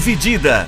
Dividida. 0.00 0.66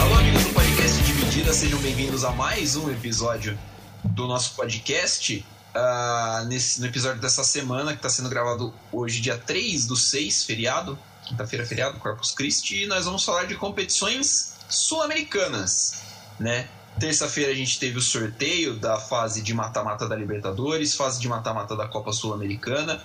Alô, 0.00 0.14
amigos 0.14 0.44
do 0.44 0.54
podcast 0.54 1.02
Dividida, 1.02 1.52
sejam 1.52 1.78
bem-vindos 1.80 2.24
a 2.24 2.30
mais 2.30 2.74
um 2.74 2.90
episódio 2.90 3.58
do 4.02 4.26
nosso 4.26 4.54
podcast. 4.54 5.44
Uh, 5.76 6.46
nesse, 6.46 6.80
no 6.80 6.86
episódio 6.86 7.20
dessa 7.20 7.44
semana, 7.44 7.92
que 7.92 7.98
está 7.98 8.08
sendo 8.08 8.30
gravado 8.30 8.72
hoje, 8.90 9.20
dia 9.20 9.36
3 9.36 9.84
do 9.84 9.94
6, 9.94 10.44
feriado, 10.44 10.98
quinta-feira, 11.26 11.66
feriado, 11.66 11.98
Corpus 11.98 12.30
Christi, 12.30 12.84
e 12.84 12.86
nós 12.86 13.04
vamos 13.04 13.22
falar 13.22 13.44
de 13.44 13.56
competições 13.56 14.54
sul-americanas, 14.70 16.00
né? 16.40 16.66
Terça-feira 16.98 17.50
a 17.50 17.54
gente 17.54 17.78
teve 17.78 17.98
o 17.98 18.02
sorteio 18.02 18.76
da 18.76 18.98
fase 18.98 19.42
de 19.42 19.54
mata-mata 19.54 20.08
da 20.08 20.14
Libertadores, 20.14 20.94
fase 20.94 21.20
de 21.20 21.28
mata-mata 21.28 21.74
da 21.74 21.88
Copa 21.88 22.12
Sul-Americana. 22.12 23.02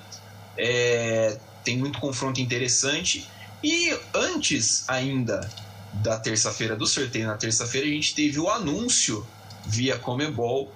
É, 0.57 1.39
tem 1.63 1.77
muito 1.77 1.99
confronto 1.99 2.39
interessante. 2.41 3.27
E 3.63 3.97
antes 4.13 4.87
ainda 4.87 5.49
da 5.93 6.17
terça-feira 6.19 6.75
do 6.75 6.85
sorteio, 6.85 7.27
na 7.27 7.37
terça-feira, 7.37 7.87
a 7.87 7.89
gente 7.89 8.13
teve 8.13 8.39
o 8.39 8.49
anúncio 8.49 9.25
via 9.65 9.97
Comebol 9.97 10.71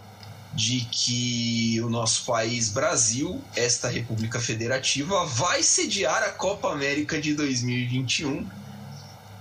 de 0.54 0.82
que 0.92 1.80
o 1.82 1.90
nosso 1.90 2.26
país, 2.26 2.70
Brasil, 2.70 3.42
esta 3.56 3.88
República 3.88 4.40
Federativa, 4.40 5.26
vai 5.26 5.64
sediar 5.64 6.24
a 6.24 6.30
Copa 6.30 6.72
América 6.72 7.22
de 7.22 7.34
2021 7.34 8.46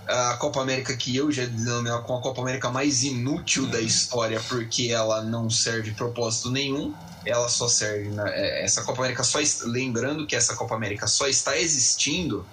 a 0.06 0.36
Copa 0.36 0.60
América 0.60 0.96
que 0.96 1.16
eu 1.16 1.30
já 1.30 1.44
denomino 1.44 2.02
com 2.02 2.16
a 2.16 2.20
Copa 2.20 2.40
América 2.42 2.70
mais 2.70 3.02
inútil 3.02 3.66
da 3.66 3.80
história, 3.80 4.40
porque 4.48 4.88
ela 4.90 5.22
não 5.22 5.48
serve 5.48 5.92
propósito 5.92 6.50
nenhum. 6.50 6.94
Ela 7.24 7.48
só 7.48 7.68
serve. 7.68 8.08
Na, 8.08 8.28
é, 8.28 8.64
essa 8.64 8.82
Copa 8.82 9.02
América 9.02 9.22
só. 9.22 9.38
Lembrando 9.64 10.26
que 10.26 10.34
essa 10.34 10.56
Copa 10.56 10.74
América 10.74 11.06
só 11.06 11.28
está 11.28 11.56
existindo 11.58 12.46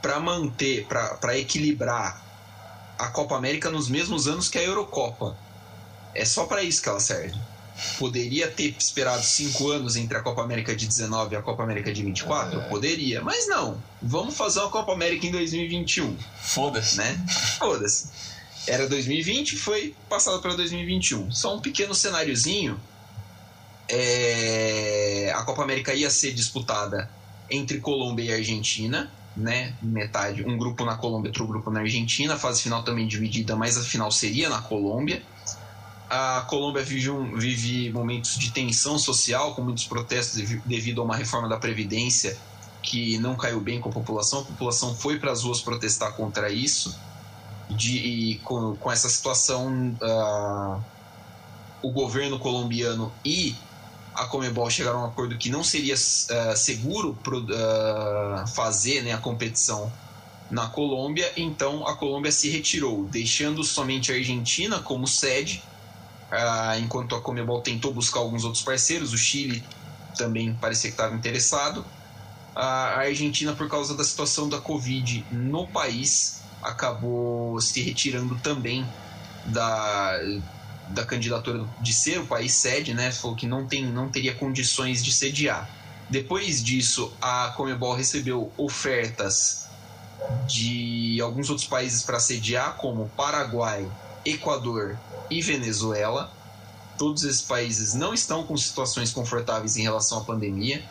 para 0.00 0.20
manter, 0.20 0.86
para 0.86 1.36
equilibrar 1.36 2.22
a 2.98 3.08
Copa 3.08 3.36
América 3.36 3.70
nos 3.70 3.88
mesmos 3.88 4.26
anos 4.26 4.48
que 4.48 4.58
a 4.58 4.62
Eurocopa. 4.62 5.36
É 6.14 6.24
só 6.24 6.46
para 6.46 6.62
isso 6.62 6.80
que 6.80 6.88
ela 6.88 7.00
serve 7.00 7.36
poderia 7.98 8.48
ter 8.48 8.74
esperado 8.78 9.22
cinco 9.22 9.70
anos 9.70 9.96
entre 9.96 10.16
a 10.16 10.22
Copa 10.22 10.42
América 10.42 10.74
de 10.74 10.86
19 10.86 11.34
e 11.34 11.38
a 11.38 11.42
Copa 11.42 11.62
América 11.62 11.92
de 11.92 12.02
24? 12.02 12.60
É. 12.60 12.68
Poderia, 12.68 13.20
mas 13.20 13.46
não. 13.46 13.82
Vamos 14.00 14.36
fazer 14.36 14.60
uma 14.60 14.70
Copa 14.70 14.92
América 14.92 15.26
em 15.26 15.30
2021. 15.30 16.16
Foda-se. 16.40 16.96
Né? 16.96 17.18
Foda-se. 17.58 18.10
Era 18.66 18.88
2020, 18.88 19.56
foi 19.56 19.94
passado 20.08 20.40
para 20.40 20.54
2021. 20.54 21.30
Só 21.30 21.54
um 21.54 21.60
pequeno 21.60 21.94
cenáriozinho. 21.94 22.80
É... 23.88 25.32
A 25.34 25.42
Copa 25.42 25.62
América 25.62 25.94
ia 25.94 26.10
ser 26.10 26.32
disputada 26.32 27.08
entre 27.48 27.78
Colômbia 27.78 28.24
e 28.24 28.32
Argentina, 28.32 29.10
né? 29.36 29.74
Metade, 29.80 30.44
um 30.44 30.56
grupo 30.56 30.84
na 30.84 30.96
Colômbia, 30.96 31.28
outro 31.28 31.46
grupo 31.46 31.70
na 31.70 31.80
Argentina. 31.80 32.34
A 32.34 32.38
fase 32.38 32.62
final 32.62 32.82
também 32.82 33.06
dividida, 33.06 33.54
mas 33.54 33.76
a 33.76 33.82
final 33.82 34.10
seria 34.10 34.48
na 34.48 34.60
Colômbia 34.60 35.22
a 36.08 36.42
Colômbia 36.42 36.82
vive, 36.82 37.10
um, 37.10 37.36
vive 37.36 37.90
momentos 37.90 38.38
de 38.38 38.50
tensão 38.52 38.98
social, 38.98 39.54
com 39.54 39.62
muitos 39.62 39.84
protestos 39.84 40.40
devido 40.64 41.00
a 41.00 41.04
uma 41.04 41.16
reforma 41.16 41.48
da 41.48 41.56
Previdência 41.56 42.36
que 42.82 43.18
não 43.18 43.34
caiu 43.34 43.60
bem 43.60 43.80
com 43.80 43.88
a 43.88 43.92
população. 43.92 44.40
A 44.40 44.44
população 44.44 44.94
foi 44.94 45.18
para 45.18 45.32
as 45.32 45.42
ruas 45.42 45.60
protestar 45.60 46.12
contra 46.12 46.50
isso. 46.50 46.96
De, 47.68 47.98
e 47.98 48.34
com, 48.38 48.76
com 48.76 48.92
essa 48.92 49.08
situação, 49.08 49.96
uh, 50.00 50.80
o 51.82 51.90
governo 51.90 52.38
colombiano 52.38 53.12
e 53.24 53.56
a 54.14 54.24
Comebol 54.24 54.70
chegaram 54.70 55.00
a 55.00 55.02
um 55.02 55.06
acordo 55.06 55.36
que 55.36 55.50
não 55.50 55.64
seria 55.64 55.94
uh, 55.94 56.56
seguro 56.56 57.18
pro, 57.24 57.40
uh, 57.40 58.46
fazer 58.54 59.02
né, 59.02 59.12
a 59.12 59.18
competição 59.18 59.92
na 60.48 60.68
Colômbia, 60.68 61.32
então 61.36 61.84
a 61.88 61.96
Colômbia 61.96 62.30
se 62.30 62.48
retirou, 62.48 63.04
deixando 63.06 63.64
somente 63.64 64.12
a 64.12 64.14
Argentina 64.14 64.78
como 64.78 65.08
sede 65.08 65.60
enquanto 66.78 67.14
a 67.14 67.20
Comebol 67.20 67.60
tentou 67.60 67.92
buscar 67.92 68.20
alguns 68.20 68.44
outros 68.44 68.62
parceiros, 68.62 69.12
o 69.12 69.18
Chile 69.18 69.62
também 70.16 70.54
parecia 70.54 70.90
que 70.90 70.94
estava 70.94 71.14
interessado. 71.14 71.84
A 72.54 72.98
Argentina, 72.98 73.52
por 73.52 73.68
causa 73.68 73.94
da 73.94 74.02
situação 74.02 74.48
da 74.48 74.58
Covid 74.58 75.26
no 75.30 75.68
país, 75.68 76.40
acabou 76.62 77.60
se 77.60 77.82
retirando 77.82 78.34
também 78.40 78.86
da, 79.44 80.18
da 80.88 81.04
candidatura 81.04 81.66
de 81.80 81.92
ser 81.92 82.20
o 82.20 82.26
país 82.26 82.52
sede, 82.54 82.94
né? 82.94 83.12
Falou 83.12 83.36
que 83.36 83.46
não, 83.46 83.66
tem, 83.66 83.84
não 83.84 84.08
teria 84.08 84.34
condições 84.34 85.04
de 85.04 85.12
sediar. 85.12 85.68
Depois 86.08 86.62
disso, 86.62 87.12
a 87.20 87.52
Comebol 87.56 87.94
recebeu 87.94 88.50
ofertas 88.56 89.66
de 90.46 91.20
alguns 91.20 91.50
outros 91.50 91.68
países 91.68 92.02
para 92.02 92.18
sediar, 92.18 92.76
como 92.76 93.08
Paraguai, 93.10 93.86
Equador 94.26 94.98
e 95.30 95.40
Venezuela. 95.40 96.30
Todos 96.98 97.24
esses 97.24 97.42
países 97.42 97.94
não 97.94 98.12
estão 98.12 98.44
com 98.44 98.56
situações 98.56 99.12
confortáveis 99.12 99.76
em 99.76 99.82
relação 99.82 100.18
à 100.18 100.24
pandemia. 100.24 100.82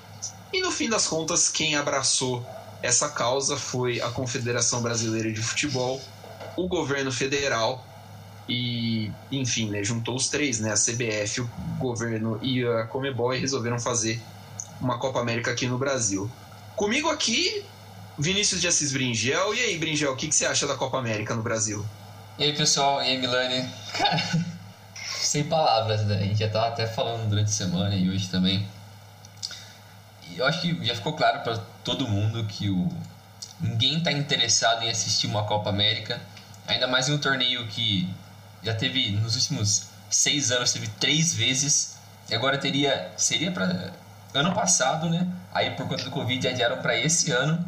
E 0.53 0.61
no 0.61 0.71
fim 0.71 0.89
das 0.89 1.07
contas, 1.07 1.49
quem 1.49 1.75
abraçou 1.75 2.45
essa 2.81 3.09
causa 3.09 3.57
foi 3.57 3.99
a 3.99 4.09
Confederação 4.09 4.81
Brasileira 4.81 5.31
de 5.31 5.41
Futebol, 5.41 5.99
o 6.55 6.67
governo 6.67 7.11
federal 7.11 7.83
e, 8.47 9.11
enfim, 9.31 9.69
né, 9.69 9.83
juntou 9.83 10.15
os 10.15 10.27
três, 10.27 10.59
né, 10.59 10.71
a 10.71 10.75
CBF, 10.75 11.41
o 11.41 11.49
governo 11.79 12.39
e 12.41 12.63
a 12.63 12.85
Comebol 12.85 13.33
e 13.33 13.39
resolveram 13.39 13.79
fazer 13.79 14.21
uma 14.79 14.99
Copa 14.99 15.19
América 15.19 15.51
aqui 15.51 15.65
no 15.65 15.77
Brasil. 15.77 16.29
Comigo 16.75 17.09
aqui, 17.09 17.65
Vinícius 18.17 18.61
de 18.61 18.67
Assis 18.67 18.91
Bringel. 18.91 19.55
E 19.55 19.59
aí, 19.61 19.77
Bringel, 19.77 20.13
o 20.13 20.15
que, 20.15 20.27
que 20.27 20.35
você 20.35 20.45
acha 20.45 20.67
da 20.67 20.75
Copa 20.75 20.97
América 20.97 21.33
no 21.33 21.41
Brasil? 21.41 21.83
E 22.37 22.43
aí, 22.43 22.53
pessoal, 22.53 23.01
e 23.01 23.07
aí, 23.07 23.17
Milani? 23.17 23.65
Cara, 23.97 24.21
sem 25.05 25.45
palavras, 25.45 26.03
né? 26.05 26.17
A 26.17 26.21
gente 26.21 26.39
já 26.39 26.49
tava 26.49 26.67
até 26.67 26.85
falando 26.85 27.29
durante 27.29 27.47
a 27.47 27.51
semana 27.51 27.95
e 27.95 28.09
hoje 28.09 28.27
também. 28.27 28.67
E 30.29 30.39
eu 30.39 30.45
acho 30.45 30.59
que 30.59 30.85
já 30.85 30.93
ficou 30.95 31.13
claro 31.13 31.39
para 31.43 31.57
todo 31.81 32.05
mundo 32.05 32.43
que 32.43 32.69
o 32.69 32.89
ninguém 33.61 34.03
tá 34.03 34.11
interessado 34.11 34.83
em 34.83 34.89
assistir 34.89 35.27
uma 35.27 35.43
Copa 35.43 35.69
América, 35.69 36.19
ainda 36.67 36.87
mais 36.87 37.07
em 37.07 37.13
um 37.13 37.17
torneio 37.17 37.65
que 37.67 38.13
já 38.61 38.73
teve 38.73 39.11
nos 39.11 39.35
últimos 39.35 39.87
seis 40.09 40.51
anos 40.51 40.73
teve 40.73 40.89
três 40.99 41.33
vezes 41.33 41.95
e 42.29 42.35
agora 42.35 42.57
teria 42.57 43.13
seria 43.15 43.49
para 43.49 43.93
ano 44.33 44.53
passado, 44.53 45.09
né? 45.09 45.25
Aí 45.53 45.71
por 45.71 45.87
conta 45.87 46.03
do 46.03 46.11
Covid 46.11 46.45
adiaram 46.49 46.81
para 46.81 46.97
esse 46.97 47.31
ano. 47.31 47.65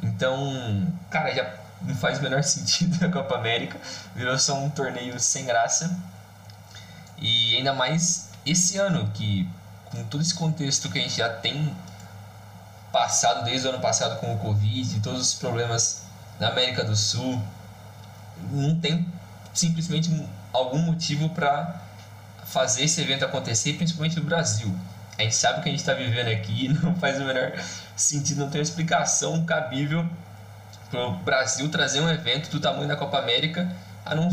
Então, 0.00 0.86
cara, 1.10 1.34
já 1.34 1.63
não 1.86 1.94
faz 1.94 2.18
o 2.18 2.22
menor 2.22 2.42
sentido 2.44 3.04
a 3.04 3.10
Copa 3.10 3.36
América, 3.36 3.78
virou 4.14 4.38
só 4.38 4.58
um 4.58 4.70
torneio 4.70 5.18
sem 5.20 5.44
graça. 5.44 5.96
E 7.18 7.56
ainda 7.56 7.72
mais 7.72 8.28
esse 8.44 8.76
ano, 8.78 9.10
que 9.14 9.48
com 9.90 10.04
todo 10.04 10.20
esse 10.20 10.34
contexto 10.34 10.90
que 10.90 10.98
a 10.98 11.02
gente 11.02 11.16
já 11.16 11.28
tem 11.28 11.74
passado 12.92 13.44
desde 13.44 13.66
o 13.66 13.70
ano 13.70 13.80
passado 13.80 14.18
com 14.20 14.34
o 14.34 14.38
Covid, 14.38 15.00
todos 15.00 15.20
os 15.20 15.34
problemas 15.34 16.02
na 16.38 16.48
América 16.48 16.84
do 16.84 16.96
Sul, 16.96 17.40
não 18.50 18.78
tem 18.78 19.06
simplesmente 19.52 20.10
algum 20.52 20.78
motivo 20.78 21.28
para 21.30 21.80
fazer 22.44 22.84
esse 22.84 23.00
evento 23.00 23.24
acontecer, 23.24 23.74
principalmente 23.74 24.16
no 24.16 24.22
Brasil. 24.24 24.74
A 25.16 25.22
gente 25.22 25.34
sabe 25.34 25.60
o 25.60 25.62
que 25.62 25.68
a 25.68 25.72
gente 25.72 25.80
está 25.80 25.94
vivendo 25.94 26.28
aqui, 26.28 26.68
não 26.82 26.94
faz 26.96 27.20
o 27.20 27.24
menor 27.24 27.52
sentido, 27.96 28.40
não 28.40 28.50
tem 28.50 28.60
explicação 28.60 29.44
cabível 29.44 30.08
o 30.96 31.16
Brasil 31.18 31.68
trazer 31.68 32.00
um 32.00 32.08
evento 32.08 32.50
do 32.50 32.60
tamanho 32.60 32.88
da 32.88 32.96
Copa 32.96 33.18
América, 33.18 33.70
a 34.04 34.14
não, 34.14 34.28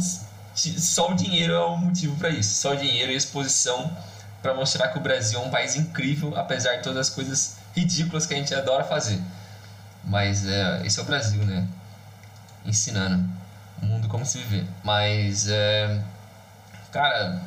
só 0.55 1.11
o 1.11 1.15
dinheiro 1.15 1.53
é 1.53 1.59
o 1.59 1.77
motivo 1.77 2.15
para 2.17 2.29
isso. 2.29 2.55
Só 2.55 2.73
o 2.73 2.77
dinheiro 2.77 3.11
e 3.11 3.15
exposição 3.15 3.95
para 4.41 4.53
mostrar 4.53 4.89
que 4.89 4.97
o 4.97 5.01
Brasil 5.01 5.39
é 5.39 5.43
um 5.43 5.49
país 5.49 5.75
incrível, 5.75 6.35
apesar 6.35 6.77
de 6.77 6.83
todas 6.83 7.07
as 7.07 7.09
coisas 7.09 7.57
ridículas 7.75 8.25
que 8.25 8.33
a 8.33 8.37
gente 8.37 8.53
adora 8.53 8.83
fazer. 8.83 9.19
Mas 10.03 10.45
é, 10.45 10.85
esse 10.85 10.99
é 10.99 11.03
o 11.03 11.05
Brasil, 11.05 11.45
né? 11.45 11.67
Ensinando 12.65 13.29
o 13.81 13.85
mundo 13.85 14.07
como 14.07 14.25
se 14.25 14.39
viver. 14.39 14.65
Mas, 14.83 15.47
é, 15.47 16.03
cara, 16.91 17.41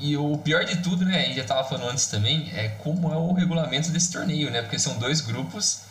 e 0.00 0.16
o 0.16 0.36
pior 0.38 0.64
de 0.64 0.76
tudo, 0.76 1.04
né? 1.04 1.18
A 1.18 1.22
gente 1.22 1.36
já 1.36 1.42
estava 1.42 1.66
falando 1.66 1.90
antes 1.90 2.06
também, 2.06 2.52
é 2.54 2.68
como 2.68 3.12
é 3.12 3.16
o 3.16 3.32
regulamento 3.32 3.90
desse 3.90 4.12
torneio, 4.12 4.50
né? 4.50 4.62
Porque 4.62 4.78
são 4.78 4.98
dois 4.98 5.20
grupos 5.20 5.82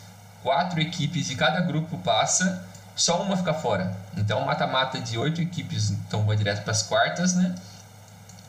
quatro 0.44 0.78
equipes 0.78 1.26
de 1.26 1.34
cada 1.34 1.62
grupo 1.62 1.96
passa, 1.98 2.62
só 2.94 3.20
uma 3.22 3.34
fica 3.34 3.54
fora. 3.54 3.96
Então, 4.14 4.44
mata-mata 4.44 5.00
de 5.00 5.16
oito 5.16 5.40
equipes, 5.40 5.90
então 5.90 6.26
vai 6.26 6.36
direto 6.36 6.62
para 6.62 6.70
as 6.70 6.82
quartas, 6.82 7.34
né? 7.34 7.54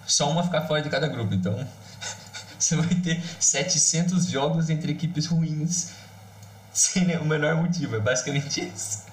Só 0.05 0.29
uma 0.29 0.43
fica 0.43 0.61
fora 0.61 0.81
de 0.81 0.89
cada 0.89 1.07
grupo. 1.07 1.33
Então, 1.33 1.67
você 2.59 2.75
vai 2.75 2.93
ter 2.95 3.23
700 3.39 4.27
jogos 4.27 4.69
entre 4.69 4.91
equipes 4.91 5.25
ruins, 5.25 5.91
sem 6.73 7.15
o 7.17 7.25
menor 7.25 7.55
motivo. 7.55 7.95
É 7.95 7.99
basicamente 7.99 8.61
isso. 8.61 9.05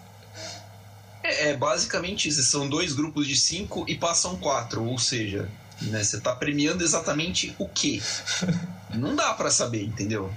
É, 1.23 1.51
é 1.51 1.57
basicamente 1.57 2.29
isso. 2.29 2.43
São 2.43 2.69
dois 2.69 2.93
grupos 2.93 3.29
de 3.29 3.37
cinco 3.37 3.85
e 3.89 3.97
passam 3.97 4.37
quatro, 4.37 4.85
ou 4.85 4.99
seja, 4.99 5.49
né, 5.83 6.03
você 6.03 6.17
está 6.17 6.35
premiando 6.35 6.83
exatamente 6.83 7.55
o 7.61 7.69
quê? 7.69 8.03
Não 8.93 9.15
dá 9.15 9.33
para 9.35 9.53
saber, 9.53 9.85
entendeu? 9.85 10.31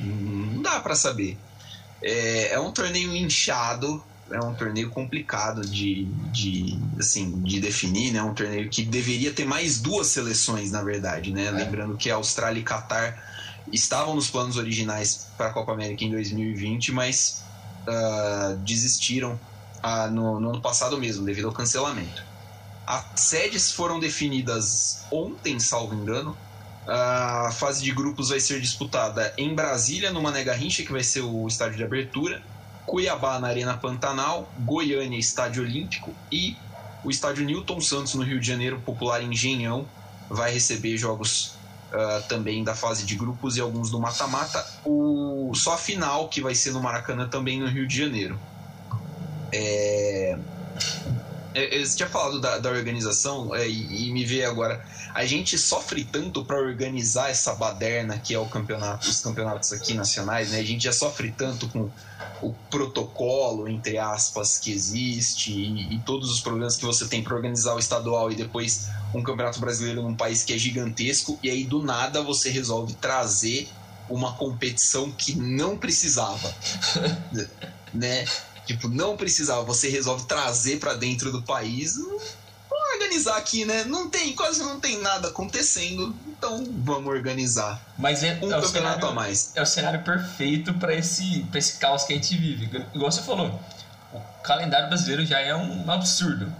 Não 0.00 0.60
dá 0.60 0.80
para 0.80 0.96
saber. 0.96 1.38
É, 2.02 2.54
é 2.54 2.60
um 2.60 2.72
torneio 2.72 3.14
inchado, 3.14 4.02
é 4.30 4.38
um 4.40 4.54
torneio 4.54 4.90
complicado 4.90 5.62
de, 5.62 6.06
de, 6.30 6.78
assim, 6.98 7.42
de 7.42 7.60
definir, 7.60 8.12
né? 8.12 8.18
É 8.18 8.22
um 8.22 8.34
torneio 8.34 8.68
que 8.70 8.82
deveria 8.82 9.32
ter 9.32 9.44
mais 9.44 9.80
duas 9.80 10.08
seleções, 10.08 10.70
na 10.70 10.82
verdade, 10.82 11.32
né? 11.32 11.46
É. 11.46 11.50
Lembrando 11.50 11.96
que 11.96 12.10
a 12.10 12.16
Austrália 12.16 12.60
e 12.60 12.64
Catar 12.64 13.22
estavam 13.72 14.14
nos 14.14 14.30
planos 14.30 14.56
originais 14.56 15.28
para 15.36 15.48
a 15.48 15.52
Copa 15.52 15.72
América 15.72 16.04
em 16.04 16.10
2020, 16.10 16.92
mas 16.92 17.42
uh, 17.88 18.56
desistiram 18.64 19.38
uh, 19.84 20.10
no, 20.10 20.40
no 20.40 20.50
ano 20.50 20.62
passado 20.62 20.98
mesmo, 20.98 21.24
devido 21.24 21.48
ao 21.48 21.54
cancelamento. 21.54 22.22
As 22.86 23.20
sedes 23.20 23.72
foram 23.72 24.00
definidas 24.00 25.06
ontem, 25.12 25.58
salvo 25.60 25.94
engano. 25.94 26.36
A 26.86 27.50
fase 27.52 27.82
de 27.82 27.92
grupos 27.92 28.30
vai 28.30 28.40
ser 28.40 28.60
disputada 28.60 29.32
em 29.38 29.54
Brasília, 29.54 30.10
no 30.10 30.20
Mané 30.20 30.42
Garrincha, 30.42 30.82
que 30.82 30.90
vai 30.90 31.02
ser 31.04 31.20
o 31.20 31.46
estádio 31.46 31.76
de 31.76 31.84
abertura. 31.84 32.42
Cuiabá 32.86 33.38
na 33.38 33.48
Arena 33.48 33.76
Pantanal, 33.76 34.52
Goiânia 34.58 35.18
Estádio 35.18 35.62
Olímpico 35.62 36.12
e 36.30 36.56
o 37.04 37.10
estádio 37.10 37.44
Newton 37.44 37.80
Santos 37.80 38.14
no 38.14 38.22
Rio 38.22 38.40
de 38.40 38.46
Janeiro, 38.46 38.80
popular 38.80 39.22
Engenhão, 39.22 39.86
vai 40.28 40.52
receber 40.52 40.96
jogos 40.96 41.54
uh, 41.92 42.22
também 42.28 42.64
da 42.64 42.74
fase 42.74 43.04
de 43.04 43.14
grupos 43.14 43.56
e 43.56 43.60
alguns 43.60 43.90
do 43.90 44.00
mata-mata. 44.00 44.64
O 44.84 45.52
só 45.54 45.74
a 45.74 45.78
final 45.78 46.28
que 46.28 46.40
vai 46.40 46.54
ser 46.54 46.72
no 46.72 46.80
Maracanã 46.80 47.28
também 47.28 47.60
no 47.60 47.66
Rio 47.66 47.86
de 47.86 47.96
Janeiro. 47.96 48.38
É... 49.52 50.38
Eu 51.54 51.86
tinha 51.94 52.08
falado 52.08 52.40
da, 52.40 52.58
da 52.58 52.70
organização 52.70 53.54
é, 53.54 53.68
e, 53.68 54.08
e, 54.08 54.12
me 54.12 54.24
vê 54.24 54.44
agora. 54.44 54.82
A 55.14 55.26
gente 55.26 55.58
sofre 55.58 56.04
tanto 56.04 56.44
para 56.44 56.56
organizar 56.58 57.30
essa 57.30 57.54
baderna 57.54 58.18
que 58.18 58.34
é 58.34 58.38
o 58.38 58.46
campeonato, 58.46 59.08
os 59.08 59.20
campeonatos 59.20 59.72
aqui 59.72 59.92
nacionais, 59.92 60.50
né? 60.50 60.58
A 60.58 60.64
gente 60.64 60.84
já 60.84 60.92
sofre 60.92 61.30
tanto 61.30 61.68
com 61.68 61.90
o 62.40 62.52
protocolo, 62.70 63.68
entre 63.68 63.98
aspas, 63.98 64.58
que 64.58 64.72
existe 64.72 65.52
e, 65.52 65.94
e 65.96 65.98
todos 66.00 66.30
os 66.30 66.40
problemas 66.40 66.76
que 66.76 66.84
você 66.84 67.06
tem 67.06 67.22
para 67.22 67.34
organizar 67.34 67.74
o 67.74 67.78
estadual 67.78 68.32
e 68.32 68.34
depois 68.34 68.88
um 69.14 69.22
campeonato 69.22 69.60
brasileiro 69.60 70.02
num 70.02 70.16
país 70.16 70.42
que 70.42 70.54
é 70.54 70.58
gigantesco 70.58 71.38
e 71.42 71.50
aí 71.50 71.64
do 71.64 71.82
nada 71.82 72.22
você 72.22 72.48
resolve 72.50 72.94
trazer 72.94 73.68
uma 74.08 74.34
competição 74.34 75.10
que 75.12 75.34
não 75.34 75.76
precisava, 75.76 76.54
né? 77.92 78.24
Tipo, 78.66 78.88
não 78.88 79.16
precisava, 79.16 79.62
você 79.62 79.88
resolve 79.88 80.26
trazer 80.26 80.78
para 80.78 80.94
dentro 80.94 81.32
do 81.32 81.42
país 81.42 81.96
organizar 82.94 83.36
aqui, 83.36 83.64
né? 83.64 83.84
Não 83.84 84.08
tem, 84.08 84.34
quase 84.34 84.62
não 84.62 84.80
tem 84.80 85.00
nada 85.00 85.28
acontecendo, 85.28 86.14
então 86.26 86.66
vamos 86.78 87.12
organizar. 87.12 87.80
Mas 87.98 88.22
é, 88.22 88.34
um 88.42 88.52
é 88.52 88.60
campeonato 88.60 88.68
cenário, 88.68 89.06
a 89.06 89.12
mais. 89.12 89.52
É 89.54 89.62
o 89.62 89.66
cenário 89.66 90.02
perfeito 90.02 90.74
para 90.74 90.94
esse, 90.94 91.44
pra 91.50 91.58
esse 91.58 91.78
caos 91.78 92.04
que 92.04 92.12
a 92.12 92.16
gente 92.16 92.36
vive. 92.36 92.84
Igual 92.94 93.10
você 93.10 93.22
falou, 93.22 93.60
o 94.12 94.20
calendário 94.42 94.88
brasileiro 94.88 95.24
já 95.24 95.40
é 95.40 95.54
um 95.54 95.90
absurdo. 95.90 96.52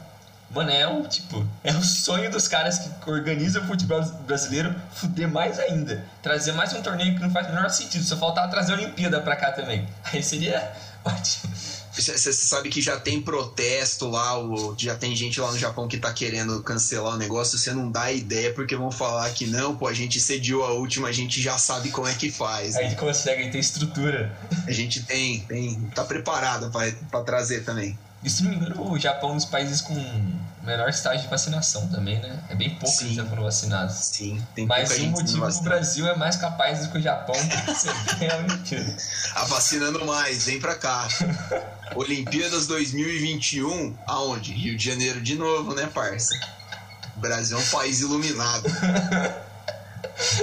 Mano, 0.50 0.70
é 0.70 0.86
o 0.86 1.08
tipo, 1.08 1.46
é 1.64 1.72
o 1.72 1.82
sonho 1.82 2.30
dos 2.30 2.46
caras 2.46 2.78
que 2.78 3.10
organizam 3.10 3.62
o 3.62 3.66
futebol 3.66 4.02
brasileiro 4.26 4.74
fuder 4.92 5.26
mais 5.26 5.58
ainda. 5.58 6.04
Trazer 6.22 6.52
mais 6.52 6.74
um 6.74 6.82
torneio 6.82 7.14
que 7.14 7.22
não 7.22 7.30
faz 7.30 7.46
o 7.46 7.54
menor 7.54 7.70
sentido. 7.70 8.04
Só 8.04 8.18
faltar 8.18 8.50
trazer 8.50 8.72
a 8.72 8.76
Olimpíada 8.76 9.18
pra 9.22 9.34
cá 9.34 9.50
também. 9.50 9.88
Aí 10.04 10.22
seria 10.22 10.72
ótimo. 11.04 11.54
Você 12.02 12.32
sabe 12.32 12.68
que 12.68 12.80
já 12.80 12.98
tem 12.98 13.20
protesto 13.20 14.08
lá, 14.08 14.34
já 14.76 14.94
tem 14.94 15.14
gente 15.14 15.40
lá 15.40 15.50
no 15.50 15.58
Japão 15.58 15.88
que 15.88 15.98
tá 15.98 16.12
querendo 16.12 16.62
cancelar 16.62 17.14
o 17.14 17.18
negócio, 17.18 17.58
você 17.58 17.72
não 17.72 17.90
dá 17.90 18.12
ideia 18.12 18.52
porque 18.52 18.76
vão 18.76 18.90
falar 18.90 19.30
que 19.30 19.46
não, 19.46 19.76
pô, 19.76 19.86
a 19.86 19.92
gente 19.92 20.20
cediu 20.20 20.62
a 20.64 20.72
última, 20.72 21.08
a 21.08 21.12
gente 21.12 21.40
já 21.40 21.56
sabe 21.58 21.90
como 21.90 22.08
é 22.08 22.14
que 22.14 22.30
faz. 22.30 22.76
A 22.76 22.82
gente 22.82 22.96
consegue, 22.96 23.40
a 23.40 23.44
gente 23.44 23.52
tem 23.52 23.60
estrutura. 23.60 24.36
A 24.66 24.72
gente 24.72 25.02
tem, 25.04 25.40
tem, 25.40 25.80
tá 25.94 26.04
preparado 26.04 26.70
para 26.70 27.22
trazer 27.22 27.64
também. 27.64 27.98
E 28.24 28.30
se 28.30 28.42
não 28.42 28.50
me 28.50 28.56
engano, 28.56 28.90
o 28.90 28.98
Japão 28.98 29.30
é 29.30 29.32
um 29.32 29.36
dos 29.36 29.44
países 29.44 29.80
com 29.80 29.94
menor 30.62 30.88
estágio 30.88 31.22
de 31.22 31.28
vacinação 31.28 31.88
também, 31.88 32.20
né? 32.20 32.38
É 32.48 32.54
bem 32.54 32.70
pouco 32.76 32.96
que 32.96 33.14
já 33.14 33.24
foram 33.26 33.42
vacinados. 33.42 33.94
Sim, 33.96 34.44
tem 34.54 34.66
Mas 34.66 34.96
o 34.96 35.06
motivo 35.06 35.46
que 35.46 35.58
o 35.58 35.62
Brasil 35.62 36.06
é 36.06 36.16
mais 36.16 36.36
capaz 36.36 36.80
do 36.80 36.92
que 36.92 36.98
o 36.98 37.02
Japão 37.02 37.34
é 38.20 38.30
a 38.30 38.36
Olimpíada. 38.38 38.96
A 39.34 39.44
vacinando 39.44 40.04
mais, 40.04 40.44
vem 40.44 40.60
pra 40.60 40.74
cá. 40.74 41.08
Olimpíadas 41.96 42.66
2021, 42.66 43.96
aonde? 44.06 44.52
Rio 44.52 44.76
de 44.76 44.84
Janeiro 44.84 45.20
de 45.20 45.34
novo, 45.34 45.74
né, 45.74 45.88
parça? 45.92 46.34
O 47.16 47.20
Brasil 47.20 47.58
é 47.58 47.60
um 47.60 47.66
país 47.66 48.00
iluminado. 48.00 48.64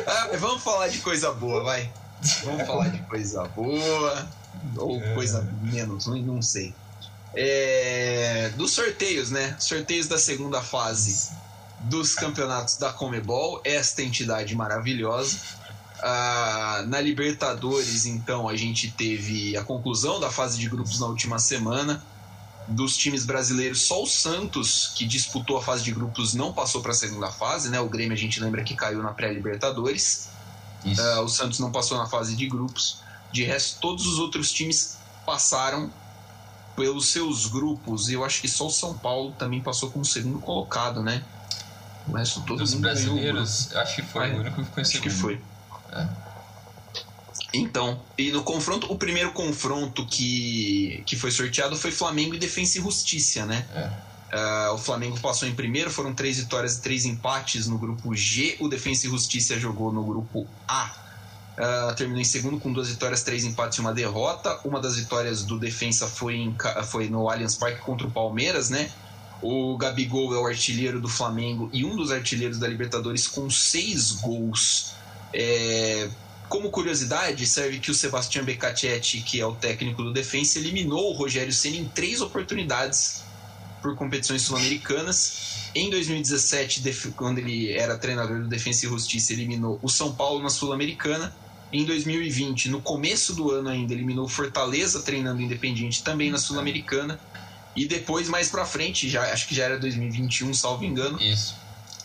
Ah, 0.05 0.29
vamos 0.37 0.63
falar 0.63 0.87
de 0.87 0.97
coisa 0.97 1.31
boa, 1.31 1.63
vai. 1.63 1.89
Vamos 2.43 2.65
falar 2.65 2.89
de 2.89 2.97
coisa 3.03 3.47
boa 3.49 4.27
ou 4.77 4.99
coisa 5.13 5.47
menos, 5.61 6.07
não 6.07 6.41
sei 6.41 6.73
é, 7.35 8.49
dos 8.55 8.71
sorteios, 8.71 9.29
né? 9.29 9.55
Sorteios 9.59 10.07
da 10.07 10.17
segunda 10.17 10.61
fase 10.61 11.29
dos 11.81 12.13
campeonatos 12.13 12.77
da 12.77 12.91
Comebol, 12.91 13.61
esta 13.63 14.01
entidade 14.01 14.55
maravilhosa. 14.55 15.37
Ah, 16.01 16.83
na 16.87 16.99
Libertadores, 17.01 18.05
então, 18.05 18.47
a 18.47 18.55
gente 18.55 18.91
teve 18.91 19.55
a 19.57 19.63
conclusão 19.63 20.19
da 20.19 20.29
fase 20.29 20.57
de 20.57 20.67
grupos 20.69 20.99
na 20.99 21.07
última 21.07 21.39
semana. 21.39 22.03
Dos 22.67 22.95
times 22.95 23.25
brasileiros, 23.25 23.87
só 23.87 24.03
o 24.03 24.05
Santos, 24.05 24.91
que 24.95 25.05
disputou 25.05 25.57
a 25.57 25.61
fase 25.61 25.83
de 25.83 25.91
grupos, 25.91 26.35
não 26.35 26.53
passou 26.53 26.81
para 26.81 26.91
a 26.91 26.95
segunda 26.95 27.31
fase, 27.31 27.69
né? 27.69 27.79
O 27.79 27.89
Grêmio, 27.89 28.13
a 28.13 28.17
gente 28.17 28.39
lembra 28.39 28.63
que 28.63 28.75
caiu 28.75 29.01
na 29.01 29.11
pré-Libertadores. 29.11 30.29
Ah, 30.97 31.21
o 31.21 31.27
Santos 31.27 31.59
não 31.59 31.71
passou 31.71 31.97
na 31.97 32.05
fase 32.07 32.35
de 32.35 32.47
grupos. 32.47 33.01
De 33.31 33.43
resto, 33.43 33.79
todos 33.79 34.05
os 34.05 34.19
outros 34.19 34.51
times 34.51 34.97
passaram 35.25 35.91
pelos 36.75 37.09
seus 37.09 37.47
grupos, 37.47 38.09
eu 38.09 38.23
acho 38.23 38.41
que 38.41 38.47
só 38.47 38.67
o 38.67 38.69
São 38.69 38.97
Paulo 38.97 39.33
também 39.33 39.61
passou 39.61 39.91
como 39.91 40.05
segundo 40.05 40.39
colocado, 40.39 41.03
né? 41.03 41.23
O 42.07 42.13
resto 42.13 42.41
todo 42.41 42.59
Dos 42.59 42.73
brasileiros, 42.73 43.75
acho 43.75 43.95
que 43.95 44.01
foi 44.01 44.29
é, 44.29 44.33
o 44.33 44.39
único 44.39 44.55
que 44.55 44.63
ficou 44.63 44.81
em 44.81 44.85
segundo. 44.85 45.07
Acho 45.07 45.15
que 45.15 45.21
foi. 45.21 45.41
É. 45.91 46.07
Então, 47.53 47.99
e 48.17 48.31
no 48.31 48.43
confronto, 48.43 48.91
o 48.91 48.97
primeiro 48.97 49.31
confronto 49.31 50.05
que, 50.05 51.03
que 51.05 51.15
foi 51.15 51.31
sorteado 51.31 51.75
foi 51.75 51.91
Flamengo 51.91 52.35
e 52.35 52.37
Defensa 52.37 52.77
e 52.77 52.81
Justiça, 52.81 53.45
né? 53.45 53.65
É. 53.73 54.09
Uh, 54.31 54.73
o 54.75 54.77
Flamengo 54.77 55.19
passou 55.19 55.47
em 55.47 55.55
primeiro, 55.55 55.89
foram 55.89 56.13
três 56.13 56.37
vitórias 56.37 56.77
e 56.77 56.81
três 56.81 57.05
empates 57.05 57.67
no 57.67 57.79
grupo 57.79 58.15
G. 58.15 58.57
O 58.59 58.67
Defensa 58.67 59.07
e 59.07 59.09
Justiça 59.09 59.59
jogou 59.59 59.91
no 59.91 60.03
grupo 60.03 60.47
A 60.67 61.08
Uh, 61.59 61.93
terminou 61.93 62.21
em 62.21 62.25
segundo 62.25 62.57
com 62.57 62.71
duas 62.71 62.87
vitórias, 62.87 63.21
três 63.21 63.43
empates 63.43 63.77
e 63.77 63.81
uma 63.81 63.93
derrota. 63.93 64.57
Uma 64.63 64.79
das 64.79 64.95
vitórias 64.95 65.43
do 65.43 65.59
Defensa 65.59 66.07
foi, 66.07 66.37
em, 66.37 66.55
foi 66.85 67.09
no 67.09 67.29
Allianz 67.29 67.55
Parque 67.55 67.81
contra 67.81 68.07
o 68.07 68.11
Palmeiras, 68.11 68.69
né? 68.69 68.89
O 69.41 69.77
Gabigol 69.77 70.33
é 70.33 70.37
o 70.37 70.45
artilheiro 70.45 71.01
do 71.01 71.09
Flamengo 71.09 71.69
e 71.73 71.83
um 71.83 71.97
dos 71.97 72.11
artilheiros 72.11 72.57
da 72.59 72.65
Libertadores 72.65 73.27
com 73.27 73.49
seis 73.49 74.11
gols. 74.11 74.93
É, 75.33 76.09
como 76.47 76.69
curiosidade, 76.69 77.45
serve 77.45 77.79
que 77.79 77.91
o 77.91 77.93
Sebastião 77.93 78.45
Beccacetti, 78.45 79.21
que 79.21 79.41
é 79.41 79.45
o 79.45 79.53
técnico 79.53 80.01
do 80.01 80.13
Defensa, 80.13 80.59
eliminou 80.59 81.11
o 81.11 81.13
Rogério 81.13 81.51
Senna 81.51 81.75
em 81.75 81.85
três 81.89 82.21
oportunidades 82.21 83.21
por 83.81 83.97
competições 83.97 84.43
sul-americanas. 84.43 85.69
Em 85.75 85.89
2017, 85.89 87.11
quando 87.17 87.39
ele 87.39 87.69
era 87.73 87.97
treinador 87.97 88.39
do 88.39 88.47
Defensa 88.47 88.85
e 88.85 88.89
Justiça, 88.89 89.33
eliminou 89.33 89.77
o 89.81 89.89
São 89.89 90.15
Paulo 90.15 90.41
na 90.41 90.49
Sul-Americana 90.49 91.35
em 91.71 91.85
2020, 91.85 92.69
no 92.69 92.81
começo 92.81 93.33
do 93.33 93.51
ano 93.51 93.69
ainda, 93.69 93.93
eliminou 93.93 94.27
Fortaleza 94.27 95.01
treinando 95.01 95.41
Independiente 95.41 96.03
também 96.03 96.31
na 96.31 96.37
Sul-Americana. 96.37 97.19
E 97.75 97.85
depois, 97.87 98.27
mais 98.27 98.49
pra 98.49 98.65
frente, 98.65 99.07
já, 99.07 99.31
acho 99.31 99.47
que 99.47 99.53
já 99.53 99.65
era 99.65 99.77
2021, 99.77 100.53
salvo 100.53 100.83
engano. 100.83 101.21
Isso. 101.21 101.55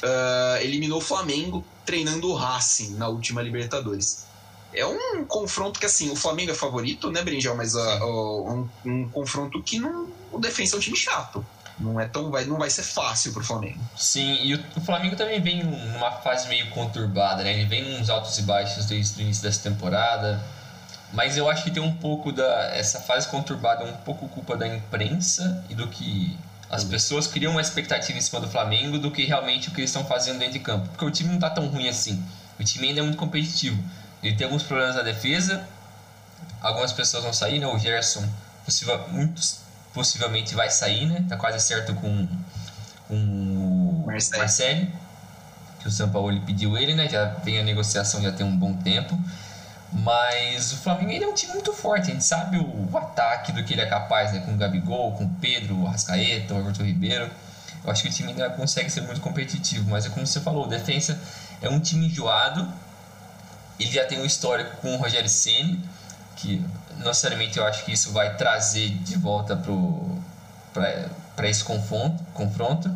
Uh, 0.02 0.62
eliminou 0.62 0.99
o 0.99 1.00
Flamengo 1.00 1.64
treinando 1.87 2.28
o 2.28 2.35
Racing 2.35 2.94
na 2.97 3.09
última 3.09 3.40
Libertadores. 3.40 4.26
É 4.73 4.85
um 4.85 5.25
confronto 5.25 5.80
que, 5.80 5.87
assim, 5.87 6.11
o 6.11 6.16
Flamengo 6.16 6.50
é 6.50 6.54
favorito, 6.54 7.11
né, 7.11 7.23
Brinjal? 7.23 7.56
Mas 7.56 7.75
uh, 7.75 7.78
uh, 7.78 8.52
um, 8.52 8.68
um, 8.85 9.09
confronto 9.09 9.62
que 9.62 9.78
não, 9.78 10.09
o 10.30 10.38
Defensa 10.38 10.76
é 10.76 10.78
um 10.78 10.80
time 10.80 10.97
chato. 10.97 11.44
Não 11.78 11.98
é 11.98 12.06
tão 12.06 12.30
vai, 12.30 12.44
não 12.44 12.56
vai 12.56 12.70
ser 12.70 12.84
fácil 12.84 13.32
pro 13.32 13.42
Flamengo. 13.42 13.80
Sim, 13.96 14.38
e 14.42 14.54
o, 14.54 14.80
Flamengo 14.80 15.16
também 15.16 15.40
vem 15.40 15.64
numa 15.64 16.10
fase 16.10 16.48
meio 16.48 16.70
conturbada, 16.70 17.42
né? 17.42 17.52
Ele 17.52 17.64
vem 17.64 18.00
uns 18.00 18.08
altos 18.08 18.38
e 18.38 18.42
baixos 18.42 18.86
desde 18.86 19.20
o 19.20 19.22
início 19.22 19.42
dessa 19.42 19.60
temporada. 19.60 20.40
Mas 21.12 21.36
eu 21.36 21.48
acho 21.48 21.64
que 21.64 21.70
tem 21.70 21.82
um 21.82 21.94
pouco 21.96 22.32
da 22.32 22.44
essa 22.74 23.00
fase 23.00 23.28
conturbada, 23.28 23.84
um 23.84 23.92
pouco 23.98 24.28
culpa 24.28 24.56
da 24.56 24.66
imprensa 24.66 25.64
e 25.68 25.74
do 25.74 25.88
que 25.88 26.38
as 26.70 26.84
pessoas 26.84 27.26
criam 27.26 27.52
uma 27.52 27.60
expectativa 27.60 28.16
em 28.16 28.20
cima 28.20 28.40
do 28.40 28.48
Flamengo 28.48 28.98
do 28.98 29.10
que 29.10 29.24
realmente 29.24 29.68
o 29.68 29.72
que 29.72 29.80
eles 29.80 29.90
estão 29.90 30.04
fazendo 30.04 30.38
dentro 30.38 30.54
de 30.54 30.60
campo. 30.60 30.88
Porque 30.88 31.04
o 31.04 31.10
time 31.10 31.30
não 31.30 31.38
tá 31.40 31.50
tão 31.50 31.66
ruim 31.66 31.88
assim. 31.88 32.22
O 32.58 32.64
time 32.64 32.88
ainda 32.88 33.00
é 33.00 33.02
muito 33.02 33.18
competitivo. 33.18 33.82
Ele 34.22 34.34
tem 34.36 34.44
alguns 34.44 34.62
problemas 34.62 34.94
na 34.94 35.02
defesa. 35.02 35.66
Algumas 36.60 36.92
pessoas 36.92 37.22
vão 37.24 37.32
sair, 37.32 37.58
né? 37.58 37.66
O 37.66 37.78
Gerson, 37.78 38.24
possível, 38.64 38.98
muitos 39.08 39.63
possivelmente 39.94 40.54
vai 40.54 40.68
sair, 40.68 41.06
né? 41.06 41.24
Tá 41.28 41.36
quase 41.36 41.60
certo 41.60 41.94
com, 41.94 42.28
com 43.08 43.14
o 43.14 44.04
Marcelo. 44.06 44.88
que 45.78 45.88
o 45.88 45.90
São 45.90 46.10
Paulo 46.10 46.38
pediu 46.40 46.76
ele, 46.76 46.94
né? 46.94 47.08
Já 47.08 47.26
vem 47.44 47.60
a 47.60 47.62
negociação 47.62 48.20
já 48.20 48.32
tem 48.32 48.44
um 48.44 48.56
bom 48.56 48.74
tempo. 48.74 49.18
Mas 49.92 50.72
o 50.72 50.76
Flamengo 50.78 51.12
ele 51.12 51.24
é 51.24 51.28
um 51.28 51.32
time 51.32 51.52
muito 51.52 51.72
forte, 51.72 52.10
a 52.10 52.14
gente 52.14 52.24
sabe 52.24 52.58
o, 52.58 52.88
o 52.92 52.98
ataque 52.98 53.52
do 53.52 53.62
que 53.62 53.74
ele 53.74 53.80
é 53.80 53.86
capaz, 53.86 54.32
né? 54.32 54.40
Com 54.40 54.52
o 54.52 54.56
Gabigol, 54.56 55.12
com 55.12 55.24
o 55.24 55.30
Pedro, 55.40 55.82
o 55.82 55.86
Arrascaeta, 55.86 56.52
o 56.52 56.58
Everton 56.58 56.82
Ribeiro. 56.82 57.30
Eu 57.84 57.90
acho 57.90 58.02
que 58.02 58.08
o 58.08 58.12
time 58.12 58.30
ainda 58.30 58.50
consegue 58.50 58.90
ser 58.90 59.02
muito 59.02 59.20
competitivo, 59.20 59.88
mas 59.88 60.04
é 60.06 60.08
como 60.08 60.26
você 60.26 60.40
falou, 60.40 60.64
o 60.64 60.68
Defensa 60.68 61.20
é 61.62 61.68
um 61.68 61.78
time 61.78 62.06
enjoado. 62.06 62.66
Ele 63.78 63.90
já 63.90 64.04
tem 64.04 64.20
um 64.20 64.24
histórico 64.24 64.76
com 64.78 64.94
o 64.94 64.96
Rogério 64.96 65.28
Ceni, 65.28 65.80
que 66.36 66.64
não 67.04 67.11
necessariamente 67.11 67.58
eu 67.58 67.66
acho 67.66 67.84
que 67.84 67.92
isso 67.92 68.12
vai 68.12 68.34
trazer 68.37 68.88
de 68.88 69.16
volta 69.16 69.56
para 71.37 71.49
esse 71.49 71.62
confronto, 71.62 72.25
confronto. 72.32 72.90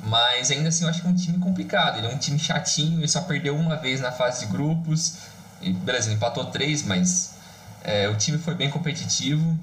Mas 0.00 0.50
ainda 0.50 0.68
assim 0.68 0.84
eu 0.84 0.90
acho 0.90 1.00
que 1.00 1.06
é 1.06 1.10
um 1.10 1.14
time 1.14 1.38
complicado. 1.38 1.98
Ele 1.98 2.06
é 2.06 2.10
um 2.10 2.18
time 2.18 2.38
chatinho, 2.38 3.00
ele 3.00 3.08
só 3.08 3.20
perdeu 3.22 3.56
uma 3.56 3.76
vez 3.76 4.00
na 4.00 4.12
fase 4.12 4.46
de 4.46 4.52
grupos. 4.52 5.14
E, 5.60 5.72
beleza, 5.72 6.12
empatou 6.12 6.46
três, 6.46 6.82
mas 6.82 7.34
é, 7.84 8.08
o 8.08 8.16
time 8.16 8.38
foi 8.38 8.54
bem 8.54 8.70
competitivo. 8.70 9.58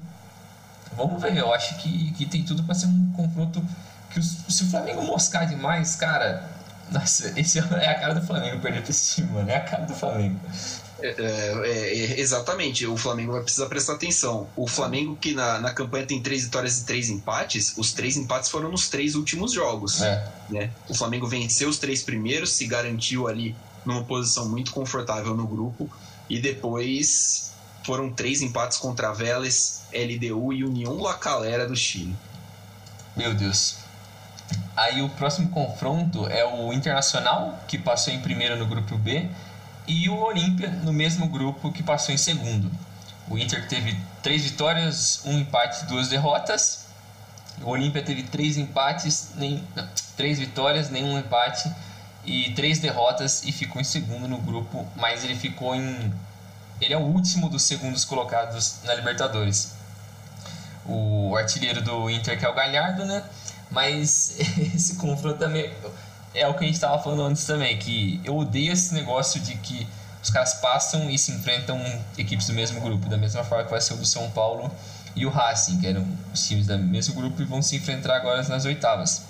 Vamos 0.96 1.20
ver, 1.20 1.36
eu 1.36 1.52
acho 1.52 1.76
que, 1.78 2.12
que 2.12 2.26
tem 2.26 2.42
tudo 2.42 2.62
para 2.62 2.74
ser 2.74 2.86
um 2.86 3.12
confronto 3.12 3.64
que 4.10 4.20
se 4.22 4.64
o 4.64 4.70
Flamengo 4.70 5.02
moscar 5.02 5.46
demais, 5.46 5.94
cara, 5.94 6.42
nossa, 6.90 7.38
esse 7.38 7.58
é 7.58 7.88
a 7.88 7.94
cara 7.98 8.14
do 8.14 8.26
Flamengo 8.26 8.60
perder 8.60 8.82
pra 8.82 8.90
esse 8.90 9.14
time, 9.14 9.32
mano. 9.32 9.50
É 9.50 9.56
a 9.56 9.60
cara 9.60 9.84
do 9.84 9.94
Flamengo. 9.94 10.40
É, 11.02 11.14
é, 11.18 12.14
é, 12.16 12.20
exatamente, 12.20 12.86
o 12.86 12.96
Flamengo 12.96 13.32
vai 13.32 13.42
precisar 13.42 13.66
prestar 13.66 13.94
atenção. 13.94 14.48
O 14.56 14.66
Flamengo, 14.66 15.16
que 15.16 15.34
na, 15.34 15.58
na 15.60 15.72
campanha 15.72 16.06
tem 16.06 16.20
três 16.20 16.44
vitórias 16.44 16.78
e 16.80 16.84
três 16.84 17.08
empates, 17.08 17.74
os 17.76 17.92
três 17.92 18.16
empates 18.16 18.50
foram 18.50 18.70
nos 18.70 18.88
três 18.88 19.14
últimos 19.14 19.52
jogos. 19.52 20.02
É. 20.02 20.28
Né? 20.48 20.70
O 20.88 20.94
Flamengo 20.94 21.26
venceu 21.26 21.68
os 21.68 21.78
três 21.78 22.02
primeiros, 22.02 22.52
se 22.52 22.66
garantiu 22.66 23.28
ali 23.28 23.54
numa 23.84 24.04
posição 24.04 24.48
muito 24.48 24.72
confortável 24.72 25.34
no 25.34 25.46
grupo, 25.46 25.90
e 26.28 26.38
depois 26.38 27.50
foram 27.84 28.10
três 28.10 28.42
empates 28.42 28.78
contra 28.78 29.12
Vélez, 29.12 29.82
LDU 29.92 30.52
e 30.52 30.64
União 30.64 31.00
La 31.00 31.14
Calera 31.14 31.66
do 31.66 31.74
Chile. 31.74 32.14
Meu 33.16 33.34
Deus. 33.34 33.76
Aí 34.76 35.02
o 35.02 35.08
próximo 35.10 35.50
confronto 35.50 36.26
é 36.26 36.44
o 36.44 36.72
Internacional, 36.72 37.58
que 37.68 37.78
passou 37.78 38.12
em 38.12 38.20
primeiro 38.20 38.56
no 38.56 38.66
grupo 38.66 38.96
B, 38.96 39.28
e 39.90 40.08
o 40.08 40.16
Olímpia 40.20 40.70
no 40.70 40.92
mesmo 40.92 41.26
grupo 41.26 41.72
que 41.72 41.82
passou 41.82 42.14
em 42.14 42.18
segundo. 42.18 42.70
O 43.28 43.36
Inter 43.36 43.66
teve 43.66 43.98
três 44.22 44.44
vitórias, 44.44 45.20
um 45.24 45.36
empate, 45.36 45.84
duas 45.86 46.08
derrotas. 46.08 46.86
O 47.60 47.70
Olímpia 47.70 48.00
teve 48.00 48.22
três 48.22 48.56
empates, 48.56 49.30
nem, 49.34 49.64
três 50.16 50.38
vitórias, 50.38 50.90
nenhum 50.90 51.18
empate 51.18 51.68
e 52.24 52.52
três 52.52 52.78
derrotas 52.78 53.42
e 53.42 53.50
ficou 53.50 53.80
em 53.80 53.84
segundo 53.84 54.28
no 54.28 54.38
grupo, 54.38 54.86
mas 54.94 55.24
ele 55.24 55.34
ficou 55.34 55.74
em 55.74 56.12
ele 56.80 56.94
é 56.94 56.96
o 56.96 57.02
último 57.02 57.50
dos 57.50 57.64
segundos 57.64 58.04
colocados 58.04 58.76
na 58.84 58.94
Libertadores. 58.94 59.72
O 60.86 61.36
artilheiro 61.36 61.82
do 61.82 62.08
Inter 62.08 62.38
que 62.38 62.44
é 62.44 62.48
o 62.48 62.54
Galhardo, 62.54 63.04
né? 63.04 63.24
Mas 63.70 64.36
esse 64.74 64.94
confronto 64.94 65.38
também 65.38 65.70
é 66.34 66.46
o 66.46 66.54
que 66.54 66.64
a 66.64 66.66
gente 66.66 66.74
estava 66.74 67.02
falando 67.02 67.22
antes 67.22 67.44
também, 67.44 67.78
que 67.78 68.20
eu 68.24 68.36
odeio 68.36 68.72
esse 68.72 68.94
negócio 68.94 69.40
de 69.40 69.54
que 69.56 69.86
os 70.22 70.30
caras 70.30 70.54
passam 70.54 71.10
e 71.10 71.18
se 71.18 71.32
enfrentam 71.32 71.80
equipes 72.16 72.46
do 72.46 72.52
mesmo 72.52 72.80
grupo, 72.80 73.08
da 73.08 73.16
mesma 73.16 73.42
forma 73.42 73.64
que 73.64 73.70
vai 73.70 73.80
ser 73.80 73.94
o 73.94 73.96
do 73.96 74.06
São 74.06 74.30
Paulo 74.30 74.70
e 75.16 75.26
o 75.26 75.30
Racing, 75.30 75.80
que 75.80 75.86
eram 75.86 76.06
os 76.32 76.46
times 76.46 76.66
do 76.66 76.78
mesmo 76.78 77.14
grupo 77.14 77.40
e 77.42 77.44
vão 77.44 77.62
se 77.62 77.76
enfrentar 77.76 78.16
agora 78.16 78.42
nas 78.44 78.64
oitavas. 78.64 79.22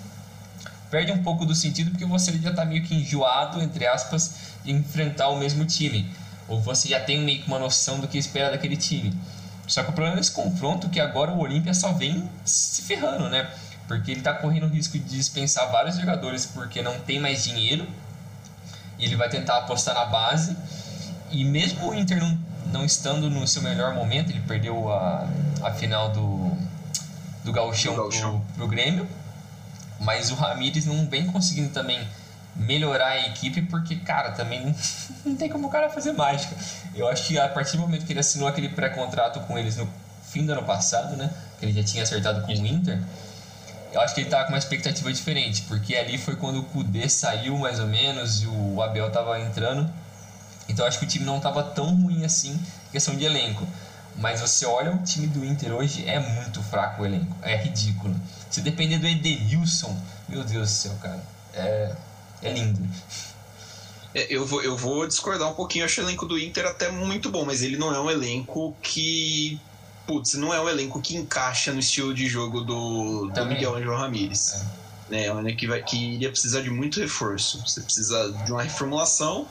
Perde 0.89 1.11
um 1.11 1.23
pouco 1.23 1.45
do 1.45 1.55
sentido 1.55 1.91
porque 1.91 2.05
você 2.05 2.37
já 2.37 2.49
está 2.49 2.65
meio 2.65 2.83
que 2.83 2.93
enjoado, 2.93 3.61
entre 3.61 3.87
aspas, 3.87 4.33
de 4.63 4.71
enfrentar 4.71 5.29
o 5.29 5.37
mesmo 5.37 5.65
time. 5.65 6.11
Ou 6.47 6.59
você 6.59 6.89
já 6.89 6.99
tem 6.99 7.21
meio 7.21 7.41
que 7.41 7.47
uma 7.47 7.57
noção 7.57 7.99
do 7.99 8.07
que 8.07 8.17
espera 8.17 8.51
daquele 8.51 8.75
time. 8.75 9.17
Só 9.65 9.83
que 9.83 9.89
o 9.89 9.93
problema 9.93 10.17
desse 10.17 10.31
confronto 10.31 10.87
é 10.87 10.89
que 10.89 10.99
agora 10.99 11.31
o 11.31 11.39
Olímpia 11.39 11.73
só 11.73 11.93
vem 11.93 12.29
se 12.43 12.81
ferrando, 12.81 13.29
né? 13.29 13.49
Porque 13.87 14.11
ele 14.11 14.19
está 14.21 14.33
correndo 14.33 14.65
o 14.65 14.69
risco 14.69 14.97
de 14.97 15.17
dispensar 15.17 15.71
vários 15.71 15.97
jogadores 15.97 16.45
porque 16.45 16.81
não 16.81 16.99
tem 16.99 17.19
mais 17.19 17.43
dinheiro 17.43 17.87
e 18.97 19.05
ele 19.05 19.15
vai 19.15 19.29
tentar 19.29 19.57
apostar 19.57 19.95
na 19.95 20.05
base. 20.05 20.55
E 21.29 21.43
mesmo 21.43 21.89
o 21.89 21.95
Inter 21.95 22.19
não, 22.19 22.37
não 22.71 22.85
estando 22.85 23.29
no 23.29 23.47
seu 23.47 23.61
melhor 23.61 23.93
momento, 23.93 24.29
ele 24.29 24.41
perdeu 24.41 24.91
a, 24.91 25.27
a 25.63 25.71
final 25.71 26.11
do, 26.11 26.57
do 27.43 27.51
Gauchão, 27.51 27.95
do 27.95 28.01
Gauchão. 28.03 28.39
Pro, 28.39 28.53
pro 28.55 28.67
Grêmio, 28.67 29.07
mas 29.99 30.31
o 30.31 30.35
Ramires 30.35 30.85
não 30.85 31.07
vem 31.07 31.27
conseguindo 31.27 31.69
também 31.69 32.07
melhorar 32.55 33.07
a 33.07 33.27
equipe 33.27 33.61
porque, 33.63 33.95
cara, 33.97 34.31
também 34.31 34.65
não, 34.65 34.75
não 35.25 35.35
tem 35.35 35.49
como 35.49 35.67
o 35.67 35.69
cara 35.69 35.89
fazer 35.89 36.11
mágica. 36.11 36.55
Eu 36.93 37.07
acho 37.07 37.27
que 37.27 37.39
a 37.39 37.47
partir 37.47 37.77
do 37.77 37.81
momento 37.81 38.05
que 38.05 38.13
ele 38.13 38.19
assinou 38.19 38.47
aquele 38.47 38.69
pré-contrato 38.69 39.39
com 39.41 39.57
eles 39.57 39.77
no 39.77 39.87
fim 40.29 40.45
do 40.45 40.51
ano 40.51 40.63
passado, 40.63 41.15
né, 41.15 41.29
que 41.59 41.65
ele 41.65 41.73
já 41.73 41.83
tinha 41.83 42.03
acertado 42.03 42.41
com 42.41 42.47
o 42.47 42.51
Inter, 42.51 43.01
eu 43.91 43.99
acho 44.01 44.13
que 44.15 44.21
ele 44.21 44.29
tava 44.29 44.43
com 44.43 44.49
uma 44.49 44.57
expectativa 44.57 45.11
diferente, 45.11 45.63
porque 45.63 45.95
ali 45.95 46.17
foi 46.17 46.35
quando 46.35 46.59
o 46.59 46.63
Kudê 46.63 47.09
saiu 47.09 47.57
mais 47.57 47.79
ou 47.79 47.87
menos 47.87 48.41
e 48.41 48.47
o 48.47 48.81
Abel 48.81 49.09
tava 49.11 49.39
entrando. 49.39 49.91
Então 50.69 50.85
eu 50.85 50.89
acho 50.89 50.99
que 50.99 51.05
o 51.05 51.07
time 51.07 51.25
não 51.25 51.39
tava 51.39 51.61
tão 51.61 51.93
ruim 51.95 52.23
assim, 52.23 52.59
questão 52.91 53.15
de 53.15 53.25
elenco. 53.25 53.67
Mas 54.15 54.41
você 54.41 54.65
olha 54.65 54.91
o 54.91 55.03
time 55.03 55.27
do 55.27 55.43
Inter 55.43 55.73
hoje, 55.73 56.07
é 56.07 56.19
muito 56.19 56.61
fraco 56.61 57.01
o 57.01 57.05
elenco. 57.05 57.35
É 57.41 57.55
ridículo. 57.55 58.15
Se 58.49 58.61
depender 58.61 58.97
do 58.97 59.07
Edenilson, 59.07 59.95
meu 60.27 60.43
Deus 60.43 60.69
do 60.69 60.73
céu, 60.73 60.95
cara. 61.01 61.23
É, 61.53 61.93
é 62.41 62.51
lindo. 62.51 62.87
É, 64.13 64.27
eu, 64.29 64.45
vou, 64.45 64.61
eu 64.61 64.75
vou 64.75 65.07
discordar 65.07 65.49
um 65.49 65.53
pouquinho. 65.53 65.83
Eu 65.83 65.85
acho 65.85 66.01
o 66.01 66.03
elenco 66.03 66.25
do 66.25 66.37
Inter 66.37 66.65
até 66.65 66.89
muito 66.89 67.29
bom, 67.29 67.45
mas 67.45 67.61
ele 67.61 67.77
não 67.77 67.93
é 67.93 67.99
um 67.99 68.09
elenco 68.09 68.75
que 68.81 69.59
putz, 70.05 70.33
não 70.33 70.53
é 70.53 70.59
um 70.59 70.69
elenco 70.69 71.01
que 71.01 71.15
encaixa 71.15 71.71
no 71.71 71.79
estilo 71.79 72.13
de 72.13 72.27
jogo 72.27 72.61
do, 72.61 73.27
do 73.27 73.45
Miguel 73.45 73.75
Angel 73.75 73.95
Ramírez. 73.95 74.63
É. 75.11 75.25
é 75.25 75.33
um 75.33 75.39
elenco 75.39 75.57
que, 75.57 75.67
vai, 75.67 75.81
que 75.83 76.15
iria 76.15 76.29
precisar 76.29 76.61
de 76.61 76.69
muito 76.69 76.99
reforço. 76.99 77.61
Você 77.65 77.81
precisa 77.81 78.31
de 78.45 78.51
uma 78.51 78.63
reformulação 78.63 79.47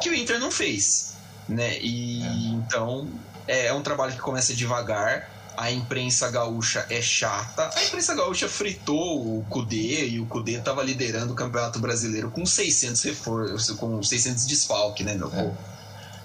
que 0.00 0.10
o 0.10 0.14
Inter 0.14 0.38
não 0.38 0.50
fez. 0.50 1.14
Né? 1.48 1.78
E 1.80 2.22
é. 2.22 2.26
então 2.54 3.08
é, 3.46 3.66
é 3.66 3.74
um 3.74 3.82
trabalho 3.82 4.12
que 4.12 4.20
começa 4.20 4.54
devagar. 4.54 5.30
A 5.54 5.70
imprensa 5.70 6.30
gaúcha 6.30 6.86
é 6.88 7.02
chata. 7.02 7.70
A 7.76 7.84
imprensa 7.84 8.14
gaúcha 8.14 8.48
fritou 8.48 9.38
o 9.38 9.44
Cudê 9.50 10.08
e 10.08 10.18
o 10.18 10.24
Cudê 10.24 10.52
estava 10.52 10.82
liderando 10.82 11.34
o 11.34 11.36
Campeonato 11.36 11.78
Brasileiro 11.78 12.30
com 12.30 12.46
600 12.46 13.02
reforços, 13.02 13.76
com 13.76 14.02
600 14.02 14.46
desfalque, 14.46 15.04
né, 15.04 15.14
meu? 15.14 15.30
É. 15.30 15.52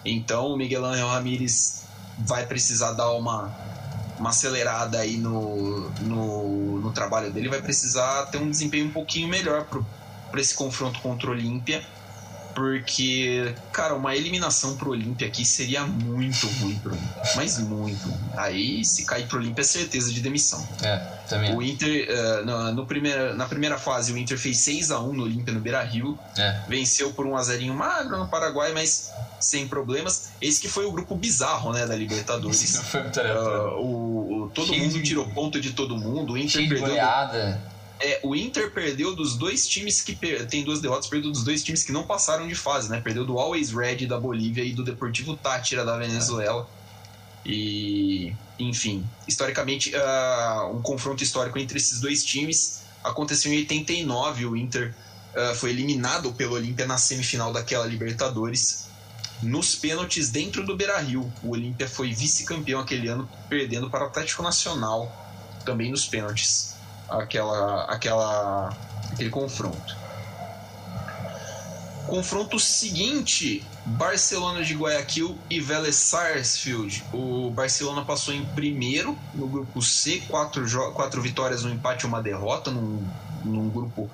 Então 0.05 0.47
o 0.47 0.57
Miguel 0.57 0.85
Angel 0.85 1.07
Ramírez 1.07 1.83
vai 2.19 2.45
precisar 2.45 2.93
dar 2.93 3.11
uma, 3.11 3.51
uma 4.19 4.29
acelerada 4.29 4.99
aí 4.99 5.17
no, 5.17 5.89
no, 6.01 6.81
no 6.81 6.91
trabalho 6.91 7.31
dele, 7.31 7.49
vai 7.49 7.61
precisar 7.61 8.25
ter 8.27 8.37
um 8.37 8.49
desempenho 8.49 8.87
um 8.87 8.91
pouquinho 8.91 9.27
melhor 9.27 9.65
para 10.31 10.41
esse 10.41 10.53
confronto 10.53 10.99
contra 10.99 11.29
o 11.29 11.33
Olímpia 11.33 11.83
porque, 12.57 13.53
cara, 13.71 13.93
uma 13.93 14.15
eliminação 14.15 14.75
pro 14.77 14.89
Olímpia 14.89 15.27
aqui 15.27 15.45
seria 15.45 15.85
muito 15.85 16.47
ruim 16.59 16.73
pro 16.79 16.91
Olímpia. 16.91 17.21
Mas 17.35 17.59
muito. 17.59 18.11
Aí, 18.35 18.83
se 18.83 19.05
cair 19.05 19.27
pro 19.27 19.37
Olímpia, 19.37 19.61
é 19.61 19.63
certeza 19.63 20.11
de 20.11 20.19
demissão. 20.21 20.67
É, 20.81 20.97
também. 21.29 21.55
O 21.55 21.61
Inter, 21.61 22.07
uh, 22.09 22.43
no, 22.43 22.73
no 22.73 22.85
primeira, 22.87 23.35
na 23.35 23.45
primeira 23.45 23.77
fase, 23.77 24.11
o 24.11 24.17
Inter 24.17 24.39
fez 24.39 24.57
6 24.61 24.89
a 24.89 24.99
1 24.99 25.13
no 25.13 25.23
Olímpia 25.25 25.53
no 25.53 25.59
Beira 25.59 25.83
Rio. 25.83 26.17
É. 26.35 26.61
Venceu 26.67 27.13
por 27.13 27.27
um 27.27 27.37
a 27.37 27.43
0 27.43 27.71
magro 27.75 28.17
no 28.17 28.27
Paraguai, 28.27 28.73
mas 28.73 29.11
sem 29.39 29.67
problemas. 29.67 30.29
Esse 30.41 30.59
que 30.59 30.67
foi 30.67 30.85
o 30.85 30.91
grupo 30.91 31.15
bizarro, 31.15 31.71
né, 31.73 31.85
da 31.85 31.95
Libertadores. 31.95 32.61
Isso 32.63 32.83
foi 32.83 33.01
muito 33.01 33.19
uh, 33.19 33.81
o, 33.81 34.43
o, 34.45 34.49
Todo 34.49 34.67
Cheio 34.67 34.83
mundo 34.83 34.93
de... 34.93 35.03
tirou 35.03 35.29
ponto 35.29 35.59
de 35.59 35.73
todo 35.73 35.97
mundo. 35.97 36.33
O 36.33 36.37
Inter 36.37 36.49
Cheio 36.49 36.69
perdeu. 36.69 36.85
De 36.85 36.91
goleada. 36.91 37.77
É, 37.99 38.19
o 38.23 38.35
Inter 38.35 38.71
perdeu 38.71 39.15
dos 39.15 39.35
dois 39.35 39.67
times 39.67 40.01
que 40.01 40.15
per... 40.15 40.45
tem 40.47 40.63
duas 40.63 40.79
derrotas, 40.79 41.07
perdeu 41.07 41.31
dos 41.31 41.43
dois 41.43 41.63
times 41.63 41.83
que 41.83 41.91
não 41.91 42.03
passaram 42.03 42.47
de 42.47 42.55
fase, 42.55 42.89
né? 42.89 43.01
Perdeu 43.01 43.25
do 43.25 43.39
Always 43.39 43.71
Red 43.71 44.05
da 44.05 44.19
Bolívia 44.19 44.63
e 44.63 44.71
do 44.71 44.83
Deportivo 44.83 45.35
Tátira 45.35 45.83
da 45.83 45.97
Venezuela. 45.97 46.67
E, 47.45 48.33
enfim, 48.59 49.05
historicamente, 49.27 49.93
uh, 49.95 50.75
um 50.75 50.81
confronto 50.81 51.23
histórico 51.23 51.57
entre 51.57 51.77
esses 51.77 51.99
dois 51.99 52.23
times 52.23 52.81
aconteceu 53.03 53.51
em 53.51 53.57
89. 53.57 54.45
O 54.45 54.55
Inter 54.55 54.93
uh, 55.33 55.55
foi 55.55 55.71
eliminado 55.71 56.33
pelo 56.33 56.55
Olímpia 56.55 56.85
na 56.85 56.97
semifinal 56.97 57.53
daquela 57.53 57.85
Libertadores. 57.85 58.87
Nos 59.41 59.75
pênaltis 59.75 60.29
dentro 60.29 60.65
do 60.65 60.75
Beira 60.75 60.99
Rio, 60.99 61.31
o 61.43 61.51
Olímpia 61.51 61.87
foi 61.87 62.11
vice-campeão 62.11 62.79
aquele 62.79 63.07
ano, 63.07 63.29
perdendo 63.47 63.89
para 63.89 64.03
o 64.03 64.07
Atlético 64.07 64.41
Nacional 64.41 65.11
também 65.63 65.91
nos 65.91 66.05
pênaltis 66.05 66.75
aquela, 67.09 67.83
aquela, 67.83 68.69
aquele 69.11 69.29
confronto. 69.29 69.95
Confronto 72.07 72.57
seguinte: 72.57 73.63
Barcelona 73.85 74.63
de 74.63 74.73
Guayaquil 74.73 75.37
e 75.49 75.59
Vélez 75.59 75.95
Sarsfield. 75.95 77.03
O 77.13 77.51
Barcelona 77.51 78.03
passou 78.05 78.33
em 78.33 78.45
primeiro 78.45 79.17
no 79.33 79.47
grupo 79.47 79.81
C, 79.81 80.23
quatro, 80.27 80.65
quatro 80.93 81.21
vitórias, 81.21 81.65
um 81.65 81.69
empate 81.69 82.05
e 82.05 82.07
uma 82.07 82.21
derrota, 82.21 82.71
num, 82.71 83.05
num 83.43 83.69
grupo 83.69 84.09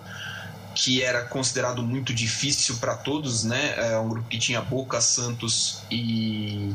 que 0.75 1.03
era 1.03 1.23
considerado 1.23 1.83
muito 1.83 2.13
difícil 2.13 2.75
para 2.77 2.95
todos, 2.95 3.43
né? 3.43 3.75
É 3.77 3.97
um 3.97 4.09
grupo 4.09 4.27
que 4.27 4.37
tinha 4.37 4.61
Boca, 4.61 4.99
Santos 5.01 5.79
e 5.89 6.73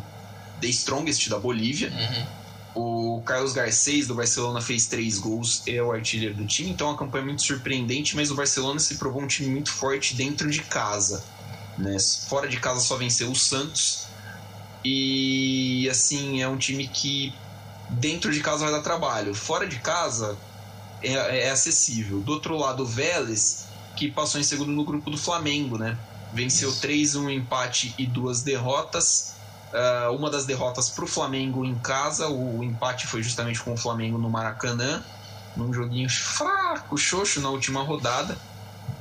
The 0.60 0.68
Strongest 0.68 1.28
da 1.28 1.38
Bolívia. 1.38 1.90
Uhum. 1.90 2.38
O 2.74 3.22
Carlos 3.22 3.52
Garcês 3.52 4.06
do 4.06 4.14
Barcelona 4.14 4.60
fez 4.60 4.86
três 4.86 5.18
gols 5.18 5.62
e 5.66 5.74
é 5.74 5.82
o 5.82 5.90
artilheiro 5.90 6.34
do 6.34 6.46
time, 6.46 6.70
então 6.70 6.86
é 6.86 6.90
uma 6.90 6.96
campanha 6.96 7.24
muito 7.24 7.42
surpreendente, 7.42 8.14
mas 8.14 8.30
o 8.30 8.36
Barcelona 8.36 8.78
se 8.78 8.96
provou 8.96 9.22
um 9.22 9.26
time 9.26 9.48
muito 9.48 9.72
forte 9.72 10.14
dentro 10.14 10.48
de 10.48 10.62
casa. 10.62 11.24
Né? 11.76 11.96
Fora 12.28 12.48
de 12.48 12.58
casa 12.58 12.80
só 12.80 12.96
venceu 12.96 13.30
o 13.30 13.36
Santos. 13.36 14.06
E 14.84 15.88
assim, 15.90 16.40
é 16.40 16.48
um 16.48 16.56
time 16.56 16.86
que 16.86 17.34
dentro 17.90 18.32
de 18.32 18.40
casa 18.40 18.64
vai 18.64 18.72
dar 18.72 18.82
trabalho. 18.82 19.34
Fora 19.34 19.66
de 19.66 19.78
casa 19.80 20.36
é, 21.02 21.46
é 21.46 21.50
acessível. 21.50 22.20
Do 22.20 22.32
outro 22.32 22.56
lado, 22.56 22.82
o 22.82 22.86
Vélez, 22.86 23.67
que 23.98 24.08
passou 24.08 24.40
em 24.40 24.44
segundo 24.44 24.70
no 24.70 24.84
grupo 24.84 25.10
do 25.10 25.18
Flamengo, 25.18 25.76
né? 25.76 25.98
Venceu 26.32 26.68
Isso. 26.70 26.80
3, 26.80 27.16
um 27.16 27.28
empate 27.28 27.94
e 27.98 28.06
duas 28.06 28.42
derrotas. 28.42 29.34
Uh, 29.72 30.14
uma 30.14 30.30
das 30.30 30.46
derrotas 30.46 30.88
para 30.88 31.04
o 31.04 31.06
Flamengo 31.06 31.64
em 31.64 31.74
casa, 31.74 32.28
o 32.28 32.62
empate 32.62 33.06
foi 33.06 33.22
justamente 33.22 33.60
com 33.60 33.72
o 33.72 33.76
Flamengo 33.76 34.16
no 34.16 34.30
Maracanã, 34.30 35.04
num 35.56 35.72
joguinho 35.72 36.08
fraco, 36.08 36.96
xoxo 36.96 37.40
na 37.40 37.50
última 37.50 37.82
rodada, 37.82 38.38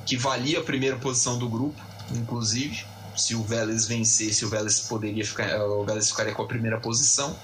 que 0.05 0.17
valia 0.17 0.59
a 0.59 0.63
primeira 0.63 0.97
posição 0.97 1.37
do 1.37 1.47
grupo, 1.47 1.79
inclusive. 2.11 2.85
Se 3.15 3.35
o 3.35 3.43
Vélez 3.43 3.87
vencesse, 3.87 4.43
o 4.45 4.49
Vélez 4.49 4.79
poderia 4.81 5.25
ficar, 5.25 5.61
o 5.61 5.85
Vélez 5.85 6.09
ficaria 6.09 6.33
com 6.33 6.41
a 6.41 6.47
primeira 6.47 6.79
posição. 6.79 7.35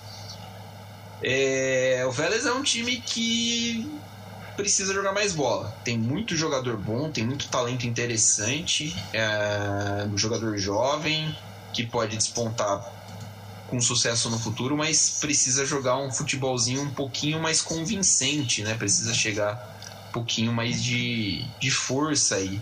É, 1.21 2.03
o 2.05 2.11
Vélez 2.11 2.45
é 2.45 2.51
um 2.51 2.61
time 2.61 2.97
que 2.97 3.89
precisa 4.55 4.93
jogar 4.93 5.13
mais 5.13 5.33
bola. 5.33 5.75
Tem 5.83 5.97
muito 5.97 6.35
jogador 6.35 6.77
bom, 6.77 7.11
tem 7.11 7.25
muito 7.25 7.47
talento 7.49 7.85
interessante, 7.85 8.95
é, 9.11 10.05
um 10.11 10.17
jogador 10.17 10.57
jovem 10.57 11.35
que 11.73 11.85
pode 11.85 12.15
despontar 12.15 12.81
com 13.67 13.81
sucesso 13.81 14.29
no 14.29 14.37
futuro, 14.37 14.77
mas 14.77 15.17
precisa 15.19 15.65
jogar 15.65 15.97
um 15.97 16.11
futebolzinho 16.11 16.83
um 16.83 16.93
pouquinho 16.93 17.41
mais 17.41 17.61
convincente, 17.61 18.63
né? 18.63 18.75
Precisa 18.75 19.13
chegar 19.13 19.55
um 20.09 20.11
pouquinho 20.11 20.53
mais 20.53 20.81
de, 20.81 21.43
de 21.59 21.71
força 21.71 22.35
aí. 22.35 22.61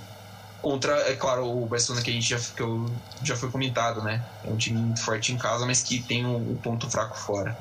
Contra, 0.62 1.10
é 1.10 1.16
claro, 1.16 1.46
o 1.46 1.66
Barcelona 1.66 2.04
que 2.04 2.12
a 2.12 2.14
gente 2.14 2.30
já, 2.30 2.40
que 2.40 2.62
eu, 2.62 2.86
já 3.24 3.36
foi 3.36 3.50
comentado, 3.50 4.02
né? 4.04 4.24
É 4.46 4.50
um 4.50 4.56
time 4.56 4.80
muito 4.80 5.02
forte 5.02 5.34
em 5.34 5.38
casa, 5.38 5.66
mas 5.66 5.82
que 5.82 6.00
tem 6.00 6.26
um, 6.26 6.52
um 6.52 6.56
ponto 6.56 6.90
fraco 6.90 7.18
fora. 7.18 7.58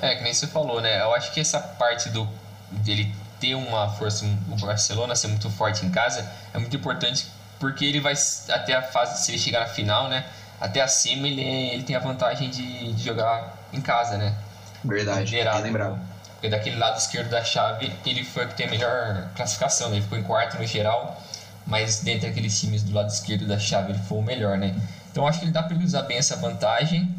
É, 0.00 0.14
que 0.14 0.22
nem 0.22 0.32
você 0.32 0.46
falou, 0.46 0.80
né? 0.80 1.02
Eu 1.02 1.12
acho 1.12 1.32
que 1.34 1.40
essa 1.40 1.60
parte 1.60 2.08
do 2.08 2.26
dele 2.70 3.14
ter 3.44 3.54
uma 3.54 3.90
força, 3.90 4.24
o 4.24 4.56
Barcelona 4.56 5.14
ser 5.14 5.28
muito 5.28 5.50
forte 5.50 5.84
em 5.84 5.90
casa, 5.90 6.26
é 6.54 6.58
muito 6.58 6.74
importante 6.74 7.26
porque 7.60 7.84
ele 7.84 8.00
vai 8.00 8.14
até 8.48 8.74
a 8.74 8.82
fase, 8.82 9.22
se 9.22 9.32
ele 9.32 9.38
chegar 9.38 9.60
na 9.60 9.66
final, 9.66 10.08
né? 10.08 10.24
Até 10.58 10.80
acima 10.80 11.28
ele, 11.28 11.42
ele 11.42 11.82
tem 11.82 11.94
a 11.94 11.98
vantagem 11.98 12.48
de, 12.48 12.94
de 12.94 13.04
jogar 13.04 13.54
em 13.70 13.82
casa, 13.82 14.16
né? 14.16 14.34
Verdade, 14.82 15.30
Liderado, 15.30 15.62
lembrado. 15.62 15.98
Porque 16.32 16.48
daquele 16.48 16.76
lado 16.76 16.98
esquerdo 16.98 17.28
da 17.28 17.44
chave, 17.44 17.92
ele 18.06 18.24
foi 18.24 18.46
o 18.46 18.48
que 18.48 18.54
tem 18.54 18.66
a 18.66 18.70
melhor 18.70 19.28
classificação, 19.36 19.90
né? 19.90 19.96
Ele 19.96 20.02
ficou 20.02 20.18
em 20.18 20.22
quarto 20.22 20.58
no 20.58 20.66
geral, 20.66 21.22
mas 21.66 22.00
dentre 22.00 22.28
aqueles 22.28 22.58
times 22.58 22.82
do 22.82 22.94
lado 22.94 23.08
esquerdo 23.08 23.46
da 23.46 23.58
chave, 23.58 23.92
ele 23.92 24.00
foi 24.08 24.18
o 24.18 24.22
melhor, 24.22 24.56
né? 24.56 24.74
Então 25.10 25.26
acho 25.26 25.38
que 25.38 25.44
ele 25.44 25.52
dá 25.52 25.62
para 25.62 25.74
ele 25.74 25.84
usar 25.84 26.02
bem 26.02 26.16
essa 26.16 26.36
vantagem. 26.36 27.14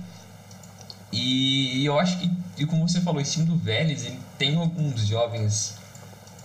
E, 1.12 1.82
e 1.82 1.86
eu 1.86 2.00
acho 2.00 2.18
que, 2.18 2.32
e 2.58 2.66
como 2.66 2.88
você 2.88 3.00
falou, 3.02 3.22
esse 3.22 3.34
time 3.34 3.46
do 3.46 3.56
Vélez, 3.56 4.06
ele 4.06 4.20
tem 4.38 4.58
alguns 4.58 5.08
jovens 5.08 5.76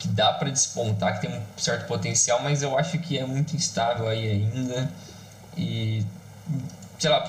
que 0.01 0.09
dá 0.09 0.33
para 0.33 0.49
despontar, 0.49 1.21
que 1.21 1.27
tem 1.27 1.37
um 1.37 1.43
certo 1.59 1.87
potencial, 1.87 2.43
mas 2.43 2.63
eu 2.63 2.77
acho 2.77 2.99
que 2.99 3.19
é 3.19 3.27
muito 3.27 3.55
instável 3.55 4.09
aí 4.09 4.31
ainda. 4.31 4.91
E, 5.57 6.05
sei 6.99 7.11
lá, 7.11 7.23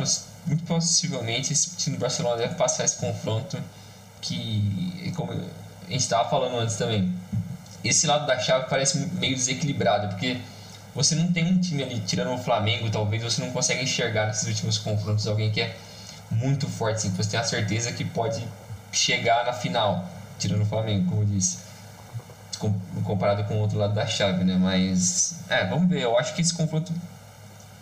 muito 0.45 0.63
possivelmente 0.63 1.51
esse 1.51 1.75
time 1.75 1.97
do 1.97 1.99
Barcelona 1.99 2.37
deve 2.37 2.55
passar 2.55 2.85
esse 2.85 2.95
confronto 2.95 3.61
que, 4.21 5.11
como 5.17 5.33
a 5.33 5.35
gente 5.91 5.99
estava 5.99 6.29
falando 6.29 6.57
antes 6.57 6.77
também, 6.77 7.13
esse 7.83 8.07
lado 8.07 8.25
da 8.25 8.39
chave 8.39 8.69
parece 8.69 8.97
meio 9.15 9.35
desequilibrado, 9.35 10.07
porque 10.07 10.39
você 10.95 11.13
não 11.13 11.31
tem 11.31 11.45
um 11.45 11.59
time 11.59 11.83
ali, 11.83 11.99
tirando 11.99 12.33
o 12.33 12.37
Flamengo, 12.37 12.89
talvez 12.89 13.21
você 13.21 13.41
não 13.41 13.51
consegue 13.51 13.83
enxergar 13.83 14.27
nesses 14.27 14.47
últimos 14.47 14.77
confrontos 14.77 15.27
alguém 15.27 15.51
que 15.51 15.61
é 15.61 15.75
muito 16.29 16.69
forte, 16.69 16.97
assim, 16.97 17.11
que 17.11 17.17
você 17.17 17.31
tem 17.31 17.39
a 17.39 17.43
certeza 17.43 17.91
que 17.91 18.05
pode 18.05 18.41
chegar 18.93 19.43
na 19.43 19.51
final, 19.51 20.07
tirando 20.39 20.61
o 20.61 20.65
Flamengo, 20.65 21.09
como 21.09 21.23
eu 21.23 21.25
disse 21.25 21.70
comparado 23.03 23.43
com 23.45 23.55
o 23.55 23.59
outro 23.59 23.77
lado 23.77 23.93
da 23.93 24.05
chave, 24.05 24.43
né? 24.43 24.57
Mas, 24.59 25.35
é, 25.49 25.65
vamos 25.65 25.89
ver. 25.89 26.01
Eu 26.01 26.17
acho 26.17 26.35
que 26.35 26.41
esse 26.41 26.53
confronto 26.53 26.91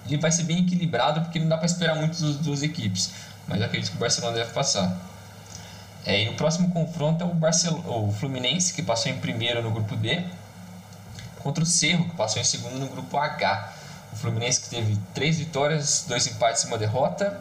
ele 0.06 0.18
vai 0.18 0.32
ser 0.32 0.44
bem 0.44 0.60
equilibrado 0.60 1.22
porque 1.22 1.40
não 1.40 1.48
dá 1.48 1.58
para 1.58 1.66
esperar 1.66 1.96
muito 1.96 2.20
das 2.22 2.36
duas 2.38 2.64
equipes. 2.64 3.12
Mas 3.48 3.62
acredito 3.62 3.92
que 3.92 3.98
o 3.98 4.00
Barcelona 4.00 4.38
deve 4.38 4.52
passar. 4.52 4.96
É, 6.06 6.24
e 6.24 6.30
o 6.30 6.36
próximo 6.36 6.72
confronto 6.72 7.24
é 7.24 7.28
o, 7.28 7.34
Barcelona, 7.34 7.88
o 7.88 8.12
Fluminense, 8.12 8.74
que 8.74 8.82
passou 8.82 9.12
em 9.12 9.18
primeiro 9.18 9.62
no 9.62 9.72
grupo 9.72 9.96
D, 9.96 10.24
contra 11.44 11.64
o 11.64 11.68
Cerro, 11.68 12.06
que 12.06 12.16
passou 12.16 12.42
em 12.42 12.46
segundo 12.46 12.80
no 12.80 12.88
grupo 12.88 13.18
H. 13.18 13.74
O 14.14 14.16
Fluminense 14.16 14.62
que 14.62 14.70
teve 14.70 14.98
três 15.14 15.38
vitórias, 15.38 16.06
dois 16.08 16.26
empates 16.28 16.64
e 16.64 16.68
uma 16.68 16.78
derrota, 16.78 17.40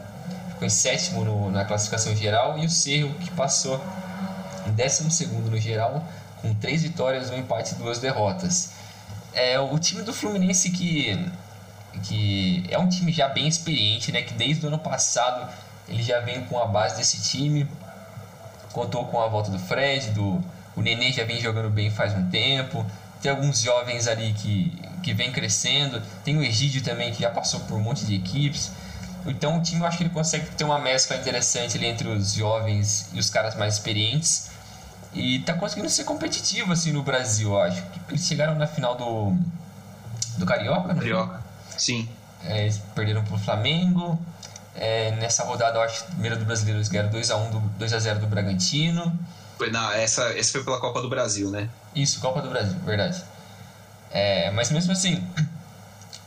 ficou 0.49 0.65
em 0.67 0.69
sétimo 0.69 1.23
no, 1.23 1.51
na 1.51 1.65
classificação 1.65 2.15
geral, 2.15 2.59
e 2.59 2.65
o 2.65 2.69
Cerro 2.69 3.13
que 3.15 3.31
passou 3.31 3.81
em 4.67 4.71
décimo 4.71 5.09
segundo 5.09 5.49
no 5.49 5.57
geral, 5.57 6.03
com 6.41 6.53
três 6.53 6.83
vitórias, 6.83 7.29
um 7.29 7.37
empate 7.37 7.73
e 7.73 7.77
duas 7.77 7.99
derrotas. 7.99 8.71
É 9.33 9.59
o 9.59 9.77
time 9.77 10.01
do 10.01 10.13
Fluminense 10.13 10.69
que, 10.71 11.29
que 12.03 12.65
é 12.69 12.77
um 12.77 12.89
time 12.89 13.11
já 13.11 13.27
bem 13.27 13.47
experiente, 13.47 14.11
né? 14.11 14.21
Que 14.21 14.33
desde 14.33 14.65
o 14.65 14.67
ano 14.67 14.79
passado 14.79 15.49
ele 15.87 16.03
já 16.03 16.19
vem 16.19 16.43
com 16.45 16.57
a 16.59 16.65
base 16.65 16.97
desse 16.97 17.21
time. 17.21 17.67
Contou 18.71 19.05
com 19.05 19.19
a 19.19 19.27
volta 19.27 19.49
do 19.49 19.59
Fred, 19.59 20.11
do 20.11 20.43
o 20.75 20.81
Nenê 20.81 21.11
já 21.11 21.25
vem 21.25 21.41
jogando 21.41 21.69
bem 21.69 21.91
faz 21.91 22.13
um 22.13 22.29
tempo. 22.29 22.85
Tem 23.21 23.31
alguns 23.31 23.59
jovens 23.61 24.07
ali 24.07 24.33
que, 24.33 24.71
que 25.03 25.13
vem 25.13 25.31
crescendo. 25.31 26.01
Tem 26.23 26.37
o 26.37 26.43
Egídio 26.43 26.81
também 26.81 27.11
que 27.11 27.21
já 27.21 27.29
passou 27.29 27.59
por 27.61 27.75
um 27.75 27.81
monte 27.81 28.05
de 28.05 28.15
equipes. 28.15 28.71
Então 29.25 29.57
o 29.57 29.61
time 29.61 29.81
eu 29.81 29.85
acho 29.85 29.97
que 29.97 30.03
ele 30.03 30.09
consegue 30.09 30.45
ter 30.51 30.63
uma 30.63 30.79
mescla 30.79 31.17
interessante 31.17 31.77
ali 31.77 31.87
entre 31.87 32.07
os 32.07 32.33
jovens 32.33 33.09
e 33.13 33.19
os 33.19 33.29
caras 33.29 33.55
mais 33.55 33.73
experientes. 33.73 34.48
E 35.13 35.39
tá 35.39 35.53
conseguindo 35.53 35.89
ser 35.89 36.03
competitivo 36.03 36.71
assim 36.71 36.91
no 36.91 37.01
Brasil, 37.01 37.49
eu 37.49 37.61
acho. 37.61 37.83
Eles 38.09 38.25
chegaram 38.25 38.55
na 38.55 38.67
final 38.67 38.95
do. 38.95 39.35
do 40.37 40.45
Carioca, 40.45 40.89
não 40.89 40.95
Carioca, 40.95 41.43
sim. 41.77 42.07
É, 42.43 42.61
eles 42.61 42.77
perderam 42.93 43.23
pro 43.23 43.37
Flamengo. 43.37 44.19
É, 44.75 45.11
nessa 45.11 45.43
rodada, 45.43 45.77
eu 45.77 45.81
acho 45.81 46.05
que 46.05 46.11
primeira 46.11 46.37
do 46.37 46.45
brasileiro 46.45 46.77
eles 46.77 46.87
ganharam 46.87 47.09
2x1 47.09 47.61
2x0 47.79 48.19
do 48.19 48.27
Bragantino. 48.27 49.19
Foi, 49.57 49.69
não, 49.71 49.91
essa, 49.91 50.23
essa 50.37 50.53
foi 50.53 50.63
pela 50.63 50.79
Copa 50.79 51.01
do 51.01 51.09
Brasil, 51.09 51.49
né? 51.49 51.69
Isso, 51.93 52.21
Copa 52.21 52.41
do 52.41 52.49
Brasil, 52.49 52.77
verdade. 52.85 53.21
É, 54.11 54.51
mas 54.51 54.71
mesmo 54.71 54.91
assim, 54.91 55.27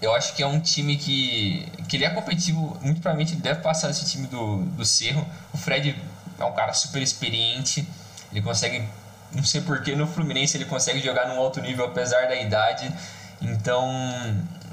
eu 0.03 0.13
acho 0.15 0.35
que 0.35 0.43
é 0.43 0.47
um 0.47 0.61
time 0.61 0.97
que, 0.97 1.67
que 1.89 1.97
ele 1.97 2.05
é 2.05 2.11
competitivo, 2.11 2.77
muito 2.83 3.01
provavelmente 3.01 3.35
ele 3.35 3.41
deve 3.41 3.61
passar 3.61 3.91
esse 3.91 4.05
time 4.05 4.27
do, 4.27 4.65
do 4.65 4.85
Cerro. 4.85 5.27
O 5.55 5.57
Fred 5.57 5.97
é 6.39 6.45
um 6.45 6.53
cara 6.53 6.75
super 6.75 7.01
experiente 7.01 7.87
ele 8.33 8.43
consegue, 8.43 8.89
não 9.33 9.45
sei 9.45 9.61
porquê, 9.61 9.95
no 9.95 10.07
Fluminense 10.07 10.57
ele 10.57 10.65
consegue 10.65 11.01
jogar 11.01 11.29
num 11.29 11.39
alto 11.39 11.61
nível 11.61 11.85
apesar 11.85 12.27
da 12.27 12.35
idade. 12.35 12.93
Então, 13.41 13.89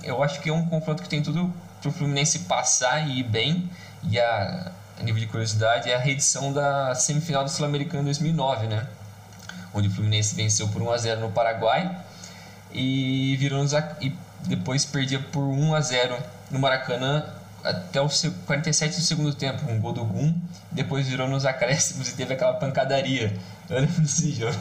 eu 0.04 0.24
acho 0.24 0.40
que 0.40 0.50
é 0.50 0.54
um 0.54 0.66
confronto 0.66 1.04
que 1.04 1.10
tem 1.10 1.22
tudo 1.22 1.54
para 1.82 1.90
o 1.90 1.92
Fluminense 1.92 2.40
passar 2.40 3.08
e 3.08 3.20
ir 3.20 3.24
bem. 3.24 3.70
E 4.04 4.18
a, 4.20 4.72
a 5.00 5.04
nível 5.04 5.20
de 5.20 5.28
curiosidade 5.28 5.90
é 5.90 5.96
a 5.96 6.00
reedição 6.00 6.54
da 6.54 6.96
semifinal 6.96 7.44
do 7.44 7.50
Sul-Americano 7.50 8.06
2009, 8.06 8.68
né? 8.68 8.88
Onde 9.74 9.88
o 9.88 9.92
Fluminense 9.92 10.36
venceu 10.36 10.68
por 10.70 10.82
1 10.82 10.92
a 10.92 10.98
0 10.98 11.22
no 11.22 11.32
Paraguai 11.32 11.98
e 12.72 13.36
virou 13.38 13.62
nos, 13.62 13.74
e 14.02 14.16
depois 14.46 14.86
perdia 14.86 15.20
por 15.20 15.44
1 15.44 15.76
a 15.76 15.82
0 15.82 16.18
no 16.50 16.60
Maracanã 16.60 17.26
até 17.64 18.02
o 18.02 18.10
47 18.46 18.98
do 18.98 19.02
segundo 19.02 19.34
tempo, 19.34 19.70
um 19.70 19.80
gol 19.80 19.94
do 19.94 20.04
Gum, 20.04 20.34
depois 20.72 21.08
virou 21.08 21.28
nos 21.28 21.46
acréscimos 21.46 22.10
e 22.10 22.16
teve 22.16 22.34
aquela 22.34 22.54
pancadaria. 22.54 23.36
Eu 23.70 23.82
lembro 23.82 24.02
desse 24.02 24.32
jogo. 24.32 24.58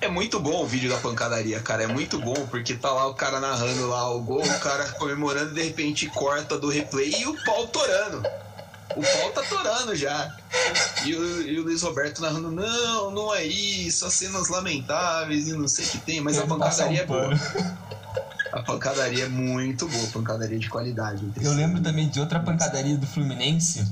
É 0.00 0.08
muito 0.08 0.40
bom 0.40 0.64
o 0.64 0.66
vídeo 0.66 0.90
da 0.90 0.98
pancadaria, 0.98 1.60
cara. 1.60 1.84
É 1.84 1.86
muito 1.86 2.18
bom, 2.18 2.34
porque 2.50 2.74
tá 2.74 2.90
lá 2.90 3.06
o 3.06 3.14
cara 3.14 3.38
narrando 3.38 3.86
lá 3.88 4.10
o 4.10 4.20
gol, 4.20 4.42
o 4.42 4.58
cara 4.58 4.84
comemorando, 4.94 5.54
de 5.54 5.62
repente 5.62 6.08
corta 6.08 6.58
do 6.58 6.68
replay 6.68 7.14
e 7.20 7.26
o 7.26 7.44
pau 7.44 7.68
torando. 7.68 8.18
O 8.96 9.00
pau 9.00 9.30
tá 9.30 9.42
torando 9.42 9.94
já. 9.94 10.36
E 11.04 11.14
o, 11.14 11.42
e 11.42 11.60
o 11.60 11.62
Luiz 11.62 11.82
Roberto 11.82 12.20
narrando, 12.20 12.50
não, 12.50 13.12
não 13.12 13.32
é 13.32 13.44
isso, 13.44 14.04
as 14.04 14.14
cenas 14.14 14.48
lamentáveis 14.48 15.46
e 15.46 15.52
não 15.52 15.68
sei 15.68 15.84
o 15.84 15.88
que 15.88 15.98
tem, 15.98 16.20
mas 16.20 16.36
a 16.36 16.46
pancadaria 16.48 17.02
é 17.02 17.06
boa. 17.06 17.30
A 18.52 18.60
pancadaria 18.60 19.24
é 19.24 19.28
muito 19.28 19.88
boa, 19.88 20.06
pancadaria 20.08 20.58
de 20.58 20.68
qualidade. 20.68 21.26
Eu 21.40 21.52
lembro 21.54 21.80
também 21.80 22.08
de 22.08 22.20
outra 22.20 22.38
pancadaria 22.38 22.98
do 22.98 23.06
Fluminense, 23.06 23.90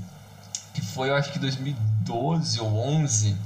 que 0.74 0.82
foi, 0.82 1.08
eu 1.08 1.14
acho 1.14 1.32
que 1.32 1.38
2012 1.38 2.60
ou 2.60 2.68
11. 2.76 3.36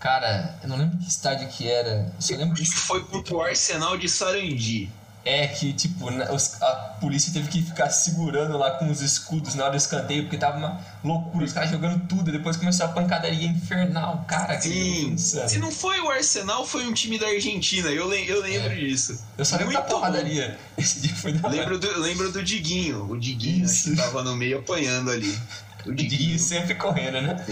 Cara, 0.00 0.58
eu 0.62 0.68
não 0.68 0.76
lembro 0.76 0.98
que 0.98 1.08
estádio 1.08 1.48
que 1.48 1.68
era. 1.68 2.12
Você 2.18 2.36
lembra? 2.36 2.60
Isso 2.60 2.76
foi 2.78 3.04
contra 3.04 3.34
o 3.34 3.40
Arsenal 3.40 3.96
de 3.96 4.08
Sarandi. 4.08 4.90
É, 5.28 5.46
que 5.46 5.74
tipo, 5.74 6.08
a 6.08 6.72
polícia 6.98 7.30
teve 7.30 7.48
que 7.48 7.60
ficar 7.60 7.90
segurando 7.90 8.56
lá 8.56 8.70
com 8.70 8.90
os 8.90 9.02
escudos 9.02 9.54
na 9.54 9.64
hora 9.64 9.72
do 9.72 9.76
escanteio, 9.76 10.22
porque 10.22 10.38
tava 10.38 10.56
uma 10.56 10.80
loucura, 11.04 11.44
os 11.44 11.52
caras 11.52 11.68
jogando 11.68 12.00
tudo, 12.08 12.32
depois 12.32 12.56
começou 12.56 12.86
a 12.86 12.88
pancadaria 12.88 13.46
infernal, 13.46 14.24
cara. 14.26 14.58
Sim, 14.58 15.18
se 15.18 15.58
não 15.58 15.70
foi 15.70 16.00
o 16.00 16.08
Arsenal, 16.08 16.66
foi 16.66 16.86
um 16.86 16.94
time 16.94 17.18
da 17.18 17.26
Argentina, 17.26 17.90
eu, 17.90 18.08
le 18.08 18.26
eu 18.26 18.40
lembro 18.40 18.72
é. 18.72 18.76
disso. 18.76 19.22
Eu 19.36 19.44
só 19.44 19.58
lembro 19.58 19.74
da 19.74 19.82
porradaria. 19.82 20.58
Esse 20.78 21.00
dia 21.00 21.14
foi 21.14 21.32
da 21.34 21.46
lembro 21.46 21.78
do, 21.78 22.00
lembro 22.00 22.32
do 22.32 22.42
Diguinho, 22.42 23.10
o 23.10 23.18
Diguinho 23.18 23.68
que 23.68 23.96
tava 23.96 24.22
no 24.22 24.34
meio 24.34 24.60
apanhando 24.60 25.10
ali. 25.10 25.38
O 25.86 25.92
Diguinho 25.92 26.38
sempre 26.38 26.74
correndo, 26.74 27.20
né? 27.20 27.44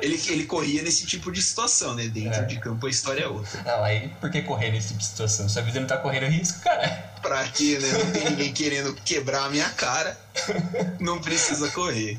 Ele, 0.00 0.20
ele 0.28 0.44
corria 0.44 0.82
nesse 0.82 1.06
tipo 1.06 1.30
de 1.30 1.40
situação, 1.40 1.94
né? 1.94 2.08
Dentro 2.08 2.40
é. 2.40 2.44
de 2.44 2.58
campo 2.58 2.86
a 2.86 2.90
história 2.90 3.24
é 3.24 3.28
outra. 3.28 3.62
Não, 3.62 3.84
aí 3.84 4.08
por 4.20 4.30
que 4.30 4.42
correr 4.42 4.70
nesse 4.70 4.88
tipo 4.88 4.98
de 4.98 5.06
situação? 5.06 5.48
Sua 5.48 5.62
vida 5.62 5.80
não 5.80 5.86
tá 5.86 5.96
correndo 5.96 6.26
risco, 6.26 6.60
cara. 6.60 7.12
Pra 7.22 7.44
quê, 7.48 7.78
né? 7.78 7.88
Não 7.92 8.10
tem 8.10 8.30
ninguém 8.30 8.52
querendo 8.52 8.94
quebrar 9.04 9.44
a 9.44 9.50
minha 9.50 9.68
cara. 9.70 10.18
Não 10.98 11.20
precisa 11.20 11.70
correr. 11.70 12.18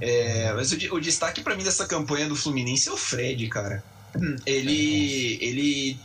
É, 0.00 0.52
mas 0.54 0.72
o, 0.72 0.94
o 0.94 1.00
destaque 1.00 1.42
para 1.42 1.54
mim 1.54 1.62
dessa 1.62 1.86
campanha 1.86 2.26
do 2.26 2.34
Fluminense 2.34 2.88
é 2.88 2.92
o 2.92 2.96
Fred, 2.96 3.46
cara. 3.48 3.82
Ele. 4.46 5.38
Ele. 5.42 6.00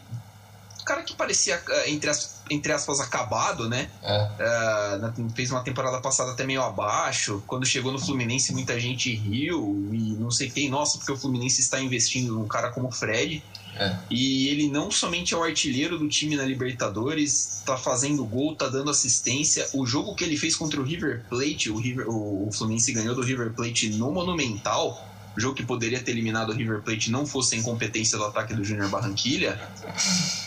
O 0.81 0.83
cara 0.83 1.01
que 1.01 1.15
parecia, 1.15 1.61
eh, 1.69 1.89
entre 1.91 2.09
as 2.09 2.32
entre 2.49 2.71
aspas, 2.71 2.99
acabado, 2.99 3.69
né? 3.69 3.89
É. 4.01 4.99
Uh, 5.17 5.29
fez 5.35 5.51
uma 5.51 5.61
temporada 5.61 5.99
passada 6.01 6.31
até 6.31 6.45
meio 6.45 6.61
abaixo. 6.61 7.43
Quando 7.47 7.65
chegou 7.65 7.91
no 7.91 7.99
Fluminense, 7.99 8.53
muita 8.53 8.79
gente 8.79 9.13
riu 9.13 9.89
e 9.91 10.13
não 10.19 10.31
sei 10.31 10.49
quem, 10.49 10.69
nossa, 10.69 10.97
porque 10.97 11.11
o 11.11 11.17
Fluminense 11.17 11.61
está 11.61 11.79
investindo 11.79 12.33
num 12.33 12.47
cara 12.47 12.69
como 12.71 12.87
o 12.87 12.91
Fred. 12.91 13.43
É. 13.75 13.97
E 14.09 14.49
ele 14.49 14.67
não 14.67 14.91
somente 14.91 15.33
é 15.33 15.37
o 15.37 15.43
artilheiro 15.43 15.97
do 15.97 16.07
time 16.07 16.35
na 16.35 16.43
Libertadores, 16.43 17.57
está 17.57 17.75
fazendo 17.75 18.23
gol, 18.23 18.53
está 18.53 18.67
dando 18.67 18.91
assistência. 18.91 19.67
O 19.73 19.85
jogo 19.85 20.13
que 20.13 20.23
ele 20.23 20.37
fez 20.37 20.55
contra 20.55 20.79
o 20.79 20.83
River 20.83 21.23
Plate, 21.27 21.71
o, 21.71 21.77
River, 21.77 22.05
o 22.07 22.49
Fluminense 22.51 22.91
ganhou 22.91 23.15
do 23.15 23.21
River 23.21 23.51
Plate 23.53 23.89
no 23.89 24.11
Monumental 24.11 25.12
jogo 25.35 25.55
que 25.55 25.65
poderia 25.65 25.99
ter 25.99 26.11
eliminado 26.11 26.49
o 26.49 26.53
River 26.53 26.81
Plate 26.81 27.09
não 27.09 27.25
fosse 27.25 27.55
a 27.55 27.57
incompetência 27.57 28.17
do 28.17 28.25
ataque 28.25 28.53
do 28.53 28.63
Júnior 28.63 28.89
Barranquilha, 28.89 29.59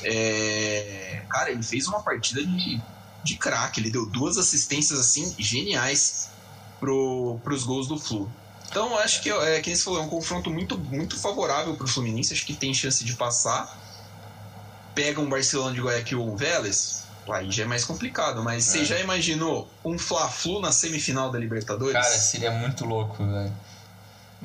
é, 0.03 1.23
cara, 1.29 1.51
ele 1.51 1.63
fez 1.63 1.89
uma 1.89 2.03
partida 2.03 2.45
de, 2.45 2.81
de 3.23 3.37
craque. 3.37 3.81
Ele 3.81 3.91
deu 3.91 4.07
duas 4.07 4.39
assistências 4.39 4.99
assim 4.99 5.35
geniais 5.39 6.31
pro, 6.79 7.41
pros 7.43 7.65
gols 7.65 7.89
do 7.89 7.99
Flu. 7.99 8.31
Então 8.69 8.97
acho 8.99 9.23
que 9.23 9.31
é 9.31 9.61
que 9.61 9.75
você 9.75 9.83
falou, 9.83 10.01
é 10.01 10.03
um 10.03 10.09
confronto 10.09 10.51
muito, 10.51 10.77
muito 10.79 11.19
favorável 11.19 11.75
para 11.77 11.85
o 11.85 11.89
Fluminense. 11.89 12.33
Acho 12.33 12.45
que 12.45 12.55
tem 12.55 12.73
chance 12.73 13.05
de 13.05 13.15
passar. 13.15 13.85
Pega 14.95 15.21
um 15.21 15.29
Barcelona 15.29 15.75
de 15.75 15.81
Guayaquil 15.81 16.21
ou 16.21 16.33
um 16.33 16.37
Vélez, 16.37 17.05
aí 17.29 17.51
já 17.51 17.65
é 17.65 17.67
mais 17.67 17.85
complicado. 17.85 18.43
Mas 18.43 18.69
é. 18.69 18.71
você 18.71 18.85
já 18.85 18.99
imaginou 18.99 19.69
um 19.85 19.99
Fla-Flu 19.99 20.61
na 20.61 20.73
semifinal 20.73 21.31
da 21.31 21.39
Libertadores? 21.39 21.93
Cara, 21.93 22.19
seria 22.19 22.51
muito 22.51 22.85
louco, 22.85 23.25
velho. 23.25 23.53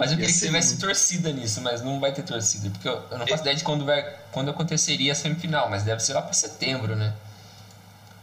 Mas 0.01 0.11
eu 0.11 0.17
queria 0.17 0.33
que 0.33 0.39
tivesse 0.39 0.77
torcida 0.77 1.31
nisso, 1.31 1.61
mas 1.61 1.83
não 1.83 1.99
vai 1.99 2.11
ter 2.11 2.23
torcida. 2.23 2.71
Porque 2.71 2.87
eu, 2.87 3.03
eu 3.11 3.19
não 3.19 3.27
faço 3.27 3.33
é. 3.33 3.41
ideia 3.41 3.55
de 3.55 3.63
quando, 3.63 3.85
vai, 3.85 4.15
quando 4.31 4.49
aconteceria 4.49 5.11
a 5.11 5.15
semifinal, 5.15 5.69
mas 5.69 5.83
deve 5.83 6.01
ser 6.01 6.15
lá 6.15 6.23
para 6.23 6.33
setembro, 6.33 6.95
né? 6.95 7.13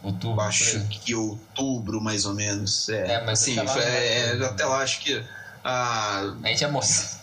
Outubro. 0.03 0.41
Acho 0.41 0.81
que 0.89 1.15
outubro, 1.15 2.01
mais 2.01 2.25
ou 2.25 2.33
menos. 2.33 2.89
É, 2.89 3.13
é 3.13 3.23
mas 3.23 3.41
assim, 3.41 3.57
até 3.57 3.71
lá, 3.71 3.81
é, 3.81 4.37
é, 4.37 4.45
até 4.45 4.65
lá 4.65 4.79
acho 4.79 4.99
que. 4.99 5.23
Ah, 5.63 6.33
a 6.43 6.47
gente 6.49 6.65
é 6.65 6.67
moça 6.67 7.18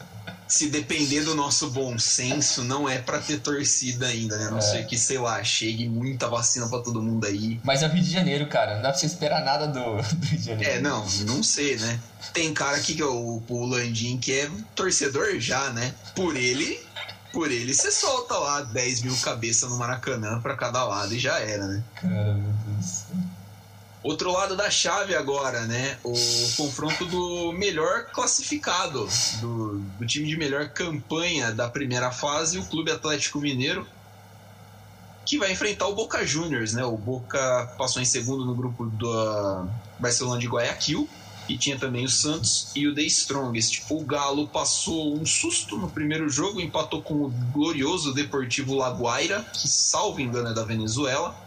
se 0.48 0.68
depender 0.68 1.22
do 1.22 1.34
nosso 1.34 1.70
bom 1.70 1.98
senso, 1.98 2.62
não 2.62 2.88
é 2.88 2.98
para 2.98 3.18
ter 3.18 3.40
torcida 3.40 4.06
ainda, 4.06 4.36
né? 4.36 4.46
A 4.46 4.50
não 4.50 4.58
é. 4.58 4.60
ser 4.60 4.86
que, 4.86 4.96
sei 4.96 5.18
lá, 5.18 5.42
chegue 5.42 5.88
muita 5.88 6.28
vacina 6.28 6.68
para 6.68 6.80
todo 6.80 7.02
mundo 7.02 7.26
aí. 7.26 7.60
Mas 7.64 7.82
é 7.82 7.86
o 7.86 7.90
Rio 7.90 8.02
de 8.02 8.10
Janeiro, 8.10 8.46
cara. 8.46 8.76
Não 8.76 8.82
dá 8.82 8.90
pra 8.90 8.98
você 8.98 9.06
esperar 9.06 9.44
nada 9.44 9.66
do, 9.66 9.96
do 10.14 10.26
Rio 10.26 10.38
de 10.38 10.44
Janeiro. 10.44 10.72
É, 10.72 10.80
não, 10.80 11.04
não 11.26 11.42
sei, 11.42 11.76
né? 11.76 11.98
Tem 12.32 12.52
cara 12.54 12.76
aqui 12.76 12.94
que 12.94 13.02
é 13.02 13.06
o, 13.06 13.42
o 13.48 13.66
Landim 13.66 14.18
que 14.18 14.32
é 14.32 14.50
torcedor 14.74 15.38
já, 15.40 15.70
né? 15.70 15.94
Por 16.14 16.36
ele, 16.36 16.80
por 17.32 17.50
ele 17.50 17.74
você 17.74 17.90
solta 17.90 18.34
lá 18.38 18.62
10 18.62 19.02
mil 19.02 19.16
cabeças 19.18 19.68
no 19.68 19.76
Maracanã 19.76 20.40
para 20.40 20.56
cada 20.56 20.84
lado 20.84 21.14
e 21.14 21.18
já 21.18 21.38
era, 21.38 21.66
né? 21.66 21.82
Cara, 21.94 22.34
meu 22.34 22.52
Deus. 22.66 23.04
Outro 24.02 24.30
lado 24.30 24.56
da 24.56 24.70
chave 24.70 25.14
agora, 25.14 25.66
né? 25.66 25.98
O 26.04 26.14
confronto 26.56 27.04
do 27.06 27.52
melhor 27.52 28.06
classificado, 28.12 29.08
do, 29.40 29.80
do, 29.98 30.06
time 30.06 30.28
de 30.28 30.36
melhor 30.36 30.68
campanha 30.68 31.50
da 31.50 31.68
primeira 31.68 32.12
fase, 32.12 32.58
o 32.58 32.64
Clube 32.64 32.90
Atlético 32.90 33.40
Mineiro, 33.40 33.86
que 35.24 35.38
vai 35.38 35.50
enfrentar 35.50 35.88
o 35.88 35.94
Boca 35.94 36.24
Juniors, 36.24 36.72
né? 36.72 36.84
O 36.84 36.96
Boca 36.96 37.74
passou 37.76 38.00
em 38.00 38.04
segundo 38.04 38.44
no 38.44 38.54
grupo 38.54 38.86
do 38.86 39.66
Barcelona 39.98 40.38
de 40.38 40.46
Guayaquil 40.46 41.08
e 41.48 41.58
tinha 41.58 41.78
também 41.78 42.04
o 42.04 42.08
Santos 42.08 42.68
e 42.76 42.86
o 42.86 42.94
The 42.94 43.02
Strongest. 43.02 43.82
O 43.90 44.04
Galo 44.04 44.46
passou 44.46 45.16
um 45.16 45.26
susto 45.26 45.76
no 45.76 45.90
primeiro 45.90 46.28
jogo, 46.28 46.60
empatou 46.60 47.02
com 47.02 47.14
o 47.14 47.30
glorioso 47.52 48.14
Deportivo 48.14 48.74
Laguaira, 48.74 49.44
que 49.52 49.66
salvo 49.66 50.20
engano 50.20 50.48
é 50.48 50.54
da 50.54 50.64
Venezuela 50.64 51.45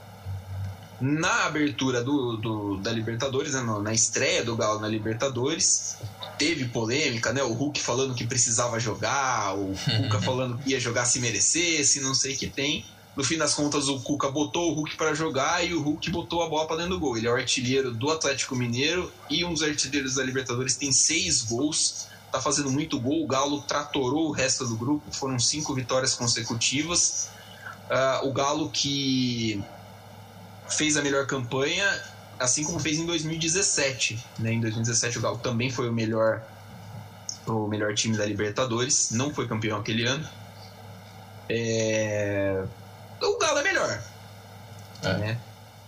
na 1.01 1.45
abertura 1.45 2.03
do, 2.03 2.38
do 2.38 2.77
da 2.77 2.91
Libertadores, 2.91 3.53
né, 3.53 3.62
na 3.81 3.93
estreia 3.93 4.43
do 4.43 4.55
Galo 4.55 4.79
na 4.79 4.88
Libertadores, 4.88 5.97
teve 6.38 6.65
polêmica, 6.65 7.31
né? 7.31 7.43
O 7.43 7.53
Hulk 7.53 7.81
falando 7.81 8.13
que 8.13 8.25
precisava 8.25 8.79
jogar, 8.79 9.55
o 9.55 9.73
Cuca 9.73 10.19
falando 10.23 10.57
que 10.57 10.71
ia 10.71 10.79
jogar 10.79 11.05
se 11.05 11.19
merecesse, 11.19 12.01
não 12.01 12.13
sei 12.13 12.35
o 12.35 12.38
que 12.38 12.47
tem. 12.47 12.85
No 13.15 13.23
fim 13.23 13.38
das 13.38 13.53
contas, 13.53 13.88
o 13.89 13.99
Cuca 13.99 14.29
botou 14.29 14.71
o 14.71 14.73
Hulk 14.75 14.95
para 14.95 15.13
jogar 15.13 15.65
e 15.65 15.73
o 15.73 15.81
Hulk 15.81 16.09
botou 16.09 16.43
a 16.43 16.49
bola 16.49 16.67
para 16.67 16.77
dentro 16.77 16.91
do 16.91 16.99
gol. 16.99 17.17
Ele 17.17 17.27
é 17.27 17.31
o 17.31 17.35
artilheiro 17.35 17.91
do 17.91 18.09
Atlético 18.09 18.55
Mineiro 18.55 19.12
e 19.29 19.43
um 19.43 19.53
dos 19.53 19.62
artilheiros 19.62 20.15
da 20.15 20.23
Libertadores 20.23 20.75
tem 20.75 20.91
seis 20.91 21.41
gols. 21.41 22.07
Tá 22.31 22.39
fazendo 22.39 22.71
muito 22.71 22.99
gol. 22.99 23.23
O 23.23 23.27
Galo 23.27 23.62
tratorou 23.63 24.27
o 24.27 24.31
resto 24.31 24.65
do 24.65 24.77
grupo. 24.77 25.03
Foram 25.12 25.39
cinco 25.39 25.73
vitórias 25.73 26.13
consecutivas. 26.13 27.29
Uh, 27.89 28.27
o 28.27 28.31
Galo 28.31 28.69
que 28.69 29.62
fez 30.69 30.97
a 30.97 31.01
melhor 31.01 31.25
campanha, 31.25 31.88
assim 32.39 32.63
como 32.63 32.79
fez 32.79 32.97
em 32.97 33.05
2017. 33.05 34.23
Né? 34.39 34.53
Em 34.53 34.62
2017 34.62 35.17
o 35.17 35.21
Galo 35.21 35.38
também 35.38 35.69
foi 35.69 35.89
o 35.89 35.93
melhor 35.93 36.41
o 37.45 37.67
melhor 37.67 37.95
time 37.95 38.15
da 38.15 38.25
Libertadores, 38.25 39.12
não 39.12 39.34
foi 39.34 39.47
campeão 39.47 39.79
aquele 39.79 40.05
ano. 40.05 40.27
É... 41.49 42.63
O 43.21 43.38
Galo 43.39 43.60
é 43.60 43.63
melhor. 43.63 44.03
É. 45.01 45.13
Né? 45.17 45.39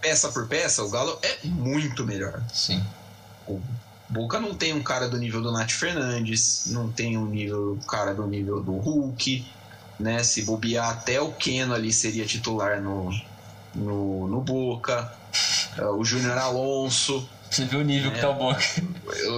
Peça 0.01 0.29
por 0.29 0.47
peça, 0.47 0.83
o 0.83 0.89
Galo 0.89 1.19
é 1.21 1.37
muito 1.43 2.03
melhor. 2.03 2.41
Sim. 2.51 2.83
O 3.47 3.61
Boca 4.09 4.39
não 4.39 4.53
tem 4.55 4.73
um 4.73 4.83
cara 4.83 5.07
do 5.07 5.17
nível 5.17 5.41
do 5.41 5.51
Nath 5.51 5.71
Fernandes, 5.71 6.65
não 6.67 6.91
tem 6.91 7.17
um 7.17 7.25
nível 7.25 7.79
cara 7.87 8.13
do 8.13 8.27
nível 8.27 8.61
do 8.61 8.73
Hulk, 8.73 9.45
né? 9.99 10.21
Se 10.23 10.41
bobear 10.41 10.89
até 10.89 11.21
o 11.21 11.31
Keno 11.31 11.73
ali 11.73 11.93
seria 11.93 12.25
titular 12.25 12.81
no, 12.81 13.09
no, 13.75 14.27
no 14.27 14.41
Boca, 14.41 15.11
é, 15.77 15.85
o 15.85 16.03
Júnior 16.03 16.37
Alonso. 16.37 17.27
Você 17.49 17.65
viu 17.65 17.79
o 17.79 17.83
nível 17.83 18.11
que 18.11 18.19
tá 18.19 18.29
o 18.29 18.35
Boca. 18.35 18.61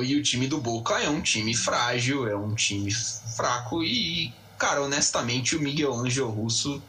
E 0.04 0.16
o 0.16 0.24
time 0.24 0.48
do 0.48 0.60
Boca 0.60 1.02
é 1.02 1.10
um 1.10 1.22
time 1.22 1.56
frágil, 1.56 2.28
é 2.28 2.36
um 2.36 2.54
time 2.54 2.92
fraco 2.92 3.84
e, 3.84 4.34
cara, 4.58 4.82
honestamente, 4.82 5.56
o 5.56 5.62
Miguel 5.62 5.94
Angel 5.94 6.30
Russo 6.30 6.82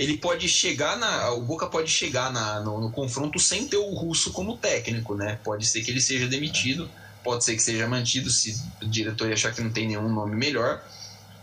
ele 0.00 0.16
pode 0.16 0.48
chegar 0.48 0.96
na. 0.96 1.30
O 1.32 1.42
Boca 1.42 1.66
pode 1.66 1.90
chegar 1.90 2.32
na, 2.32 2.60
no, 2.60 2.80
no, 2.80 2.90
confronto 2.90 3.38
sem 3.38 3.68
ter 3.68 3.76
o 3.76 3.94
russo 3.94 4.32
como 4.32 4.56
técnico, 4.56 5.14
né? 5.14 5.38
Pode 5.44 5.66
ser 5.66 5.82
que 5.82 5.90
ele 5.90 6.00
seja 6.00 6.26
demitido, 6.26 6.90
pode 7.22 7.44
ser 7.44 7.54
que 7.54 7.62
seja 7.62 7.86
mantido 7.86 8.30
se 8.30 8.58
o 8.80 8.86
diretor 8.86 9.30
achar 9.30 9.52
que 9.52 9.60
não 9.60 9.70
tem 9.70 9.86
nenhum 9.86 10.08
nome 10.08 10.34
melhor. 10.34 10.82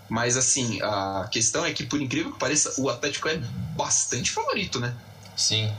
Mas 0.10 0.36
assim, 0.36 0.82
a 0.82 1.28
questão 1.32 1.64
é 1.64 1.72
que, 1.72 1.86
por 1.86 2.02
incrível 2.02 2.32
que 2.32 2.40
pareça, 2.40 2.74
o 2.82 2.90
Atlético 2.90 3.28
é 3.28 3.40
bastante 3.76 4.32
favorito, 4.32 4.80
né? 4.80 4.96
Sim. 5.38 5.72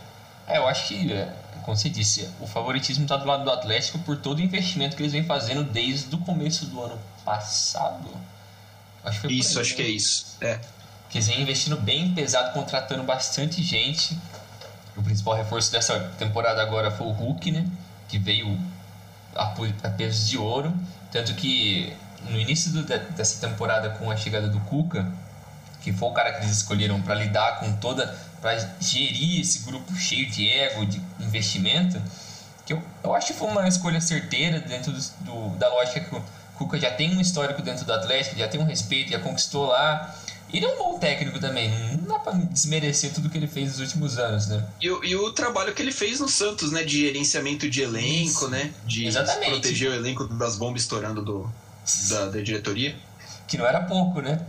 É, 0.47 0.57
eu 0.57 0.67
acho 0.67 0.87
que, 0.89 1.13
é, 1.13 1.31
como 1.63 1.77
você 1.77 1.91
disse, 1.91 2.31
o 2.41 2.47
favoritismo 2.47 3.05
está 3.05 3.17
do 3.17 3.27
lado 3.27 3.45
do 3.45 3.51
Atlético 3.51 3.99
por 3.99 4.17
todo 4.17 4.39
o 4.39 4.41
investimento 4.41 4.97
que 4.97 5.03
eles 5.03 5.13
vêm 5.13 5.25
fazendo 5.25 5.63
desde 5.65 6.15
o 6.15 6.19
começo 6.19 6.65
do 6.67 6.83
ano 6.83 6.99
passado. 7.25 8.09
Acho 9.05 9.21
que 9.23 9.35
isso, 9.35 9.59
aí, 9.59 9.63
acho 9.63 9.71
né? 9.73 9.77
que 9.77 9.83
é 9.83 9.89
isso. 9.89 10.37
É. 10.41 10.61
Que 11.11 11.19
eles 11.19 11.27
vêm 11.27 11.43
investindo 11.43 11.77
bem 11.77 12.15
pesado, 12.15 12.55
contratando 12.55 13.03
bastante 13.03 13.63
gente. 13.63 14.17
O 14.97 15.03
principal 15.03 15.35
reforço 15.35 15.71
dessa 15.71 15.99
temporada 16.19 16.63
agora 16.63 16.91
foi 16.91 17.07
o 17.07 17.11
Hulk, 17.11 17.51
né? 17.51 17.67
Que 18.09 18.19
veio 18.19 18.59
a, 19.35 19.55
a 19.83 19.91
peso 19.91 20.29
de 20.29 20.39
ouro. 20.39 20.73
Tanto 21.11 21.35
que 21.35 21.93
no 22.29 22.39
início 22.39 22.73
do, 22.73 22.83
dessa 22.83 23.47
temporada, 23.47 23.91
com 23.91 24.11
a 24.11 24.17
chegada 24.17 24.49
do 24.49 24.61
Cuca, 24.61 25.11
que 25.81 25.93
foi 25.93 26.09
o 26.09 26.13
cara 26.13 26.33
que 26.33 26.39
eles 26.39 26.57
escolheram 26.57 27.01
para 27.01 27.15
lidar 27.15 27.61
com 27.61 27.73
toda 27.77 28.17
para 28.41 28.57
gerir 28.81 29.41
esse 29.41 29.61
grupo 29.61 29.95
cheio 29.97 30.31
de 30.31 30.49
ego, 30.49 30.87
de 30.87 31.01
investimento, 31.21 32.01
que 32.67 32.73
eu, 32.73 32.83
eu 33.03 33.15
acho 33.15 33.29
que 33.29 33.33
foi 33.35 33.49
uma 33.49 33.67
escolha 33.67 34.01
certeira 34.01 34.61
dentro 34.61 34.93
do, 34.93 35.01
do, 35.21 35.57
da 35.57 35.69
lógica 35.69 36.01
que 36.01 36.15
o 36.15 36.23
Cuca 36.57 36.79
já 36.79 36.91
tem 36.91 37.17
um 37.17 37.21
histórico 37.21 37.63
dentro 37.63 37.85
do 37.85 37.93
Atlético, 37.93 38.37
já 38.37 38.49
tem 38.49 38.61
um 38.61 38.65
respeito, 38.65 39.11
já 39.11 39.19
conquistou 39.21 39.67
lá. 39.67 40.15
Ele 40.53 40.65
é 40.65 40.69
um 40.75 40.79
bom 40.79 40.99
técnico 40.99 41.39
também, 41.39 41.71
não 41.99 42.07
dá 42.09 42.19
pra 42.19 42.33
desmerecer 42.33 43.13
tudo 43.13 43.29
que 43.29 43.37
ele 43.37 43.47
fez 43.47 43.69
nos 43.71 43.81
últimos 43.81 44.19
anos, 44.19 44.47
né? 44.49 44.65
E, 44.81 44.91
o- 44.91 45.05
e 45.05 45.15
o 45.15 45.31
trabalho 45.31 45.75
que 45.75 45.83
ele 45.83 45.93
fez 45.93 46.21
no 46.21 46.29
Santos, 46.29 46.73
né? 46.73 46.83
De 46.83 47.01
gerenciamento 47.03 47.69
de 47.69 47.83
elenco, 47.83 48.25
Isso. 48.31 48.49
né? 48.49 48.73
De 48.85 49.07
Exatamente. 49.07 49.51
proteger 49.51 49.91
o 49.91 49.95
elenco 49.95 50.27
das 50.27 50.57
bombas 50.57 50.83
estourando 50.83 51.23
do, 51.23 51.51
da, 52.09 52.27
da 52.31 52.41
diretoria, 52.41 52.97
Que 53.47 53.59
não 53.59 53.67
era 53.67 53.83
pouco, 53.83 54.21
né? 54.23 54.41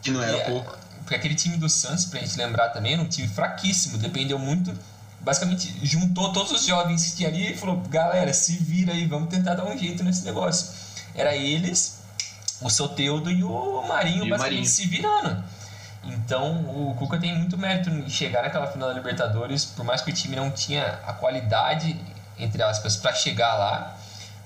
que 0.00 0.10
não 0.12 0.22
era 0.22 0.38
E, 0.38 0.44
pouco. 0.44 0.78
Porque 1.08 1.14
aquele 1.16 1.34
time 1.34 1.56
do 1.56 1.70
Santos, 1.70 2.04
pra 2.04 2.20
gente 2.20 2.36
lembrar 2.36 2.68
também, 2.68 2.92
era 2.92 3.00
um 3.00 3.06
time 3.06 3.26
fraquíssimo, 3.26 3.96
dependeu 3.96 4.38
muito. 4.38 4.78
Basicamente, 5.22 5.74
juntou 5.82 6.34
todos 6.34 6.52
os 6.52 6.66
jovens 6.66 7.02
que 7.06 7.16
tinha 7.16 7.30
ali 7.30 7.52
e 7.52 7.56
falou: 7.56 7.78
galera, 7.88 8.30
se 8.34 8.58
vira 8.58 8.92
aí, 8.92 9.06
vamos 9.06 9.30
tentar 9.30 9.54
dar 9.54 9.64
um 9.64 9.76
jeito 9.76 10.04
nesse 10.04 10.22
negócio. 10.26 10.68
Era 11.14 11.34
eles, 11.34 12.00
o 12.60 12.68
Soteudo 12.68 13.30
e 13.30 13.42
o 13.42 13.82
Marinho, 13.88 14.24
E 14.24 14.26
o 14.26 14.30
basicamente 14.30 14.40
Marinho. 14.40 14.66
se 14.66 14.86
virando. 14.86 15.44
Então, 16.04 16.60
o 16.90 16.94
Cuca 16.94 17.16
tem 17.16 17.34
muito 17.38 17.56
mérito 17.56 17.88
em 17.88 18.06
chegar 18.10 18.42
naquela 18.42 18.66
final 18.66 18.90
da 18.90 18.94
Libertadores, 18.94 19.64
por 19.64 19.86
mais 19.86 20.02
que 20.02 20.10
o 20.10 20.14
time 20.14 20.36
não 20.36 20.50
tinha 20.50 21.00
a 21.06 21.14
qualidade, 21.14 21.98
entre 22.38 22.62
aspas, 22.62 22.96
para 22.96 23.14
chegar 23.14 23.54
lá. 23.54 23.96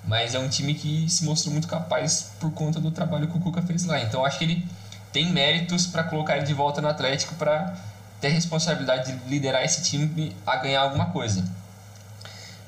Mas 0.04 0.32
é 0.32 0.38
um 0.38 0.48
time 0.48 0.74
que 0.74 1.10
se 1.10 1.24
mostrou 1.24 1.52
muito 1.52 1.66
capaz 1.66 2.30
por 2.38 2.52
conta 2.52 2.78
do 2.78 2.92
trabalho 2.92 3.26
que 3.26 3.36
o 3.36 3.40
Cuca 3.40 3.62
fez 3.62 3.84
lá. 3.84 4.00
Então, 4.00 4.24
acho 4.24 4.38
que 4.38 4.44
ele 4.44 4.64
tem 5.12 5.32
méritos 5.32 5.86
para 5.86 6.04
colocar 6.04 6.36
ele 6.36 6.46
de 6.46 6.54
volta 6.54 6.80
no 6.80 6.88
Atlético 6.88 7.34
para 7.34 7.74
ter 8.20 8.28
a 8.28 8.30
responsabilidade 8.30 9.12
de 9.12 9.28
liderar 9.28 9.62
esse 9.64 9.82
time 9.82 10.34
a 10.46 10.56
ganhar 10.56 10.82
alguma 10.82 11.06
coisa. 11.06 11.44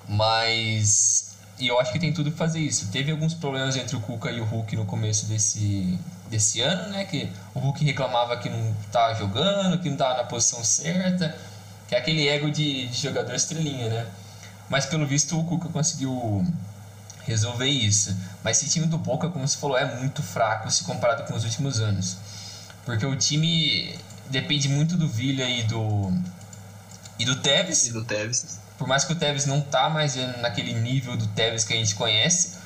Mas 0.08 1.34
e 1.58 1.68
eu 1.68 1.78
acho 1.78 1.92
que 1.92 1.98
tem 1.98 2.12
tudo 2.12 2.30
para 2.32 2.46
fazer 2.46 2.58
isso. 2.58 2.88
Teve 2.90 3.12
alguns 3.12 3.32
problemas 3.32 3.76
entre 3.76 3.94
o 3.96 4.00
Cuca 4.00 4.30
e 4.30 4.40
o 4.40 4.44
Hulk 4.44 4.74
no 4.74 4.84
começo 4.84 5.26
desse, 5.26 5.98
desse 6.28 6.60
ano, 6.60 6.90
né? 6.90 7.04
Que 7.04 7.30
o 7.54 7.60
Hulk 7.60 7.84
reclamava 7.84 8.36
que 8.36 8.48
não 8.48 8.74
estava 8.84 9.14
jogando, 9.14 9.78
que 9.78 9.86
não 9.86 9.94
estava 9.94 10.16
na 10.16 10.24
posição 10.24 10.64
certa, 10.64 11.36
que 11.88 11.94
é 11.94 11.98
aquele 11.98 12.28
ego 12.28 12.50
de, 12.50 12.88
de 12.88 13.00
jogador 13.00 13.34
estrelinha, 13.34 13.88
né? 13.88 14.06
Mas 14.68 14.86
pelo 14.86 15.06
visto 15.06 15.38
o 15.38 15.44
Cuca 15.44 15.68
conseguiu 15.68 16.44
resolver 17.26 17.68
isso. 17.68 18.16
Mas 18.42 18.62
esse 18.62 18.70
time 18.70 18.86
do 18.86 18.98
Boca, 18.98 19.28
como 19.28 19.46
você 19.46 19.56
falou, 19.56 19.76
é 19.76 19.84
muito 19.96 20.22
fraco 20.22 20.70
se 20.70 20.84
comparado 20.84 21.24
com 21.24 21.34
os 21.34 21.44
últimos 21.44 21.80
anos. 21.80 22.16
Porque 22.84 23.04
o 23.04 23.16
time 23.16 23.98
depende 24.30 24.68
muito 24.68 24.96
do 24.96 25.08
Villa 25.08 25.44
e 25.44 25.62
do 25.64 26.12
e 27.18 27.24
do 27.24 27.36
Tevez. 27.36 27.86
E 27.86 27.92
do 27.92 28.04
Tevez. 28.04 28.58
Por 28.76 28.86
mais 28.86 29.04
que 29.04 29.12
o 29.12 29.16
Tevez 29.16 29.46
não 29.46 29.60
tá 29.60 29.88
mais 29.88 30.16
naquele 30.40 30.74
nível 30.74 31.16
do 31.16 31.26
Tevez 31.28 31.64
que 31.64 31.72
a 31.72 31.76
gente 31.76 31.94
conhece, 31.94 32.58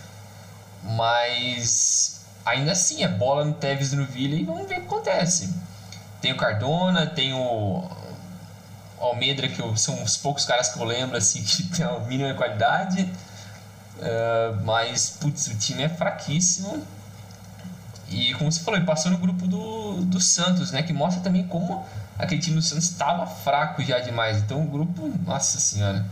mas 0.83 2.21
ainda 2.44 2.73
assim 2.73 3.05
é 3.05 3.09
bola 3.09 3.44
no 3.44 3.53
Tevez 3.55 3.92
e 3.92 3.97
no 3.97 4.07
Villa 4.07 4.35
e 4.35 4.44
vamos 4.44 4.66
ver 4.66 4.79
o 4.79 4.81
que 4.81 4.87
acontece. 4.87 5.53
Tem 6.21 6.33
o 6.33 6.37
Cardona, 6.37 7.07
tem 7.07 7.33
o 7.33 7.88
Almedra, 8.99 9.49
que 9.49 9.61
eu, 9.61 9.77
são 9.77 10.03
os 10.03 10.16
poucos 10.16 10.44
caras 10.44 10.71
que 10.71 10.79
eu 10.79 10.85
lembro 10.85 11.16
assim 11.16 11.42
que 11.44 11.62
tem 11.64 11.85
a 11.85 11.99
mínima 12.01 12.35
qualidade. 12.35 13.09
Uh, 13.98 14.64
mas, 14.64 15.11
putz, 15.11 15.48
o 15.48 15.56
time 15.56 15.82
é 15.82 15.88
fraquíssimo. 15.88 16.82
E 18.08 18.32
como 18.34 18.50
você 18.50 18.61
falou, 18.61 18.78
ele 18.78 18.87
passou 18.87 19.11
no 19.11 19.18
grupo 19.18 19.46
do, 19.46 20.02
do 20.04 20.20
Santos, 20.20 20.70
né? 20.70 20.82
Que 20.82 20.92
mostra 20.92 21.22
também 21.22 21.46
como 21.46 21.84
aquele 22.18 22.40
time 22.40 22.56
do 22.56 22.62
Santos 22.62 22.84
estava 22.84 23.26
fraco 23.26 23.82
já 23.82 23.98
demais. 23.98 24.38
Então 24.38 24.62
o 24.62 24.66
grupo, 24.66 25.12
nossa 25.26 25.58
senhora, 25.58 26.06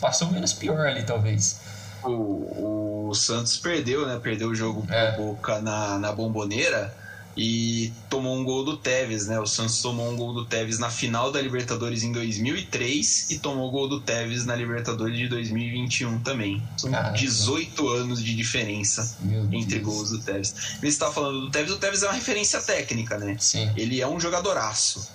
passou 0.00 0.30
menos 0.30 0.52
pior 0.52 0.86
ali, 0.86 1.02
talvez. 1.02 1.60
O, 2.04 3.08
o 3.08 3.14
Santos 3.14 3.56
perdeu, 3.56 4.06
né? 4.06 4.18
Perdeu 4.22 4.50
o 4.50 4.54
jogo 4.54 4.86
É. 4.90 5.12
Boca 5.16 5.60
na, 5.60 5.98
na 5.98 6.12
bomboneira 6.12 6.94
e 7.36 7.92
tomou 8.08 8.36
um 8.36 8.44
gol 8.44 8.64
do 8.64 8.76
Tevez, 8.76 9.26
né? 9.26 9.38
O 9.38 9.46
Santos 9.46 9.80
tomou 9.80 10.10
um 10.10 10.16
gol 10.16 10.34
do 10.34 10.44
Tevez 10.44 10.78
na 10.78 10.90
final 10.90 11.30
da 11.30 11.40
Libertadores 11.40 12.02
em 12.02 12.12
2003 12.12 13.30
e 13.30 13.38
tomou 13.38 13.68
o 13.68 13.70
gol 13.70 13.88
do 13.88 14.00
Tevez 14.00 14.44
na 14.44 14.54
Libertadores 14.54 15.16
de 15.16 15.28
2021 15.28 16.20
também. 16.20 16.62
São 16.76 16.90
Caramba. 16.90 17.16
18 17.16 17.88
anos 17.88 18.22
de 18.22 18.34
diferença 18.34 19.16
Meu 19.20 19.44
entre 19.44 19.78
Deus. 19.78 19.82
gols 19.82 20.10
do 20.10 20.18
Tevez. 20.18 20.54
Você 20.80 20.86
estava 20.86 21.12
falando 21.12 21.40
do 21.42 21.50
Tevez, 21.50 21.70
o 21.72 21.78
Tevez 21.78 22.02
é 22.02 22.06
uma 22.06 22.14
referência 22.14 22.60
técnica, 22.60 23.16
né? 23.16 23.36
Sim, 23.38 23.70
Ele 23.76 24.00
é 24.00 24.08
um 24.08 24.18
jogadoraço. 24.18 25.08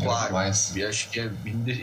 é 0.00 0.04
Claro, 0.04 0.34
eu 0.74 0.88
acho 0.88 1.10
que 1.10 1.20
é 1.20 1.30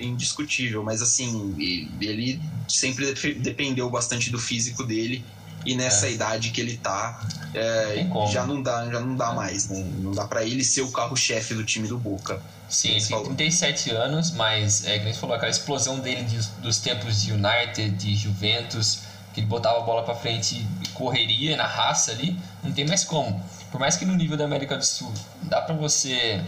indiscutível, 0.02 0.84
mas 0.84 1.02
assim, 1.02 1.56
ele 2.02 2.42
sempre 2.68 3.14
dependeu 3.34 3.90
bastante 3.90 4.30
do 4.30 4.38
físico 4.38 4.84
dele 4.84 5.24
e 5.66 5.76
nessa 5.76 6.08
É. 6.08 6.12
idade 6.12 6.50
que 6.52 6.62
ele 6.62 6.78
tá, 6.78 7.22
é, 7.54 8.06
já 8.32 8.46
não 8.46 8.62
dá, 8.62 8.86
já 8.90 9.00
não 9.00 9.16
dá 9.16 9.32
mais, 9.34 9.68
né? 9.70 9.84
Não 10.00 10.12
dá 10.12 10.26
pra 10.26 10.44
ele 10.44 10.64
ser 10.64 10.82
o 10.82 10.92
carro-chefe 10.92 11.54
do 11.54 11.64
time 11.64 11.88
do 11.88 11.98
Boca. 11.98 12.40
Sim, 12.70 12.90
ele 12.90 13.00
tem 13.00 13.10
falou. 13.10 13.26
37 13.26 13.90
anos, 13.92 14.32
mas 14.32 14.86
é 14.86 15.00
que 15.00 15.04
nem 15.06 15.14
você 15.14 15.20
falou, 15.20 15.36
aquela 15.36 15.50
explosão 15.52 16.00
dele 16.00 16.24
de- 16.24 16.48
dos 16.62 16.78
tempos 16.78 17.22
de 17.22 17.32
United, 17.34 17.90
de 17.92 18.16
Juventus, 18.16 19.00
que 19.34 19.40
ele 19.40 19.48
botava 19.48 19.78
a 19.80 19.82
bola 19.82 20.04
pra 20.04 20.16
frente 20.16 20.66
e 20.84 20.88
correria 20.90 21.56
na 21.58 21.66
raça 21.66 22.12
ali, 22.12 22.38
não 22.64 22.72
tem 22.72 22.86
mais 22.88 23.04
como. 23.04 23.44
Por 23.72 23.80
mais 23.80 23.96
que 23.96 24.06
no 24.06 24.16
nível 24.16 24.38
da 24.38 24.46
América 24.46 24.78
do 24.78 24.86
Sul 24.86 25.12
dá 25.44 25.62
pra 25.62 25.74
você 25.76 26.42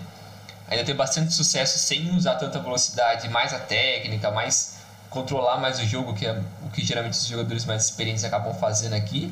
ainda 0.67 0.83
ter 0.83 0.93
bastante 0.93 1.33
sucesso 1.33 1.77
sem 1.79 2.15
usar 2.15 2.35
tanta 2.35 2.59
velocidade, 2.59 3.27
mais 3.29 3.53
a 3.53 3.59
técnica, 3.59 4.31
mais 4.31 4.73
controlar 5.11 5.57
mais 5.57 5.77
o 5.77 5.85
jogo, 5.85 6.15
que 6.15 6.25
é 6.25 6.41
o 6.63 6.69
que 6.69 6.83
geralmente 6.83 7.13
os 7.13 7.27
jogadores 7.27 7.65
mais 7.65 7.83
experientes 7.83 8.23
acabam 8.23 8.53
fazendo 8.55 8.93
aqui, 8.93 9.31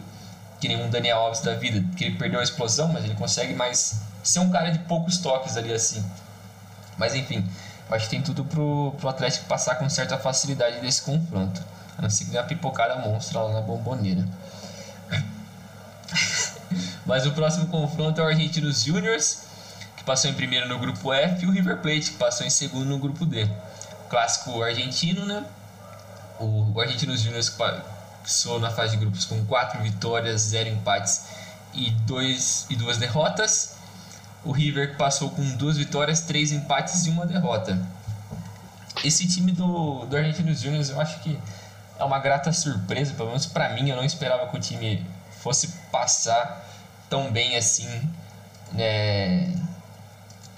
que 0.60 0.68
nem 0.68 0.84
um 0.84 0.90
Daniel 0.90 1.20
Alves 1.20 1.40
da 1.40 1.56
vida, 1.56 1.84
que 1.96 2.04
ele 2.04 2.18
perdeu 2.18 2.42
a 2.42 2.44
explosão, 2.44 2.90
mas 2.90 3.06
ele 3.06 3.16
consegue 3.16 3.54
mais 3.54 4.02
ser 4.22 4.40
um 4.40 4.52
cara 4.52 4.72
de 4.72 4.80
poucos 4.80 5.18
toques 5.18 5.56
ali 5.56 5.74
assim. 5.74 6.06
Mas 6.98 7.16
enfim, 7.16 7.50
eu 7.90 7.96
acho 7.96 8.06
que 8.06 8.12
tem 8.12 8.22
tudo 8.22 8.44
pro, 8.44 8.94
pro 9.00 9.08
Atlético 9.08 9.46
passar 9.46 9.76
com 9.76 9.90
certa 9.90 10.18
facilidade 10.18 10.82
desse 10.82 11.02
confronto. 11.02 11.64
A 11.98 12.02
não 12.02 12.10
ser 12.10 12.26
que 12.26 12.32
dê 12.32 12.38
uma 12.38 12.44
pipocada 12.44 12.98
monstra 12.98 13.40
lá 13.40 13.54
na 13.54 13.62
bomboneira. 13.62 14.28
Mas 17.06 17.26
o 17.26 17.32
próximo 17.32 17.68
confronto 17.68 18.20
é 18.20 18.24
o 18.24 18.28
Argentinos 18.28 18.84
Juniors, 18.84 19.44
que 19.96 20.04
passou 20.04 20.30
em 20.30 20.34
primeiro 20.34 20.68
no 20.68 20.78
grupo 20.78 21.14
F, 21.14 21.46
e 21.46 21.48
o 21.48 21.52
River 21.52 21.78
Plate, 21.78 22.12
que 22.12 22.18
passou 22.18 22.46
em 22.46 22.50
segundo 22.50 22.84
no 22.84 23.00
grupo 23.00 23.26
D. 23.26 23.50
Clássico 24.10 24.62
argentino, 24.62 25.26
né? 25.26 25.46
O, 26.40 26.80
Argentinos 26.80 27.22
Juniors 27.22 27.50
passou 27.50 28.60
na 28.60 28.72
fase 28.72 28.92
de 28.92 28.98
grupos 28.98 29.26
com 29.26 29.46
4 29.46 29.82
vitórias, 29.82 30.42
0 30.42 30.70
empates 30.70 31.26
e, 31.74 31.92
dois, 31.92 32.66
e 32.70 32.76
duas 32.76 32.98
derrotas. 32.98 33.76
O 34.44 34.52
River 34.52 34.96
passou 34.96 35.30
com 35.32 35.44
duas 35.58 35.78
vitórias, 35.78 36.22
três 36.22 36.52
empates 36.52 37.06
e 37.06 37.10
uma 37.10 37.26
derrota. 37.26 37.78
Esse 39.04 39.28
time 39.28 39.52
do, 39.52 40.06
do 40.06 40.16
Argentinos 40.16 40.62
Juniors 40.62 40.90
eu 40.90 41.00
acho 41.00 41.20
que 41.20 41.38
é 41.98 42.04
uma 42.04 42.20
grata 42.20 42.52
surpresa, 42.54 43.14
pelo 43.14 43.30
menos 43.30 43.46
pra 43.46 43.70
mim. 43.74 43.90
Eu 43.90 43.98
não 43.98 44.04
esperava 44.04 44.48
que 44.48 44.56
o 44.56 44.60
time 44.60 45.06
fosse 45.42 45.68
passar 45.92 46.66
tão 47.10 47.32
bem 47.32 47.58
assim 47.58 47.88
né, 48.72 49.54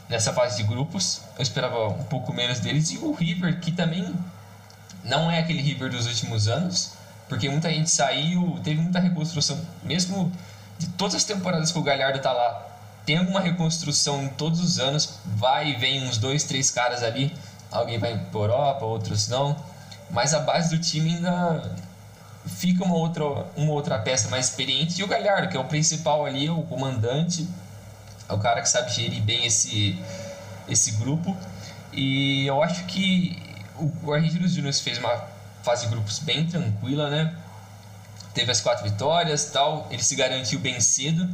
nessa 0.07 0.31
fase 0.31 0.57
de 0.57 0.63
grupos. 0.63 1.21
Eu 1.37 1.41
esperava 1.41 1.87
um 1.87 2.03
pouco 2.03 2.31
menos 2.31 2.59
deles. 2.59 2.91
E 2.91 2.97
o 2.97 3.13
River, 3.13 3.59
que 3.59 3.71
também 3.71 4.13
não 5.03 5.29
é 5.31 5.39
aquele 5.39 5.61
River 5.61 5.89
dos 5.89 6.05
últimos 6.05 6.47
anos, 6.47 6.91
porque 7.27 7.49
muita 7.49 7.69
gente 7.69 7.89
saiu, 7.89 8.59
teve 8.63 8.81
muita 8.81 8.99
reconstrução, 8.99 9.59
mesmo 9.83 10.31
de 10.77 10.87
todas 10.89 11.15
as 11.15 11.23
temporadas 11.23 11.71
que 11.71 11.79
o 11.79 11.81
Galhardo 11.81 12.19
tá 12.19 12.31
lá, 12.31 12.67
tem 13.05 13.17
alguma 13.17 13.39
reconstrução 13.39 14.23
em 14.23 14.29
todos 14.29 14.59
os 14.59 14.79
anos, 14.79 15.17
vai 15.25 15.71
e 15.71 15.75
vem 15.75 16.07
uns 16.07 16.17
dois, 16.17 16.43
três 16.43 16.69
caras 16.69 17.03
ali, 17.03 17.33
alguém 17.71 17.97
vai 17.97 18.17
para 18.17 18.39
Europa, 18.39 18.85
outros 18.85 19.27
não, 19.27 19.55
mas 20.09 20.33
a 20.33 20.39
base 20.39 20.75
do 20.75 20.81
time 20.81 21.15
ainda 21.15 21.75
fica 22.45 22.83
uma 22.83 22.95
outra, 22.95 23.23
uma 23.55 23.71
outra 23.71 23.97
peça 23.99 24.29
mais 24.29 24.49
experiente 24.49 24.99
e 24.99 25.03
o 25.03 25.07
Galhardo, 25.07 25.47
que 25.47 25.57
é 25.57 25.59
o 25.59 25.65
principal 25.65 26.25
ali, 26.25 26.49
o 26.49 26.63
comandante, 26.63 27.47
é 28.27 28.33
o 28.33 28.37
cara 28.39 28.61
que 28.61 28.69
sabe 28.69 28.91
gerir 28.91 29.21
bem 29.21 29.45
esse, 29.45 29.97
esse 30.67 30.91
grupo. 30.93 31.35
E 31.91 32.45
eu 32.47 32.63
acho 32.63 32.85
que 32.85 33.50
o, 34.03 34.13
Argentinos 34.13 34.53
Juniors 34.53 34.79
fez 34.79 34.97
uma 34.97 35.27
fase 35.63 35.85
de 35.85 35.91
grupos 35.91 36.19
bem 36.19 36.45
tranquila, 36.45 37.09
né? 37.09 37.35
Teve 38.33 38.51
as 38.51 38.61
quatro 38.61 38.83
vitórias 38.83 39.45
tal, 39.45 39.87
ele 39.91 40.03
se 40.03 40.15
garantiu 40.15 40.59
bem 40.59 40.79
cedo, 40.79 41.27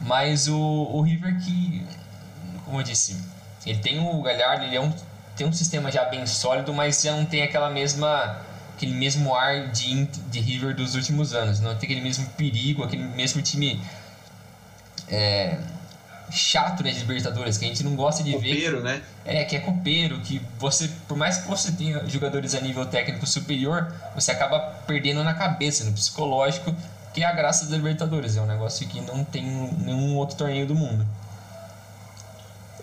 mas 0.00 0.48
o, 0.48 0.56
o 0.56 1.00
River 1.02 1.38
que, 1.40 1.86
como 2.64 2.80
eu 2.80 2.84
disse, 2.84 3.20
ele 3.66 3.78
tem 3.80 3.98
o 3.98 4.22
Galhardo, 4.22 4.64
ele 4.64 4.76
é 4.76 4.80
um, 4.80 4.92
tem 5.36 5.46
um 5.46 5.52
sistema 5.52 5.90
já 5.90 6.04
bem 6.04 6.26
sólido, 6.26 6.72
mas 6.72 7.02
já 7.02 7.16
não 7.16 7.24
tem 7.24 7.42
aquela 7.42 7.70
mesma 7.70 8.46
aquele 8.76 8.94
mesmo 8.94 9.34
ar 9.34 9.66
de, 9.72 10.04
de 10.04 10.38
River 10.38 10.72
dos 10.72 10.94
últimos 10.94 11.34
anos, 11.34 11.58
não 11.58 11.74
tem 11.74 11.88
aquele 11.88 12.00
mesmo 12.00 12.24
perigo, 12.36 12.84
aquele 12.84 13.02
mesmo 13.02 13.42
time 13.42 13.82
é, 15.08 15.58
chato 16.30 16.82
né, 16.82 16.90
de 16.90 17.00
Libertadores, 17.00 17.58
que 17.58 17.64
a 17.64 17.68
gente 17.68 17.82
não 17.82 17.94
gosta 17.94 18.22
de 18.22 18.32
ver. 18.32 18.54
Copeiro, 18.54 18.82
né? 18.82 19.02
É, 19.24 19.44
que 19.44 19.56
é 19.56 19.60
copeiro, 19.60 20.20
que 20.20 20.40
você, 20.58 20.88
por 21.06 21.16
mais 21.16 21.38
que 21.38 21.48
você 21.48 21.72
tenha 21.72 22.06
jogadores 22.08 22.54
a 22.54 22.60
nível 22.60 22.86
técnico 22.86 23.26
superior, 23.26 23.92
você 24.14 24.30
acaba 24.30 24.58
perdendo 24.86 25.22
na 25.24 25.34
cabeça, 25.34 25.84
no 25.84 25.92
psicológico, 25.92 26.74
que 27.12 27.22
é 27.22 27.26
a 27.26 27.32
graça 27.32 27.66
da 27.66 27.76
Libertadores. 27.76 28.36
É 28.36 28.40
um 28.40 28.46
negócio 28.46 28.86
que 28.86 29.00
não 29.00 29.24
tem 29.24 29.44
em 29.44 29.72
nenhum 29.84 30.16
outro 30.16 30.36
torneio 30.36 30.66
do 30.66 30.74
mundo. 30.74 31.06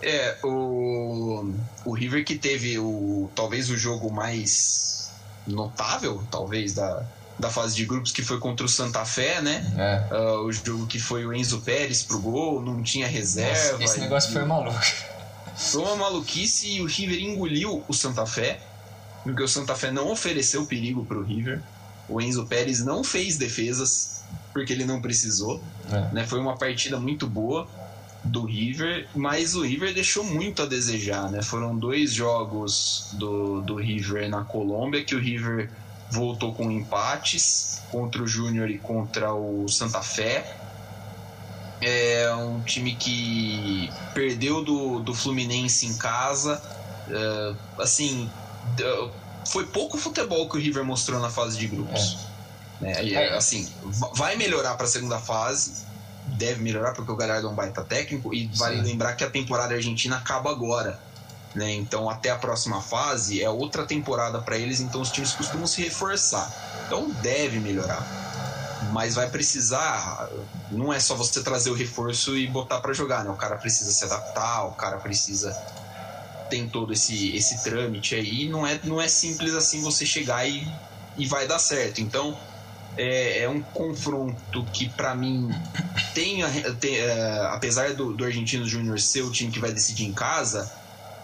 É, 0.02 0.36
o, 0.44 1.54
o 1.84 1.92
River 1.92 2.24
que 2.24 2.36
teve 2.36 2.78
o 2.78 3.30
talvez 3.34 3.70
o 3.70 3.76
jogo 3.76 4.12
mais 4.12 5.10
notável, 5.46 6.22
talvez, 6.30 6.74
da, 6.74 7.02
da 7.38 7.50
fase 7.50 7.76
de 7.76 7.84
grupos, 7.84 8.12
que 8.12 8.22
foi 8.22 8.38
contra 8.38 8.64
o 8.64 8.68
Santa 8.68 9.04
Fé, 9.04 9.42
né? 9.42 9.64
É. 9.76 10.14
Uh, 10.14 10.46
o 10.46 10.52
jogo 10.52 10.86
que 10.86 10.98
foi 10.98 11.26
o 11.26 11.34
Enzo 11.34 11.60
Pérez 11.60 12.02
pro 12.02 12.18
gol, 12.18 12.62
não 12.62 12.82
tinha 12.82 13.06
reserva. 13.06 13.72
Nossa, 13.72 13.84
esse 13.84 14.00
negócio 14.00 14.30
e, 14.30 14.32
foi 14.32 14.44
maluco. 14.44 14.80
Foi 15.56 15.82
uma 15.82 15.96
maluquice 15.96 16.68
e 16.76 16.80
o 16.80 16.86
River 16.86 17.18
engoliu 17.20 17.84
o 17.86 17.92
Santa 17.92 18.26
Fé, 18.26 18.60
porque 19.22 19.42
o 19.42 19.48
Santa 19.48 19.74
Fé 19.74 19.90
não 19.90 20.10
ofereceu 20.10 20.64
perigo 20.66 21.04
pro 21.04 21.22
River. 21.22 21.60
O 22.08 22.20
Enzo 22.20 22.46
Pérez 22.46 22.84
não 22.84 23.02
fez 23.02 23.36
defesas, 23.36 24.22
porque 24.52 24.72
ele 24.72 24.84
não 24.84 25.02
precisou. 25.02 25.62
É. 25.90 26.14
Né? 26.14 26.26
Foi 26.26 26.38
uma 26.38 26.56
partida 26.56 26.98
muito 26.98 27.26
boa 27.26 27.68
do 28.24 28.44
River, 28.44 29.08
mas 29.14 29.54
o 29.54 29.62
River 29.62 29.94
deixou 29.94 30.24
muito 30.24 30.62
a 30.62 30.66
desejar, 30.66 31.30
né? 31.30 31.42
Foram 31.42 31.76
dois 31.76 32.12
jogos 32.12 33.10
do, 33.12 33.60
do 33.60 33.76
River 33.76 34.28
na 34.28 34.42
Colômbia 34.42 35.04
que 35.04 35.14
o 35.14 35.20
River 35.20 35.70
voltou 36.10 36.54
com 36.54 36.70
empates 36.70 37.82
contra 37.90 38.22
o 38.22 38.26
Júnior 38.26 38.70
e 38.70 38.78
contra 38.78 39.32
o 39.32 39.68
Santa 39.68 40.02
Fé. 40.02 40.56
É 41.80 42.32
um 42.34 42.62
time 42.62 42.94
que 42.94 43.90
perdeu 44.14 44.64
do, 44.64 45.00
do 45.00 45.14
Fluminense 45.14 45.86
em 45.86 45.96
casa. 45.96 46.62
É, 47.08 47.54
assim, 47.78 48.30
foi 49.46 49.66
pouco 49.66 49.98
futebol 49.98 50.48
que 50.48 50.56
o 50.56 50.60
River 50.60 50.84
mostrou 50.84 51.20
na 51.20 51.30
fase 51.30 51.58
de 51.58 51.66
grupos. 51.66 52.18
É. 52.20 52.26
É, 52.82 53.36
assim, 53.36 53.70
vai 54.14 54.36
melhorar 54.36 54.74
para 54.74 54.84
a 54.84 54.88
segunda 54.88 55.18
fase, 55.18 55.84
deve 56.26 56.62
melhorar 56.62 56.92
porque 56.92 57.10
o 57.10 57.16
Galhardo 57.16 57.46
é 57.46 57.50
um 57.50 57.54
baita 57.54 57.82
técnico 57.82 58.34
e 58.34 58.48
vale 58.54 58.82
lembrar 58.82 59.14
que 59.14 59.24
a 59.24 59.30
temporada 59.30 59.74
argentina 59.74 60.16
acaba 60.16 60.50
agora. 60.50 61.00
Né? 61.56 61.72
Então, 61.72 62.10
até 62.10 62.28
a 62.28 62.36
próxima 62.36 62.82
fase 62.82 63.42
é 63.42 63.48
outra 63.48 63.86
temporada 63.86 64.42
para 64.42 64.58
eles, 64.58 64.78
então 64.78 65.00
os 65.00 65.10
times 65.10 65.32
costumam 65.32 65.66
se 65.66 65.80
reforçar. 65.80 66.52
Então, 66.86 67.10
deve 67.22 67.58
melhorar. 67.58 68.06
Mas 68.92 69.14
vai 69.14 69.30
precisar, 69.30 70.28
não 70.70 70.92
é 70.92 71.00
só 71.00 71.14
você 71.14 71.42
trazer 71.42 71.70
o 71.70 71.74
reforço 71.74 72.36
e 72.36 72.46
botar 72.46 72.80
para 72.80 72.92
jogar, 72.92 73.24
né? 73.24 73.30
O 73.30 73.36
cara 73.36 73.56
precisa 73.56 73.90
se 73.90 74.04
adaptar, 74.04 74.66
o 74.66 74.72
cara 74.72 74.98
precisa 74.98 75.56
tem 76.50 76.68
todo 76.68 76.92
esse, 76.92 77.34
esse 77.34 77.64
trâmite 77.64 78.14
aí, 78.14 78.48
não 78.48 78.64
é, 78.64 78.78
não 78.84 79.00
é 79.00 79.08
simples 79.08 79.52
assim 79.54 79.80
você 79.82 80.06
chegar 80.06 80.48
e, 80.48 80.64
e 81.16 81.26
vai 81.26 81.48
dar 81.48 81.58
certo. 81.58 82.00
Então, 82.00 82.38
é, 82.96 83.40
é 83.42 83.48
um 83.48 83.60
confronto 83.60 84.64
que, 84.72 84.88
para 84.90 85.14
mim, 85.14 85.50
tem, 86.14 86.42
tem 86.78 86.98
é, 86.98 87.48
apesar 87.50 87.94
do, 87.94 88.12
do 88.12 88.24
Argentino 88.24 88.66
Júnior 88.66 89.00
ser 89.00 89.22
o 89.22 89.32
time 89.32 89.50
que 89.50 89.58
vai 89.58 89.72
decidir 89.72 90.04
em 90.04 90.12
casa, 90.12 90.70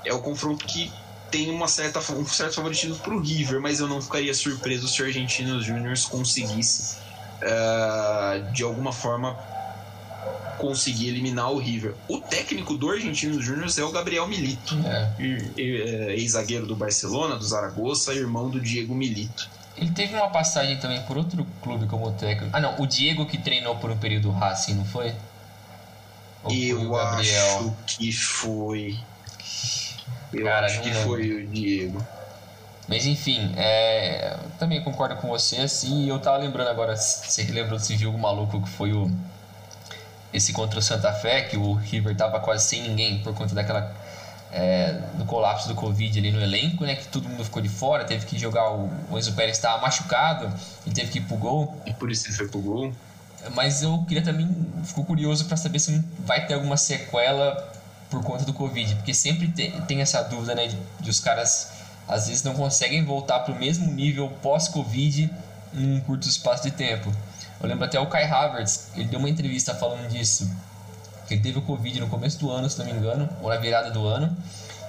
é 0.05 0.13
o 0.13 0.21
confronto 0.21 0.65
que 0.65 0.93
tem 1.31 1.51
uma 1.51 1.67
certa, 1.67 1.99
um 2.13 2.27
certo 2.27 2.57
favoritismo 2.57 2.97
para 2.97 3.15
o 3.15 3.21
River, 3.21 3.61
mas 3.61 3.81
eu 3.81 3.89
não 3.89 4.03
ficaria 4.03 4.35
surpreso 4.35 4.87
se 4.87 5.03
o 5.03 5.07
Argentino 5.07 5.63
Júnior 5.63 5.97
conseguisse, 6.11 6.97
uh, 7.43 8.53
de 8.53 8.63
alguma 8.63 8.93
forma, 8.93 9.39
conseguir 10.59 11.09
eliminar 11.09 11.51
o 11.51 11.59
River. 11.59 11.95
O 12.07 12.19
técnico 12.19 12.77
do 12.77 12.91
Argentino 12.91 13.41
Júnior 13.41 13.69
é 13.77 13.83
o 13.83 13.91
Gabriel 13.91 14.29
Milito, 14.29 14.77
é. 14.87 15.13
é. 15.59 16.15
ex-zagueiro 16.17 16.67
do 16.67 16.77
Barcelona, 16.77 17.37
do 17.37 17.45
Zaragoza, 17.45 18.15
irmão 18.15 18.51
do 18.51 18.61
Diego 18.61 18.95
Milito. 18.95 19.49
Ele 19.77 19.91
teve 19.91 20.15
uma 20.15 20.29
passagem 20.29 20.79
também 20.79 21.01
por 21.03 21.17
outro 21.17 21.47
clube 21.63 21.87
como 21.87 22.13
técnico. 22.13 22.55
Ah, 22.55 22.61
não, 22.61 22.79
o 22.79 22.87
Diego 22.87 23.25
que 23.25 23.39
treinou 23.39 23.77
por 23.77 23.91
um 23.91 23.97
período 23.97 24.31
Racing, 24.31 24.75
não 24.75 24.85
foi? 24.85 25.15
Ou 26.45 26.53
eu 26.53 26.89
foi 26.89 27.01
acho 27.01 27.75
que 27.87 28.13
foi. 28.13 28.99
Eu 30.33 30.45
Cara, 30.45 30.67
acho 30.67 30.81
que 30.81 30.91
lembro. 30.91 31.03
foi 31.03 31.33
o 31.33 31.47
Diego. 31.47 32.07
Mas 32.89 33.07
enfim, 33.07 33.53
é, 33.57 34.37
também 34.59 34.83
concordo 34.83 35.17
com 35.17 35.29
você, 35.29 35.59
assim, 35.59 36.09
eu 36.09 36.19
tava 36.19 36.39
lembrando 36.39 36.69
agora, 36.69 36.97
você 36.97 37.45
lembrou 37.45 37.79
desse 37.79 37.97
jogo 37.97 38.19
maluco 38.19 38.61
que 38.61 38.69
foi 38.69 38.93
o 38.93 39.11
esse 40.33 40.53
contra 40.53 40.79
o 40.79 40.83
Santa 40.83 41.13
Fé, 41.13 41.43
que 41.43 41.57
o 41.57 41.75
River 41.75 42.17
tava 42.17 42.41
quase 42.41 42.67
sem 42.67 42.83
ninguém 42.83 43.23
por 43.23 43.35
conta 43.35 43.55
daquela 43.55 43.95
é, 44.51 44.93
do 45.15 45.25
colapso 45.25 45.69
do 45.69 45.75
Covid 45.75 46.19
ali 46.19 46.33
no 46.33 46.41
elenco, 46.41 46.85
né? 46.85 46.97
Que 46.97 47.07
todo 47.09 47.29
mundo 47.29 47.45
ficou 47.45 47.63
de 47.63 47.69
fora, 47.69 48.05
teve 48.05 48.27
que 48.27 48.39
jogar 48.39 48.71
o, 48.71 48.91
o 49.11 49.19
Enzo 49.19 49.33
Pérez 49.35 49.57
estava 49.57 49.81
machucado 49.81 50.53
e 50.87 50.91
teve 50.91 51.11
que 51.11 51.19
ir 51.19 51.23
pro 51.23 51.37
gol. 51.37 51.75
E 51.87 51.93
por 51.93 52.11
isso 52.11 52.29
ele 52.29 52.35
foi 52.35 52.49
pro 52.49 52.61
gol. 52.61 52.93
Mas 53.55 53.83
eu 53.83 54.05
queria 54.07 54.23
também, 54.23 54.49
ficou 54.85 55.05
curioso 55.05 55.47
para 55.47 55.57
saber 55.57 55.79
se 55.79 56.03
vai 56.21 56.47
ter 56.47 56.55
alguma 56.55 56.77
sequela 56.77 57.72
por 58.13 58.23
conta 58.23 58.45
do 58.45 58.53
Covid, 58.53 58.95
porque 58.97 59.13
sempre 59.13 59.49
tem, 59.49 60.01
essa 60.01 60.23
dúvida, 60.23 60.55
né? 60.55 60.69
De, 60.69 60.79
de 61.01 61.11
os 61.11 61.19
caras 61.19 61.69
às 62.07 62.29
vezes 62.29 62.43
não 62.43 62.55
conseguem 62.55 63.05
voltar 63.05 63.41
para 63.41 63.53
o 63.55 63.59
mesmo 63.59 63.91
nível 63.93 64.29
pós-Covid 64.43 65.31
em 65.75 65.97
um 65.97 66.01
curto 66.01 66.29
espaço 66.29 66.63
de 66.63 66.71
tempo. 66.71 67.13
Eu 67.61 67.69
lembro 67.69 67.85
até 67.85 67.99
o 67.99 68.07
Kai 68.07 68.25
Havertz, 68.25 68.89
ele 68.95 69.07
deu 69.07 69.19
uma 69.19 69.31
entrevista 69.31 69.75
falando 69.75 70.09
disso 70.09 70.49
ele 71.33 71.41
teve 71.41 71.59
o 71.59 71.63
Covid 71.63 72.01
no 72.01 72.09
começo 72.09 72.39
do 72.39 72.51
ano, 72.51 72.69
se 72.69 72.79
não 72.79 72.87
me 72.87 72.93
engano, 72.93 73.29
ou 73.41 73.49
na 73.49 73.57
virada 73.57 73.91
do 73.91 74.07
ano. 74.07 74.37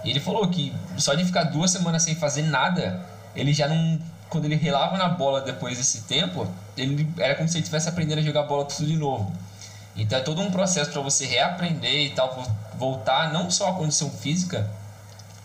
E 0.03 0.09
ele 0.09 0.19
falou 0.19 0.47
que 0.47 0.73
só 0.97 1.13
de 1.13 1.23
ficar 1.23 1.43
duas 1.43 1.71
semanas 1.71 2.03
sem 2.03 2.15
fazer 2.15 2.43
nada, 2.43 2.99
ele 3.35 3.53
já 3.53 3.67
não. 3.67 3.99
Quando 4.29 4.45
ele 4.45 4.55
relava 4.55 4.97
na 4.97 5.07
bola 5.07 5.41
depois 5.41 5.77
desse 5.77 6.01
tempo, 6.01 6.47
ele 6.75 7.07
era 7.17 7.35
como 7.35 7.47
se 7.47 7.55
ele 7.55 7.61
estivesse 7.61 7.87
aprendendo 7.87 8.19
a 8.19 8.21
jogar 8.21 8.43
bola 8.43 8.65
tudo 8.65 8.87
de 8.87 8.97
novo. 8.97 9.31
Então 9.95 10.17
é 10.17 10.21
todo 10.21 10.41
um 10.41 10.49
processo 10.49 10.91
para 10.91 11.01
você 11.01 11.25
reaprender 11.25 12.07
e 12.07 12.09
tal, 12.09 12.43
voltar 12.77 13.31
não 13.31 13.49
só 13.49 13.69
à 13.69 13.73
condição 13.73 14.09
física, 14.09 14.69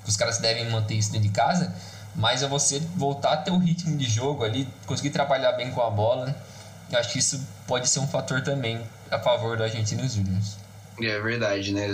que 0.04 0.10
os 0.10 0.16
caras 0.16 0.38
devem 0.38 0.70
manter 0.70 0.94
isso 0.94 1.12
dentro 1.12 1.28
de 1.28 1.34
casa, 1.34 1.74
mas 2.14 2.42
é 2.42 2.48
você 2.48 2.80
voltar 2.96 3.32
a 3.32 3.36
ter 3.36 3.50
o 3.50 3.58
ritmo 3.58 3.96
de 3.96 4.06
jogo 4.06 4.44
ali, 4.44 4.68
conseguir 4.86 5.10
trabalhar 5.10 5.52
bem 5.52 5.70
com 5.70 5.80
a 5.80 5.90
bola. 5.90 6.34
Eu 6.90 6.98
acho 6.98 7.12
que 7.12 7.18
isso 7.18 7.40
pode 7.66 7.88
ser 7.88 8.00
um 8.00 8.08
fator 8.08 8.42
também 8.42 8.80
a 9.10 9.18
favor 9.18 9.56
do 9.56 9.62
Argentinos 9.62 10.14
Juniors. 10.14 10.56
É 11.00 11.20
verdade, 11.20 11.72
né? 11.72 11.86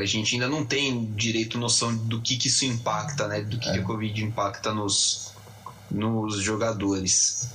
A 0.00 0.04
gente 0.04 0.34
ainda 0.34 0.48
não 0.48 0.64
tem 0.64 1.06
direito 1.12 1.58
noção 1.58 1.94
do 1.94 2.20
que, 2.20 2.36
que 2.36 2.48
isso 2.48 2.64
impacta, 2.64 3.28
né? 3.28 3.42
Do 3.42 3.58
que, 3.58 3.68
é. 3.68 3.72
que 3.74 3.78
a 3.80 3.82
Covid 3.82 4.24
impacta 4.24 4.72
nos, 4.72 5.32
nos 5.90 6.40
jogadores. 6.40 7.50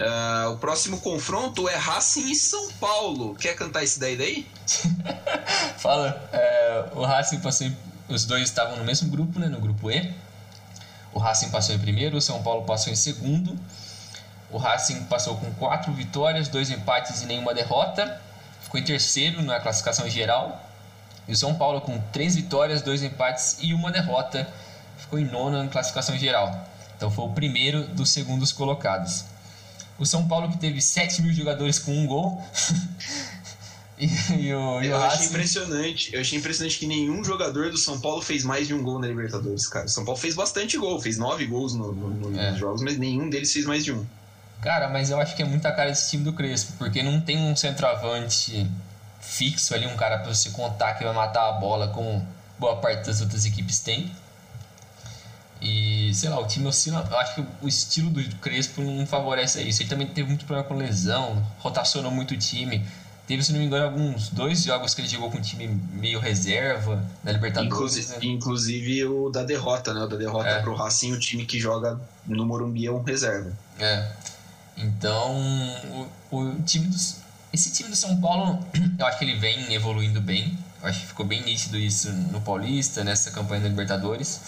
Uh, 0.00 0.52
o 0.52 0.56
próximo 0.56 0.98
confronto 1.00 1.68
é 1.68 1.76
Racing 1.76 2.30
e 2.30 2.34
São 2.34 2.72
Paulo. 2.72 3.34
Quer 3.34 3.54
cantar 3.54 3.84
esse 3.84 4.00
daí 4.00 4.16
daí? 4.16 4.46
Fala. 5.76 6.28
É, 6.32 6.86
o 6.94 7.04
Racing 7.04 7.40
passou 7.40 7.66
em, 7.66 7.76
Os 8.08 8.24
dois 8.24 8.44
estavam 8.44 8.76
no 8.78 8.84
mesmo 8.84 9.10
grupo, 9.10 9.38
né? 9.38 9.46
No 9.46 9.60
grupo 9.60 9.90
E. 9.90 10.14
O 11.12 11.18
Racing 11.18 11.50
passou 11.50 11.74
em 11.74 11.78
primeiro, 11.78 12.16
o 12.16 12.20
São 12.20 12.42
Paulo 12.42 12.64
passou 12.64 12.92
em 12.92 12.96
segundo. 12.96 13.58
O 14.50 14.56
Racing 14.56 15.04
passou 15.04 15.36
com 15.36 15.52
quatro 15.54 15.92
vitórias, 15.92 16.48
dois 16.48 16.70
empates 16.70 17.20
e 17.22 17.26
nenhuma 17.26 17.52
derrota 17.52 18.20
ficou 18.70 18.78
em 18.78 18.84
terceiro 18.84 19.42
na 19.42 19.58
classificação 19.58 20.08
geral. 20.08 20.64
E 21.26 21.32
o 21.32 21.36
São 21.36 21.54
Paulo, 21.54 21.80
com 21.80 22.00
três 22.12 22.36
vitórias, 22.36 22.82
dois 22.82 23.02
empates 23.02 23.56
e 23.60 23.74
uma 23.74 23.90
derrota, 23.90 24.48
ficou 24.96 25.18
em 25.18 25.24
nono 25.24 25.62
na 25.62 25.68
classificação 25.68 26.16
geral. 26.16 26.66
Então 26.96 27.10
foi 27.10 27.24
o 27.24 27.30
primeiro 27.30 27.84
dos 27.88 28.10
segundos 28.10 28.52
colocados. 28.52 29.24
O 30.00 30.06
São 30.06 30.26
Paulo, 30.26 30.50
que 30.50 30.56
teve 30.56 30.80
7 30.80 31.20
mil 31.20 31.32
jogadores 31.32 31.78
com 31.78 31.92
um 31.92 32.06
gol. 32.06 32.42
e, 33.98 34.06
e 34.06 34.54
o, 34.54 34.82
e 34.82 34.86
eu 34.86 34.96
achei 34.96 35.26
impressionante. 35.26 36.14
Eu 36.14 36.22
achei 36.22 36.38
impressionante 36.38 36.78
que 36.78 36.86
nenhum 36.86 37.22
jogador 37.22 37.70
do 37.70 37.76
São 37.76 38.00
Paulo 38.00 38.22
fez 38.22 38.42
mais 38.42 38.66
de 38.66 38.72
um 38.72 38.82
gol 38.82 38.98
na 38.98 39.06
Libertadores, 39.06 39.66
cara. 39.68 39.84
O 39.84 39.88
São 39.90 40.04
Paulo 40.04 40.18
fez 40.18 40.34
bastante 40.34 40.78
gol, 40.78 40.98
fez 40.98 41.18
nove 41.18 41.46
gols 41.46 41.74
no, 41.74 41.92
no, 41.92 42.40
é. 42.40 42.50
nos 42.50 42.58
jogos, 42.58 42.80
mas 42.80 42.96
nenhum 42.96 43.28
deles 43.28 43.52
fez 43.52 43.66
mais 43.66 43.84
de 43.84 43.92
um. 43.92 44.06
Cara, 44.62 44.88
mas 44.88 45.10
eu 45.10 45.20
acho 45.20 45.36
que 45.36 45.42
é 45.42 45.44
muita 45.44 45.70
cara 45.70 45.90
desse 45.90 46.10
time 46.10 46.24
do 46.24 46.32
Crespo, 46.32 46.72
porque 46.78 47.02
não 47.02 47.20
tem 47.20 47.36
um 47.38 47.54
centroavante 47.54 48.66
fixo 49.20 49.74
ali, 49.74 49.86
um 49.86 49.96
cara 49.96 50.18
para 50.18 50.32
você 50.32 50.48
contar 50.48 50.94
que 50.94 51.04
vai 51.04 51.14
matar 51.14 51.46
a 51.48 51.52
bola 51.52 51.88
como 51.88 52.26
boa 52.58 52.76
parte 52.76 53.06
das 53.06 53.20
outras 53.20 53.44
equipes 53.44 53.80
tem. 53.80 54.10
E, 55.60 56.12
sei 56.14 56.30
lá, 56.30 56.40
o 56.40 56.46
time 56.46 56.66
oscila. 56.66 57.06
Eu 57.10 57.18
acho 57.18 57.34
que 57.34 57.44
o 57.62 57.68
estilo 57.68 58.10
do 58.10 58.36
Crespo 58.36 58.82
não 58.82 59.06
favorece 59.06 59.62
isso. 59.62 59.82
Ele 59.82 59.88
também 59.88 60.06
teve 60.06 60.28
muito 60.28 60.44
problema 60.44 60.66
com 60.66 60.74
lesão, 60.74 61.44
rotacionou 61.58 62.10
muito 62.10 62.34
o 62.34 62.38
time. 62.38 62.84
Teve, 63.26 63.44
se 63.44 63.52
não 63.52 63.60
me 63.60 63.66
engano, 63.66 63.84
alguns 63.84 64.28
dois 64.30 64.64
jogos 64.64 64.94
que 64.94 65.02
ele 65.02 65.08
jogou 65.08 65.30
com 65.30 65.38
um 65.38 65.42
time 65.42 65.68
meio 65.92 66.18
reserva 66.18 67.04
na 67.22 67.32
Libertadores. 67.32 67.72
Inclusive, 67.72 68.08
né? 68.08 68.18
inclusive 68.22 69.04
o 69.04 69.30
da 69.30 69.44
derrota, 69.44 69.94
né? 69.94 70.00
O 70.02 70.06
da 70.06 70.16
derrota 70.16 70.48
é. 70.48 70.62
pro 70.62 70.74
Racing, 70.74 71.12
o 71.12 71.18
time 71.18 71.44
que 71.44 71.60
joga 71.60 72.00
no 72.26 72.44
Morumbi 72.44 72.86
é 72.86 72.90
um 72.90 73.02
reserva. 73.02 73.52
É. 73.78 74.10
Então, 74.76 75.36
o, 76.30 76.36
o 76.36 76.62
time 76.62 76.88
esse 77.52 77.70
time 77.72 77.90
do 77.90 77.96
São 77.96 78.20
Paulo, 78.20 78.64
eu 78.98 79.06
acho 79.06 79.18
que 79.18 79.24
ele 79.24 79.38
vem 79.38 79.74
evoluindo 79.74 80.20
bem. 80.20 80.56
Eu 80.82 80.88
acho 80.88 81.00
que 81.00 81.06
ficou 81.08 81.26
bem 81.26 81.42
nítido 81.42 81.76
isso 81.76 82.10
no 82.10 82.40
Paulista, 82.40 83.04
nessa 83.04 83.30
campanha 83.30 83.62
da 83.62 83.68
Libertadores. 83.68 84.40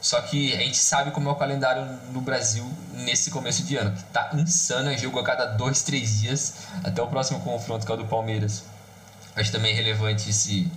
Só 0.00 0.20
que 0.20 0.54
a 0.54 0.60
gente 0.60 0.76
sabe 0.76 1.10
como 1.10 1.28
é 1.28 1.32
o 1.32 1.34
calendário 1.34 1.84
no 2.12 2.20
Brasil 2.20 2.64
nesse 2.92 3.30
começo 3.30 3.62
de 3.64 3.76
ano, 3.76 3.96
tá 4.12 4.30
insano, 4.34 4.90
é 4.90 4.96
jogo 4.96 5.18
a 5.18 5.24
cada 5.24 5.46
dois, 5.46 5.82
três 5.82 6.20
dias, 6.20 6.54
até 6.84 7.02
o 7.02 7.06
próximo 7.08 7.40
confronto, 7.40 7.84
que 7.84 7.90
é 7.90 7.94
o 7.94 7.98
do 7.98 8.04
Palmeiras. 8.04 8.64
Acho 9.34 9.50
também 9.50 9.74
relevante 9.74 10.30
esse, 10.30 10.70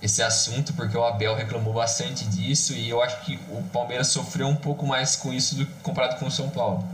esse 0.00 0.22
assunto, 0.22 0.72
porque 0.74 0.96
o 0.96 1.04
Abel 1.04 1.34
reclamou 1.34 1.72
bastante 1.72 2.24
disso 2.24 2.72
e 2.72 2.88
eu 2.88 3.02
acho 3.02 3.20
que 3.22 3.38
o 3.50 3.62
Palmeiras 3.72 4.08
sofreu 4.08 4.48
um 4.48 4.56
pouco 4.56 4.86
mais 4.86 5.16
com 5.16 5.32
isso 5.32 5.56
do 5.56 5.66
comparado 5.82 6.16
com 6.16 6.26
o 6.26 6.30
São 6.30 6.48
Paulo. 6.50 6.84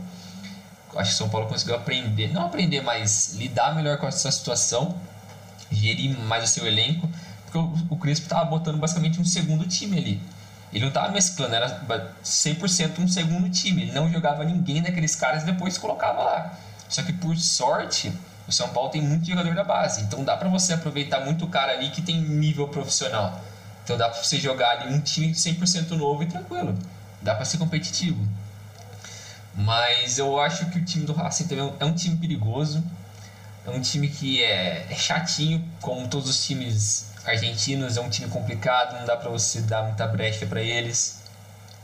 Acho 0.95 1.09
que 1.09 1.15
o 1.15 1.17
São 1.17 1.29
Paulo 1.29 1.47
conseguiu 1.47 1.75
aprender, 1.75 2.33
não 2.33 2.47
aprender, 2.47 2.81
mas 2.81 3.33
lidar 3.35 3.75
melhor 3.75 3.97
com 3.97 4.07
essa 4.07 4.31
situação, 4.31 4.99
gerir 5.71 6.17
mais 6.19 6.43
o 6.43 6.47
seu 6.47 6.65
elenco, 6.65 7.07
porque 7.43 7.57
o, 7.57 7.73
o 7.91 7.97
Crespo 7.97 8.25
estava 8.25 8.45
botando 8.45 8.77
basicamente 8.77 9.19
um 9.19 9.25
segundo 9.25 9.67
time 9.67 9.97
ali. 9.97 10.36
Ele 10.71 10.81
não 10.81 10.89
estava 10.89 11.09
mesclando, 11.09 11.55
era 11.55 11.81
100% 12.23 12.99
um 12.99 13.07
segundo 13.07 13.49
time. 13.49 13.83
Ele 13.83 13.91
não 13.93 14.11
jogava 14.11 14.43
ninguém 14.43 14.81
daqueles 14.81 15.15
caras 15.15 15.43
e 15.43 15.45
depois 15.45 15.77
colocava 15.77 16.23
lá. 16.23 16.53
Só 16.89 17.01
que 17.03 17.13
por 17.13 17.35
sorte, 17.37 18.11
o 18.47 18.51
São 18.51 18.69
Paulo 18.69 18.89
tem 18.89 19.01
muito 19.01 19.27
jogador 19.27 19.53
da 19.53 19.63
base, 19.63 20.01
então 20.01 20.23
dá 20.23 20.37
para 20.37 20.47
você 20.47 20.73
aproveitar 20.73 21.19
muito 21.19 21.45
o 21.45 21.49
cara 21.49 21.73
ali 21.73 21.89
que 21.89 22.01
tem 22.01 22.19
nível 22.19 22.67
profissional. 22.67 23.41
Então 23.83 23.97
dá 23.97 24.09
para 24.09 24.21
você 24.21 24.37
jogar 24.37 24.71
ali 24.71 24.93
um 24.93 24.99
time 24.99 25.33
100% 25.33 25.91
novo 25.91 26.23
e 26.23 26.25
tranquilo. 26.25 26.77
Dá 27.21 27.35
para 27.35 27.45
ser 27.45 27.57
competitivo. 27.57 28.25
Mas 29.55 30.17
eu 30.17 30.39
acho 30.39 30.67
que 30.67 30.77
o 30.77 30.85
time 30.85 31.05
do 31.05 31.13
Racing 31.13 31.47
também 31.47 31.73
é 31.79 31.85
um 31.85 31.93
time 31.93 32.15
perigoso. 32.17 32.83
É 33.65 33.69
um 33.71 33.81
time 33.81 34.07
que 34.07 34.43
é, 34.43 34.87
é 34.89 34.95
chatinho, 34.95 35.63
como 35.81 36.07
todos 36.07 36.29
os 36.29 36.45
times 36.45 37.07
argentinos. 37.29 37.97
É 37.97 38.01
um 38.01 38.09
time 38.09 38.29
complicado, 38.29 38.97
não 38.99 39.05
dá 39.05 39.15
para 39.15 39.29
você 39.29 39.61
dar 39.61 39.83
muita 39.83 40.07
brecha 40.07 40.45
para 40.45 40.61
eles. 40.61 41.21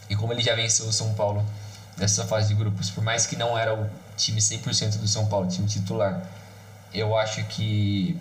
E 0.10 0.16
como 0.16 0.34
ele 0.34 0.42
já 0.42 0.56
venceu 0.56 0.88
o 0.88 0.92
São 0.92 1.14
Paulo 1.14 1.46
nessa 1.98 2.26
fase 2.26 2.50
de 2.50 2.56
grupos, 2.56 2.90
por 2.90 3.04
mais 3.04 3.26
que 3.26 3.36
não 3.36 3.58
era 3.58 3.74
o 3.74 3.90
time 4.18 4.40
100% 4.40 4.98
do 4.98 5.08
São 5.08 5.28
Paulo, 5.28 5.48
time 5.48 5.68
titular, 5.68 6.22
eu 6.94 7.18
acho 7.18 7.44
que 7.46 8.20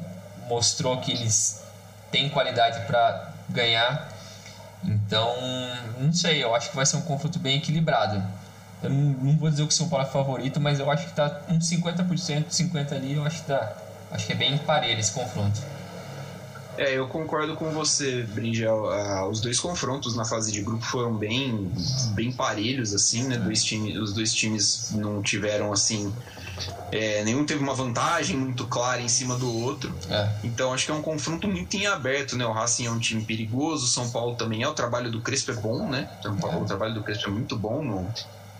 mostrou 0.48 0.98
que 1.00 1.12
eles 1.12 1.62
têm 2.10 2.28
qualidade 2.28 2.86
para 2.86 3.32
ganhar. 3.48 4.08
Então, 4.84 5.34
não 5.98 6.12
sei, 6.12 6.42
eu 6.42 6.54
acho 6.54 6.70
que 6.70 6.76
vai 6.76 6.84
ser 6.84 6.96
um 6.96 7.02
confronto 7.02 7.38
bem 7.38 7.58
equilibrado. 7.58 8.22
Eu 8.82 8.90
não, 8.90 8.96
não 8.96 9.36
vou 9.36 9.48
dizer 9.48 9.62
que 9.66 9.72
o 9.72 9.76
São 9.76 9.88
Paulo 9.88 10.04
é 10.04 10.08
favorito, 10.08 10.60
mas 10.60 10.80
eu 10.80 10.90
acho 10.90 11.06
que 11.06 11.12
tá 11.12 11.42
uns 11.48 11.70
50%, 11.70 12.46
50% 12.48 12.92
ali, 12.92 13.14
eu 13.14 13.24
acho 13.24 13.42
que 13.42 13.46
tá. 13.46 13.72
Acho 14.10 14.26
que 14.26 14.32
é 14.32 14.36
bem 14.36 14.58
parelho 14.58 15.00
esse 15.00 15.12
confronto. 15.12 15.60
É, 16.76 16.96
eu 16.96 17.06
concordo 17.06 17.54
com 17.54 17.70
você, 17.70 18.22
Bringel. 18.22 18.84
Uh, 18.84 19.28
os 19.28 19.40
dois 19.40 19.60
confrontos 19.60 20.16
na 20.16 20.24
fase 20.24 20.50
de 20.50 20.62
grupo 20.62 20.84
foram 20.84 21.14
bem, 21.14 21.70
bem 22.14 22.32
parelhos, 22.32 22.94
assim, 22.94 23.24
né? 23.24 23.36
Dois 23.36 23.62
time, 23.62 23.98
os 23.98 24.12
dois 24.12 24.32
times 24.32 24.90
não 24.92 25.22
tiveram, 25.22 25.72
assim, 25.72 26.12
é, 26.90 27.24
nenhum 27.24 27.44
teve 27.44 27.62
uma 27.62 27.74
vantagem 27.74 28.36
muito 28.36 28.66
clara 28.66 29.00
em 29.00 29.08
cima 29.08 29.36
do 29.36 29.50
outro. 29.50 29.94
É. 30.10 30.28
Então 30.44 30.72
acho 30.72 30.84
que 30.86 30.92
é 30.92 30.94
um 30.94 31.02
confronto 31.02 31.48
muito 31.48 31.74
em 31.76 31.86
aberto, 31.86 32.36
né? 32.36 32.44
O 32.44 32.52
Racing 32.52 32.86
é 32.86 32.90
um 32.90 32.98
time 32.98 33.24
perigoso, 33.24 33.84
o 33.84 33.88
São 33.88 34.10
Paulo 34.10 34.36
também 34.36 34.62
é. 34.62 34.68
O 34.68 34.74
trabalho 34.74 35.10
do 35.10 35.20
Crespo 35.20 35.52
é 35.52 35.54
bom, 35.54 35.88
né? 35.88 36.08
É. 36.24 36.28
O 36.28 36.64
trabalho 36.64 36.94
do 36.94 37.02
Crespo 37.02 37.28
é 37.28 37.32
muito 37.32 37.56
bom 37.56 37.82
no, 37.82 38.12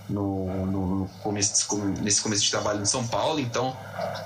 no, 0.08 0.66
no 0.66 1.08
começo, 1.22 1.76
nesse 2.00 2.20
começo 2.20 2.42
de 2.44 2.50
trabalho 2.50 2.82
em 2.82 2.86
São 2.86 3.06
Paulo. 3.06 3.40
Então, 3.40 3.76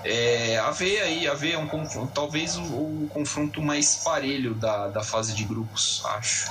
é, 0.04 0.58
a 0.58 0.70
ver 0.70 1.00
aí, 1.02 1.28
a 1.28 1.34
ver 1.34 1.52
é 1.52 1.58
um 1.58 1.66
confronto, 1.66 2.12
talvez 2.12 2.56
o, 2.56 2.62
o, 2.62 3.10
confronto 3.12 3.62
mais 3.62 3.96
parelho 4.04 4.54
da, 4.54 4.88
da 4.88 5.02
fase 5.02 5.34
de 5.34 5.44
grupos, 5.44 6.02
acho. 6.06 6.50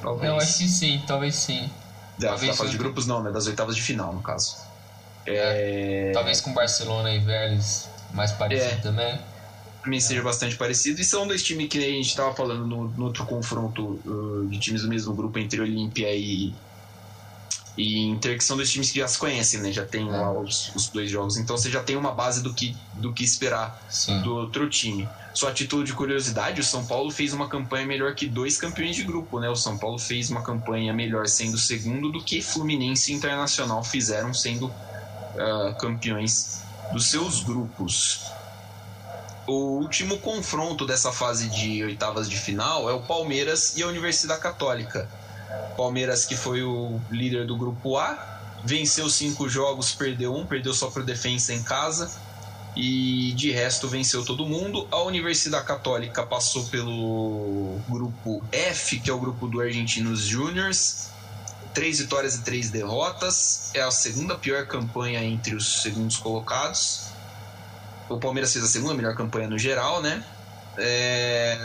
Talvez. 0.00 0.32
Eu 0.32 0.36
acho 0.38 0.58
que 0.58 0.68
sim, 0.68 1.02
talvez 1.06 1.34
sim. 1.34 1.70
Da, 2.18 2.28
talvez 2.28 2.52
da 2.52 2.56
fase 2.56 2.70
de 2.70 2.78
grupos 2.78 3.06
não, 3.06 3.22
né? 3.22 3.30
Das 3.30 3.46
oitavas 3.46 3.74
de 3.74 3.82
final, 3.82 4.12
no 4.12 4.22
caso. 4.22 4.56
É... 5.26 6.10
Talvez 6.12 6.40
com 6.40 6.52
Barcelona 6.52 7.10
e 7.10 7.18
Vélez 7.18 7.88
mais 8.12 8.32
parecido 8.32 8.72
é. 8.72 8.76
também. 8.76 9.18
Mim 9.86 10.00
seja 10.00 10.22
bastante 10.22 10.56
parecido. 10.56 11.00
E 11.00 11.04
são 11.04 11.26
dois 11.26 11.42
times 11.42 11.68
que 11.68 11.78
a 11.78 11.80
gente 11.82 12.08
estava 12.08 12.34
falando 12.34 12.66
no, 12.66 12.88
no, 12.88 13.04
outro 13.04 13.26
confronto 13.26 14.00
uh, 14.06 14.46
de 14.46 14.58
times 14.58 14.82
do 14.82 14.88
mesmo 14.88 15.14
grupo 15.14 15.38
entre 15.38 15.60
Olímpia 15.60 16.14
e, 16.14 16.54
e 17.76 18.04
Inter, 18.06 18.38
que 18.38 18.44
são 18.44 18.56
dois 18.56 18.70
times 18.70 18.90
que 18.90 19.00
já 19.00 19.08
se 19.08 19.18
conhecem, 19.18 19.60
né? 19.60 19.72
Já 19.72 19.84
tem 19.84 20.08
lá 20.08 20.30
os, 20.32 20.70
os, 20.76 20.88
dois 20.88 21.10
jogos. 21.10 21.36
Então 21.36 21.56
você 21.56 21.70
já 21.70 21.82
tem 21.82 21.96
uma 21.96 22.12
base 22.12 22.40
do 22.42 22.54
que, 22.54 22.76
do 22.94 23.12
que 23.12 23.24
esperar 23.24 23.82
Sim. 23.88 24.20
do 24.22 24.34
outro 24.34 24.68
time. 24.68 25.08
Só 25.32 25.48
a 25.48 25.52
título 25.52 25.82
de 25.82 25.92
curiosidade, 25.92 26.60
o 26.60 26.64
São 26.64 26.86
Paulo 26.86 27.10
fez 27.10 27.32
uma 27.32 27.48
campanha 27.48 27.84
melhor 27.84 28.14
que 28.14 28.26
dois 28.26 28.56
campeões 28.56 28.94
de 28.94 29.02
grupo, 29.02 29.40
né? 29.40 29.48
O 29.48 29.56
São 29.56 29.76
Paulo 29.76 29.98
fez 29.98 30.30
uma 30.30 30.42
campanha 30.42 30.92
melhor 30.92 31.26
sendo 31.26 31.58
segundo 31.58 32.12
do 32.12 32.22
que 32.22 32.40
Fluminense 32.40 33.12
e 33.12 33.16
Internacional 33.16 33.82
fizeram 33.82 34.32
sendo 34.32 34.66
uh, 34.66 35.74
campeões 35.80 36.62
dos 36.92 37.08
seus 37.08 37.42
grupos. 37.42 38.20
O 39.48 39.80
último 39.80 40.18
confronto 40.20 40.86
dessa 40.86 41.10
fase 41.10 41.48
de 41.48 41.82
oitavas 41.82 42.30
de 42.30 42.36
final 42.36 42.88
é 42.88 42.92
o 42.92 43.02
Palmeiras 43.02 43.76
e 43.76 43.82
a 43.82 43.88
Universidade 43.88 44.40
Católica. 44.40 45.08
Palmeiras, 45.76 46.24
que 46.24 46.36
foi 46.36 46.62
o 46.62 47.00
líder 47.10 47.46
do 47.46 47.56
grupo 47.56 47.96
A, 47.96 48.40
venceu 48.64 49.08
cinco 49.10 49.48
jogos, 49.48 49.94
perdeu 49.94 50.34
um, 50.34 50.46
perdeu 50.46 50.72
só 50.72 50.90
para 50.90 51.02
o 51.02 51.04
Defensa 51.04 51.52
em 51.52 51.62
casa 51.62 52.10
e 52.76 53.32
de 53.36 53.50
resto 53.50 53.88
venceu 53.88 54.24
todo 54.24 54.46
mundo. 54.46 54.88
A 54.90 55.02
Universidade 55.02 55.64
Católica 55.64 56.24
passou 56.24 56.64
pelo 56.66 57.78
grupo 57.88 58.42
F, 58.50 58.98
que 58.98 59.10
é 59.10 59.12
o 59.12 59.18
grupo 59.18 59.46
do 59.46 59.60
Argentinos 59.60 60.22
Júniors, 60.22 61.08
três 61.72 61.98
vitórias 61.98 62.36
e 62.36 62.42
três 62.42 62.70
derrotas. 62.70 63.70
É 63.74 63.82
a 63.82 63.90
segunda 63.90 64.36
pior 64.36 64.66
campanha 64.66 65.22
entre 65.22 65.54
os 65.54 65.82
segundos 65.82 66.16
colocados. 66.16 67.06
O 68.08 68.18
Palmeiras 68.18 68.52
fez 68.52 68.64
a 68.64 68.68
segunda 68.68 68.94
melhor 68.94 69.14
campanha 69.14 69.48
no 69.48 69.58
geral, 69.58 70.02
né? 70.02 70.24
É... 70.76 71.58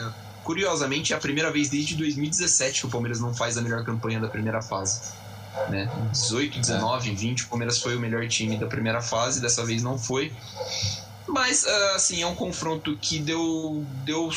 Curiosamente, 0.50 1.14
é 1.14 1.16
a 1.16 1.20
primeira 1.20 1.52
vez 1.52 1.70
desde 1.70 1.96
2017 1.96 2.82
que 2.82 2.88
o 2.88 2.90
Palmeiras 2.90 3.20
não 3.20 3.32
faz 3.36 3.56
a 3.56 3.62
melhor 3.62 3.86
campanha 3.86 4.20
da 4.20 4.28
primeira 4.28 4.64
fase. 4.64 5.12
Né? 5.70 5.88
18, 6.12 6.60
19, 6.60 7.14
20, 7.14 7.44
o 7.44 7.48
Palmeiras 7.50 7.78
foi 7.80 7.96
o 7.96 8.00
melhor 8.00 8.28
time 8.28 8.58
da 8.58 8.66
primeira 8.66 9.00
fase, 9.00 9.40
dessa 9.40 9.64
vez 9.64 9.84
não 9.84 9.96
foi. 9.96 10.34
Mas, 11.28 11.68
ah, 11.68 11.94
assim, 11.94 12.24
é 12.24 12.26
um 12.26 12.34
confronto 12.34 12.98
que 12.98 13.20
deu. 13.20 13.86
deu 14.04 14.32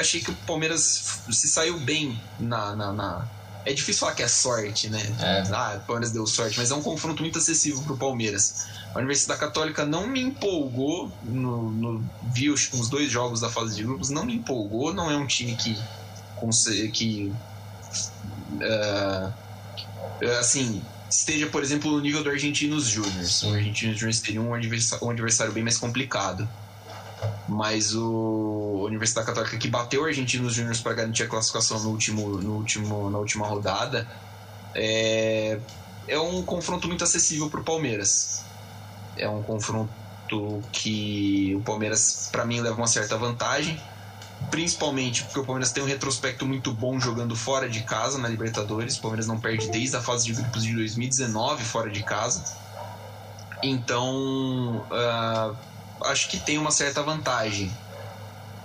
achei 0.00 0.22
que 0.22 0.30
o 0.30 0.34
Palmeiras 0.46 1.20
se 1.30 1.46
saiu 1.46 1.78
bem 1.78 2.18
na, 2.40 2.74
na, 2.74 2.90
na 2.94 3.28
é 3.64 3.72
difícil 3.72 4.00
falar 4.00 4.14
que 4.14 4.22
é 4.22 4.28
sorte, 4.28 4.88
né? 4.88 5.00
É. 5.20 5.42
Ah, 5.52 5.78
o 5.82 5.86
Palmeiras 5.86 6.12
deu 6.12 6.26
sorte, 6.26 6.58
mas 6.58 6.70
é 6.70 6.74
um 6.74 6.82
confronto 6.82 7.22
muito 7.22 7.38
acessível 7.38 7.82
pro 7.82 7.96
Palmeiras. 7.96 8.66
A 8.94 8.98
Universidade 8.98 9.40
Católica 9.40 9.84
não 9.84 10.06
me 10.06 10.20
empolgou 10.20 11.10
no, 11.22 11.70
no 11.70 12.04
vi 12.32 12.50
os, 12.50 12.70
os, 12.72 12.88
dois 12.88 13.10
jogos 13.10 13.40
da 13.40 13.48
fase 13.48 13.74
de 13.74 13.82
grupos, 13.82 14.10
não 14.10 14.24
me 14.24 14.34
empolgou, 14.34 14.92
não 14.92 15.10
é 15.10 15.16
um 15.16 15.26
time 15.26 15.56
que 15.56 15.76
que 16.92 17.32
uh, 18.52 19.32
assim 20.38 20.82
esteja, 21.08 21.46
por 21.46 21.62
exemplo, 21.62 21.90
no 21.90 22.00
nível 22.00 22.22
do 22.22 22.28
Argentinos 22.28 22.86
Júnior. 22.86 23.24
O 23.44 23.54
Argentinos 23.54 23.98
Júnior 23.98 24.20
teria 24.20 24.42
um 24.42 24.52
adversário, 24.52 25.06
um 25.06 25.10
adversário 25.10 25.52
bem 25.54 25.62
mais 25.62 25.78
complicado 25.78 26.46
mas 27.48 27.94
o 27.94 28.84
Universidade 28.86 29.26
Católica 29.26 29.56
que 29.56 29.68
bateu 29.68 30.02
o 30.02 30.04
Argentinos 30.04 30.54
Júnior 30.54 30.76
para 30.78 30.94
garantir 30.94 31.24
a 31.24 31.28
classificação 31.28 31.80
no 31.80 31.90
último, 31.90 32.28
no 32.40 32.54
último, 32.56 33.10
na 33.10 33.18
última 33.18 33.46
rodada 33.46 34.06
é, 34.74 35.58
é 36.08 36.18
um 36.18 36.42
confronto 36.42 36.88
muito 36.88 37.04
acessível 37.04 37.48
para 37.48 37.60
o 37.60 37.64
Palmeiras. 37.64 38.44
É 39.16 39.28
um 39.28 39.42
confronto 39.42 39.90
que 40.72 41.54
o 41.56 41.60
Palmeiras, 41.60 42.28
para 42.32 42.44
mim, 42.44 42.60
leva 42.60 42.76
uma 42.76 42.88
certa 42.88 43.16
vantagem, 43.16 43.80
principalmente 44.50 45.22
porque 45.24 45.38
o 45.38 45.44
Palmeiras 45.44 45.70
tem 45.70 45.82
um 45.82 45.86
retrospecto 45.86 46.44
muito 46.44 46.72
bom 46.72 46.98
jogando 46.98 47.36
fora 47.36 47.68
de 47.68 47.82
casa 47.82 48.18
na 48.18 48.28
Libertadores. 48.28 48.96
O 48.96 49.00
Palmeiras 49.00 49.26
não 49.26 49.38
perde 49.38 49.70
desde 49.70 49.96
a 49.96 50.00
fase 50.00 50.24
de 50.24 50.32
grupos 50.32 50.64
de 50.64 50.74
2019 50.74 51.62
fora 51.64 51.90
de 51.90 52.02
casa. 52.02 52.56
Então. 53.62 54.84
Uh, 54.90 55.73
acho 56.06 56.28
que 56.28 56.38
tem 56.38 56.58
uma 56.58 56.70
certa 56.70 57.02
vantagem. 57.02 57.70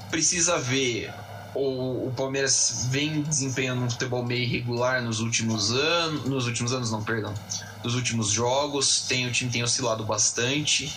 Precisa 0.10 0.58
ver. 0.58 1.14
O, 1.54 2.08
o 2.08 2.14
Palmeiras 2.16 2.86
vem 2.90 3.22
desempenhando 3.22 3.84
um 3.84 3.90
futebol 3.90 4.24
meio 4.24 4.44
irregular 4.44 5.02
nos 5.02 5.20
últimos 5.20 5.72
anos. 5.72 6.26
Nos 6.26 6.46
últimos 6.48 6.74
anos, 6.74 6.92
não, 6.92 7.04
perdão. 7.04 7.34
Nos 7.84 7.96
últimos 7.96 8.30
jogos. 8.30 9.02
Tem, 9.08 9.28
o 9.28 9.32
time 9.32 9.52
tem 9.52 9.64
oscilado 9.64 10.04
bastante. 10.04 10.94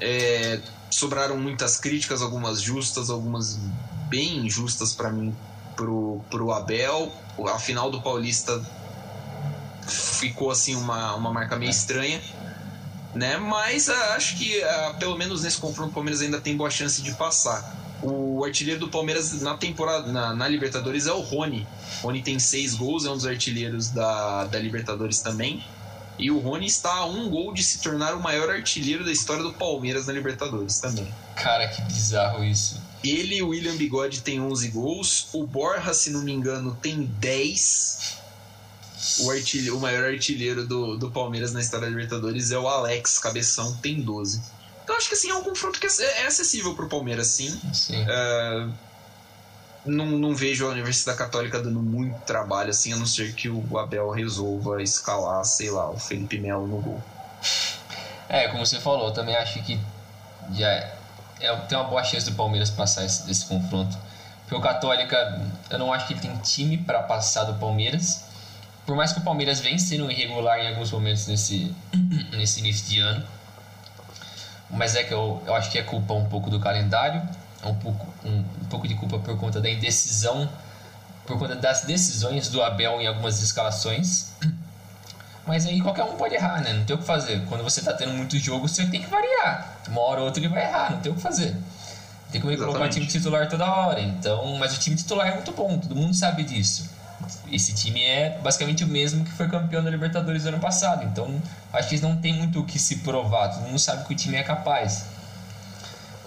É, 0.00 0.60
sobraram 0.90 1.38
muitas 1.38 1.78
críticas, 1.78 2.20
algumas 2.22 2.60
justas, 2.60 3.10
algumas 3.10 3.58
bem 4.08 4.38
injustas 4.38 4.92
para 4.92 5.10
mim 5.10 5.34
pro, 5.74 6.20
pro 6.30 6.52
Abel. 6.52 7.12
A 7.54 7.58
final 7.58 7.90
do 7.90 8.00
Paulista 8.00 8.60
ficou 9.86 10.50
assim 10.50 10.74
uma, 10.74 11.14
uma 11.14 11.32
marca 11.32 11.56
meio 11.56 11.70
estranha 11.70 12.20
né? 13.16 13.36
Mas 13.36 13.88
uh, 13.88 13.92
acho 14.14 14.36
que 14.36 14.58
uh, 14.58 14.94
pelo 14.98 15.16
menos 15.16 15.42
nesse 15.42 15.58
confronto 15.58 15.90
o 15.90 15.94
Palmeiras 15.94 16.20
ainda 16.20 16.40
tem 16.40 16.56
boa 16.56 16.70
chance 16.70 17.02
de 17.02 17.12
passar. 17.14 17.74
O 18.02 18.44
artilheiro 18.44 18.78
do 18.78 18.88
Palmeiras 18.88 19.40
na 19.40 19.56
temporada 19.56 20.12
na, 20.12 20.34
na 20.34 20.46
Libertadores 20.46 21.06
é 21.06 21.12
o 21.12 21.20
Rony. 21.20 21.66
O 22.02 22.06
Rony 22.06 22.22
tem 22.22 22.38
seis 22.38 22.74
gols, 22.74 23.06
é 23.06 23.10
um 23.10 23.16
dos 23.16 23.26
artilheiros 23.26 23.88
da, 23.88 24.44
da 24.44 24.58
Libertadores 24.58 25.20
também. 25.20 25.64
E 26.18 26.30
o 26.30 26.38
Rony 26.38 26.66
está 26.66 26.94
a 26.94 27.06
um 27.06 27.28
gol 27.28 27.52
de 27.52 27.62
se 27.62 27.80
tornar 27.80 28.14
o 28.14 28.22
maior 28.22 28.48
artilheiro 28.50 29.04
da 29.04 29.12
história 29.12 29.42
do 29.42 29.52
Palmeiras 29.52 30.06
na 30.06 30.12
Libertadores 30.12 30.78
também. 30.78 31.06
Cara, 31.34 31.68
que 31.68 31.82
bizarro 31.82 32.44
isso. 32.44 32.80
Ele, 33.04 33.42
o 33.42 33.48
William 33.48 33.76
Bigode, 33.76 34.22
tem 34.22 34.40
11 34.40 34.68
gols. 34.68 35.28
O 35.32 35.46
Borja, 35.46 35.92
se 35.92 36.10
não 36.10 36.22
me 36.22 36.32
engano, 36.32 36.76
tem 36.80 37.04
10. 37.04 38.18
O, 39.20 39.30
artilheiro, 39.30 39.76
o 39.76 39.80
maior 39.80 40.04
artilheiro 40.04 40.66
do, 40.66 40.96
do 40.96 41.10
Palmeiras 41.10 41.52
na 41.52 41.60
história 41.60 41.86
da 41.86 41.90
Libertadores 41.90 42.50
é 42.50 42.58
o 42.58 42.68
Alex 42.68 43.18
Cabeção, 43.18 43.76
tem 43.76 44.00
12. 44.00 44.42
Então 44.84 44.96
acho 44.96 45.08
que 45.08 45.14
assim, 45.14 45.30
é 45.30 45.34
um 45.34 45.42
confronto 45.42 45.80
que 45.80 45.86
é, 45.86 46.22
é 46.22 46.26
acessível 46.26 46.74
para 46.74 46.84
o 46.84 46.88
Palmeiras, 46.88 47.28
sim. 47.28 47.60
Sim. 47.72 48.04
Uh, 48.04 48.72
não, 49.84 50.06
não 50.06 50.34
vejo 50.34 50.66
a 50.66 50.70
Universidade 50.70 51.18
Católica 51.18 51.60
dando 51.60 51.80
muito 51.80 52.18
trabalho, 52.20 52.70
assim, 52.70 52.92
a 52.92 52.96
não 52.96 53.06
ser 53.06 53.34
que 53.34 53.48
o 53.48 53.78
Abel 53.78 54.10
resolva 54.10 54.82
escalar, 54.82 55.44
sei 55.44 55.70
lá, 55.70 55.90
o 55.90 55.98
Felipe 55.98 56.38
Melo 56.38 56.66
no 56.66 56.80
gol. 56.80 57.02
É, 58.28 58.48
como 58.48 58.66
você 58.66 58.80
falou, 58.80 59.08
eu 59.08 59.14
também 59.14 59.36
acho 59.36 59.62
que 59.62 59.78
já 60.52 60.68
é, 60.68 60.96
é, 61.40 61.54
tem 61.56 61.78
uma 61.78 61.88
boa 61.88 62.02
chance 62.02 62.28
do 62.28 62.36
Palmeiras 62.36 62.70
passar 62.70 63.04
esse, 63.04 63.30
esse 63.30 63.44
confronto. 63.46 63.96
Porque 64.42 64.54
o 64.54 64.60
Católica, 64.60 65.40
eu 65.70 65.78
não 65.78 65.92
acho 65.92 66.06
que 66.06 66.14
ele 66.14 66.20
tem 66.20 66.36
time 66.38 66.78
para 66.78 67.02
passar 67.02 67.44
do 67.44 67.54
Palmeiras. 67.54 68.25
Por 68.86 68.94
mais 68.94 69.12
que 69.12 69.18
o 69.18 69.22
Palmeiras 69.22 69.58
venha 69.58 69.78
sendo 69.78 70.08
irregular 70.10 70.60
em 70.60 70.68
alguns 70.68 70.92
momentos 70.92 71.26
nesse, 71.26 71.74
nesse 72.30 72.60
início 72.60 72.88
de 72.88 73.00
ano. 73.00 73.26
Mas 74.70 74.94
é 74.94 75.02
que 75.02 75.12
eu, 75.12 75.42
eu 75.44 75.54
acho 75.54 75.70
que 75.70 75.78
é 75.78 75.82
culpa 75.82 76.14
um 76.14 76.26
pouco 76.26 76.48
do 76.48 76.60
calendário, 76.60 77.20
é 77.62 77.66
um 77.66 77.74
pouco, 77.74 78.06
um, 78.24 78.38
um 78.38 78.64
pouco 78.70 78.86
de 78.86 78.94
culpa 78.94 79.18
por 79.18 79.36
conta 79.38 79.60
da 79.60 79.68
indecisão, 79.68 80.48
por 81.26 81.36
conta 81.38 81.56
das 81.56 81.82
decisões 81.82 82.48
do 82.48 82.62
Abel 82.62 83.00
em 83.00 83.08
algumas 83.08 83.42
escalações. 83.42 84.30
Mas 85.44 85.66
aí 85.66 85.80
qualquer 85.80 86.04
um 86.04 86.16
pode 86.16 86.34
errar, 86.34 86.60
né? 86.60 86.72
Não 86.72 86.84
tem 86.84 86.94
o 86.94 86.98
que 86.98 87.04
fazer. 87.04 87.44
Quando 87.46 87.62
você 87.62 87.80
tá 87.80 87.92
tendo 87.92 88.12
muito 88.12 88.36
jogo, 88.38 88.68
você 88.68 88.86
tem 88.86 89.00
que 89.00 89.08
variar. 89.08 89.78
Uma 89.88 90.00
hora 90.00 90.20
ou 90.20 90.26
outra 90.26 90.40
ele 90.40 90.48
vai 90.48 90.64
errar, 90.64 90.92
não 90.92 91.00
tem 91.00 91.10
o 91.10 91.14
que 91.14 91.20
fazer. 91.20 91.56
Tem 92.30 92.40
que 92.40 92.56
colocar 92.56 92.84
o 92.84 92.88
time 92.88 93.06
titular 93.06 93.48
toda 93.48 93.64
hora. 93.64 94.00
Então, 94.00 94.56
mas 94.58 94.76
o 94.76 94.80
time 94.80 94.96
titular 94.96 95.28
é 95.28 95.34
muito 95.34 95.52
bom, 95.52 95.78
todo 95.78 95.94
mundo 95.94 96.14
sabe 96.14 96.42
disso. 96.42 96.95
Esse 97.50 97.72
time 97.74 98.04
é 98.04 98.38
basicamente 98.42 98.84
o 98.84 98.86
mesmo 98.86 99.24
que 99.24 99.30
foi 99.32 99.48
campeão 99.48 99.82
da 99.82 99.90
Libertadores 99.90 100.46
ano 100.46 100.58
passado. 100.58 101.04
Então, 101.04 101.40
acho 101.72 101.88
que 101.88 101.94
eles 101.94 102.02
não 102.02 102.16
tem 102.16 102.32
muito 102.32 102.60
o 102.60 102.64
que 102.64 102.78
se 102.78 102.96
provar. 102.96 103.48
Todo 103.48 103.62
mundo 103.62 103.78
sabe 103.78 104.04
que 104.06 104.12
o 104.12 104.16
time 104.16 104.36
é 104.36 104.42
capaz. 104.42 105.04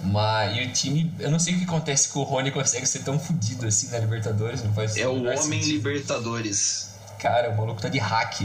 Mas 0.01 0.55
e 0.55 0.61
o 0.61 0.71
time, 0.71 1.13
eu 1.19 1.29
não 1.29 1.39
sei 1.39 1.55
o 1.55 1.57
que 1.57 1.65
acontece 1.65 2.09
que 2.09 2.17
o 2.17 2.23
Rony 2.23 2.51
consegue 2.51 2.85
ser 2.85 2.99
tão 2.99 3.19
fodido 3.19 3.67
assim 3.67 3.89
na 3.89 3.99
Libertadores, 3.99 4.63
não 4.63 4.73
faz 4.73 4.95
É 4.95 5.07
o 5.07 5.17
homem 5.17 5.37
sentido. 5.37 5.71
Libertadores. 5.73 6.89
Cara, 7.19 7.49
o 7.49 7.57
maluco 7.57 7.81
tá 7.81 7.89
de 7.89 7.99
hack. 7.99 8.41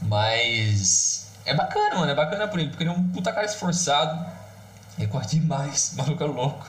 Mas 0.00 1.26
é 1.44 1.54
bacana, 1.54 1.96
mano. 1.96 2.10
É 2.10 2.14
bacana 2.14 2.48
por 2.48 2.58
ele, 2.58 2.68
porque 2.70 2.82
ele 2.84 2.90
é 2.90 2.92
um 2.92 3.08
puta 3.08 3.32
cara 3.32 3.46
esforçado. 3.46 4.24
Ele 4.98 5.08
corre 5.08 5.26
demais, 5.26 5.92
o 5.94 5.96
maluco 5.98 6.22
é 6.22 6.26
louco. 6.26 6.66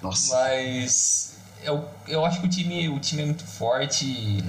Nossa. 0.00 0.36
Mas 0.36 1.34
eu, 1.62 1.84
eu 2.06 2.24
acho 2.24 2.40
que 2.40 2.46
o 2.46 2.50
time, 2.50 2.88
o 2.88 2.98
time 2.98 3.22
é 3.22 3.26
muito 3.26 3.44
forte. 3.44 4.42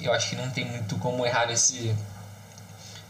Eu 0.00 0.12
acho 0.12 0.30
que 0.30 0.36
não 0.36 0.48
tem 0.50 0.64
muito 0.64 0.96
como 0.98 1.26
errar 1.26 1.46
nesse, 1.46 1.94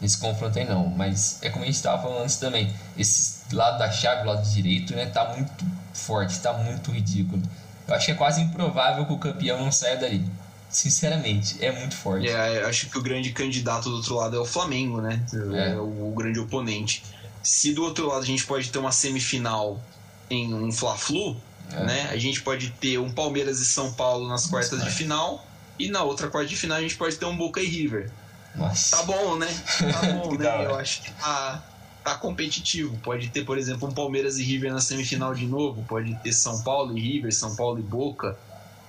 nesse 0.01 0.17
confronto 0.17 0.57
aí 0.57 0.65
não. 0.65 0.87
Mas 0.87 1.39
é 1.41 1.49
como 1.49 1.63
a 1.63 1.65
gente 1.65 1.75
estava 1.75 2.01
falando 2.01 2.23
antes 2.23 2.37
também. 2.37 2.73
Esse 2.97 3.53
lado 3.53 3.77
da 3.77 3.91
chave, 3.91 4.23
o 4.23 4.25
lado 4.25 4.47
direito, 4.49 4.95
né, 4.95 5.05
tá 5.07 5.33
muito 5.33 5.65
forte, 5.93 6.39
tá 6.39 6.53
muito 6.53 6.91
ridículo. 6.91 7.41
Eu 7.87 7.95
acho 7.95 8.05
que 8.05 8.11
é 8.11 8.15
quase 8.15 8.41
improvável 8.41 9.05
que 9.05 9.13
o 9.13 9.17
campeão 9.17 9.59
não 9.59 9.71
saia 9.71 9.97
dali. 9.97 10.23
Sinceramente, 10.69 11.63
é 11.63 11.71
muito 11.71 11.95
forte. 11.95 12.27
É, 12.27 12.63
acho 12.65 12.89
que 12.89 12.97
o 12.97 13.01
grande 13.01 13.31
candidato 13.31 13.89
do 13.89 13.95
outro 13.95 14.15
lado 14.15 14.37
é 14.37 14.39
o 14.39 14.45
Flamengo, 14.45 15.01
né? 15.01 15.25
É. 15.53 15.71
é 15.71 15.75
o, 15.75 16.09
o, 16.09 16.13
grande 16.15 16.39
oponente. 16.39 17.03
Se 17.41 17.73
do 17.73 17.83
outro 17.83 18.07
lado 18.07 18.21
a 18.21 18.25
gente 18.25 18.45
pode 18.45 18.69
ter 18.69 18.77
uma 18.77 18.91
semifinal 18.91 19.81
em 20.29 20.53
um 20.53 20.71
Fla-Flu, 20.71 21.35
é. 21.71 21.83
né? 21.83 22.09
A 22.11 22.17
gente 22.17 22.41
pode 22.43 22.69
ter 22.71 22.99
um 22.99 23.11
Palmeiras 23.11 23.59
e 23.59 23.65
São 23.65 23.91
Paulo 23.93 24.27
nas 24.27 24.45
quartas 24.45 24.83
de 24.83 24.91
final 24.91 25.43
e 25.79 25.89
na 25.89 26.03
outra 26.03 26.27
quarta 26.27 26.49
de 26.49 26.57
final 26.57 26.77
a 26.77 26.81
gente 26.81 26.95
pode 26.95 27.15
ter 27.15 27.25
um 27.25 27.37
Boca 27.37 27.61
e 27.61 27.65
River. 27.65 28.11
Nossa. 28.55 28.97
Tá 28.97 29.03
bom, 29.03 29.37
né? 29.37 29.47
Tá 29.91 30.01
bom, 30.11 30.35
né? 30.35 30.65
Eu 30.65 30.75
acho 30.75 31.01
que 31.01 31.11
tá, 31.13 31.63
tá 32.03 32.15
competitivo. 32.15 32.97
Pode 32.97 33.29
ter, 33.29 33.45
por 33.45 33.57
exemplo, 33.57 33.87
um 33.87 33.93
Palmeiras 33.93 34.37
e 34.37 34.43
River 34.43 34.73
na 34.73 34.81
semifinal 34.81 35.33
de 35.33 35.47
novo. 35.47 35.85
Pode 35.87 36.13
ter 36.15 36.33
São 36.33 36.61
Paulo 36.61 36.97
e 36.97 37.01
River, 37.01 37.33
São 37.33 37.55
Paulo 37.55 37.79
e 37.79 37.83
Boca. 37.83 38.37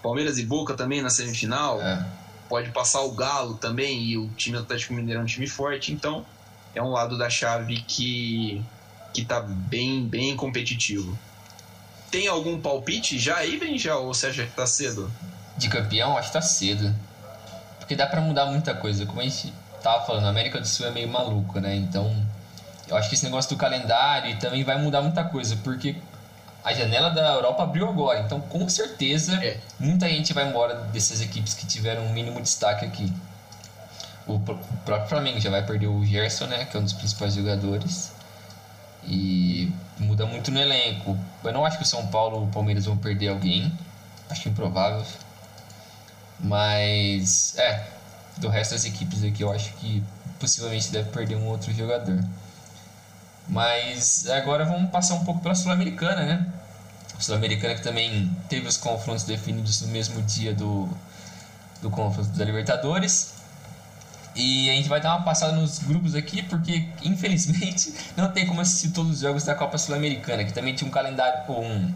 Palmeiras 0.03 0.39
e 0.39 0.45
Boca 0.45 0.75
também 0.75 1.01
na 1.01 1.11
semifinal. 1.11 1.81
É. 1.81 2.05
Pode 2.49 2.71
passar 2.71 3.03
o 3.03 3.13
Galo 3.13 3.55
também, 3.55 4.03
e 4.03 4.19
o 4.19 4.29
time 4.31 4.59
Atlético 4.59 4.93
Mineiro 4.93 5.21
é 5.21 5.23
um 5.23 5.27
time 5.27 5.47
forte, 5.47 5.93
então 5.93 6.27
é 6.75 6.83
um 6.83 6.91
lado 6.91 7.17
da 7.17 7.31
chave 7.31 7.81
que, 7.83 8.61
que 9.15 9.25
tá 9.25 9.41
bem, 9.41 10.09
bem 10.09 10.35
competitivo. 10.35 11.17
Tem 12.11 12.27
algum 12.27 12.61
palpite 12.61 13.21
já 13.21 13.37
aí, 13.37 13.57
Benja, 13.57 13.95
ou 13.95 14.13
você 14.13 14.27
acha 14.27 14.47
que 14.47 14.53
tá 14.53 14.67
cedo? 14.67 15.13
De 15.61 15.69
campeão, 15.69 16.17
acho 16.17 16.29
que 16.29 16.33
tá 16.33 16.41
cedo. 16.43 16.95
Porque 17.79 17.95
dá 17.95 18.07
para 18.07 18.21
mudar 18.21 18.47
muita 18.47 18.75
coisa. 18.75 19.05
Como 19.05 19.21
a 19.21 19.25
gente 19.25 19.53
tava 19.83 20.05
falando, 20.07 20.27
a 20.27 20.31
América 20.31 20.59
do 20.59 20.67
Sul 20.67 20.87
é 20.87 20.91
meio 20.91 21.09
maluco, 21.09 21.61
né? 21.61 21.77
Então, 21.77 22.11
eu 22.89 22.97
acho 22.97 23.09
que 23.09 23.15
esse 23.15 23.25
negócio 23.25 23.51
do 23.51 23.57
calendário 23.59 24.39
também 24.39 24.65
vai 24.65 24.79
mudar 24.79 25.03
muita 25.03 25.23
coisa. 25.23 25.57
Porque 25.57 25.97
a 26.65 26.73
janela 26.73 27.11
da 27.11 27.35
Europa 27.35 27.63
abriu 27.63 27.89
agora, 27.89 28.21
então 28.21 28.41
com 28.41 28.69
certeza 28.69 29.35
é. 29.45 29.59
muita 29.79 30.09
gente 30.09 30.33
vai 30.33 30.49
embora 30.49 30.75
dessas 30.75 31.21
equipes 31.21 31.55
que 31.55 31.67
tiveram 31.67 32.05
um 32.05 32.13
mínimo 32.13 32.41
destaque 32.41 32.85
aqui. 32.85 33.13
O 34.27 34.39
próprio 34.39 35.09
Flamengo 35.09 35.41
já 35.41 35.51
vai 35.51 35.63
perder 35.63 35.89
o 35.89 36.05
Gerson, 36.05 36.47
né, 36.47 36.65
que 36.65 36.77
é 36.77 36.81
um 36.81 36.85
dos 36.85 36.93
principais 36.93 37.35
jogadores. 37.35 38.13
E 39.05 39.73
muda 39.99 40.27
muito 40.27 40.51
no 40.51 40.61
elenco. 40.61 41.19
Eu 41.43 41.53
não 41.53 41.65
acho 41.65 41.79
que 41.79 41.83
o 41.83 41.87
São 41.87 42.07
Paulo 42.07 42.45
e 42.45 42.49
o 42.49 42.49
Palmeiras 42.49 42.85
vão 42.85 42.97
perder 42.97 43.29
alguém. 43.29 43.73
Acho 44.29 44.49
improvável. 44.49 45.05
Mas, 46.43 47.55
é, 47.59 47.87
do 48.39 48.49
resto 48.49 48.73
das 48.73 48.85
equipes 48.85 49.23
aqui, 49.23 49.43
eu 49.43 49.53
acho 49.53 49.73
que 49.75 50.03
possivelmente 50.39 50.91
deve 50.91 51.11
perder 51.11 51.37
um 51.37 51.47
outro 51.47 51.73
jogador. 51.73 52.25
Mas 53.49 54.29
agora 54.31 54.65
vamos 54.65 54.91
passar 54.91 55.15
um 55.15 55.25
pouco 55.25 55.41
pela 55.41 55.55
Sul-Americana, 55.55 56.25
né? 56.25 56.47
Sul-Americana 57.19 57.75
que 57.75 57.83
também 57.83 58.35
teve 58.49 58.67
os 58.67 58.77
confrontos 58.77 59.25
definidos 59.25 59.83
no 59.83 59.89
mesmo 59.89 60.23
dia 60.23 60.55
do, 60.55 60.89
do 61.83 61.91
confronto 61.91 62.31
da 62.31 62.45
Libertadores. 62.45 63.35
E 64.35 64.71
a 64.71 64.75
gente 64.75 64.89
vai 64.89 65.01
dar 65.01 65.17
uma 65.17 65.25
passada 65.25 65.53
nos 65.53 65.81
grupos 65.81 66.15
aqui, 66.15 66.43
porque 66.43 66.89
infelizmente 67.03 67.93
não 68.17 68.31
tem 68.31 68.47
como 68.47 68.61
assistir 68.61 68.91
todos 68.91 69.13
os 69.13 69.21
jogos 69.21 69.45
da 69.45 69.55
Copa 69.55 69.77
Sul-Americana, 69.77 70.45
que 70.45 70.53
também 70.53 70.75
tinha 70.75 70.87
um 70.87 70.93
calendário, 70.93 71.53
um, 71.53 71.93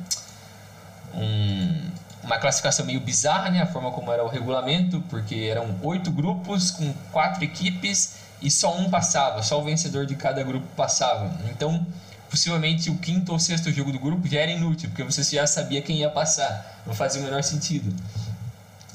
um, 1.14 1.90
uma 2.24 2.38
classificação 2.38 2.86
meio 2.86 3.00
bizarra, 3.00 3.50
né? 3.50 3.62
A 3.62 3.66
forma 3.66 3.90
como 3.90 4.10
era 4.10 4.24
o 4.24 4.28
regulamento, 4.28 5.02
porque 5.08 5.48
eram 5.50 5.78
oito 5.82 6.10
grupos 6.10 6.70
com 6.70 6.92
quatro 7.12 7.44
equipes 7.44 8.16
e 8.40 8.50
só 8.50 8.76
um 8.76 8.90
passava, 8.90 9.42
só 9.42 9.60
o 9.60 9.64
vencedor 9.64 10.06
de 10.06 10.16
cada 10.16 10.42
grupo 10.42 10.66
passava. 10.74 11.30
Então, 11.50 11.86
possivelmente 12.28 12.90
o 12.90 12.96
quinto 12.96 13.32
ou 13.32 13.38
sexto 13.38 13.70
jogo 13.70 13.92
do 13.92 13.98
grupo 13.98 14.26
já 14.26 14.40
era 14.40 14.50
inútil, 14.50 14.88
porque 14.88 15.04
você 15.04 15.22
já 15.22 15.46
sabia 15.46 15.80
quem 15.82 15.98
ia 15.98 16.10
passar. 16.10 16.82
Não 16.86 16.94
fazia 16.94 17.20
o 17.20 17.24
menor 17.24 17.42
sentido. 17.42 17.94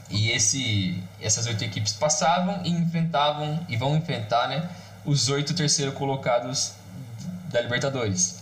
E 0.10 0.32
esse, 0.32 1.04
essas 1.22 1.46
oito 1.46 1.64
equipes 1.64 1.94
passavam 1.94 2.62
e 2.64 2.70
enfrentavam, 2.70 3.60
e 3.70 3.78
vão 3.78 3.96
enfrentar, 3.96 4.48
né, 4.48 4.68
os 5.06 5.30
oito 5.30 5.54
terceiros 5.54 5.94
colocados 5.94 6.74
da 7.52 7.62
Libertadores. 7.62 8.40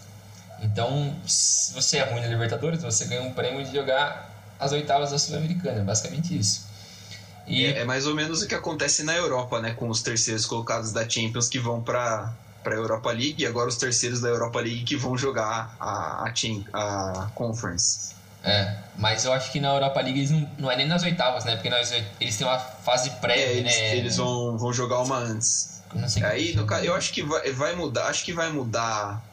Então, 0.62 1.14
se 1.26 1.74
você 1.74 1.98
é 1.98 2.04
ruim 2.04 2.22
na 2.22 2.28
Libertadores, 2.28 2.82
você 2.82 3.06
ganha 3.06 3.22
um 3.22 3.34
prêmio 3.34 3.64
de 3.64 3.74
jogar 3.74 4.27
as 4.60 4.72
oitavas 4.72 5.12
da 5.12 5.20
Sul-Americana, 5.20 5.84
basicamente 5.84 6.38
isso. 6.38 6.68
E... 7.48 7.66
É, 7.66 7.80
é, 7.80 7.86
mais 7.86 8.06
ou 8.06 8.14
menos 8.14 8.42
o 8.42 8.48
que 8.48 8.56
acontece 8.56 9.04
na 9.04 9.16
Europa, 9.16 9.62
né? 9.62 9.74
Com 9.74 9.90
os 9.90 10.02
terceiros 10.02 10.46
colocados 10.46 10.92
da 10.92 11.08
Champions 11.08 11.48
que 11.48 11.60
vão 11.60 11.82
para 11.82 12.34
para 12.64 12.76
a 12.76 12.80
Europa 12.80 13.12
League 13.12 13.36
e 13.38 13.46
agora 13.46 13.70
os 13.70 13.78
terceiros 13.78 14.20
da 14.20 14.28
Europa 14.28 14.60
League 14.60 14.84
que 14.84 14.98
vão 14.98 15.18
jogar 15.18 15.74
a, 15.80 16.26
a, 16.26 17.24
a 17.24 17.30
Conference. 17.34 18.14
É, 18.44 18.76
mas 18.98 19.24
eu 19.24 19.32
acho 19.32 19.54
que 19.54 19.60
na 19.60 19.70
Europa 19.70 20.02
League 20.02 20.20
eles 20.20 20.32
não, 20.32 20.50
não 20.58 20.72
é 20.72 20.76
nem 20.76 20.86
nas 20.86 21.02
oitavas, 21.04 21.46
né? 21.46 21.56
Porque 21.56 21.70
nós, 21.70 21.94
eles 22.20 22.36
têm 22.36 22.46
uma 22.46 22.60
fase 22.60 23.10
prévia, 23.22 23.42
é, 23.42 23.58
eles, 23.58 23.78
né? 23.78 23.98
Eles 23.98 24.18
vão, 24.18 24.58
vão 24.58 24.74
jogar 24.74 25.00
uma 25.00 25.18
antes. 25.18 25.82
Aí, 26.24 26.54
no, 26.56 26.66
eu 26.84 26.94
acho 26.94 27.14
que 27.14 27.24
vai, 27.24 27.52
vai 27.54 27.76
mudar, 27.76 28.08
acho 28.08 28.26
que 28.26 28.34
vai 28.34 28.50
mudar 28.52 29.24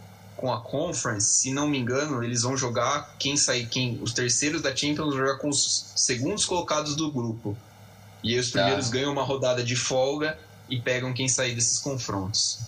com 0.44 0.52
a 0.52 0.60
Conference, 0.60 1.26
se 1.26 1.50
não 1.50 1.66
me 1.66 1.78
engano, 1.78 2.22
eles 2.22 2.42
vão 2.42 2.54
jogar 2.54 3.14
quem 3.18 3.34
sair, 3.34 3.64
quem 3.64 3.98
os 4.02 4.12
terceiros 4.12 4.60
da 4.60 4.76
Champions 4.76 5.08
vão 5.08 5.16
jogar 5.16 5.38
com 5.38 5.48
os 5.48 5.86
segundos 5.96 6.44
colocados 6.44 6.94
do 6.94 7.10
grupo. 7.10 7.56
E 8.22 8.34
aí 8.34 8.38
os 8.38 8.50
tá. 8.50 8.58
primeiros 8.58 8.88
tá. 8.88 8.92
ganham 8.92 9.10
uma 9.10 9.22
rodada 9.22 9.64
de 9.64 9.74
folga 9.74 10.38
e 10.68 10.78
pegam 10.78 11.14
quem 11.14 11.28
sair 11.28 11.54
desses 11.54 11.78
confrontos. 11.78 12.60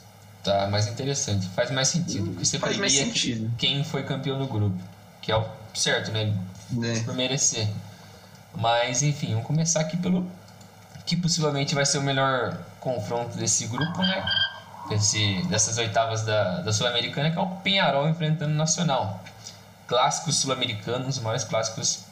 Tá, 0.42 0.68
mais 0.68 0.86
interessante. 0.86 1.50
Faz 1.50 1.70
mais 1.70 1.88
sentido. 1.88 2.30
Porque 2.30 2.46
você 2.46 2.58
Faz 2.58 2.78
mais 2.78 2.94
sentido. 2.94 3.52
quem 3.58 3.84
foi 3.84 4.04
campeão 4.04 4.38
do 4.38 4.46
grupo. 4.46 4.82
Que 5.20 5.30
é 5.30 5.36
o 5.36 5.44
certo, 5.74 6.10
né? 6.12 6.34
É. 6.82 7.00
Por 7.00 7.14
merecer. 7.14 7.68
Mas, 8.54 9.02
enfim, 9.02 9.32
vamos 9.32 9.46
começar 9.46 9.80
aqui 9.80 9.98
pelo 9.98 10.26
que 11.04 11.14
possivelmente 11.14 11.74
vai 11.74 11.84
ser 11.84 11.98
o 11.98 12.02
melhor 12.02 12.58
confronto 12.80 13.36
desse 13.36 13.66
grupo, 13.66 14.00
né? 14.00 14.24
Desse, 14.88 15.42
dessas 15.48 15.78
oitavas 15.78 16.22
da, 16.22 16.60
da 16.60 16.72
Sul-Americana, 16.72 17.30
que 17.30 17.38
é 17.38 17.40
o 17.40 17.46
Penharol 17.46 18.08
enfrentando 18.08 18.52
o 18.52 18.56
Nacional. 18.56 19.22
Clássicos 19.86 20.36
sul-americanos, 20.36 21.16
os 21.16 21.22
maiores 21.22 21.44
clássicos 21.44 22.04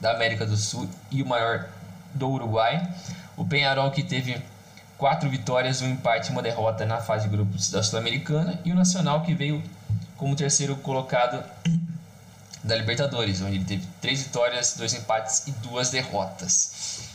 da 0.00 0.12
América 0.12 0.46
do 0.46 0.56
Sul 0.56 0.88
e 1.10 1.22
o 1.22 1.26
maior 1.26 1.66
do 2.14 2.28
Uruguai. 2.28 2.88
O 3.36 3.44
Penharol 3.44 3.90
que 3.90 4.02
teve 4.02 4.40
quatro 4.96 5.28
vitórias, 5.28 5.82
um 5.82 5.88
empate 5.88 6.30
e 6.30 6.32
uma 6.32 6.42
derrota 6.42 6.84
na 6.84 7.00
fase 7.00 7.28
de 7.28 7.36
grupos 7.36 7.70
da 7.70 7.82
Sul-Americana 7.82 8.58
e 8.64 8.72
o 8.72 8.74
Nacional 8.74 9.22
que 9.22 9.34
veio 9.34 9.62
como 10.16 10.34
terceiro 10.34 10.76
colocado 10.76 11.42
da 12.64 12.74
Libertadores, 12.74 13.40
onde 13.42 13.56
ele 13.56 13.64
teve 13.64 13.86
três 14.00 14.22
vitórias, 14.22 14.74
dois 14.76 14.92
empates 14.94 15.46
e 15.46 15.52
duas 15.52 15.90
derrotas. 15.90 17.05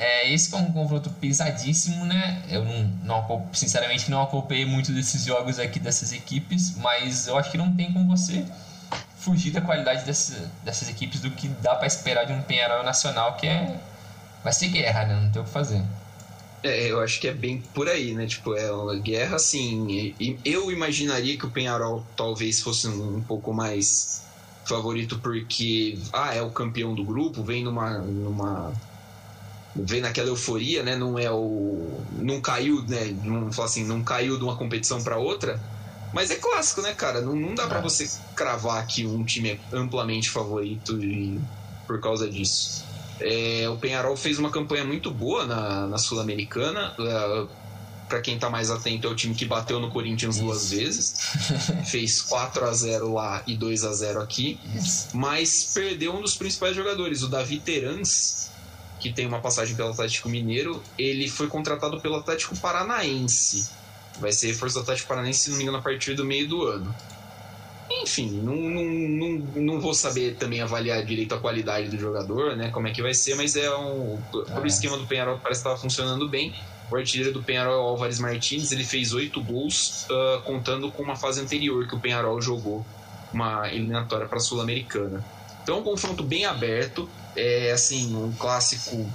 É, 0.00 0.32
esse 0.32 0.48
foi 0.48 0.60
um 0.60 0.72
confronto 0.72 1.10
pesadíssimo, 1.10 2.06
né? 2.06 2.42
Eu 2.48 2.64
não, 2.64 2.84
não 3.04 3.48
sinceramente 3.52 4.10
não 4.10 4.22
acompanhei 4.22 4.64
muito 4.64 4.92
desses 4.92 5.26
jogos 5.26 5.58
aqui 5.58 5.78
dessas 5.78 6.10
equipes, 6.10 6.74
mas 6.78 7.26
eu 7.26 7.36
acho 7.36 7.50
que 7.50 7.58
não 7.58 7.70
tem 7.76 7.92
como 7.92 8.16
você 8.16 8.42
fugir 9.18 9.50
da 9.50 9.60
qualidade 9.60 10.06
dessa, 10.06 10.50
dessas 10.64 10.88
equipes 10.88 11.20
do 11.20 11.30
que 11.30 11.48
dá 11.48 11.74
para 11.74 11.86
esperar 11.86 12.24
de 12.24 12.32
um 12.32 12.40
Penharol 12.40 12.82
Nacional, 12.82 13.36
que 13.36 13.46
é 13.46 13.78
vai 14.42 14.54
ser 14.54 14.68
guerra, 14.68 15.04
né? 15.04 15.20
Não 15.20 15.30
tem 15.30 15.42
o 15.42 15.44
que 15.44 15.50
fazer. 15.50 15.82
É, 16.62 16.90
eu 16.90 17.02
acho 17.02 17.20
que 17.20 17.28
é 17.28 17.34
bem 17.34 17.62
por 17.74 17.86
aí, 17.86 18.14
né? 18.14 18.26
Tipo, 18.26 18.54
é 18.54 18.72
uma 18.72 18.96
guerra 18.96 19.36
assim. 19.36 20.14
Eu 20.42 20.72
imaginaria 20.72 21.36
que 21.36 21.44
o 21.44 21.50
Penharol 21.50 22.06
talvez 22.16 22.62
fosse 22.62 22.88
um 22.88 23.22
pouco 23.22 23.52
mais 23.52 24.22
favorito 24.64 25.18
porque 25.18 25.98
ah, 26.10 26.34
é 26.34 26.40
o 26.40 26.50
campeão 26.50 26.94
do 26.94 27.04
grupo, 27.04 27.42
vem 27.42 27.62
numa 27.62 27.98
numa 27.98 28.72
vem 29.74 30.00
naquela 30.00 30.28
euforia, 30.28 30.82
né? 30.82 30.96
Não 30.96 31.18
é 31.18 31.30
o 31.30 32.00
não 32.12 32.40
caiu, 32.40 32.82
né? 32.86 33.14
Não 33.22 33.52
falar 33.52 33.68
assim, 33.68 33.84
não 33.84 34.02
caiu 34.02 34.36
de 34.36 34.44
uma 34.44 34.56
competição 34.56 35.02
para 35.02 35.16
outra. 35.16 35.60
Mas 36.12 36.30
é 36.30 36.36
clássico, 36.36 36.82
né, 36.82 36.92
cara? 36.92 37.20
Não, 37.20 37.36
não 37.36 37.54
dá 37.54 37.66
para 37.66 37.80
você 37.80 38.10
cravar 38.34 38.84
que 38.86 39.06
um 39.06 39.24
time 39.24 39.50
é 39.50 39.58
amplamente 39.72 40.28
favorito 40.28 41.02
e, 41.02 41.40
por 41.86 42.00
causa 42.00 42.28
disso. 42.28 42.84
É, 43.20 43.68
o 43.68 43.76
Penharol 43.76 44.16
fez 44.16 44.38
uma 44.38 44.50
campanha 44.50 44.84
muito 44.84 45.10
boa 45.10 45.46
na, 45.46 45.86
na 45.86 45.98
Sul-Americana. 45.98 46.94
Uh, 46.98 47.48
para 48.08 48.20
quem 48.20 48.36
tá 48.36 48.50
mais 48.50 48.72
atento, 48.72 49.06
é 49.06 49.10
o 49.10 49.14
time 49.14 49.36
que 49.36 49.44
bateu 49.44 49.78
no 49.78 49.88
Corinthians 49.88 50.34
Isso. 50.34 50.44
duas 50.44 50.70
vezes. 50.70 51.14
Fez 51.86 52.20
4 52.22 52.64
a 52.64 52.72
0 52.72 53.14
lá 53.14 53.42
e 53.46 53.56
2 53.56 53.84
a 53.84 53.92
0 53.92 54.20
aqui. 54.20 54.58
Isso. 54.74 55.08
Mas 55.14 55.70
perdeu 55.72 56.16
um 56.16 56.20
dos 56.20 56.34
principais 56.34 56.74
jogadores, 56.74 57.22
o 57.22 57.28
Davi 57.28 57.60
Terans, 57.60 58.49
que 59.00 59.12
tem 59.12 59.26
uma 59.26 59.40
passagem 59.40 59.74
pelo 59.74 59.90
Atlético 59.90 60.28
Mineiro. 60.28 60.82
Ele 60.98 61.28
foi 61.28 61.48
contratado 61.48 62.00
pelo 62.00 62.16
Atlético 62.16 62.56
Paranaense. 62.58 63.70
Vai 64.20 64.30
ser 64.30 64.48
reforço 64.48 64.76
do 64.76 64.82
Atlético 64.82 65.08
Paranaense, 65.08 65.40
se 65.40 65.50
não 65.50 65.56
me 65.56 65.62
engano, 65.62 65.78
a 65.78 65.82
partir 65.82 66.14
do 66.14 66.24
meio 66.24 66.46
do 66.46 66.66
ano. 66.66 66.94
Enfim, 67.90 68.30
não, 68.30 68.54
não, 68.54 68.84
não, 68.84 69.62
não 69.62 69.80
vou 69.80 69.92
saber 69.92 70.36
também 70.36 70.60
avaliar 70.60 71.04
direito 71.04 71.34
a 71.34 71.38
qualidade 71.38 71.88
do 71.88 71.98
jogador, 71.98 72.56
né? 72.56 72.70
Como 72.70 72.86
é 72.86 72.92
que 72.92 73.02
vai 73.02 73.14
ser, 73.14 73.34
mas 73.34 73.56
é 73.56 73.74
um. 73.74 74.20
Por 74.30 74.64
é. 74.64 74.66
esquema 74.66 74.96
do 74.96 75.06
Penharol 75.06 75.38
parece 75.42 75.60
que 75.60 75.68
estava 75.68 75.76
funcionando 75.76 76.28
bem. 76.28 76.54
O 76.90 76.96
artilheiro 76.96 77.32
do 77.32 77.42
Penharol, 77.42 77.88
Álvares 77.88 78.18
Martins, 78.18 78.70
ele 78.70 78.84
fez 78.84 79.12
oito 79.12 79.42
gols, 79.42 80.06
uh, 80.10 80.42
contando 80.42 80.90
com 80.90 81.02
uma 81.02 81.16
fase 81.16 81.40
anterior 81.40 81.86
que 81.86 81.94
o 81.94 82.00
Penharol 82.00 82.40
jogou 82.40 82.84
uma 83.32 83.68
eliminatória 83.72 84.26
para 84.26 84.38
a 84.38 84.40
Sul-Americana. 84.40 85.24
Então, 85.70 85.78
é 85.78 85.82
um 85.82 85.84
confronto 85.84 86.24
bem 86.24 86.44
aberto, 86.46 87.08
é 87.36 87.70
assim, 87.70 88.12
um 88.16 88.32
clássico, 88.32 89.08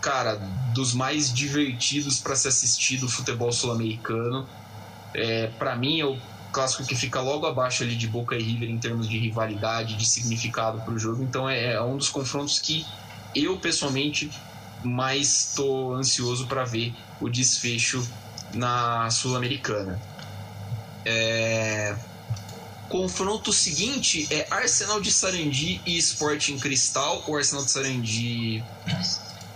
cara, 0.00 0.36
dos 0.72 0.94
mais 0.94 1.34
divertidos 1.34 2.20
para 2.20 2.36
se 2.36 2.46
assistir 2.46 2.98
do 2.98 3.08
futebol 3.08 3.50
sul-americano. 3.50 4.48
É, 5.12 5.48
para 5.58 5.74
mim, 5.74 5.98
é 5.98 6.04
o 6.04 6.16
clássico 6.52 6.86
que 6.86 6.94
fica 6.94 7.20
logo 7.20 7.46
abaixo 7.46 7.82
ali 7.82 7.96
de 7.96 8.06
Boca 8.06 8.36
e 8.36 8.42
River 8.44 8.70
em 8.70 8.78
termos 8.78 9.08
de 9.08 9.18
rivalidade, 9.18 9.96
de 9.96 10.08
significado 10.08 10.80
para 10.82 10.94
o 10.94 10.98
jogo. 11.00 11.24
Então, 11.24 11.50
é, 11.50 11.72
é 11.72 11.82
um 11.82 11.96
dos 11.96 12.10
confrontos 12.10 12.60
que 12.60 12.86
eu 13.34 13.58
pessoalmente 13.58 14.30
mais 14.84 15.48
estou 15.48 15.96
ansioso 15.96 16.46
para 16.46 16.62
ver 16.62 16.94
o 17.20 17.28
desfecho 17.28 18.08
na 18.54 19.10
Sul-Americana. 19.10 20.00
É... 21.04 21.96
Confronto 22.88 23.52
seguinte 23.52 24.28
é 24.30 24.46
Arsenal 24.50 25.00
de 25.00 25.12
Sarandi 25.12 25.80
e 25.84 25.96
Sporting 25.98 26.58
Cristal. 26.58 27.24
O 27.26 27.36
Arsenal 27.36 27.64
de 27.64 27.70
Sarandi 27.70 28.64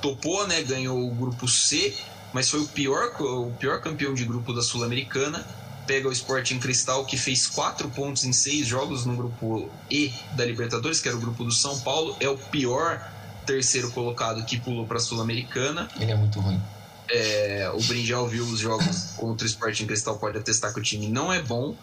topou, 0.02 0.46
né? 0.46 0.62
Ganhou 0.62 1.06
o 1.06 1.14
grupo 1.14 1.46
C, 1.46 1.94
mas 2.32 2.50
foi 2.50 2.60
o 2.60 2.66
pior, 2.66 3.14
o 3.20 3.52
pior 3.52 3.80
campeão 3.80 4.14
de 4.14 4.24
grupo 4.24 4.52
da 4.52 4.62
Sul-Americana. 4.62 5.46
Pega 5.86 6.08
o 6.08 6.12
Sporting 6.12 6.58
Cristal, 6.58 7.04
que 7.04 7.16
fez 7.16 7.46
quatro 7.46 7.88
pontos 7.88 8.24
em 8.24 8.32
seis 8.32 8.66
jogos 8.66 9.04
no 9.04 9.16
grupo 9.16 9.68
E 9.90 10.12
da 10.32 10.44
Libertadores, 10.44 11.00
que 11.00 11.08
era 11.08 11.16
o 11.16 11.20
grupo 11.20 11.44
do 11.44 11.52
São 11.52 11.78
Paulo. 11.80 12.16
É 12.20 12.28
o 12.28 12.36
pior 12.36 13.00
terceiro 13.46 13.90
colocado 13.90 14.44
que 14.44 14.58
pulou 14.58 14.86
para 14.86 14.98
a 14.98 15.00
Sul-Americana. 15.00 15.88
Ele 15.98 16.12
é 16.12 16.16
muito 16.16 16.38
ruim. 16.40 16.60
É, 17.08 17.70
o 17.74 17.82
Brinjal 17.82 18.28
viu 18.28 18.44
os 18.44 18.60
jogos 18.60 19.14
contra 19.16 19.44
o 19.44 19.50
Sporting 19.50 19.86
Cristal, 19.86 20.16
pode 20.16 20.38
atestar 20.38 20.72
que 20.72 20.78
o 20.78 20.82
time 20.82 21.08
não 21.08 21.32
é 21.32 21.42
bom. 21.42 21.74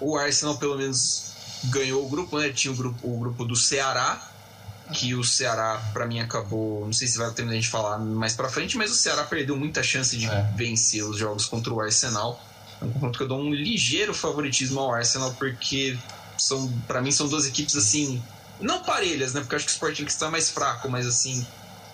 O 0.00 0.16
Arsenal, 0.16 0.56
pelo 0.56 0.76
menos, 0.76 1.32
ganhou 1.64 2.04
o 2.04 2.08
grupo, 2.08 2.38
né? 2.38 2.50
Tinha 2.50 2.72
o 2.72 2.76
grupo, 2.76 3.08
o 3.08 3.18
grupo 3.18 3.44
do 3.44 3.56
Ceará, 3.56 4.20
que 4.92 5.14
o 5.14 5.24
Ceará, 5.24 5.80
para 5.92 6.06
mim, 6.06 6.20
acabou. 6.20 6.84
Não 6.86 6.92
sei 6.92 7.08
se 7.08 7.18
vai 7.18 7.30
terminar 7.32 7.58
a 7.58 7.60
gente 7.60 7.70
falar 7.70 7.98
mais 7.98 8.34
para 8.34 8.48
frente, 8.48 8.76
mas 8.76 8.90
o 8.90 8.94
Ceará 8.94 9.24
perdeu 9.24 9.56
muita 9.56 9.82
chance 9.82 10.16
de 10.16 10.26
é. 10.26 10.52
vencer 10.54 11.04
os 11.04 11.18
jogos 11.18 11.46
contra 11.46 11.72
o 11.72 11.80
Arsenal. 11.80 12.42
É 12.80 12.84
um 12.84 12.92
confronto 12.92 13.18
que 13.18 13.24
eu 13.24 13.28
dou 13.28 13.40
um 13.40 13.52
ligeiro 13.52 14.14
favoritismo 14.14 14.80
ao 14.80 14.94
Arsenal, 14.94 15.34
porque 15.34 15.98
são, 16.38 16.72
para 16.86 17.02
mim, 17.02 17.10
são 17.10 17.28
duas 17.28 17.46
equipes 17.46 17.74
assim 17.76 18.22
não 18.60 18.82
parelhas, 18.82 19.34
né? 19.34 19.40
Porque 19.40 19.54
eu 19.54 19.56
acho 19.56 19.66
que 19.66 19.72
o 19.72 19.74
Sporting 19.74 20.04
Cristal 20.04 20.28
é 20.28 20.32
mais 20.32 20.50
fraco, 20.50 20.88
mas 20.88 21.06
assim, 21.06 21.46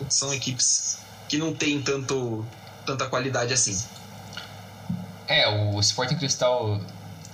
são 0.08 0.32
equipes 0.32 0.98
que 1.28 1.38
não 1.38 1.54
tem 1.54 1.82
tanto, 1.82 2.44
tanta 2.86 3.06
qualidade 3.06 3.52
assim. 3.52 3.78
É, 5.28 5.48
o 5.48 5.80
Sporting 5.80 6.16
Cristal, 6.16 6.80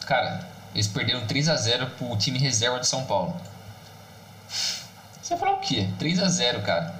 cara, 0.06 0.48
eles 0.74 0.86
perderam 0.86 1.26
3 1.26 1.48
a 1.48 1.56
0 1.56 1.86
pro 1.90 2.16
time 2.16 2.38
reserva 2.38 2.78
de 2.78 2.86
São 2.86 3.04
Paulo. 3.04 3.38
Você 5.20 5.30
vai 5.30 5.38
falar 5.38 5.52
o 5.52 5.60
quê? 5.60 5.88
3 5.98 6.20
a 6.20 6.28
0 6.28 6.62
cara. 6.62 6.94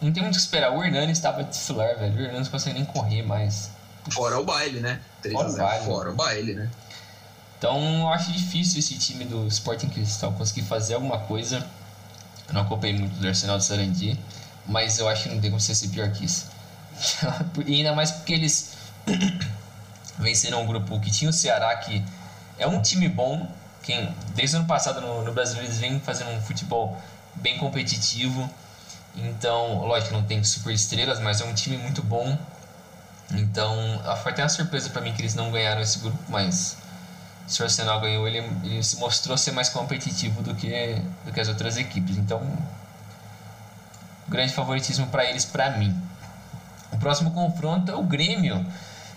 Não 0.00 0.12
tem 0.12 0.22
muito 0.22 0.34
o 0.34 0.38
que 0.38 0.42
esperar. 0.42 0.72
O 0.72 0.82
Hernani 0.82 1.12
estava 1.12 1.42
titular, 1.42 1.98
velho. 1.98 2.14
O 2.14 2.20
Hernani 2.20 2.44
não 2.44 2.50
consegue 2.50 2.74
nem 2.74 2.84
correr 2.84 3.22
mais. 3.22 3.70
Fora 4.10 4.38
o 4.38 4.44
baile, 4.44 4.80
né? 4.80 5.00
3 5.22 5.34
Fora, 5.34 5.48
a 5.48 5.50
0, 5.50 5.62
o 5.62 5.66
baile. 5.66 5.84
Fora 5.84 6.10
o 6.10 6.14
baile, 6.14 6.54
né? 6.54 6.70
Então 7.58 8.00
eu 8.00 8.08
acho 8.08 8.32
difícil 8.32 8.78
esse 8.78 8.96
time 8.96 9.24
do 9.24 9.46
Sporting 9.48 9.88
Cristal 9.88 10.32
conseguir 10.32 10.62
fazer 10.62 10.94
alguma 10.94 11.18
coisa. 11.18 11.66
Eu 12.46 12.54
não 12.54 12.62
acompanhei 12.62 12.96
muito 12.96 13.18
do 13.18 13.26
Arsenal 13.26 13.58
de 13.58 13.64
Sarandi, 13.64 14.18
mas 14.64 14.98
eu 14.98 15.08
acho 15.08 15.24
que 15.24 15.28
não 15.30 15.40
tem 15.40 15.50
como 15.50 15.60
ser 15.60 15.88
pior 15.88 16.10
que 16.12 16.24
isso. 16.24 16.46
e 17.66 17.74
ainda 17.74 17.92
mais 17.94 18.12
porque 18.12 18.32
eles 18.32 18.74
venceram 20.18 20.62
um 20.62 20.66
grupo 20.66 20.98
que 21.00 21.10
tinha 21.10 21.28
o 21.28 21.32
Ceará, 21.32 21.76
que 21.76 22.02
é 22.58 22.66
um 22.66 22.80
time 22.80 23.08
bom. 23.08 23.46
Quem, 23.82 24.14
desde 24.34 24.56
o 24.56 24.58
ano 24.60 24.68
passado 24.68 25.00
no, 25.00 25.22
no 25.22 25.32
Brasil 25.32 25.58
eles 25.62 25.78
vêm 25.78 26.00
fazendo 26.00 26.30
um 26.30 26.40
futebol 26.40 26.96
bem 27.34 27.58
competitivo. 27.58 28.48
Então, 29.14 29.86
lógico, 29.86 30.12
não 30.12 30.22
tem 30.22 30.42
super 30.44 30.72
estrelas, 30.72 31.18
mas 31.20 31.40
é 31.40 31.44
um 31.44 31.54
time 31.54 31.76
muito 31.76 32.02
bom. 32.02 32.38
Então, 33.32 34.00
foi 34.22 34.32
até 34.32 34.42
uma 34.42 34.48
surpresa 34.48 34.90
para 34.90 35.02
mim 35.02 35.12
que 35.12 35.20
eles 35.20 35.34
não 35.34 35.50
ganharam 35.50 35.80
esse 35.80 35.98
grupo, 35.98 36.18
mas 36.28 36.76
se 37.46 37.60
o 37.60 37.64
Arsenal 37.64 38.00
ganhou, 38.00 38.26
ele, 38.26 38.38
ele 38.62 38.82
se 38.82 38.96
mostrou 38.96 39.36
ser 39.36 39.52
mais 39.52 39.68
competitivo 39.68 40.42
do 40.42 40.54
que, 40.54 41.02
do 41.24 41.32
que 41.32 41.40
as 41.40 41.48
outras 41.48 41.76
equipes. 41.76 42.16
Então, 42.16 42.42
grande 44.28 44.52
favoritismo 44.52 45.06
para 45.08 45.24
eles, 45.24 45.44
para 45.44 45.70
mim. 45.70 45.94
O 46.90 46.96
próximo 46.96 47.30
confronto 47.30 47.90
é 47.90 47.94
o 47.94 48.02
Grêmio, 48.02 48.64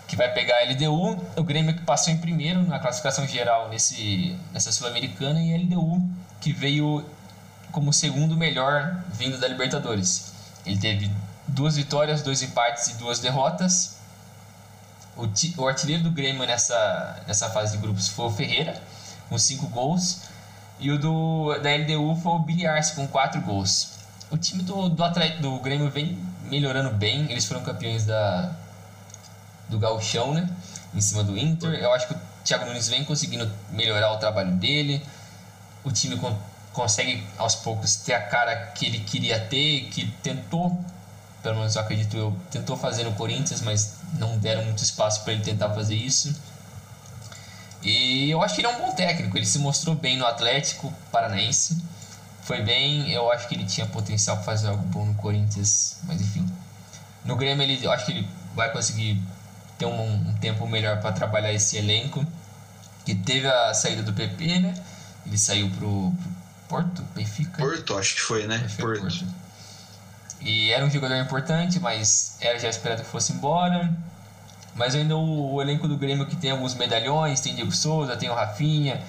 que 0.06 0.16
vai 0.16 0.32
pegar 0.32 0.56
a 0.58 0.64
LDU. 0.70 1.18
O 1.36 1.42
Grêmio 1.42 1.74
que 1.74 1.82
passou 1.82 2.12
em 2.12 2.18
primeiro 2.18 2.62
na 2.62 2.78
classificação 2.78 3.26
geral 3.26 3.68
nesse, 3.68 4.36
nessa 4.52 4.72
Sul-Americana 4.72 5.40
e 5.40 5.54
a 5.54 5.58
LDU 5.58 6.02
que 6.40 6.52
veio 6.52 7.04
como 7.70 7.92
segundo 7.92 8.36
melhor 8.36 9.02
vindo 9.12 9.38
da 9.38 9.48
Libertadores. 9.48 10.32
Ele 10.66 10.78
teve 10.78 11.10
duas 11.48 11.76
vitórias, 11.76 12.22
dois 12.22 12.42
empates 12.42 12.88
e 12.88 12.94
duas 12.94 13.18
derrotas. 13.18 13.96
O, 15.16 15.26
o 15.60 15.68
artilheiro 15.68 16.02
do 16.02 16.10
Grêmio 16.10 16.46
nessa, 16.46 17.22
nessa 17.26 17.50
fase 17.50 17.76
de 17.76 17.82
grupos 17.82 18.08
foi 18.08 18.26
o 18.26 18.30
Ferreira, 18.30 18.80
com 19.28 19.38
5 19.38 19.66
gols. 19.68 20.22
E 20.78 20.90
o 20.90 20.98
do, 20.98 21.58
da 21.62 21.70
LDU 21.74 22.16
foi 22.16 22.32
o 22.32 22.38
Billy 22.38 22.66
Arce, 22.66 22.94
com 22.94 23.06
4 23.06 23.40
gols. 23.40 23.92
O 24.30 24.36
time 24.36 24.62
do, 24.62 24.88
do, 24.88 25.04
atleta, 25.04 25.40
do 25.40 25.58
Grêmio 25.58 25.90
vem 25.90 26.18
melhorando 26.44 26.90
bem. 26.90 27.30
Eles 27.30 27.44
foram 27.44 27.62
campeões 27.62 28.04
da, 28.04 28.52
do 29.68 29.78
Gauchão, 29.78 30.34
né? 30.34 30.48
Em 30.94 31.00
cima 31.00 31.22
do 31.22 31.36
Inter. 31.36 31.74
Eu 31.74 31.92
acho 31.92 32.08
que 32.08 32.14
o 32.14 32.18
Thiago 32.44 32.66
Nunes 32.66 32.88
vem 32.88 33.04
conseguindo 33.04 33.50
melhorar 33.70 34.12
o 34.12 34.18
trabalho 34.18 34.52
dele. 34.52 35.02
O 35.84 35.90
time 35.90 36.16
con 36.16 36.36
consegue 36.72 37.22
aos 37.36 37.54
poucos 37.54 37.96
ter 37.96 38.14
a 38.14 38.22
cara 38.22 38.56
que 38.68 38.86
ele 38.86 39.00
queria 39.00 39.38
ter, 39.38 39.90
que 39.90 40.06
tentou 40.22 40.82
pelo 41.42 41.56
menos 41.56 41.74
eu 41.74 41.82
acredito 41.82 42.16
eu, 42.16 42.36
tentou 42.50 42.76
fazer 42.76 43.04
no 43.04 43.12
Corinthians, 43.12 43.60
mas 43.60 43.94
não 44.14 44.38
deram 44.38 44.64
muito 44.64 44.82
espaço 44.82 45.22
para 45.24 45.32
ele 45.32 45.42
tentar 45.42 45.70
fazer 45.70 45.96
isso. 45.96 46.34
E 47.82 48.30
eu 48.30 48.40
acho 48.42 48.54
que 48.54 48.60
ele 48.60 48.68
é 48.68 48.70
um 48.70 48.78
bom 48.78 48.92
técnico, 48.94 49.36
ele 49.36 49.44
se 49.44 49.58
mostrou 49.58 49.96
bem 49.96 50.16
no 50.16 50.24
Atlético 50.24 50.92
Paranaense. 51.10 51.82
foi 52.42 52.62
bem, 52.62 53.10
eu 53.10 53.30
acho 53.30 53.48
que 53.48 53.54
ele 53.54 53.64
tinha 53.64 53.86
potencial 53.86 54.36
para 54.36 54.44
fazer 54.44 54.68
algo 54.68 54.84
bom 54.84 55.04
no 55.04 55.14
Corinthians, 55.14 55.98
mas 56.04 56.20
enfim. 56.20 56.46
No 57.24 57.36
Grêmio 57.36 57.62
ele, 57.62 57.84
eu 57.84 57.90
acho 57.92 58.06
que 58.06 58.12
ele 58.12 58.28
vai 58.54 58.72
conseguir 58.72 59.20
ter 59.82 59.86
um, 59.86 60.30
um 60.30 60.34
tempo 60.34 60.66
melhor 60.66 61.00
para 61.00 61.12
trabalhar 61.12 61.52
esse 61.52 61.76
elenco, 61.76 62.24
que 63.04 63.14
teve 63.14 63.48
a 63.48 63.74
saída 63.74 64.02
do 64.02 64.12
PP, 64.12 64.60
né? 64.60 64.74
Ele 65.26 65.36
saiu 65.36 65.68
pro, 65.70 66.12
pro 66.12 66.30
Porto, 66.68 67.02
Benfica. 67.14 67.58
Porto, 67.58 67.98
acho 67.98 68.14
que 68.14 68.20
foi, 68.20 68.46
né? 68.46 68.58
Porto. 68.78 69.00
Porto. 69.00 69.26
E 70.40 70.72
era 70.72 70.84
um 70.84 70.90
jogador 70.90 71.16
importante, 71.16 71.80
mas 71.80 72.36
era 72.40 72.58
já 72.58 72.68
esperado 72.68 73.02
que 73.02 73.08
fosse 73.08 73.32
embora. 73.32 73.92
Mas 74.74 74.94
ainda 74.94 75.16
o, 75.16 75.54
o, 75.54 75.62
elenco 75.62 75.86
do 75.86 75.96
Grêmio 75.96 76.26
que 76.26 76.36
tem 76.36 76.50
alguns 76.50 76.74
medalhões, 76.74 77.40
tem 77.40 77.54
Diego 77.54 77.72
Souza, 77.72 78.16
tem 78.16 78.30
o 78.30 78.34
Rafinha, 78.34 79.02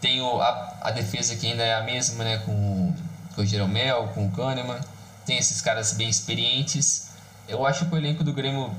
tem 0.00 0.20
o, 0.20 0.40
a, 0.40 0.76
a 0.80 0.90
defesa 0.90 1.36
que 1.36 1.46
ainda 1.46 1.62
é 1.62 1.74
a 1.74 1.82
mesma, 1.82 2.24
né, 2.24 2.38
com, 2.38 2.92
com 3.34 3.42
o 3.42 3.46
Jeromel, 3.46 4.10
com 4.14 4.26
o 4.26 4.32
Kahneman. 4.32 4.80
Tem 5.24 5.38
esses 5.38 5.60
caras 5.60 5.92
bem 5.92 6.08
experientes. 6.08 7.10
Eu 7.48 7.64
acho 7.64 7.86
que 7.86 7.94
o 7.94 7.96
elenco 7.96 8.24
do 8.24 8.32
Grêmio 8.32 8.74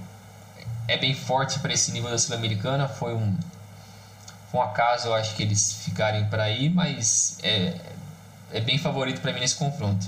é 0.88 0.98
bem 0.98 1.14
forte 1.14 1.60
para 1.60 1.74
esse 1.74 1.92
nível 1.92 2.10
da 2.10 2.18
Sul-Americana. 2.18 2.88
Foi 2.88 3.14
um, 3.14 3.38
foi 4.52 4.60
um 4.60 4.64
acaso, 4.64 5.08
eu 5.08 5.14
acho 5.14 5.36
que 5.36 5.44
eles 5.44 5.82
ficarem 5.84 6.26
para 6.28 6.44
aí, 6.44 6.70
mas 6.70 7.38
é, 7.44 7.76
é 8.52 8.62
bem 8.62 8.78
favorito 8.78 9.22
para 9.22 9.34
mim 9.34 9.40
nesse 9.40 9.56
confronto 9.56 10.08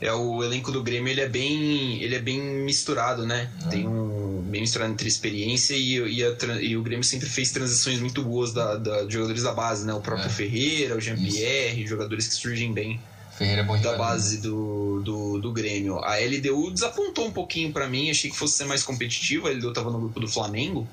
é 0.00 0.12
o 0.12 0.44
elenco 0.44 0.70
do 0.70 0.82
Grêmio 0.82 1.10
ele 1.10 1.20
é 1.20 1.28
bem 1.28 2.02
ele 2.02 2.14
é 2.14 2.18
bem 2.18 2.40
misturado 2.40 3.26
né 3.26 3.50
é. 3.64 3.68
tem 3.68 3.86
um 3.86 4.42
bem 4.42 4.60
misturado 4.60 4.92
entre 4.92 5.08
experiência 5.08 5.74
e, 5.74 5.96
e, 5.96 6.24
a, 6.24 6.36
e, 6.60 6.76
o 6.76 6.82
Grêmio 6.82 7.04
sempre 7.04 7.28
fez 7.28 7.50
transições 7.50 7.98
muito 7.98 8.22
boas 8.22 8.52
da, 8.52 8.76
da 8.76 9.04
de 9.04 9.12
jogadores 9.12 9.42
da 9.42 9.52
base 9.52 9.86
né 9.86 9.94
o 9.94 10.00
próprio 10.00 10.26
é. 10.26 10.30
Ferreira 10.30 10.96
o 10.96 11.00
Jean 11.00 11.16
Pierre 11.16 11.86
jogadores 11.86 12.28
que 12.28 12.34
surgem 12.34 12.72
bem 12.72 13.00
Ferreira 13.36 13.62
é 13.62 13.64
bom 13.64 13.78
da 13.80 13.96
base 13.96 14.38
do, 14.38 15.02
do, 15.04 15.38
do 15.38 15.52
Grêmio 15.52 15.98
a 16.02 16.16
LDU 16.16 16.70
desapontou 16.72 17.26
um 17.26 17.32
pouquinho 17.32 17.72
para 17.72 17.88
mim 17.88 18.10
achei 18.10 18.30
que 18.30 18.36
fosse 18.36 18.56
ser 18.56 18.64
mais 18.64 18.82
competitiva 18.82 19.48
a 19.48 19.52
LDU 19.52 19.72
tava 19.72 19.90
no 19.90 19.98
grupo 19.98 20.20
do 20.20 20.28
Flamengo 20.28 20.88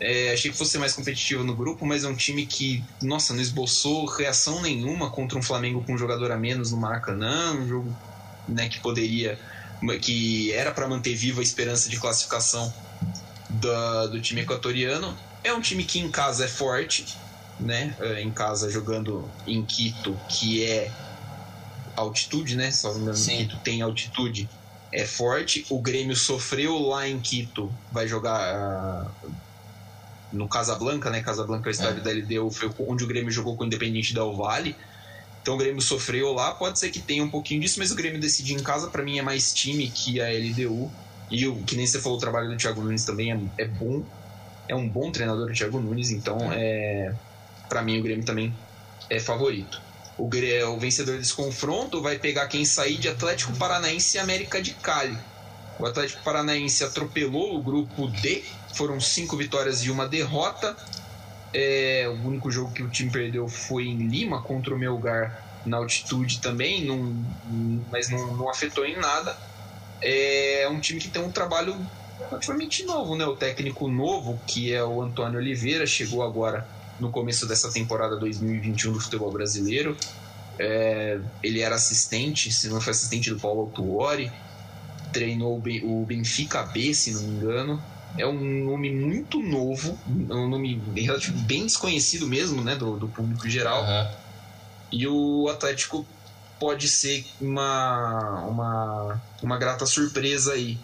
é, 0.00 0.32
achei 0.32 0.50
que 0.50 0.56
fosse 0.56 0.72
ser 0.72 0.78
mais 0.78 0.92
competitivo 0.92 1.42
no 1.42 1.54
grupo, 1.54 1.84
mas 1.84 2.04
é 2.04 2.08
um 2.08 2.14
time 2.14 2.46
que, 2.46 2.84
nossa, 3.02 3.34
não 3.34 3.40
esboçou 3.40 4.06
reação 4.06 4.62
nenhuma 4.62 5.10
contra 5.10 5.36
um 5.36 5.42
Flamengo 5.42 5.82
com 5.84 5.94
um 5.94 5.98
jogador 5.98 6.30
a 6.30 6.36
menos 6.36 6.70
no 6.70 6.76
Maracanã, 6.76 7.52
um 7.54 7.66
jogo 7.66 7.96
né, 8.46 8.68
que 8.68 8.78
poderia, 8.78 9.38
que 10.00 10.52
era 10.52 10.70
para 10.70 10.86
manter 10.86 11.14
viva 11.16 11.40
a 11.40 11.42
esperança 11.42 11.88
de 11.88 11.98
classificação 11.98 12.72
da, 13.50 14.06
do 14.06 14.20
time 14.20 14.42
equatoriano. 14.42 15.16
É 15.42 15.52
um 15.52 15.60
time 15.60 15.84
que 15.84 15.98
em 15.98 16.10
casa 16.10 16.44
é 16.44 16.48
forte, 16.48 17.04
né? 17.58 17.96
É, 17.98 18.22
em 18.22 18.30
casa 18.30 18.70
jogando 18.70 19.28
em 19.46 19.64
Quito, 19.64 20.16
que 20.28 20.64
é 20.64 20.90
altitude, 21.98 22.56
né? 22.56 22.70
Só 22.70 22.94
não 22.94 23.12
Quito 23.12 23.56
tem 23.58 23.82
altitude, 23.82 24.48
é 24.92 25.04
forte. 25.04 25.66
O 25.68 25.80
Grêmio 25.80 26.16
sofreu 26.16 26.78
lá 26.78 27.08
em 27.08 27.20
Quito, 27.20 27.72
vai 27.92 28.06
jogar 28.06 29.10
uh, 29.24 29.30
no 30.32 30.48
Casablanca, 30.48 31.10
né? 31.10 31.20
Casablanca, 31.22 31.68
o 31.68 31.70
estádio 31.70 32.00
é. 32.00 32.04
da 32.04 32.10
LDU, 32.10 32.50
foi 32.50 32.70
onde 32.86 33.04
o 33.04 33.06
Grêmio 33.06 33.30
jogou 33.30 33.56
com 33.56 33.64
o 33.64 33.66
Independente 33.66 34.14
Del 34.14 34.34
Vale. 34.34 34.76
Então 35.42 35.54
o 35.54 35.58
Grêmio 35.58 35.80
sofreu 35.80 36.32
lá, 36.32 36.52
pode 36.52 36.78
ser 36.78 36.90
que 36.90 37.00
tenha 37.00 37.24
um 37.24 37.30
pouquinho 37.30 37.60
disso, 37.60 37.78
mas 37.78 37.90
o 37.90 37.94
Grêmio 37.94 38.20
decidir 38.20 38.54
em 38.54 38.62
casa, 38.62 38.88
para 38.88 39.02
mim, 39.02 39.18
é 39.18 39.22
mais 39.22 39.52
time 39.52 39.88
que 39.88 40.20
a 40.20 40.28
LDU. 40.28 40.90
E 41.30 41.46
o 41.46 41.56
que 41.62 41.76
nem 41.76 41.86
você 41.86 42.00
falou, 42.00 42.16
o 42.16 42.20
trabalho 42.20 42.48
do 42.48 42.56
Thiago 42.56 42.82
Nunes 42.82 43.04
também 43.04 43.32
é, 43.32 43.40
é 43.58 43.66
bom. 43.66 44.02
É 44.66 44.74
um 44.74 44.88
bom 44.88 45.10
treinador 45.10 45.50
o 45.50 45.52
Thiago 45.52 45.80
Nunes, 45.80 46.10
então 46.10 46.36
é, 46.52 47.14
para 47.68 47.82
mim 47.82 47.98
o 47.98 48.02
Grêmio 48.02 48.24
também 48.24 48.54
é 49.08 49.18
favorito. 49.18 49.80
O, 50.18 50.24
o 50.28 50.78
vencedor 50.80 51.16
desse 51.16 51.32
confronto 51.32 52.02
vai 52.02 52.18
pegar 52.18 52.48
quem 52.48 52.64
sair 52.64 52.96
de 52.98 53.08
Atlético 53.08 53.56
Paranaense 53.56 54.16
e 54.16 54.20
América 54.20 54.60
de 54.60 54.74
Cali. 54.74 55.16
O 55.78 55.86
Atlético 55.86 56.24
Paranaense 56.24 56.82
atropelou 56.82 57.56
o 57.56 57.62
grupo 57.62 58.08
D, 58.08 58.44
foram 58.74 59.00
cinco 59.00 59.36
vitórias 59.36 59.84
e 59.84 59.90
uma 59.90 60.08
derrota. 60.08 60.76
É, 61.54 62.06
o 62.08 62.26
único 62.26 62.50
jogo 62.50 62.72
que 62.72 62.82
o 62.82 62.90
time 62.90 63.10
perdeu 63.10 63.48
foi 63.48 63.84
em 63.84 64.08
Lima 64.08 64.42
contra 64.42 64.74
o 64.74 64.78
Melgar 64.78 65.40
na 65.64 65.76
altitude 65.76 66.40
também, 66.40 66.86
mas 67.90 68.10
não, 68.10 68.36
não 68.36 68.50
afetou 68.50 68.84
em 68.84 68.96
nada. 68.96 69.36
É 70.02 70.68
um 70.68 70.80
time 70.80 71.00
que 71.00 71.08
tem 71.08 71.22
um 71.22 71.30
trabalho 71.30 71.76
relativamente 72.18 72.84
novo, 72.84 73.16
né? 73.16 73.24
O 73.24 73.36
técnico 73.36 73.88
novo, 73.88 74.40
que 74.46 74.72
é 74.72 74.82
o 74.82 75.00
Antônio 75.00 75.38
Oliveira, 75.38 75.86
chegou 75.86 76.22
agora 76.22 76.68
no 77.00 77.10
começo 77.10 77.46
dessa 77.46 77.70
temporada 77.70 78.16
2021 78.16 78.92
do 78.92 79.00
futebol 79.00 79.30
brasileiro. 79.30 79.96
É, 80.58 81.20
ele 81.42 81.60
era 81.60 81.76
assistente, 81.76 82.52
se 82.52 82.68
não 82.68 82.80
foi 82.80 82.90
assistente 82.90 83.30
do 83.30 83.38
Paulo 83.38 83.60
Autuori, 83.60 84.32
treinou 85.12 85.62
o 85.84 86.04
Benfica 86.04 86.62
B, 86.64 86.92
se 86.92 87.12
não 87.12 87.22
me 87.22 87.36
engano 87.36 87.82
é 88.16 88.26
um 88.26 88.64
nome 88.64 88.90
muito 88.90 89.40
novo, 89.40 89.98
um 90.06 90.48
nome 90.48 90.76
bem 90.76 91.66
desconhecido 91.66 92.26
mesmo, 92.26 92.62
né, 92.62 92.74
do, 92.74 92.96
do 92.96 93.08
público 93.08 93.48
geral. 93.48 93.82
Uhum. 93.82 94.10
E 94.90 95.06
o 95.06 95.48
Atlético 95.48 96.06
pode 96.58 96.88
ser 96.88 97.26
uma, 97.40 98.40
uma, 98.44 99.22
uma 99.42 99.58
grata 99.58 99.84
surpresa 99.84 100.52
aí. 100.52 100.78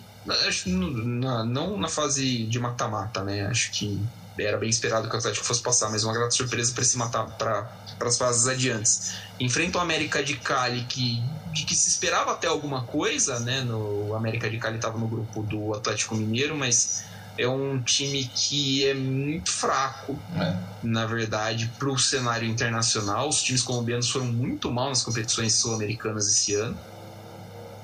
Acho, 0.46 0.68
na, 0.68 1.44
não 1.44 1.76
na 1.76 1.88
fase 1.88 2.44
de 2.44 2.58
mata-mata, 2.58 3.22
né? 3.22 3.46
Acho 3.46 3.70
que 3.72 4.00
era 4.38 4.58
bem 4.58 4.68
esperado 4.68 5.08
que 5.08 5.14
o 5.14 5.18
Atlético 5.18 5.44
fosse 5.44 5.62
passar, 5.62 5.90
mas 5.90 6.02
uma 6.02 6.12
grata 6.12 6.30
surpresa 6.32 6.72
para 6.72 6.84
se 6.84 6.98
matar 6.98 7.24
para 7.38 7.68
as 8.00 8.18
fases 8.18 8.46
adiantes. 8.46 9.14
Enfrenta 9.38 9.78
o 9.78 9.80
América 9.80 10.22
de 10.22 10.36
Cali, 10.36 10.84
que, 10.84 11.22
de 11.52 11.64
que 11.64 11.74
se 11.74 11.88
esperava 11.88 12.32
até 12.32 12.48
alguma 12.48 12.84
coisa, 12.84 13.38
né? 13.40 13.60
No, 13.60 14.08
o 14.08 14.14
América 14.14 14.50
de 14.50 14.58
Cali 14.58 14.76
estava 14.76 14.98
no 14.98 15.06
grupo 15.06 15.42
do 15.42 15.74
Atlético 15.74 16.16
Mineiro, 16.16 16.56
mas 16.56 17.04
é 17.38 17.48
um 17.48 17.80
time 17.82 18.24
que 18.24 18.86
é 18.86 18.94
muito 18.94 19.50
fraco, 19.50 20.18
é. 20.36 20.56
na 20.82 21.06
verdade, 21.06 21.70
para 21.78 21.88
o 21.88 21.98
cenário 21.98 22.48
internacional. 22.48 23.28
Os 23.28 23.42
times 23.42 23.62
colombianos 23.62 24.10
foram 24.10 24.26
muito 24.26 24.70
mal 24.70 24.88
nas 24.88 25.02
competições 25.02 25.54
sul-americanas 25.54 26.26
esse 26.26 26.54
ano. 26.54 26.78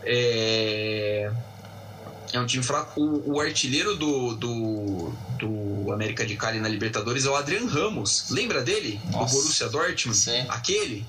É, 0.04 1.30
é 2.32 2.40
um 2.40 2.46
time 2.46 2.62
fraco. 2.62 3.00
O, 3.00 3.34
o 3.34 3.40
artilheiro 3.40 3.96
do, 3.96 4.34
do, 4.34 5.12
do, 5.38 5.92
América 5.92 6.24
de 6.24 6.36
Cali 6.36 6.60
na 6.60 6.68
Libertadores 6.68 7.26
é 7.26 7.30
o 7.30 7.36
Adrian 7.36 7.66
Ramos. 7.66 8.30
Lembra 8.30 8.62
dele? 8.62 9.00
Nossa. 9.10 9.34
Do 9.34 9.40
Borussia 9.40 9.68
Dortmund? 9.68 10.18
Sim. 10.18 10.44
Aquele? 10.48 11.06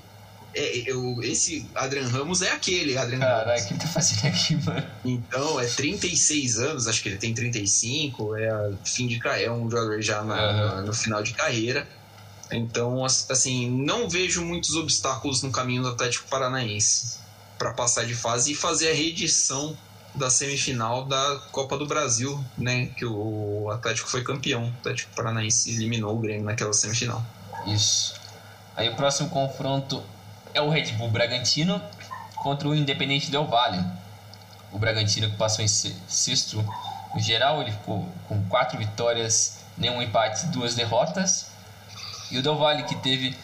É, 0.54 0.90
eu, 0.90 1.22
esse 1.22 1.66
Adrian 1.74 2.08
Ramos 2.08 2.42
é 2.42 2.50
aquele 2.52 2.98
Adrian 2.98 3.20
Caraca, 3.20 3.62
o 3.62 3.66
que 3.66 3.72
ele 3.72 3.80
tá 3.80 3.88
fazendo 3.88 4.26
aqui, 4.26 4.54
mano? 4.56 4.86
Então, 5.02 5.58
é 5.58 5.66
36 5.66 6.58
anos, 6.58 6.86
acho 6.86 7.02
que 7.02 7.08
ele 7.08 7.16
tem 7.16 7.32
35, 7.32 8.36
é 8.36 8.72
fim 8.84 9.06
de 9.06 9.18
é 9.26 9.50
um 9.50 9.70
jogador 9.70 10.02
já 10.02 10.22
na, 10.22 10.34
uhum. 10.34 10.56
na, 10.56 10.82
no 10.82 10.92
final 10.92 11.22
de 11.22 11.32
carreira. 11.32 11.88
Então, 12.50 13.02
assim, 13.04 13.70
não 13.70 14.10
vejo 14.10 14.44
muitos 14.44 14.74
obstáculos 14.74 15.42
no 15.42 15.50
caminho 15.50 15.82
do 15.82 15.88
Atlético 15.88 16.28
Paranaense 16.28 17.16
para 17.58 17.72
passar 17.72 18.04
de 18.04 18.14
fase 18.14 18.52
e 18.52 18.54
fazer 18.54 18.90
a 18.90 18.94
reedição 18.94 19.76
da 20.14 20.28
semifinal 20.28 21.04
da 21.04 21.40
Copa 21.50 21.76
do 21.76 21.86
Brasil, 21.86 22.42
né? 22.56 22.86
Que 22.86 23.04
o 23.04 23.70
Atlético 23.70 24.08
foi 24.08 24.22
campeão. 24.22 24.64
O 24.64 24.68
Atlético 24.80 25.14
Paranaense 25.14 25.70
eliminou 25.70 26.16
o 26.16 26.18
Grêmio 26.18 26.44
naquela 26.44 26.72
semifinal. 26.72 27.24
Isso. 27.66 28.14
Aí 28.76 28.88
o 28.88 28.94
próximo 28.94 29.28
confronto 29.28 30.02
é 30.54 30.60
o 30.60 30.68
Red 30.68 30.92
Bull 30.92 31.10
Bragantino 31.10 31.80
contra 32.36 32.68
o 32.68 32.74
Independente 32.74 33.30
Del 33.30 33.46
Valle. 33.46 33.82
O 34.70 34.78
Bragantino 34.78 35.30
que 35.30 35.36
passou 35.36 35.64
em 35.64 35.68
sexto 35.68 36.64
no 37.14 37.20
geral, 37.20 37.60
ele 37.60 37.72
ficou 37.72 38.08
com 38.26 38.42
quatro 38.48 38.78
vitórias, 38.78 39.58
nenhum 39.76 40.00
empate, 40.00 40.46
duas 40.46 40.74
derrotas. 40.74 41.46
E 42.30 42.38
o 42.38 42.42
Del 42.42 42.56
Valle 42.56 42.84
que 42.84 42.94
teve 42.96 43.36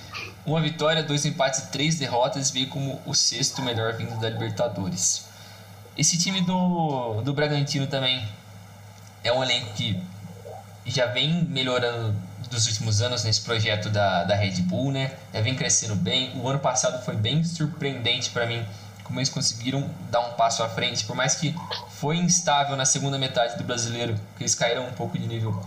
uma 0.46 0.60
vitória, 0.60 1.02
dois 1.02 1.26
empates 1.26 1.60
e 1.60 1.66
três 1.66 1.96
derrotas, 1.96 2.50
veio 2.50 2.68
como 2.68 3.00
o 3.04 3.14
sexto 3.14 3.60
melhor 3.60 3.92
vindo 3.94 4.18
da 4.18 4.30
Libertadores. 4.30 5.27
Esse 5.98 6.16
time 6.16 6.40
do, 6.42 7.20
do 7.22 7.34
Bragantino 7.34 7.88
também 7.88 8.24
é 9.24 9.32
um 9.32 9.42
elenco 9.42 9.72
que 9.74 10.00
já 10.86 11.06
vem 11.06 11.44
melhorando 11.44 12.14
dos 12.48 12.68
últimos 12.68 13.02
anos 13.02 13.24
nesse 13.24 13.40
projeto 13.40 13.90
da, 13.90 14.22
da 14.22 14.36
Red 14.36 14.62
Bull, 14.62 14.92
né? 14.92 15.12
Já 15.34 15.40
vem 15.40 15.56
crescendo 15.56 15.96
bem. 15.96 16.30
O 16.36 16.48
ano 16.48 16.60
passado 16.60 17.04
foi 17.04 17.16
bem 17.16 17.42
surpreendente 17.42 18.30
para 18.30 18.46
mim 18.46 18.64
como 19.02 19.18
eles 19.18 19.30
conseguiram 19.30 19.90
dar 20.10 20.20
um 20.20 20.34
passo 20.34 20.62
à 20.62 20.68
frente, 20.68 21.04
por 21.04 21.16
mais 21.16 21.34
que 21.34 21.54
foi 21.88 22.18
instável 22.18 22.76
na 22.76 22.84
segunda 22.84 23.18
metade 23.18 23.56
do 23.56 23.64
brasileiro, 23.64 24.14
que 24.36 24.42
eles 24.42 24.54
caíram 24.54 24.86
um 24.86 24.92
pouco 24.92 25.18
de 25.18 25.26
nível. 25.26 25.60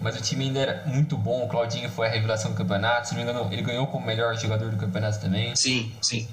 Mas 0.00 0.16
o 0.16 0.22
time 0.22 0.46
ainda 0.46 0.58
era 0.58 0.82
muito 0.86 1.16
bom. 1.16 1.44
O 1.44 1.48
Claudinho 1.48 1.90
foi 1.90 2.06
a 2.06 2.10
revelação 2.10 2.50
do 2.50 2.56
campeonato. 2.56 3.08
Se 3.08 3.14
não 3.14 3.22
me 3.22 3.30
engano, 3.30 3.52
ele 3.52 3.62
ganhou 3.62 3.86
como 3.86 4.04
melhor 4.04 4.36
jogador 4.36 4.70
do 4.70 4.76
campeonato 4.76 5.20
também. 5.20 5.54
Sim, 5.54 5.92
sim. 6.02 6.26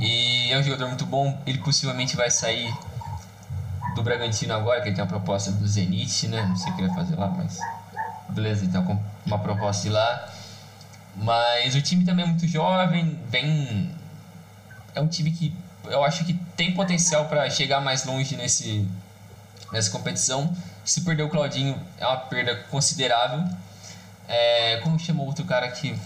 E 0.00 0.52
é 0.52 0.58
um 0.58 0.62
jogador 0.62 0.88
muito 0.88 1.06
bom. 1.06 1.38
Ele 1.46 1.58
possivelmente 1.58 2.16
vai 2.16 2.30
sair 2.30 2.72
do 3.94 4.02
Bragantino 4.02 4.54
agora, 4.54 4.80
que 4.80 4.88
ele 4.88 4.96
tem 4.96 5.04
uma 5.04 5.10
proposta 5.10 5.52
do 5.52 5.66
Zenit, 5.66 6.28
né? 6.28 6.44
Não 6.46 6.56
sei 6.56 6.72
o 6.72 6.74
que 6.76 6.82
ele 6.82 6.88
vai 6.88 6.96
fazer 6.96 7.16
lá, 7.16 7.28
mas 7.28 7.58
beleza, 8.28 8.64
então 8.64 8.84
com 8.84 9.00
uma 9.24 9.38
proposta 9.38 9.82
de 9.82 9.90
lá. 9.90 10.28
Mas 11.16 11.74
o 11.74 11.80
time 11.80 12.04
também 12.04 12.24
é 12.24 12.28
muito 12.28 12.46
jovem, 12.48 13.18
vem 13.28 13.94
é 14.94 15.00
um 15.00 15.08
time 15.08 15.30
que 15.30 15.54
eu 15.84 16.02
acho 16.04 16.24
que 16.24 16.34
tem 16.56 16.72
potencial 16.72 17.26
para 17.26 17.48
chegar 17.50 17.80
mais 17.80 18.04
longe 18.04 18.36
nesse, 18.36 18.88
nessa 19.72 19.90
competição. 19.90 20.54
Se 20.84 21.00
perder 21.00 21.24
o 21.24 21.28
Claudinho 21.28 21.80
é 21.98 22.06
uma 22.06 22.16
perda 22.16 22.54
considerável. 22.70 23.44
É, 24.26 24.78
como 24.82 24.98
chamou 24.98 25.26
outro 25.26 25.44
cara 25.44 25.68
que. 25.68 25.98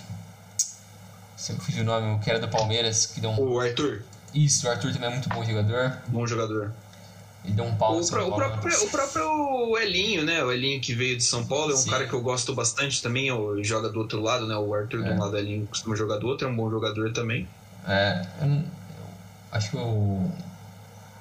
Se 1.39 1.53
eu 1.53 1.57
fugiu 1.59 1.83
o 1.83 1.87
nome, 1.87 2.19
que 2.19 2.29
era 2.29 2.41
do 2.41 2.49
Palmeiras, 2.49 3.07
que 3.07 3.21
deu 3.21 3.31
um. 3.31 3.39
O 3.39 3.61
Arthur. 3.61 4.03
Isso, 4.35 4.67
o 4.67 4.71
Arthur 4.71 4.93
também 4.93 5.09
é 5.09 5.13
muito 5.13 5.29
bom 5.29 5.45
jogador. 5.45 5.97
Bom 6.09 6.27
jogador. 6.27 6.73
Ele 7.45 7.55
deu 7.55 7.65
um 7.65 7.77
pau 7.77 7.97
o, 7.97 8.03
São 8.03 8.29
o, 8.29 8.35
próprio, 8.35 8.85
o 8.85 8.91
próprio 8.91 9.79
Elinho, 9.79 10.25
né? 10.25 10.43
O 10.43 10.51
Elinho 10.51 10.81
que 10.81 10.93
veio 10.93 11.17
de 11.17 11.23
São 11.23 11.47
Paulo 11.47 11.71
é 11.71 11.75
um 11.75 11.79
Sim. 11.79 11.91
cara 11.91 12.07
que 12.09 12.13
eu 12.13 12.21
gosto 12.21 12.53
bastante 12.55 13.01
também. 13.01 13.29
Ele 13.29 13.63
joga 13.65 13.89
do 13.89 14.01
outro 14.01 14.21
lado, 14.21 14.49
né? 14.49 14.57
O 14.57 14.75
Arthur 14.75 15.05
de 15.05 15.11
É. 15.11 15.13
um 15.13 15.19
lado, 15.19 15.35
o 15.35 15.39
Elinho 15.39 15.67
costuma 15.69 15.95
jogar 15.95 16.19
do 16.19 16.27
outro, 16.27 16.49
é 16.49 16.51
um 16.51 16.57
bom 16.57 16.69
jogador 16.69 17.13
também. 17.13 17.49
É, 17.87 18.27
eu 18.43 18.49
eu 18.49 18.65
acho 19.53 19.71
que 19.71 19.77
o. 19.77 20.31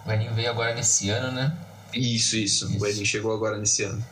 O 0.05 0.11
Elinho 0.11 0.33
veio 0.33 0.49
agora 0.49 0.73
nesse 0.73 1.09
ano, 1.11 1.31
né? 1.31 1.55
Isso, 1.93 2.35
isso. 2.35 2.65
Isso. 2.69 2.83
O 2.83 2.87
Elinho 2.87 3.05
chegou 3.05 3.33
agora 3.33 3.57
nesse 3.57 3.83
ano. 3.83 4.03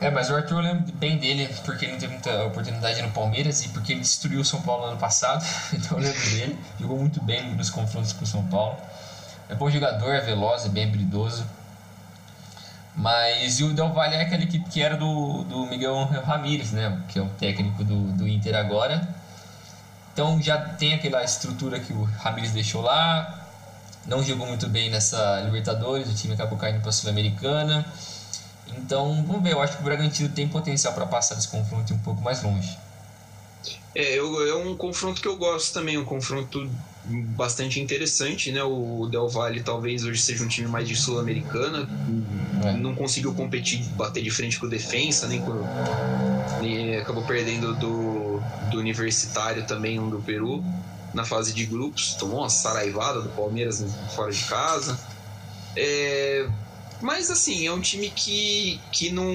É, 0.00 0.10
mas 0.10 0.28
o 0.30 0.36
Arthur 0.36 0.56
eu 0.56 0.60
lembro 0.60 0.92
bem 0.94 1.18
dele, 1.18 1.48
porque 1.64 1.84
ele 1.84 1.92
não 1.92 1.98
teve 1.98 2.12
muita 2.12 2.44
oportunidade 2.44 3.00
no 3.00 3.10
Palmeiras 3.10 3.64
e 3.64 3.68
porque 3.68 3.92
ele 3.92 4.00
destruiu 4.00 4.40
o 4.40 4.44
São 4.44 4.60
Paulo 4.60 4.82
no 4.82 4.88
ano 4.92 5.00
passado. 5.00 5.44
Então 5.72 5.98
eu 5.98 6.04
lembro 6.04 6.30
dele. 6.30 6.58
Jogou 6.78 6.98
muito 6.98 7.22
bem 7.22 7.54
nos 7.54 7.70
confrontos 7.70 8.12
com 8.12 8.24
o 8.24 8.26
São 8.26 8.44
Paulo. 8.46 8.76
É 9.48 9.54
bom 9.54 9.70
jogador, 9.70 10.14
é 10.14 10.20
veloz, 10.20 10.66
é 10.66 10.68
bem 10.68 10.84
habilidoso. 10.84 11.44
Mas 12.96 13.58
e 13.58 13.64
o 13.64 13.72
Del 13.72 13.92
Valle 13.92 14.14
é 14.14 14.22
aquela 14.22 14.42
equipe 14.42 14.68
que 14.70 14.80
era 14.80 14.96
do, 14.96 15.42
do 15.44 15.66
Miguel 15.66 16.04
Ramírez, 16.04 16.70
né? 16.72 17.02
Que 17.08 17.18
é 17.18 17.22
o 17.22 17.28
técnico 17.28 17.82
do, 17.82 18.12
do 18.12 18.28
Inter 18.28 18.54
agora. 18.54 19.08
Então 20.12 20.40
já 20.40 20.56
tem 20.58 20.94
aquela 20.94 21.24
estrutura 21.24 21.80
que 21.80 21.92
o 21.92 22.04
Ramírez 22.04 22.52
deixou 22.52 22.82
lá. 22.82 23.40
Não 24.06 24.22
jogou 24.22 24.46
muito 24.46 24.68
bem 24.68 24.90
nessa 24.90 25.40
Libertadores, 25.40 26.08
o 26.08 26.14
time 26.14 26.34
acabou 26.34 26.58
caindo 26.58 26.80
para 26.80 26.90
a 26.90 26.92
Sul-Americana. 26.92 27.84
Então, 28.78 29.24
vamos 29.26 29.42
ver, 29.42 29.52
eu 29.52 29.60
acho 29.62 29.76
que 29.76 29.82
o 29.82 29.84
Bragantino 29.84 30.28
tem 30.28 30.48
potencial 30.48 30.92
para 30.94 31.06
passar 31.06 31.34
desse 31.34 31.48
confronto 31.48 31.92
e 31.92 31.96
um 31.96 32.00
pouco 32.00 32.20
mais 32.22 32.42
longe. 32.42 32.78
É, 33.94 34.18
eu, 34.18 34.46
é 34.48 34.54
um 34.56 34.76
confronto 34.76 35.20
que 35.20 35.28
eu 35.28 35.36
gosto 35.36 35.72
também, 35.72 35.96
um 35.96 36.04
confronto 36.04 36.68
bastante 37.36 37.80
interessante, 37.80 38.50
né? 38.50 38.62
O 38.62 39.06
Del 39.10 39.28
Valle 39.28 39.62
talvez 39.62 40.04
hoje 40.04 40.20
seja 40.20 40.42
um 40.42 40.48
time 40.48 40.66
mais 40.68 40.88
de 40.88 40.96
Sul-Americana, 40.96 41.88
É. 42.64 42.72
não 42.72 42.94
conseguiu 42.94 43.32
competir, 43.34 43.84
bater 43.90 44.22
de 44.22 44.30
frente 44.30 44.58
com 44.58 44.66
o 44.66 44.68
defensa, 44.68 45.26
nem 45.28 45.40
com. 45.40 45.52
nem- 46.60 46.96
acabou 46.96 47.22
perdendo 47.24 47.74
do, 47.74 48.40
do 48.70 48.78
Universitário 48.78 49.64
também, 49.66 49.98
um 50.00 50.08
do 50.10 50.20
Peru, 50.20 50.64
na 51.12 51.24
fase 51.24 51.52
de 51.54 51.64
grupos, 51.66 52.14
tomou 52.14 52.38
uma 52.40 52.48
saraivada 52.48 53.20
do 53.22 53.28
Palmeiras 53.30 53.84
fora 54.14 54.32
de 54.32 54.42
casa. 54.44 54.98
É, 55.76 56.48
mas 57.04 57.30
assim, 57.30 57.66
é 57.66 57.72
um 57.72 57.80
time 57.80 58.10
que, 58.10 58.80
que 58.90 59.10
não, 59.10 59.32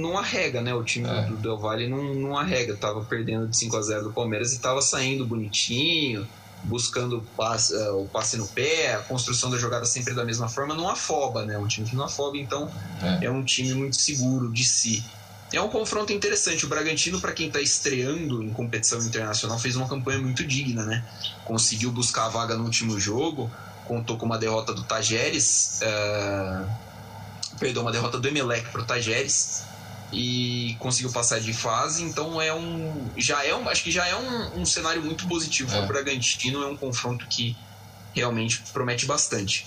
não 0.00 0.18
arrega, 0.18 0.60
né? 0.60 0.74
O 0.74 0.82
time 0.84 1.08
É. 1.08 1.22
do 1.26 1.36
Del 1.36 1.58
Valle 1.58 1.88
não, 1.88 2.14
não 2.14 2.36
arrega. 2.36 2.76
Tava 2.76 3.04
perdendo 3.04 3.48
de 3.48 3.56
5 3.56 3.76
a 3.76 3.82
0 3.82 4.04
do 4.04 4.12
Palmeiras 4.12 4.52
e 4.52 4.60
tava 4.60 4.82
saindo 4.82 5.24
bonitinho, 5.26 6.26
buscando 6.64 7.18
o 7.18 7.22
passe, 7.22 7.74
eh, 7.74 7.90
o 7.90 8.06
passe 8.06 8.36
no 8.36 8.46
pé, 8.48 8.94
a 8.94 8.98
construção 9.00 9.50
da 9.50 9.56
jogada 9.58 9.84
sempre 9.84 10.14
da 10.14 10.24
mesma 10.24 10.48
forma, 10.48 10.74
não 10.74 10.88
afoba, 10.88 11.44
né? 11.46 11.56
Um 11.58 11.66
time 11.66 11.88
que 11.88 11.96
não 11.96 12.04
afoba, 12.04 12.36
então 12.36 12.70
É. 13.02 13.26
é 13.26 13.30
um 13.30 13.44
time 13.44 13.72
muito 13.74 13.96
seguro 13.96 14.52
de 14.52 14.64
si. 14.64 15.04
É 15.52 15.60
um 15.60 15.68
confronto 15.68 16.12
interessante. 16.12 16.64
O 16.64 16.68
Bragantino, 16.68 17.20
para 17.20 17.32
quem 17.32 17.48
está 17.48 17.60
estreando 17.60 18.42
em 18.42 18.50
competição 18.52 18.98
internacional, 19.04 19.58
fez 19.58 19.76
uma 19.76 19.86
campanha 19.88 20.18
muito 20.18 20.44
digna, 20.46 20.84
né? 20.84 21.04
Conseguiu 21.44 21.92
buscar 21.92 22.24
a 22.26 22.28
vaga 22.30 22.56
no 22.56 22.64
último 22.64 22.98
jogo, 22.98 23.50
contou 23.84 24.16
com 24.16 24.24
uma 24.24 24.38
derrota 24.38 24.72
do 24.72 24.82
Tajeres, 24.84 25.78
eh, 25.82 26.64
perdão, 27.58 27.82
uma 27.82 27.92
derrota 27.92 28.18
do 28.18 28.28
Emelec 28.28 28.68
para 28.70 28.80
o 28.80 28.84
Tajeres 28.84 29.62
e 30.12 30.76
conseguiu 30.78 31.10
passar 31.10 31.40
de 31.40 31.52
fase. 31.52 32.02
Então 32.02 32.40
é 32.40 32.52
um, 32.52 33.10
já 33.16 33.44
é 33.44 33.54
um, 33.54 33.68
acho 33.68 33.82
que 33.82 33.90
já 33.90 34.06
é 34.06 34.14
um, 34.14 34.60
um 34.60 34.66
cenário 34.66 35.02
muito 35.02 35.26
positivo 35.26 35.70
É. 35.70 35.76
para 35.76 35.84
o 35.84 35.88
Bragantino. 35.88 36.62
É 36.62 36.66
um 36.66 36.76
confronto 36.76 37.26
que 37.26 37.56
realmente 38.14 38.62
promete 38.72 39.06
bastante. 39.06 39.66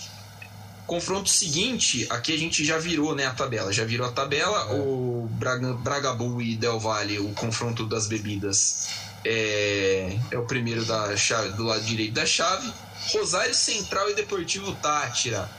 Confronto 0.86 1.28
seguinte, 1.30 2.06
aqui 2.12 2.32
a 2.32 2.38
gente 2.38 2.64
já 2.64 2.78
virou 2.78 3.16
né, 3.16 3.26
a 3.26 3.32
tabela. 3.32 3.74
Já 3.74 3.84
virou 3.84 4.08
a 4.08 4.12
tabela. 4.12 4.68
É. 4.70 4.74
O 4.76 5.28
Braga, 5.32 5.74
Bragabu 5.74 6.40
e 6.40 6.56
Del 6.56 6.80
Valle, 6.80 7.18
o 7.18 7.30
confronto 7.34 7.86
das 7.88 8.06
bebidas, 8.06 8.90
é, 9.26 10.16
é 10.30 10.38
o 10.38 10.46
primeiro 10.46 10.86
da 10.86 11.18
chave, 11.18 11.50
do 11.54 11.64
lado 11.64 11.82
direito 11.84 12.14
da 12.14 12.26
chave. 12.26 12.72
Rosário 13.14 13.54
Central 13.56 14.12
e 14.12 14.14
Deportivo 14.14 14.74
Tátira. 14.76 15.50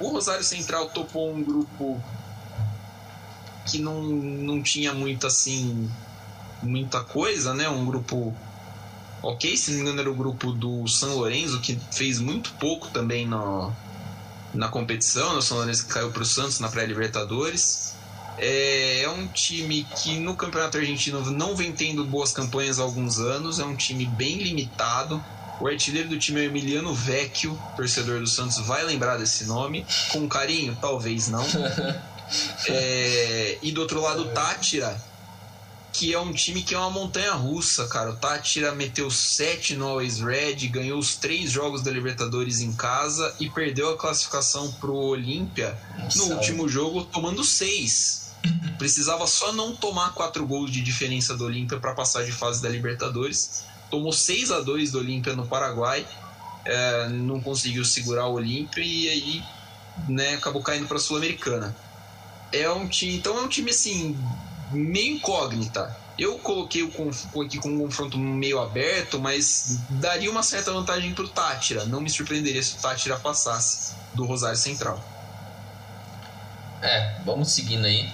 O 0.00 0.08
Rosário 0.08 0.44
Central 0.44 0.90
topou 0.90 1.32
um 1.32 1.42
grupo 1.42 2.02
que 3.66 3.78
não, 3.78 4.02
não 4.02 4.62
tinha 4.62 4.92
muito 4.92 5.26
assim 5.26 5.90
muita 6.62 7.02
coisa, 7.02 7.54
né? 7.54 7.68
Um 7.68 7.84
grupo 7.84 8.34
ok, 9.22 9.56
se 9.56 9.70
não 9.70 9.76
me 9.76 9.82
engano 9.82 10.00
era 10.00 10.10
o 10.10 10.14
grupo 10.14 10.52
do 10.52 10.86
São 10.88 11.14
Lourenço 11.14 11.60
que 11.60 11.78
fez 11.92 12.18
muito 12.18 12.52
pouco 12.54 12.88
também 12.88 13.26
no, 13.26 13.72
na 14.52 14.68
competição, 14.68 15.32
né? 15.32 15.38
o 15.38 15.42
São 15.42 15.58
Lourenço 15.58 15.86
caiu 15.86 16.10
para 16.10 16.22
o 16.22 16.26
Santos 16.26 16.60
na 16.60 16.68
pré-Libertadores. 16.68 17.94
É, 18.36 19.02
é 19.02 19.08
um 19.08 19.26
time 19.28 19.84
que 20.02 20.18
no 20.18 20.36
Campeonato 20.36 20.76
Argentino 20.76 21.30
não 21.30 21.54
vem 21.54 21.72
tendo 21.72 22.04
boas 22.04 22.32
campanhas 22.32 22.78
há 22.78 22.82
alguns 22.82 23.18
anos, 23.18 23.58
é 23.58 23.64
um 23.64 23.76
time 23.76 24.06
bem 24.06 24.38
limitado. 24.38 25.24
O 25.60 25.68
artilheiro 25.68 26.08
do 26.08 26.18
time 26.18 26.40
é 26.40 26.44
o 26.44 26.46
Emiliano 26.46 26.94
Vecchio, 26.94 27.58
torcedor 27.76 28.20
do 28.20 28.26
Santos 28.26 28.58
vai 28.66 28.84
lembrar 28.84 29.16
desse 29.16 29.44
nome. 29.44 29.86
Com 30.10 30.28
carinho? 30.28 30.76
Talvez 30.80 31.28
não. 31.28 31.44
É, 32.66 33.58
e 33.62 33.70
do 33.70 33.82
outro 33.82 34.00
lado, 34.00 34.22
o 34.22 34.28
Tátira, 34.30 34.98
que 35.92 36.12
é 36.12 36.18
um 36.18 36.32
time 36.32 36.62
que 36.62 36.74
é 36.74 36.78
uma 36.78 36.90
montanha 36.90 37.32
russa, 37.32 37.86
cara. 37.86 38.10
O 38.10 38.16
Tátira 38.16 38.74
meteu 38.74 39.10
7 39.10 39.76
no 39.76 39.86
Always 39.86 40.18
Red, 40.20 40.66
ganhou 40.68 40.98
os 40.98 41.14
três 41.16 41.50
jogos 41.50 41.82
da 41.82 41.90
Libertadores 41.90 42.60
em 42.60 42.72
casa 42.72 43.32
e 43.38 43.48
perdeu 43.48 43.90
a 43.90 43.96
classificação 43.96 44.72
pro 44.72 44.94
Olímpia 44.94 45.78
no 46.16 46.34
último 46.34 46.68
jogo, 46.68 47.04
tomando 47.04 47.44
6. 47.44 48.32
Precisava 48.76 49.26
só 49.26 49.52
não 49.52 49.76
tomar 49.76 50.12
4 50.14 50.44
gols 50.46 50.70
de 50.70 50.82
diferença 50.82 51.36
do 51.36 51.44
Olímpia 51.44 51.78
para 51.78 51.94
passar 51.94 52.24
de 52.24 52.32
fase 52.32 52.60
da 52.60 52.68
Libertadores. 52.68 53.64
Tomou 53.90 54.12
6 54.12 54.50
a 54.50 54.60
2 54.60 54.92
do 54.92 54.98
Olímpia 54.98 55.34
no 55.34 55.46
Paraguai, 55.46 56.06
é, 56.64 57.08
não 57.08 57.40
conseguiu 57.40 57.84
segurar 57.84 58.26
o 58.26 58.34
Olímpia 58.34 58.82
e 58.82 59.08
aí 59.08 59.42
né, 60.08 60.34
acabou 60.34 60.62
caindo 60.62 60.86
para 60.86 60.96
a 60.96 61.00
Sul-Americana. 61.00 61.74
É 62.52 62.70
um 62.70 62.88
time, 62.88 63.16
então 63.16 63.38
é 63.38 63.42
um 63.42 63.48
time 63.48 63.70
assim 63.70 64.16
meio 64.72 65.16
incógnita. 65.16 65.96
Eu 66.16 66.38
coloquei 66.38 66.82
o 66.82 67.40
aqui 67.40 67.58
com 67.58 67.68
um 67.68 67.78
confronto 67.78 68.16
meio 68.16 68.60
aberto, 68.60 69.18
mas 69.18 69.80
daria 69.90 70.30
uma 70.30 70.44
certa 70.44 70.72
vantagem 70.72 71.12
pro 71.12 71.28
Tátira. 71.28 71.84
Não 71.86 72.00
me 72.00 72.08
surpreenderia 72.08 72.62
se 72.62 72.76
o 72.76 72.80
Tátira 72.80 73.16
passasse 73.18 73.94
do 74.14 74.24
Rosário 74.24 74.56
Central. 74.56 75.02
É, 76.80 77.16
vamos 77.24 77.50
seguindo 77.50 77.84
aí. 77.84 78.08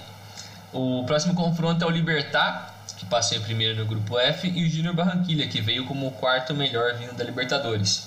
O 0.72 1.04
próximo 1.04 1.34
confronto 1.34 1.84
é 1.84 1.86
o 1.86 1.90
Libertar, 1.90 2.79
que 3.00 3.06
passou 3.06 3.38
em 3.38 3.40
primeiro 3.40 3.74
no 3.78 3.86
grupo 3.86 4.18
F, 4.18 4.46
e 4.46 4.62
o 4.62 4.68
Júnior 4.68 4.94
Barranquilha, 4.94 5.48
que 5.48 5.58
veio 5.62 5.86
como 5.86 6.06
o 6.06 6.12
quarto 6.12 6.52
melhor 6.54 6.94
vindo 6.98 7.14
da 7.14 7.24
Libertadores. 7.24 8.02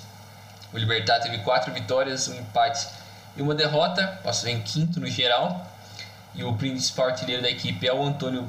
O 0.72 0.78
Libertar 0.78 1.18
teve 1.20 1.38
quatro 1.38 1.72
vitórias, 1.74 2.28
um 2.28 2.34
empate 2.38 2.86
e 3.36 3.42
uma 3.42 3.56
derrota, 3.56 4.20
passou 4.22 4.48
em 4.48 4.62
quinto 4.62 5.00
no 5.00 5.08
geral. 5.08 5.68
E 6.32 6.44
o 6.44 6.54
principal 6.54 7.06
artilheiro 7.06 7.42
da 7.42 7.50
equipe 7.50 7.86
é 7.88 7.92
o 7.92 8.04
Antônio 8.04 8.48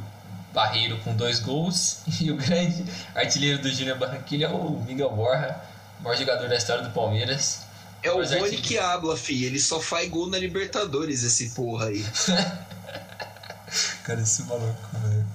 Barreiro 0.54 1.00
com 1.00 1.16
dois 1.16 1.40
gols. 1.40 1.98
E 2.22 2.32
o 2.32 2.36
grande 2.36 2.86
artilheiro 3.16 3.60
do 3.62 3.72
Júnior 3.72 3.98
Barranquilha 3.98 4.46
é 4.46 4.50
o 4.50 4.70
Miguel 4.82 5.10
Borja, 5.12 5.60
o 6.00 6.04
maior 6.04 6.16
jogador 6.16 6.48
da 6.48 6.56
história 6.56 6.84
do 6.84 6.92
Palmeiras. 6.92 7.62
É 8.04 8.12
o 8.12 8.22
é 8.22 8.40
Rony 8.40 8.58
que- 8.58 8.62
que 8.62 8.78
habla, 8.78 9.18
fi. 9.18 9.46
Ele 9.46 9.60
só 9.60 9.80
faz 9.80 10.08
gol 10.10 10.30
na 10.30 10.38
Libertadores, 10.38 11.24
esse 11.24 11.50
porra 11.56 11.88
aí. 11.88 12.06
Cara, 14.04 14.22
esse 14.22 14.44
maluco, 14.44 14.78
velho. 14.94 15.26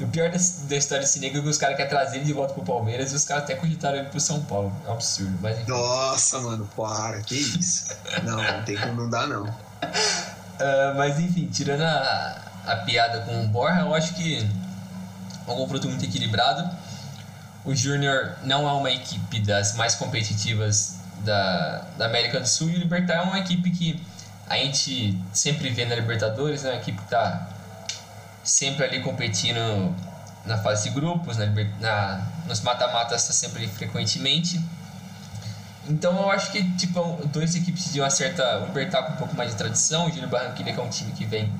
O 0.00 0.06
pior 0.06 0.30
da, 0.30 0.38
da 0.38 0.76
história 0.76 1.02
desse 1.02 1.20
negro 1.20 1.40
é 1.40 1.42
que 1.42 1.48
os 1.48 1.58
caras 1.58 1.76
querem 1.76 1.90
trazer 1.90 2.16
ele 2.16 2.24
de 2.24 2.32
volta 2.32 2.54
pro 2.54 2.64
Palmeiras 2.64 3.12
e 3.12 3.16
os 3.16 3.24
caras 3.24 3.44
até 3.44 3.54
cogitaram 3.54 3.98
ele 3.98 4.08
pro 4.08 4.18
São 4.18 4.42
Paulo. 4.42 4.72
É 4.86 4.88
um 4.88 4.94
absurdo, 4.94 5.38
mas. 5.40 5.66
Nossa, 5.66 6.40
mano, 6.40 6.68
para, 6.74 7.20
que 7.20 7.34
isso? 7.34 7.94
Não, 8.22 8.42
não 8.42 8.64
tem 8.64 8.76
como 8.76 8.94
não 8.94 9.10
dar, 9.10 9.26
não. 9.26 9.46
Ah, 10.62 10.94
mas 10.96 11.18
enfim, 11.18 11.46
tirando 11.46 11.82
a, 11.82 12.42
a 12.66 12.76
piada 12.76 13.22
com 13.22 13.44
o 13.44 13.48
Borja, 13.48 13.80
eu 13.80 13.94
acho 13.94 14.14
que 14.14 14.38
é 14.38 15.50
um 15.50 15.56
confronto 15.56 15.88
muito 15.88 16.04
equilibrado. 16.04 16.70
O 17.64 17.74
Júnior 17.74 18.36
não 18.44 18.68
é 18.68 18.72
uma 18.72 18.90
equipe 18.90 19.40
das 19.40 19.74
mais 19.74 19.96
competitivas 19.96 20.96
da, 21.24 21.84
da 21.96 22.06
América 22.06 22.38
do 22.38 22.46
Sul 22.46 22.70
e 22.70 22.76
o 22.76 22.78
Libertar 22.78 23.14
é 23.14 23.22
uma 23.22 23.38
equipe 23.38 23.70
que 23.70 24.00
a 24.48 24.56
gente 24.56 25.18
sempre 25.32 25.70
vê 25.70 25.84
na 25.84 25.94
Libertadores, 25.94 26.62
né? 26.62 26.70
Uma 26.70 26.80
equipe 26.80 27.00
que 27.00 27.08
tá 27.08 27.48
sempre 28.44 28.84
ali 28.84 29.00
competindo 29.00 29.94
na 30.44 30.58
fase 30.58 30.88
de 30.88 30.94
grupos, 30.94 31.36
na, 31.36 31.46
na, 31.80 32.26
nos 32.46 32.60
mata-matas 32.60 33.26
tá 33.26 33.32
sempre 33.32 33.66
frequentemente. 33.68 34.60
Então 35.88 36.16
eu 36.16 36.30
acho 36.30 36.52
que 36.52 36.62
tipo, 36.76 37.00
duas 37.32 37.54
equipes 37.54 37.92
de 37.92 38.00
uma 38.00 38.10
certa. 38.10 38.58
O 38.58 38.72
Bertal 38.72 39.04
com 39.04 39.12
um 39.12 39.16
pouco 39.16 39.36
mais 39.36 39.50
de 39.50 39.56
tradição, 39.56 40.06
o 40.06 40.10
Júnior 40.10 40.28
Barranquilla 40.28 40.72
que 40.72 40.80
é 40.80 40.82
um 40.82 40.88
time 40.88 41.12
que 41.12 41.24
vem 41.24 41.52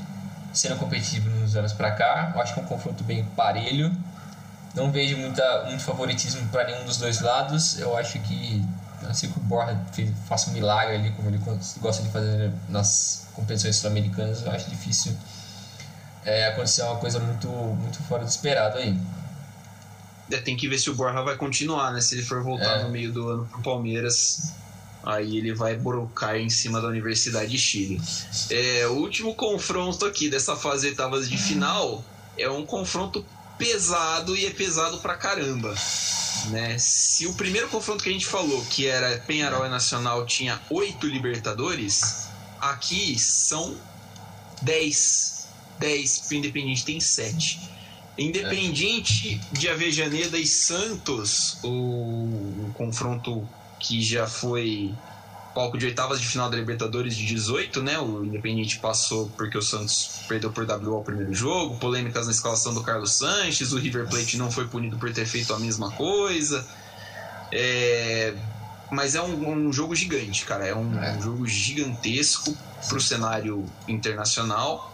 sendo 0.52 0.76
competitivo 0.76 1.28
nos 1.30 1.56
anos 1.56 1.72
para 1.72 1.90
cá. 1.92 2.32
Eu 2.34 2.40
acho 2.40 2.54
que 2.54 2.60
é 2.60 2.62
um 2.62 2.66
confronto 2.66 3.02
bem 3.04 3.24
parelho. 3.36 3.92
Não 4.74 4.90
vejo 4.90 5.16
muita, 5.16 5.64
muito 5.64 5.82
favoritismo 5.82 6.46
para 6.48 6.64
nenhum 6.64 6.84
dos 6.84 6.98
dois 6.98 7.20
lados. 7.20 7.78
Eu 7.78 7.96
acho 7.96 8.18
que 8.20 8.64
a 9.02 9.08
não 9.08 9.14
ser 9.14 9.28
que 9.28 9.38
o 9.38 9.42
Borja 9.42 9.76
faça 10.28 10.50
um 10.50 10.52
milagre 10.52 10.94
ali, 10.94 11.10
como 11.12 11.28
ele 11.28 11.38
gosta 11.80 12.02
de 12.02 12.08
fazer 12.10 12.52
nas 12.68 13.26
competições 13.34 13.76
sul-americanas, 13.76 14.42
eu 14.42 14.52
acho 14.52 14.70
difícil 14.70 15.16
é, 16.24 16.46
acontecer 16.46 16.82
uma 16.82 16.96
coisa 16.96 17.18
muito, 17.18 17.48
muito 17.48 18.02
fora 18.04 18.24
do 18.24 18.28
esperado 18.28 18.78
aí. 18.78 18.96
É, 20.30 20.36
tem 20.38 20.56
que 20.56 20.68
ver 20.68 20.78
se 20.78 20.90
o 20.90 20.94
Borja 20.94 21.22
vai 21.22 21.36
continuar, 21.36 21.92
né? 21.92 22.00
Se 22.00 22.14
ele 22.14 22.22
for 22.22 22.42
voltar 22.42 22.80
é. 22.80 22.82
no 22.84 22.90
meio 22.90 23.12
do 23.12 23.28
ano 23.28 23.46
pro 23.46 23.60
Palmeiras, 23.60 24.52
aí 25.04 25.36
ele 25.36 25.52
vai 25.52 25.76
brocar 25.76 26.36
em 26.36 26.48
cima 26.48 26.80
da 26.80 26.88
Universidade 26.88 27.50
de 27.50 27.58
Chile. 27.58 28.00
É, 28.50 28.86
o 28.86 28.92
último 28.92 29.34
confronto 29.34 30.04
aqui 30.06 30.28
dessa 30.28 30.56
fase 30.56 30.88
oitavas 30.88 31.28
de 31.28 31.36
final 31.36 32.04
é 32.38 32.48
um 32.48 32.64
confronto 32.64 33.24
pesado 33.58 34.36
e 34.36 34.46
é 34.46 34.50
pesado 34.50 34.98
pra 34.98 35.14
caramba. 35.14 35.74
Né? 36.50 36.76
Se 36.78 37.26
o 37.26 37.34
primeiro 37.34 37.68
confronto 37.68 38.02
que 38.02 38.08
a 38.08 38.12
gente 38.12 38.26
falou, 38.26 38.64
que 38.70 38.86
era 38.86 39.18
Penharol 39.18 39.66
e 39.66 39.68
Nacional, 39.68 40.26
tinha 40.26 40.60
oito 40.70 41.06
Libertadores, 41.06 42.26
aqui 42.60 43.18
são 43.18 43.76
dez. 44.62 45.31
Dez, 45.78 46.18
porque 46.18 46.34
o 46.34 46.38
Independiente 46.38 46.84
tem 46.84 47.00
sete. 47.00 47.60
Independiente 48.16 49.40
de 49.52 49.68
Avejaneda 49.68 50.38
e 50.38 50.46
Santos, 50.46 51.58
o, 51.62 51.68
o 51.68 52.70
confronto 52.74 53.48
que 53.78 54.02
já 54.02 54.26
foi 54.26 54.94
palco 55.54 55.76
de 55.76 55.86
oitavas 55.86 56.20
de 56.20 56.26
final 56.26 56.48
da 56.50 56.56
Libertadores 56.56 57.16
de 57.16 57.24
18, 57.26 57.82
né? 57.82 57.98
O 57.98 58.24
Independiente 58.24 58.78
passou 58.78 59.30
porque 59.36 59.56
o 59.56 59.62
Santos 59.62 60.20
perdeu 60.28 60.50
por 60.50 60.64
WO 60.64 61.00
o 61.00 61.04
primeiro 61.04 61.34
jogo, 61.34 61.76
polêmicas 61.78 62.26
na 62.26 62.32
escalação 62.32 62.74
do 62.74 62.82
Carlos 62.82 63.12
Sanches, 63.14 63.72
o 63.72 63.78
River 63.78 64.08
Plate 64.08 64.36
não 64.36 64.50
foi 64.50 64.66
punido 64.66 64.96
por 64.98 65.12
ter 65.12 65.26
feito 65.26 65.52
a 65.54 65.58
mesma 65.58 65.90
coisa. 65.92 66.66
É... 67.50 68.34
Mas 68.90 69.14
é 69.14 69.22
um, 69.22 69.68
um, 69.68 69.72
jogo 69.72 69.94
gigante, 69.94 70.44
cara. 70.44 70.66
É 70.66 70.74
um, 70.74 71.02
é. 71.02 71.12
um 71.12 71.22
jogo 71.22 71.46
gigantesco 71.46 72.54
para 72.86 72.98
o 72.98 73.00
cenário 73.00 73.64
internacional. 73.88 74.91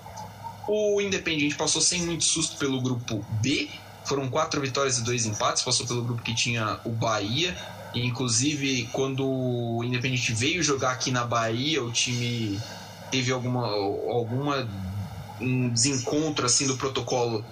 O 0.68 1.00
Independiente 1.00 1.56
passou 1.56 1.82
sem 1.82 2.02
muito 2.02 2.24
susto 2.24 2.56
pelo 2.58 2.80
grupo 2.80 3.24
B. 3.40 3.68
Foram 4.04 4.28
quatro 4.28 4.60
vitórias 4.60 4.98
e 4.98 5.02
dois 5.02 5.26
empates. 5.26 5.62
Passou 5.62 5.86
pelo 5.86 6.02
grupo 6.02 6.22
que 6.22 6.34
tinha 6.34 6.78
o 6.84 6.90
Bahia, 6.90 7.56
Inclusive, 7.94 8.88
quando 8.92 9.26
o 9.26 9.82
Independente 9.82 10.32
veio 10.32 10.62
jogar 10.62 10.92
aqui 10.92 11.10
na 11.10 11.24
Bahia, 11.24 11.82
o 11.82 11.90
time 11.90 12.60
teve 13.10 13.32
alguma, 13.32 13.66
alguma 13.66 14.68
um 15.40 15.68
desencontro 15.70 16.44
assim 16.44 16.66
do 16.66 16.76
protocolo 16.76 17.44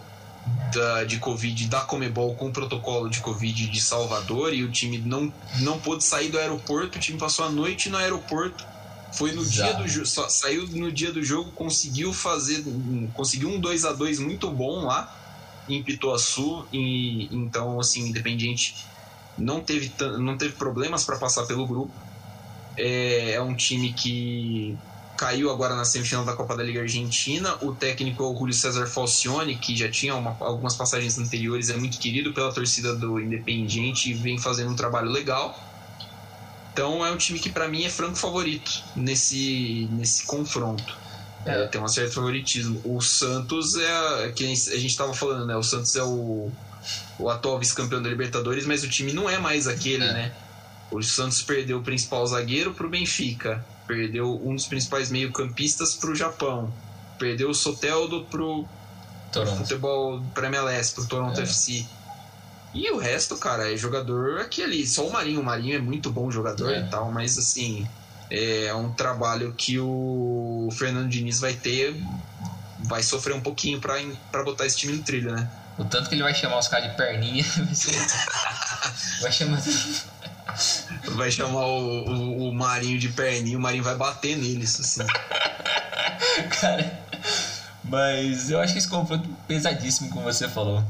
da, 0.75 1.05
de 1.05 1.19
Covid 1.19 1.69
da 1.69 1.81
Comebol 1.81 2.35
com 2.35 2.49
o 2.49 2.53
protocolo 2.53 3.09
de 3.09 3.21
Covid 3.21 3.69
de 3.69 3.81
Salvador 3.81 4.53
e 4.53 4.63
o 4.63 4.71
time 4.71 4.99
não, 4.99 5.33
não 5.61 5.79
pôde 5.79 6.05
sair 6.05 6.29
do 6.29 6.39
aeroporto, 6.39 6.99
o 6.99 7.01
time 7.01 7.19
passou 7.19 7.45
a 7.45 7.49
noite 7.49 7.89
no 7.89 7.97
aeroporto. 7.97 8.67
Foi 9.13 9.33
no 9.33 9.45
dia 9.45 9.73
do 9.75 9.89
jogo, 9.89 10.07
saiu 10.07 10.67
no 10.69 10.93
dia 10.93 11.13
do 11.13 11.23
jogo, 11.23 11.51
conseguiu 11.53 12.13
fazer, 12.13 12.65
conseguiu 13.15 13.49
um 13.49 13.59
2 13.59 13.85
a 13.85 13.93
2 13.93 14.19
muito 14.19 14.51
bom 14.51 14.85
lá 14.85 15.15
em 15.69 15.83
Pituaçu 15.83 16.67
e 16.73 17.35
então 17.35 17.81
assim, 17.81 18.09
Independiente 18.09 18.75
não 19.39 19.61
teve, 19.61 19.93
não 20.19 20.37
teve 20.37 20.55
problemas 20.55 21.05
para 21.05 21.17
passar 21.17 21.47
pelo 21.47 21.67
grupo. 21.67 21.93
É, 22.77 23.33
é, 23.33 23.43
um 23.43 23.55
time 23.55 23.93
que 23.93 24.77
caiu 25.17 25.51
agora 25.51 25.75
na 25.75 25.85
semifinal 25.85 26.25
da 26.25 26.35
Copa 26.35 26.57
da 26.57 26.63
Liga 26.63 26.81
Argentina. 26.81 27.57
O 27.63 27.75
técnico 27.75 28.23
é 28.23 28.27
o 28.27 28.37
Julio 28.37 28.55
César 28.55 28.87
Falcione, 28.87 29.57
que 29.57 29.77
já 29.77 29.91
tinha 29.91 30.15
uma, 30.15 30.37
algumas 30.41 30.75
passagens 30.75 31.19
anteriores, 31.19 31.71
é 31.71 31.77
muito 31.77 31.99
querido 31.99 32.33
pela 32.33 32.53
torcida 32.53 32.95
do 32.95 33.19
Independiente 33.19 34.11
e 34.11 34.15
vem 34.15 34.39
fazendo 34.39 34.71
um 34.71 34.77
trabalho 34.77 35.11
legal. 35.11 35.59
Então 36.77 37.05
é 37.07 37.11
um 37.11 37.17
time 37.17 37.39
que 37.39 37.49
para 37.49 37.67
mim 37.67 37.85
é 37.85 37.89
franco 37.89 38.17
favorito 38.17 38.85
nesse, 38.95 39.89
nesse 39.93 40.27
confronto. 40.27 40.95
É. 41.47 41.63
É, 41.63 41.67
tem 41.69 41.81
um 41.81 41.89
certo 41.89 42.13
favoritismo. 42.13 42.83
O 42.85 43.01
Santos 43.01 43.77
é, 43.77 44.33
que 44.33 44.45
a 44.45 44.49
gente 44.49 44.87
estava 44.89 45.15
falando, 45.15 45.47
né? 45.47 45.57
O 45.57 45.63
Santos 45.63 45.97
é 45.97 46.03
o 46.03 46.53
o 47.19 47.31
atual 47.31 47.59
vice-campeão 47.59 48.03
da 48.03 48.11
Libertadores, 48.11 48.67
mas 48.67 48.85
o 48.85 48.89
time 48.91 49.15
não 49.15 49.29
é 49.29 49.39
mais 49.39 49.67
aquele, 49.67 50.05
é. 50.05 50.13
né? 50.13 50.33
O 50.91 51.03
Santos 51.03 51.41
perdeu 51.41 51.79
o 51.79 51.83
principal 51.83 52.27
zagueiro 52.27 52.75
para 52.75 52.87
o 52.87 52.91
Benfica, 52.91 53.65
perdeu 53.87 54.39
um 54.45 54.55
dos 54.55 54.67
principais 54.67 55.11
meio-campistas 55.11 55.95
para 55.95 56.11
o 56.11 56.15
Japão, 56.15 56.71
perdeu 57.19 57.49
o 57.49 57.55
Soteldo 57.55 58.27
para 58.31 58.43
o 58.43 58.67
futebol 59.57 60.23
para 60.35 60.49
MLS, 60.49 60.95
para 60.95 61.05
o 61.05 61.07
Toronto 61.07 61.41
é. 61.41 61.43
FC. 61.43 61.87
E 62.75 62.91
o 62.91 62.99
resto, 62.99 63.37
cara, 63.37 63.73
é 63.73 63.77
jogador 63.77 64.41
aquele. 64.41 64.87
Só 64.87 65.07
o 65.07 65.13
Marinho. 65.13 65.41
O 65.41 65.45
Marinho 65.45 65.77
é 65.77 65.79
muito 65.79 66.11
bom 66.11 66.31
jogador 66.31 66.73
é. 66.73 66.81
e 66.81 66.85
tal, 66.89 67.11
mas 67.11 67.39
assim, 67.39 67.89
é 68.31 68.75
um 68.75 68.93
trabalho 68.93 69.55
que 69.57 69.79
o 69.79 70.69
Fernando 70.73 71.09
Diniz 71.09 71.41
vai 71.41 71.55
ter. 71.55 71.97
Vai 72.81 73.03
sofrer 73.03 73.35
um 73.35 73.41
pouquinho 73.41 73.81
para 73.81 74.45
botar 74.45 74.67
esse 74.67 74.77
time 74.77 74.93
no 74.93 75.03
trilho, 75.03 75.33
né? 75.33 75.49
O 75.79 75.85
tanto 75.85 76.09
que 76.09 76.15
ele 76.15 76.23
vai 76.23 76.35
chamar 76.35 76.59
os 76.59 76.69
caras 76.69 76.91
de 76.91 76.97
perninha. 76.97 77.45
vai 79.21 79.33
chamar. 79.33 79.63
Vai 81.17 81.31
chamar 81.31 81.67
o, 81.67 82.05
o, 82.05 82.49
o, 82.49 82.55
Marinho 82.55 82.99
de 82.99 83.09
perninha, 83.11 83.59
o 83.59 83.61
Marinho 83.61 83.85
vai 83.85 83.95
bater 83.95 84.37
neles, 84.37 84.81
assim. 84.81 85.07
Cara, 86.61 86.99
mas 87.85 88.51
eu 88.51 88.61
acho 88.61 88.73
que 88.73 88.79
esse 88.79 88.89
confronto 88.89 89.29
pesadíssimo, 89.47 90.11
como 90.11 90.25
você 90.25 90.49
falou. 90.49 90.83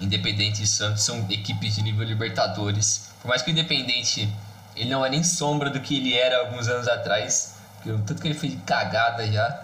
Independente 0.00 0.62
e 0.62 0.66
Santos 0.66 1.02
são 1.04 1.26
equipes 1.30 1.76
de 1.76 1.82
nível 1.82 2.04
Libertadores. 2.04 3.10
Por 3.22 3.28
mais 3.28 3.42
que 3.42 3.50
o 3.50 3.52
Independente 3.52 4.28
ele 4.76 4.90
não 4.90 5.04
é 5.04 5.10
nem 5.10 5.22
sombra 5.22 5.70
do 5.70 5.80
que 5.80 5.96
ele 5.96 6.14
era 6.14 6.38
alguns 6.40 6.66
anos 6.68 6.88
atrás, 6.88 7.54
tanto 7.84 8.20
que 8.20 8.26
ele 8.26 8.34
fez 8.34 8.54
de 8.54 8.58
cagada 8.60 9.30
já, 9.30 9.62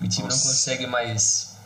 o 0.00 0.08
time 0.08 0.28
Nossa. 0.28 0.36
não 0.36 0.52
consegue 0.52 0.86
mais 0.86 1.56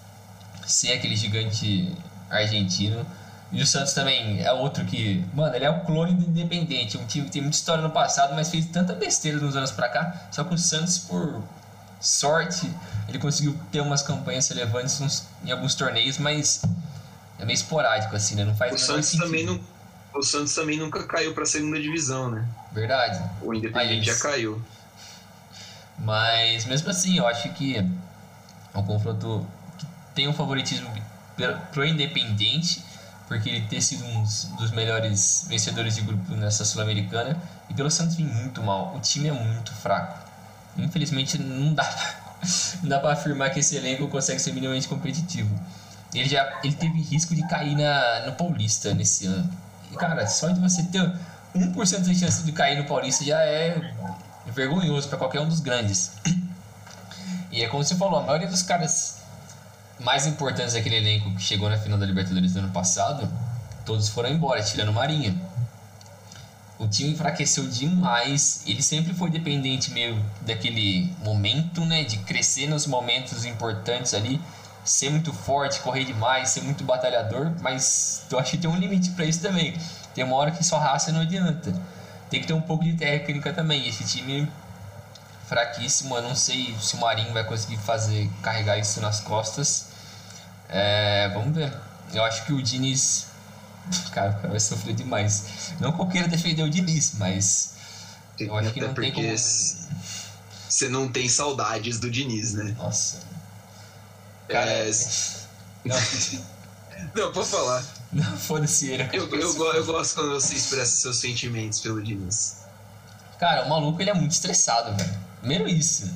ser 0.67 0.93
aquele 0.93 1.17
gigante 1.17 1.95
argentino. 2.31 3.07
E 3.53 3.63
o 3.63 3.67
Santos 3.67 3.93
também 3.93 4.43
é 4.43 4.51
outro 4.51 4.83
que, 4.87 5.23
mano, 5.35 5.55
ele 5.55 5.67
é 5.67 5.71
o 5.71 5.81
clone 5.81 6.15
do 6.15 6.23
Independente, 6.23 6.97
um 6.97 7.05
time 7.05 7.27
que 7.27 7.33
tem 7.33 7.43
muita 7.43 7.57
história 7.57 7.83
no 7.83 7.91
passado, 7.91 8.35
mas 8.35 8.51
fez 8.51 8.65
tanta 8.67 8.95
besteira 8.95 9.39
nos 9.39 9.55
anos 9.55 9.71
pra 9.71 9.91
cá. 9.91 10.27
Só 10.31 10.43
que 10.43 10.55
o 10.55 10.59
Santos, 10.59 10.97
por 10.97 11.43
sorte, 12.01 12.69
ele 13.07 13.19
conseguiu 13.19 13.55
ter 13.71 13.83
umas 13.83 14.03
campanhas 14.03 14.49
relevantes 14.49 15.25
em 15.45 15.53
alguns 15.53 15.75
torneios, 15.75 16.17
mas 16.17 16.63
é 17.43 17.45
meio 17.45 17.57
esporádico, 17.57 18.15
assim, 18.15 18.37
né? 18.37 18.45
Não 18.45 18.55
faz 18.55 18.73
o 18.73 18.79
Santos 18.79 19.13
também 19.13 19.45
não 19.45 19.61
O 20.15 20.23
Santos 20.23 20.55
também 20.55 20.79
nunca 20.79 21.03
caiu 21.05 21.35
pra 21.35 21.45
segunda 21.45 21.81
divisão, 21.81 22.31
né? 22.31 22.47
Verdade. 22.71 23.21
O 23.43 23.53
Independente 23.53 24.07
já 24.07 24.17
caiu. 24.19 24.63
Mas 25.99 26.65
mesmo 26.67 26.89
assim, 26.89 27.19
eu 27.19 27.27
acho 27.27 27.53
que 27.55 27.77
é 27.77 27.85
um 28.75 28.83
confronto 28.85 29.47
tem 30.15 30.29
um 30.29 30.33
favoritismo 30.33 30.89
pro 31.73 31.85
Independente, 31.85 32.85
porque 33.27 33.49
ele 33.49 33.67
ter 33.67 33.81
sido 33.81 34.05
um 34.05 34.23
dos 34.57 34.71
melhores 34.71 35.47
vencedores 35.49 35.97
de 35.97 36.03
grupo 36.03 36.33
nessa 36.35 36.65
Sul-Americana, 36.65 37.41
e 37.69 37.75
pelo 37.75 37.91
Santos 37.91 38.15
vir 38.15 38.25
muito 38.25 38.63
mal. 38.63 38.95
O 38.95 39.01
time 39.01 39.29
é 39.29 39.33
muito 39.33 39.73
fraco. 39.75 40.29
Infelizmente 40.77 41.39
não 41.39 41.75
dá 41.75 41.85
não 42.83 42.89
dá 42.89 43.01
para 43.01 43.13
afirmar 43.13 43.51
que 43.51 43.61
esse 43.61 43.77
elenco 43.77 44.07
consegue 44.09 44.39
ser 44.39 44.53
minimamente 44.53 44.87
competitivo. 44.87 45.51
Ele 46.15 46.29
já 46.29 46.61
ele 46.63 46.75
teve 46.75 47.01
risco 47.01 47.35
de 47.35 47.47
cair 47.49 47.75
na, 47.75 48.27
no 48.27 48.33
Paulista 48.33 48.93
nesse 48.95 49.27
ano. 49.27 49.51
E, 49.91 49.97
cara, 49.97 50.27
só 50.27 50.49
de 50.49 50.61
você 50.61 50.83
ter 50.85 51.01
1% 51.55 52.03
de 52.03 52.15
chance 52.15 52.43
de 52.43 52.53
cair 52.53 52.79
no 52.79 52.85
Paulista 52.85 53.25
já 53.25 53.41
é 53.41 53.95
vergonhoso 54.47 55.09
para 55.09 55.19
qualquer 55.19 55.41
um 55.41 55.49
dos 55.49 55.61
grandes. 55.61 56.13
E 57.51 57.63
é 57.63 57.69
como 57.69 57.85
você 57.85 57.95
falou, 57.97 58.19
a 58.19 58.23
maioria 58.23 58.49
dos 58.49 58.63
caras 58.63 59.19
mais 60.01 60.27
importantes 60.27 60.73
daquele 60.73 60.97
elenco 60.97 61.35
que 61.35 61.43
chegou 61.43 61.69
na 61.69 61.77
final 61.77 61.99
da 61.99 62.07
Libertadores 62.07 62.55
do 62.55 62.61
ano 62.61 62.71
passado, 62.71 63.31
todos 63.85 64.09
foram 64.09 64.31
embora, 64.31 64.63
tirando 64.63 64.89
o 64.89 64.93
Marinho. 64.93 65.39
O 66.79 66.89
time 66.89 67.11
enfraqueceu 67.11 67.69
demais. 67.69 68.63
Ele 68.67 68.83
sempre 68.83 69.15
foi 69.15 69.31
dependente 69.31 69.93
meio 69.93 70.21
daquele 70.41 71.15
momento, 71.23 71.85
né? 71.85 72.05
De 72.05 72.19
crescer 72.19 72.67
nos 72.67 72.87
momentos 72.87 73.45
importantes 73.45 74.15
ali, 74.15 74.41
ser 74.85 75.11
muito 75.11 75.33
forte, 75.33 75.81
correr 75.81 76.05
demais, 76.05 76.51
ser 76.51 76.63
muito 76.63 76.85
batalhador. 76.85 77.53
Mas 77.61 78.25
eu 78.31 78.39
acho 78.39 78.53
que 78.53 78.59
tem 78.59 78.71
um 78.71 78.77
limite 78.77 79.11
para 79.11 79.25
isso 79.25 79.41
também. 79.41 79.77
Tem 80.15 80.25
uma 80.25 80.37
hora 80.37 80.51
que 80.51 80.65
só 80.65 80.79
raça 80.79 81.13
não 81.13 81.21
adianta. 81.21 81.73
Tem 82.29 82.41
que 82.41 82.47
ter 82.47 82.53
um 82.53 82.61
pouco 82.61 82.85
de 82.85 82.95
técnica 82.95 83.53
também. 83.53 83.87
Esse 83.89 84.05
time 84.05 84.49
fraquíssimo. 85.47 86.17
Eu 86.17 86.23
não 86.23 86.35
sei 86.35 86.75
se 86.81 86.95
o 86.95 86.99
Marinho 86.99 87.33
vai 87.33 87.45
conseguir 87.45 87.77
fazer 87.77 88.31
carregar 88.43 88.79
isso 88.79 89.01
nas 89.01 89.21
costas. 89.21 89.87
É, 90.69 91.29
vamos 91.35 91.55
ver. 91.55 91.73
Eu 92.13 92.25
acho 92.25 92.45
que 92.45 92.53
o 92.53 92.63
Diniz. 92.63 93.27
Cara, 94.13 94.31
o 94.31 94.35
cara 94.37 94.49
vai 94.49 94.61
sofrer 94.61 94.95
demais. 94.95 95.75
Não 95.81 95.93
que 95.93 96.01
eu 96.01 96.07
queira 96.07 96.29
defender 96.29 96.63
o 96.63 96.71
Diniz, 96.71 97.15
mas 97.19 97.75
Eu 98.39 98.57
acho 98.57 98.73
que 98.73 98.81
Até 98.81 98.89
não 98.89 98.95
tem 98.95 99.13
como... 99.13 99.29
você 100.69 100.89
não 100.89 101.09
tem 101.09 101.29
saudades 101.29 101.99
do 101.99 102.11
Diniz, 102.11 102.55
né? 102.55 102.75
Nossa. 102.79 103.32
Cara, 104.53 104.71
É, 104.71 104.91
não, 105.85 105.97
Não, 107.15 107.33
pode 107.33 107.49
falar. 107.49 107.85
não 108.13 108.37
foda-se 108.37 108.91
ele. 108.91 109.09
Eu, 109.13 109.29
eu, 109.29 109.55
go- 109.55 109.73
eu 109.73 109.85
gosto 109.85 110.15
quando 110.15 110.31
você 110.33 110.55
expressa 110.55 110.97
seus 110.97 111.17
sentimentos 111.19 111.81
pelo 111.81 112.03
Diniz. 112.03 112.59
Cara, 113.39 113.65
o 113.67 113.69
maluco 113.71 114.01
ele 114.01 114.11
é 114.11 114.15
muito 114.15 114.31
estressado, 114.33 114.97
velho. 114.97 115.19
Primeiro 115.41 115.69
isso. 115.69 116.09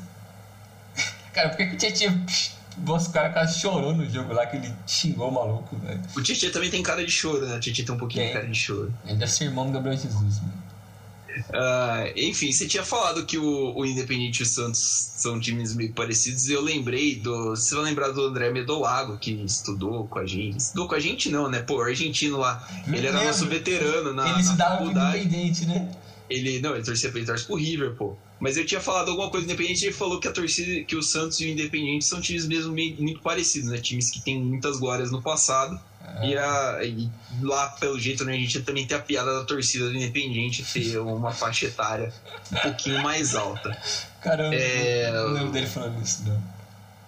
Cara, 1.32 1.48
por 1.50 1.56
que, 1.58 1.66
que 1.66 1.74
o 1.74 1.78
Tietchan. 1.78 2.24
Nossa, 2.78 3.08
o 3.08 3.12
cara 3.12 3.30
quase 3.30 3.58
chorou 3.58 3.94
no 3.94 4.08
jogo 4.08 4.32
lá 4.34 4.46
que 4.46 4.56
ele 4.58 4.72
xingou 4.86 5.28
o 5.30 5.32
maluco, 5.32 5.76
velho. 5.78 6.00
O 6.14 6.22
Tietchan 6.22 6.50
também 6.50 6.70
tem 6.70 6.82
cara 6.82 7.04
de 7.04 7.10
choro, 7.10 7.46
né? 7.46 7.56
O 7.56 7.60
Tietchan 7.60 7.84
tem 7.84 7.94
um 7.94 7.98
pouquinho 7.98 8.26
de 8.26 8.32
cara 8.32 8.46
de 8.46 8.54
choro. 8.54 8.94
Ele 9.04 9.16
deve 9.16 9.32
ser 9.32 9.44
irmão 9.44 9.66
do 9.66 9.72
Gabriel 9.72 9.96
Jesus, 9.96 10.38
mano. 10.40 10.62
Ah, 11.52 12.04
enfim, 12.16 12.52
você 12.52 12.66
tinha 12.66 12.84
falado 12.84 13.24
que 13.26 13.38
o, 13.38 13.74
o 13.76 13.84
Independente 13.86 14.40
e 14.40 14.42
o 14.42 14.46
Santos 14.46 14.80
são 15.16 15.38
times 15.40 15.74
meio 15.74 15.92
parecidos 15.92 16.48
e 16.48 16.52
eu 16.52 16.60
lembrei 16.60 17.16
do. 17.16 17.50
Você 17.50 17.74
vai 17.74 17.84
lembrar 17.84 18.10
do 18.10 18.22
André 18.22 18.50
Medolago, 18.50 19.18
que 19.18 19.30
estudou 19.32 20.06
com 20.08 20.18
a 20.18 20.26
gente. 20.26 20.58
Estudou 20.58 20.88
com 20.88 20.94
a 20.94 21.00
gente, 21.00 21.28
não, 21.30 21.48
né? 21.50 21.60
Pô, 21.60 21.80
argentino 21.80 22.38
lá. 22.38 22.66
Ele 22.86 23.06
era 23.06 23.22
nosso 23.24 23.46
veterano 23.46 24.12
na, 24.12 24.28
ele 24.30 24.40
estudava 24.40 24.78
com 24.78 24.84
o. 24.84 24.90
Independente, 24.90 25.66
né? 25.66 25.90
Ele, 26.28 26.58
não, 26.60 26.74
ele 26.74 26.84
torcia 26.84 27.08
ele 27.14 27.24
torce 27.24 27.44
pro 27.44 27.54
River, 27.54 27.94
pô. 27.94 28.16
Mas 28.40 28.56
eu 28.56 28.66
tinha 28.66 28.80
falado 28.80 29.10
alguma 29.10 29.30
coisa 29.30 29.46
do 29.46 29.50
Independente 29.52 29.82
e 29.82 29.86
ele 29.86 29.94
falou 29.94 30.18
que 30.20 30.26
a 30.28 30.32
torcida, 30.32 30.84
que 30.84 30.96
o 30.96 31.02
Santos 31.02 31.40
e 31.40 31.46
o 31.46 31.48
Independente 31.48 32.04
são 32.04 32.20
times 32.20 32.46
mesmo 32.46 32.72
meio- 32.72 33.00
muito 33.00 33.20
parecidos, 33.20 33.70
né? 33.70 33.78
Times 33.78 34.10
que 34.10 34.20
têm 34.20 34.42
muitas 34.42 34.78
glórias 34.78 35.10
no 35.10 35.22
passado. 35.22 35.78
E, 36.22 36.36
a, 36.36 36.84
e 36.84 37.10
lá, 37.42 37.68
pelo 37.68 37.98
jeito, 37.98 38.24
né, 38.24 38.32
a 38.32 38.36
gente 38.36 38.62
também 38.62 38.86
tem 38.86 38.96
a 38.96 39.00
piada 39.00 39.38
da 39.38 39.44
torcida 39.44 39.86
do 39.86 39.94
Independente 39.94 40.62
ter 40.62 40.98
uma 40.98 41.32
faixa 41.32 41.66
etária 41.66 42.12
um 42.52 42.56
pouquinho 42.56 43.02
mais 43.02 43.34
alta. 43.34 43.76
Caramba, 44.20 44.54
É, 44.54 45.12
não 45.12 45.32
lembro 45.32 45.52
dele 45.52 45.66
falando 45.66 46.02
isso, 46.02 46.22
não. 46.26 46.56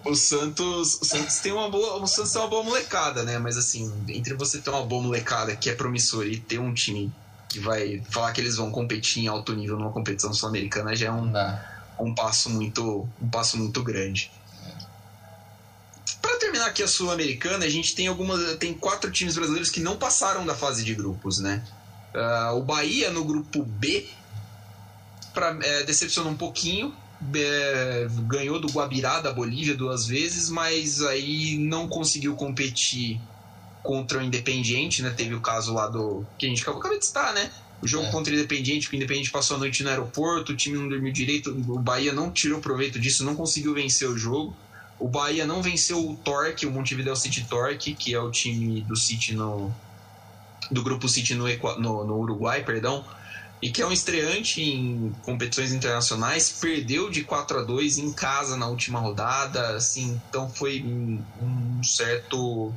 O 0.05 0.15
Santos, 0.15 0.95
o 1.01 1.05
Santos 1.05 1.39
tem 1.41 1.53
uma 1.53 1.69
boa, 1.69 2.01
o 2.01 2.07
Santos 2.07 2.33
tem 2.33 2.41
uma 2.41 2.49
boa 2.49 2.63
molecada, 2.63 3.25
né? 3.25 3.39
Mas 3.39 3.57
assim, 3.57 3.93
entre 4.09 4.35
você 4.35 4.59
ter 4.59 4.71
uma 4.71 4.85
boa 4.85 5.03
molecada 5.03 5.55
que 5.57 5.69
é 5.69 5.75
promissora 5.75 6.29
e 6.29 6.39
ter 6.39 6.59
um 6.59 6.73
time 6.73 7.13
que 7.49 7.59
vai 7.59 8.03
falar 8.09 8.33
que 8.33 8.41
eles 8.41 8.57
vão 8.57 8.71
competir 8.71 9.25
em 9.25 9.29
alto 9.29 9.55
nível 9.55 9.77
numa 9.79 9.91
competição 9.91 10.33
sul-americana 10.35 10.95
já 10.95 11.07
é 11.07 11.11
um, 11.11 11.33
um 11.99 12.15
passo 12.15 12.51
muito 12.51 13.09
um 13.21 13.29
passo 13.29 13.57
muito 13.57 13.83
grande. 13.83 14.31
Para 16.23 16.39
terminar 16.39 16.67
aqui 16.67 16.83
a 16.83 16.89
sul-americana, 16.89 17.65
a 17.65 17.69
gente 17.69 17.95
tem 17.95 18.07
algumas 18.07 18.57
tem 18.59 18.73
quatro 18.75 19.11
times 19.11 19.35
brasileiros 19.35 19.71
que 19.71 19.81
não 19.81 19.97
passaram 19.97 20.47
da 20.47 20.55
fase 20.55 20.85
de 20.85 20.95
grupos, 20.95 21.39
né? 21.39 21.63
Ah, 22.15 22.53
o 22.55 22.63
Bahia 22.63 23.11
no 23.11 23.25
grupo 23.25 23.63
B 23.63 24.09
pra, 25.35 25.57
é, 25.63 25.85
decepcionou 25.85 26.33
um 26.33 26.37
pouquinho, 26.37 26.95
é, 27.35 28.07
ganhou 28.27 28.61
do 28.61 28.69
Guabirá 28.69 29.21
da 29.21 29.33
Bolívia 29.33 29.75
duas 29.75 30.07
vezes, 30.07 30.49
mas 30.49 31.03
aí 31.03 31.59
não 31.59 31.89
conseguiu 31.89 32.35
competir 32.35 33.21
contra 33.83 34.19
o 34.19 34.23
Independiente, 34.23 35.03
né? 35.03 35.11
Teve 35.11 35.35
o 35.35 35.41
caso 35.41 35.73
lá 35.75 35.87
do 35.87 36.25
que 36.39 36.47
a 36.47 36.49
gente 36.49 36.63
acabou, 36.63 36.81
acabou 36.81 36.99
de 36.99 37.07
citar, 37.07 37.33
né? 37.35 37.51
O 37.81 37.87
jogo 37.87 38.07
É. 38.07 38.11
contra 38.11 38.33
o 38.33 38.37
Independiente, 38.37 38.89
que 38.89 38.97
o 38.97 38.99
Independiente 38.99 39.31
passou 39.31 39.57
a 39.57 39.59
noite 39.61 39.83
no 39.83 39.89
aeroporto, 39.89 40.53
o 40.53 40.57
time 40.57 40.77
não 40.77 40.89
dormiu 40.89 41.13
direito, 41.13 41.51
o 41.51 41.79
Bahia 41.79 42.13
não 42.13 42.33
tirou 42.33 42.61
proveito 42.61 42.99
disso, 42.99 43.25
não 43.25 43.37
conseguiu 43.37 43.73
vencer 43.75 44.09
o 44.09 44.19
jogo. 44.19 44.57
O 44.99 45.09
Bahia 45.09 45.47
não 45.47 45.63
venceu 45.63 46.05
o 46.05 46.17
Torque, 46.17 46.67
o 46.67 46.71
Montevideo 46.71 47.15
City 47.15 47.45
Torque, 47.45 47.95
que 47.95 48.15
é 48.15 48.21
o 48.21 48.31
time 48.31 48.83
do 48.83 48.97
City 48.97 49.35
no 49.35 49.73
do 50.71 50.83
grupo 50.83 51.09
City 51.09 51.35
no, 51.35 51.47
no, 51.79 52.05
no 52.05 52.19
Uruguai, 52.19 52.63
perdão, 52.63 53.05
e 53.61 53.71
que 53.71 53.81
é 53.83 53.87
um 53.87 53.93
estreante 53.93 54.63
em 54.63 55.13
competições 55.23 55.73
internacionais, 55.73 56.51
perdeu 56.51 57.11
de 57.11 57.25
4 57.25 57.61
a 57.61 57.63
2 57.63 57.99
em 57.99 58.13
casa 58.13 58.57
na 58.57 58.67
última 58.69 59.01
rodada, 59.01 59.77
assim, 59.77 60.21
então 60.29 60.49
foi 60.51 60.83
um, 60.83 61.25
um 61.41 61.83
certo 61.83 62.73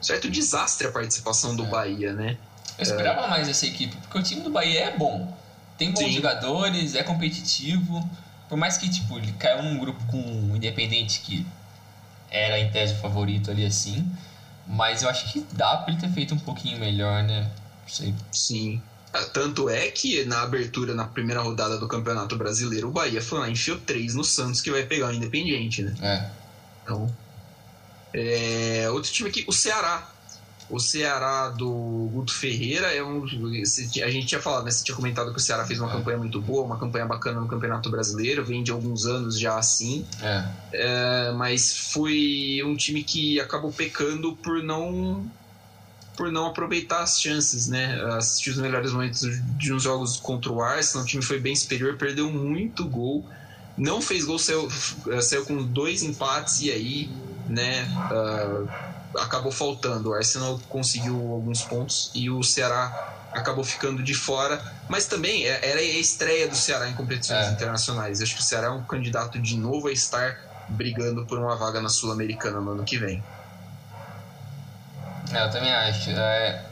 certo 0.00 0.30
desastre 0.30 0.86
a 0.86 0.90
participação 0.90 1.54
do 1.54 1.64
É. 1.64 1.68
Bahia, 1.68 2.12
né? 2.14 2.38
Eu 2.78 2.82
esperava 2.82 3.28
mais 3.28 3.48
essa 3.48 3.66
equipe, 3.66 3.94
porque 3.98 4.18
o 4.18 4.22
time 4.22 4.40
do 4.40 4.50
Bahia 4.50 4.80
é 4.84 4.96
bom. 4.96 5.36
Tem 5.76 5.92
bons 5.92 5.98
Sim. 5.98 6.12
jogadores, 6.12 6.94
é 6.94 7.02
competitivo. 7.02 8.08
Por 8.50 8.58
mais 8.58 8.76
que, 8.76 8.90
tipo, 8.90 9.16
ele 9.16 9.32
caiu 9.38 9.62
num 9.62 9.78
grupo 9.78 10.04
com 10.08 10.18
um 10.18 10.56
Independente 10.56 11.20
que 11.20 11.46
era 12.28 12.58
em 12.58 12.68
tese 12.70 12.94
o 12.94 12.96
favorito 12.96 13.48
ali 13.48 13.64
assim. 13.64 14.04
Mas 14.66 15.02
eu 15.02 15.08
acho 15.08 15.32
que 15.32 15.46
dá 15.52 15.76
pra 15.76 15.92
ele 15.92 16.00
ter 16.00 16.10
feito 16.10 16.34
um 16.34 16.38
pouquinho 16.38 16.78
melhor, 16.78 17.22
né? 17.22 17.42
Não 17.42 17.88
sei. 17.88 18.12
Sim. 18.32 18.82
Tanto 19.32 19.68
é 19.68 19.88
que 19.88 20.24
na 20.24 20.42
abertura, 20.42 20.94
na 20.94 21.04
primeira 21.04 21.40
rodada 21.40 21.78
do 21.78 21.86
Campeonato 21.86 22.36
Brasileiro, 22.36 22.88
o 22.88 22.92
Bahia 22.92 23.22
foi 23.22 23.38
lá 23.38 23.48
e 23.48 23.52
enfiou 23.52 23.78
3 23.78 24.14
no 24.14 24.24
Santos, 24.24 24.60
que 24.60 24.70
vai 24.70 24.84
pegar 24.84 25.08
o 25.08 25.12
Independiente, 25.12 25.82
né? 25.82 25.94
É. 26.02 26.30
Então, 26.82 27.12
é, 28.12 28.90
outro 28.90 29.12
time 29.12 29.28
aqui, 29.28 29.44
o 29.46 29.52
Ceará. 29.52 30.10
O 30.70 30.78
Ceará 30.78 31.48
do 31.48 32.08
Guto 32.12 32.32
Ferreira 32.32 32.94
é 32.94 33.02
um. 33.02 33.24
A 33.24 34.10
gente 34.10 34.26
tinha 34.26 34.40
falado, 34.40 34.64
né? 34.64 34.70
Você 34.70 34.84
tinha 34.84 34.94
comentado 34.94 35.32
que 35.32 35.38
o 35.38 35.40
Ceará 35.40 35.66
fez 35.66 35.80
uma 35.80 35.88
É. 35.90 35.92
campanha 35.92 36.16
muito 36.16 36.40
boa, 36.40 36.64
uma 36.64 36.78
campanha 36.78 37.04
bacana 37.06 37.40
no 37.40 37.48
Campeonato 37.48 37.90
Brasileiro, 37.90 38.44
vem 38.44 38.62
de 38.62 38.70
alguns 38.70 39.04
anos 39.04 39.38
já 39.38 39.58
assim. 39.58 40.06
É. 40.22 40.44
É, 40.72 41.32
mas 41.32 41.76
foi 41.92 42.62
um 42.64 42.76
time 42.76 43.02
que 43.02 43.40
acabou 43.40 43.72
pecando 43.72 44.34
por 44.36 44.62
não 44.62 45.28
por 46.16 46.30
não 46.30 46.46
aproveitar 46.46 47.02
as 47.02 47.18
chances, 47.20 47.66
né? 47.66 47.98
Assistir 48.18 48.50
os 48.50 48.58
melhores 48.58 48.92
momentos 48.92 49.22
de 49.56 49.72
uns 49.72 49.82
jogos 49.82 50.18
contra 50.18 50.52
o 50.52 50.60
Arsenal, 50.62 51.02
o 51.02 51.06
time 51.06 51.22
foi 51.22 51.40
bem 51.40 51.56
superior, 51.56 51.96
perdeu 51.96 52.30
muito 52.30 52.84
gol, 52.84 53.24
não 53.76 54.02
fez 54.02 54.24
gol, 54.26 54.38
saiu, 54.38 54.68
saiu 55.22 55.46
com 55.46 55.62
dois 55.64 56.02
empates 56.02 56.60
e 56.60 56.70
aí, 56.70 57.10
né? 57.48 57.88
ah, 58.10 58.99
acabou 59.18 59.50
faltando. 59.52 60.10
O 60.10 60.14
Arsenal 60.14 60.58
conseguiu 60.68 61.14
alguns 61.32 61.62
pontos 61.62 62.10
e 62.14 62.30
o 62.30 62.42
Ceará 62.42 63.08
acabou 63.32 63.62
ficando 63.64 64.02
de 64.02 64.14
fora, 64.14 64.60
mas 64.88 65.06
também 65.06 65.44
é- 65.46 65.70
era 65.70 65.78
a 65.80 65.82
estreia 65.82 66.48
do 66.48 66.56
Ceará 66.56 66.88
em 66.88 66.94
competições 66.94 67.46
É. 67.46 67.50
internacionais. 67.52 68.20
Acho 68.20 68.34
que 68.34 68.40
o 68.40 68.44
Ceará 68.44 68.66
é 68.68 68.70
um 68.70 68.82
candidato 68.82 69.38
de 69.38 69.56
novo 69.56 69.88
a 69.88 69.92
estar 69.92 70.36
brigando 70.68 71.24
por 71.26 71.38
uma 71.38 71.56
vaga 71.56 71.80
na 71.80 71.88
Sul-Americana 71.88 72.60
no 72.60 72.72
ano 72.72 72.84
que 72.84 72.98
vem. 72.98 73.22
É, 75.32 75.44
eu 75.44 75.50
também 75.50 75.72
acho. 75.72 76.10
É, 76.10 76.64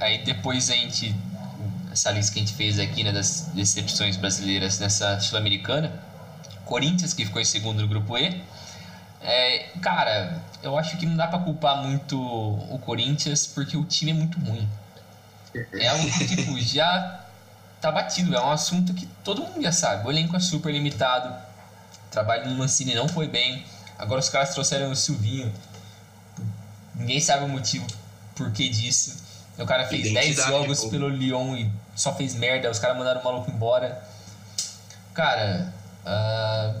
aí 0.00 0.24
depois 0.24 0.70
a 0.70 0.74
gente. 0.74 1.14
Essa 1.92 2.10
lista 2.10 2.32
que 2.32 2.40
a 2.40 2.42
gente 2.44 2.54
fez 2.56 2.78
aqui, 2.78 3.04
né, 3.04 3.12
das 3.12 3.42
decepções 3.54 4.16
brasileiras 4.16 4.78
nessa 4.80 5.20
Sul-Americana. 5.20 5.92
Corinthians, 6.64 7.14
que 7.14 7.24
ficou 7.24 7.40
em 7.40 7.44
segundo 7.44 7.80
no 7.82 7.88
grupo 7.88 8.18
E. 8.18 8.42
É, 9.24 9.70
cara, 9.80 10.38
eu 10.62 10.76
acho 10.76 10.98
que 10.98 11.06
não 11.06 11.16
dá 11.16 11.26
pra 11.26 11.38
culpar 11.38 11.78
muito 11.78 12.20
o 12.20 12.78
Corinthians 12.78 13.46
porque 13.46 13.74
o 13.74 13.84
time 13.84 14.10
é 14.10 14.14
muito 14.14 14.38
ruim. 14.38 14.68
É 15.72 15.88
algo 15.88 16.04
que, 16.12 16.26
tipo, 16.36 16.60
já 16.60 17.20
tá 17.80 17.90
batido. 17.90 18.36
É 18.36 18.40
um 18.40 18.50
assunto 18.50 18.92
que 18.92 19.06
todo 19.24 19.42
mundo 19.42 19.62
já 19.62 19.72
sabe. 19.72 20.06
O 20.06 20.10
elenco 20.10 20.36
é 20.36 20.40
super 20.40 20.70
limitado. 20.70 21.34
O 22.06 22.10
trabalho 22.10 22.50
no 22.50 22.56
Mancini 22.56 22.94
não 22.94 23.08
foi 23.08 23.26
bem. 23.26 23.64
Agora 23.98 24.20
os 24.20 24.28
caras 24.28 24.52
trouxeram 24.52 24.90
o 24.90 24.96
Silvinho. 24.96 25.50
Ninguém 26.94 27.18
sabe 27.18 27.44
o 27.44 27.48
motivo 27.48 27.86
por 28.36 28.52
que 28.52 28.68
disso. 28.68 29.24
O 29.58 29.64
cara 29.64 29.86
fez 29.86 30.02
10 30.12 30.16
Identidade, 30.16 30.50
jogos 30.50 30.84
pelo 30.86 31.08
Lyon 31.08 31.56
e 31.56 31.72
só 31.94 32.14
fez 32.14 32.34
merda. 32.34 32.70
Os 32.70 32.78
caras 32.78 32.98
mandaram 32.98 33.20
o 33.20 33.24
maluco 33.24 33.50
embora. 33.50 34.02
Cara, 35.14 35.72
ah, 36.04 36.74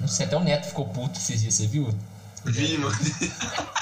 não 0.00 0.08
sei, 0.08 0.26
até 0.26 0.36
o 0.36 0.40
Neto 0.44 0.66
ficou 0.68 0.86
puto 0.88 1.18
esses 1.18 1.40
dias, 1.40 1.54
você 1.54 1.66
viu? 1.66 1.94
Vi, 2.44 2.76
mano. 2.78 2.94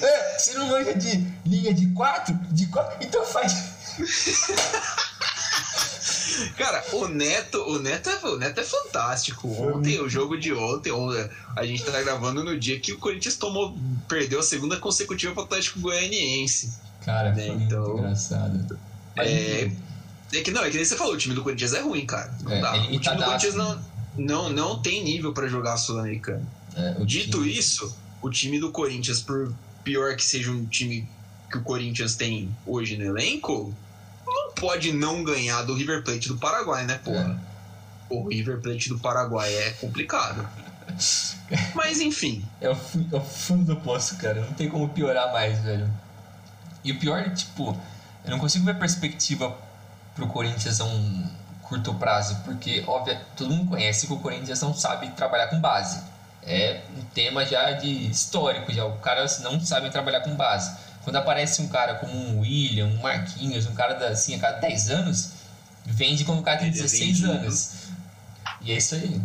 É, 0.00 0.38
você 0.38 0.52
não 0.54 0.68
manja 0.68 0.94
de 0.94 1.26
linha 1.44 1.72
de 1.74 1.88
4? 1.88 2.34
De 2.52 2.66
4? 2.66 2.98
Então 3.04 3.24
faz. 3.24 3.52
Cara, 6.56 6.84
o 6.92 7.08
Neto, 7.08 7.58
o 7.68 7.78
Neto, 7.80 8.08
é, 8.10 8.26
o 8.26 8.36
Neto 8.36 8.60
é 8.60 8.64
fantástico. 8.64 9.48
Ontem, 9.48 10.00
o 10.00 10.08
jogo 10.08 10.38
de 10.38 10.52
ontem, 10.52 10.92
ontem, 10.92 11.28
a 11.56 11.64
gente 11.66 11.82
tá 11.84 12.00
gravando 12.00 12.44
no 12.44 12.58
dia 12.58 12.78
que 12.78 12.92
o 12.92 12.98
Corinthians 12.98 13.36
tomou, 13.36 13.76
perdeu 14.06 14.38
a 14.40 14.42
segunda 14.42 14.76
consecutiva 14.78 15.32
pro 15.34 15.42
Atlético 15.44 15.80
Goianiense. 15.80 16.74
Cara, 17.04 17.32
foi 17.34 17.42
É, 17.44 17.48
muito 17.48 17.64
então- 17.64 17.98
engraçado. 17.98 18.78
É, 19.16 19.70
é 20.32 20.40
que 20.42 20.50
não, 20.50 20.62
é 20.64 20.70
que 20.70 20.76
nem 20.76 20.84
você 20.84 20.96
falou, 20.96 21.14
o 21.14 21.16
time 21.16 21.34
do 21.34 21.42
Corinthians 21.42 21.72
é 21.74 21.80
ruim, 21.80 22.04
cara. 22.06 22.32
Não 22.42 22.52
É, 22.52 22.60
dá. 22.60 22.76
é 22.76 22.80
o 22.80 22.82
time 22.82 22.86
do 22.88 22.92
limitadaço. 22.98 23.24
Corinthians 23.26 23.54
não, 23.54 23.78
não, 24.16 24.50
não 24.50 24.82
tem 24.82 25.02
nível 25.04 25.32
pra 25.32 25.46
jogar 25.48 25.76
Sul-Americano. 25.76 26.46
é, 26.76 26.92
Dito 27.04 27.38
time- 27.42 27.58
isso, 27.58 27.96
o 28.22 28.30
time 28.30 28.58
do 28.60 28.70
Corinthians, 28.70 29.20
por 29.20 29.52
pior 29.84 30.14
que 30.16 30.24
seja 30.24 30.50
um 30.50 30.66
time 30.66 31.08
que 31.50 31.56
o 31.58 31.62
Corinthians 31.62 32.14
tem 32.14 32.54
hoje 32.66 32.96
no 32.98 33.04
elenco, 33.04 33.74
não 34.26 34.52
pode 34.52 34.92
não 34.92 35.24
ganhar 35.24 35.62
do 35.62 35.74
River 35.74 36.04
Plate 36.04 36.28
do 36.28 36.36
Paraguai, 36.36 36.84
né, 36.84 36.98
porra? 37.02 37.40
O 38.10 38.28
River 38.28 38.60
Plate 38.60 38.88
do 38.90 38.98
Paraguai 38.98 39.52
é 39.54 39.70
complicado. 39.72 40.46
Mas 41.74 42.00
enfim, 42.00 42.44
É 42.60 42.68
o, 42.68 42.72
é 43.12 43.16
o 43.16 43.20
fundo 43.20 43.74
do 43.74 43.76
poço, 43.80 44.16
cara. 44.16 44.40
Não 44.42 44.52
tem 44.52 44.68
como 44.68 44.88
piorar 44.90 45.32
mais, 45.32 45.58
velho. 45.60 45.90
E 46.84 46.92
o 46.92 46.98
pior 46.98 47.18
é, 47.18 47.30
tipo, 47.30 47.78
eu 48.24 48.30
não 48.30 48.38
consigo 48.38 48.64
ver 48.64 48.78
perspectiva 48.78 49.56
pro 50.18 50.26
Corinthians 50.26 50.80
a 50.80 50.84
um 50.84 51.30
curto 51.62 51.94
prazo, 51.94 52.36
porque 52.44 52.82
óbvio, 52.86 53.16
todo 53.36 53.50
mundo 53.50 53.70
conhece 53.70 54.06
que 54.06 54.12
o 54.12 54.18
Corinthians 54.18 54.60
não 54.60 54.74
sabe 54.74 55.08
trabalhar 55.10 55.46
com 55.46 55.60
base. 55.60 56.00
É 56.42 56.80
um 56.96 57.02
tema 57.14 57.44
já 57.44 57.72
de 57.72 58.10
histórico, 58.10 58.72
já 58.72 58.84
o 58.84 58.96
cara 58.98 59.26
não 59.40 59.60
sabe 59.60 59.90
trabalhar 59.90 60.20
com 60.20 60.34
base. 60.34 60.72
Quando 61.04 61.16
aparece 61.16 61.62
um 61.62 61.68
cara 61.68 61.94
como 61.94 62.12
um 62.12 62.40
William, 62.40 62.86
um 62.86 62.98
Marquinhos, 62.98 63.66
um 63.66 63.74
cara 63.74 63.94
da, 63.94 64.08
assim 64.08 64.34
a 64.34 64.38
cada 64.38 64.58
10 64.58 64.90
anos, 64.90 65.30
vende 65.84 66.24
quando 66.24 66.40
o 66.40 66.42
cara 66.42 66.58
tem 66.58 66.70
16 66.70 67.24
anos. 67.24 67.72
E 68.60 68.72
é 68.72 68.76
isso 68.76 68.94
aí. 68.94 69.20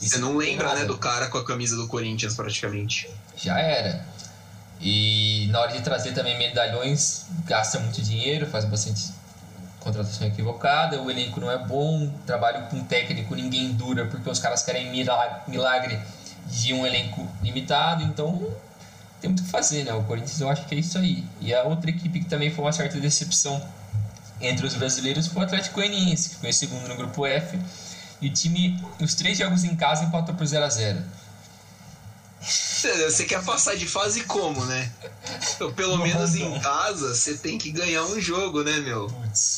Isso 0.00 0.14
Você 0.14 0.18
não 0.18 0.36
lembra, 0.36 0.74
né, 0.74 0.84
do 0.84 0.96
cara 0.96 1.28
com 1.28 1.38
a 1.38 1.44
camisa 1.44 1.76
do 1.76 1.88
Corinthians 1.88 2.34
praticamente. 2.34 3.10
Já 3.36 3.58
era. 3.58 4.04
E 4.80 5.48
na 5.50 5.60
hora 5.60 5.72
de 5.72 5.80
trazer 5.82 6.12
também 6.12 6.38
medalhões, 6.38 7.26
gasta 7.44 7.80
muito 7.80 8.00
dinheiro, 8.00 8.46
faz 8.46 8.64
bastante 8.64 9.12
contratação 9.88 10.26
equivocada, 10.26 11.00
o 11.00 11.10
elenco 11.10 11.40
não 11.40 11.50
é 11.50 11.58
bom, 11.58 12.10
trabalho 12.26 12.66
com 12.66 12.84
técnico 12.84 13.34
ninguém 13.34 13.72
dura 13.72 14.06
porque 14.06 14.28
os 14.28 14.38
caras 14.38 14.62
querem 14.62 14.90
milagre 14.90 15.98
de 16.46 16.74
um 16.74 16.86
elenco 16.86 17.26
limitado, 17.42 18.02
então 18.02 18.54
tem 19.20 19.30
muito 19.30 19.40
o 19.40 19.44
que 19.44 19.50
fazer, 19.50 19.84
né? 19.84 19.92
O 19.92 20.04
Corinthians 20.04 20.40
eu 20.40 20.48
acho 20.48 20.64
que 20.66 20.74
é 20.74 20.78
isso 20.78 20.96
aí. 20.98 21.24
E 21.40 21.52
a 21.54 21.64
outra 21.64 21.90
equipe 21.90 22.20
que 22.20 22.26
também 22.26 22.50
foi 22.50 22.64
uma 22.64 22.72
certa 22.72 23.00
decepção 23.00 23.60
entre 24.40 24.66
os 24.66 24.74
brasileiros 24.74 25.26
foi 25.26 25.42
o 25.42 25.44
Atlético 25.44 25.76
Goianiense, 25.76 26.30
que 26.30 26.36
foi 26.36 26.52
segundo 26.52 26.86
no 26.86 26.94
grupo 26.94 27.26
F. 27.26 27.58
E 28.20 28.28
o 28.28 28.32
time, 28.32 28.80
os 29.00 29.14
três 29.14 29.38
jogos 29.38 29.64
em 29.64 29.74
casa, 29.74 30.04
empatou 30.04 30.34
por 30.34 30.46
0 30.46 30.64
a 30.64 30.68
0 30.68 31.00
você 32.80 33.24
quer 33.24 33.44
passar 33.44 33.76
de 33.76 33.86
fase 33.86 34.24
como, 34.24 34.64
né? 34.66 34.92
Então, 35.54 35.72
pelo 35.72 35.98
menos 35.98 36.34
em 36.34 36.58
casa, 36.60 37.14
você 37.14 37.34
tem 37.34 37.58
que 37.58 37.70
ganhar 37.70 38.04
um 38.04 38.20
jogo, 38.20 38.62
né, 38.62 38.78
meu? 38.78 39.10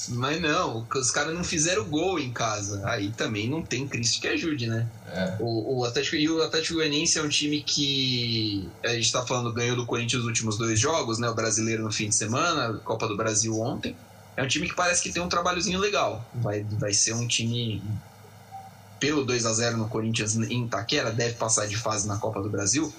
Mas 0.09 0.41
não, 0.41 0.87
os 0.95 1.11
caras 1.11 1.35
não 1.35 1.45
fizeram 1.45 1.85
gol 1.85 2.19
em 2.19 2.33
casa. 2.33 2.83
Aí 2.87 3.11
também 3.11 3.49
não 3.49 3.63
tem 3.63 3.87
Cristo 3.87 4.21
que 4.21 4.29
ajude, 4.29 4.67
né? 4.67 4.87
É. 5.07 5.37
O, 5.41 5.81
o 5.81 5.85
Atlético, 5.85 6.17
e 6.17 6.29
o 6.29 6.43
Atlético 6.43 6.75
Goianiense 6.75 7.19
é 7.19 7.23
um 7.23 7.29
time 7.29 7.63
que 7.63 8.69
a 8.85 8.95
gente 8.95 9.11
tá 9.13 9.25
falando 9.27 9.53
ganhou 9.53 9.77
do 9.77 9.87
Corinthians 9.87 10.23
os 10.23 10.27
últimos 10.27 10.57
dois 10.57 10.79
jogos, 10.79 11.19
né? 11.19 11.29
O 11.29 11.35
brasileiro 11.35 11.83
no 11.83 11.93
fim 11.93 12.09
de 12.09 12.15
semana, 12.15 12.79
Copa 12.85 13.07
do 13.07 13.17
Brasil 13.17 13.59
ontem. 13.61 13.97
É 14.37 14.43
um 14.43 14.49
time 14.49 14.69
que 14.69 14.75
parece 14.75 15.03
que 15.03 15.13
tem 15.13 15.23
um 15.23 15.29
trabalhozinho 15.29 15.79
legal. 15.79 16.25
Vai, 16.35 16.63
vai 16.63 16.95
ser 16.95 17.13
um 17.15 17.27
time 17.27 17.83
pelo 19.01 19.25
2 19.25 19.47
a 19.47 19.53
0 19.53 19.79
no 19.79 19.89
Corinthians 19.89 20.37
em 20.37 20.67
Itaquera, 20.67 21.11
deve 21.11 21.35
passar 21.35 21.67
de 21.67 21.77
fase 21.77 22.07
na 22.07 22.19
Copa 22.19 22.43
do 22.43 22.51
Brasil, 22.51 22.93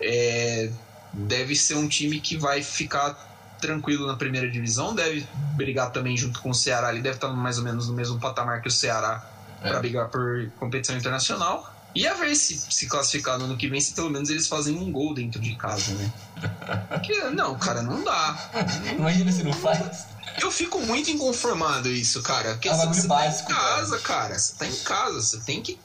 é, 0.00 0.70
deve 1.12 1.54
ser 1.54 1.74
um 1.74 1.88
time 1.88 2.20
que 2.20 2.36
vai 2.36 2.62
ficar 2.62 3.28
tranquilo 3.60 4.06
na 4.06 4.16
primeira 4.16 4.50
divisão, 4.50 4.94
deve 4.94 5.26
brigar 5.54 5.90
também 5.90 6.16
junto 6.16 6.40
com 6.40 6.50
o 6.50 6.54
Ceará, 6.54 6.90
ele 6.90 7.02
deve 7.02 7.16
estar 7.16 7.28
mais 7.28 7.58
ou 7.58 7.64
menos 7.64 7.88
no 7.88 7.94
mesmo 7.94 8.18
patamar 8.18 8.62
que 8.62 8.68
o 8.68 8.70
Ceará 8.70 9.24
é. 9.62 9.68
para 9.68 9.78
brigar 9.78 10.08
por 10.08 10.50
competição 10.58 10.96
internacional. 10.96 11.74
E 11.92 12.06
a 12.06 12.14
ver 12.14 12.36
se 12.36 12.56
se 12.56 12.86
classificar 12.86 13.36
no 13.36 13.46
ano 13.46 13.56
que 13.56 13.68
vem, 13.68 13.80
se 13.80 13.92
pelo 13.92 14.08
menos 14.08 14.30
eles 14.30 14.46
fazem 14.46 14.76
um 14.76 14.92
gol 14.92 15.12
dentro 15.12 15.40
de 15.40 15.56
casa, 15.56 15.92
né? 15.94 16.12
Porque, 16.88 17.20
não, 17.30 17.58
cara, 17.58 17.82
não 17.82 18.04
dá. 18.04 18.50
Imagina 18.96 19.32
se 19.32 19.42
não 19.42 19.52
faz. 19.52 20.06
Eu 20.40 20.52
fico 20.52 20.80
muito 20.80 21.10
inconformado 21.10 21.88
isso, 21.88 22.22
cara. 22.22 22.52
Porque 22.52 22.68
é 22.68 22.76
você, 22.76 22.86
você 22.86 23.08
básico, 23.08 23.48
tá 23.48 23.54
em 23.54 23.56
casa, 23.56 23.98
cara. 23.98 24.20
cara. 24.20 24.38
Você 24.38 24.54
tá 24.54 24.66
em 24.68 24.76
casa, 24.76 25.20
você 25.20 25.40
tem 25.40 25.60
que. 25.62 25.80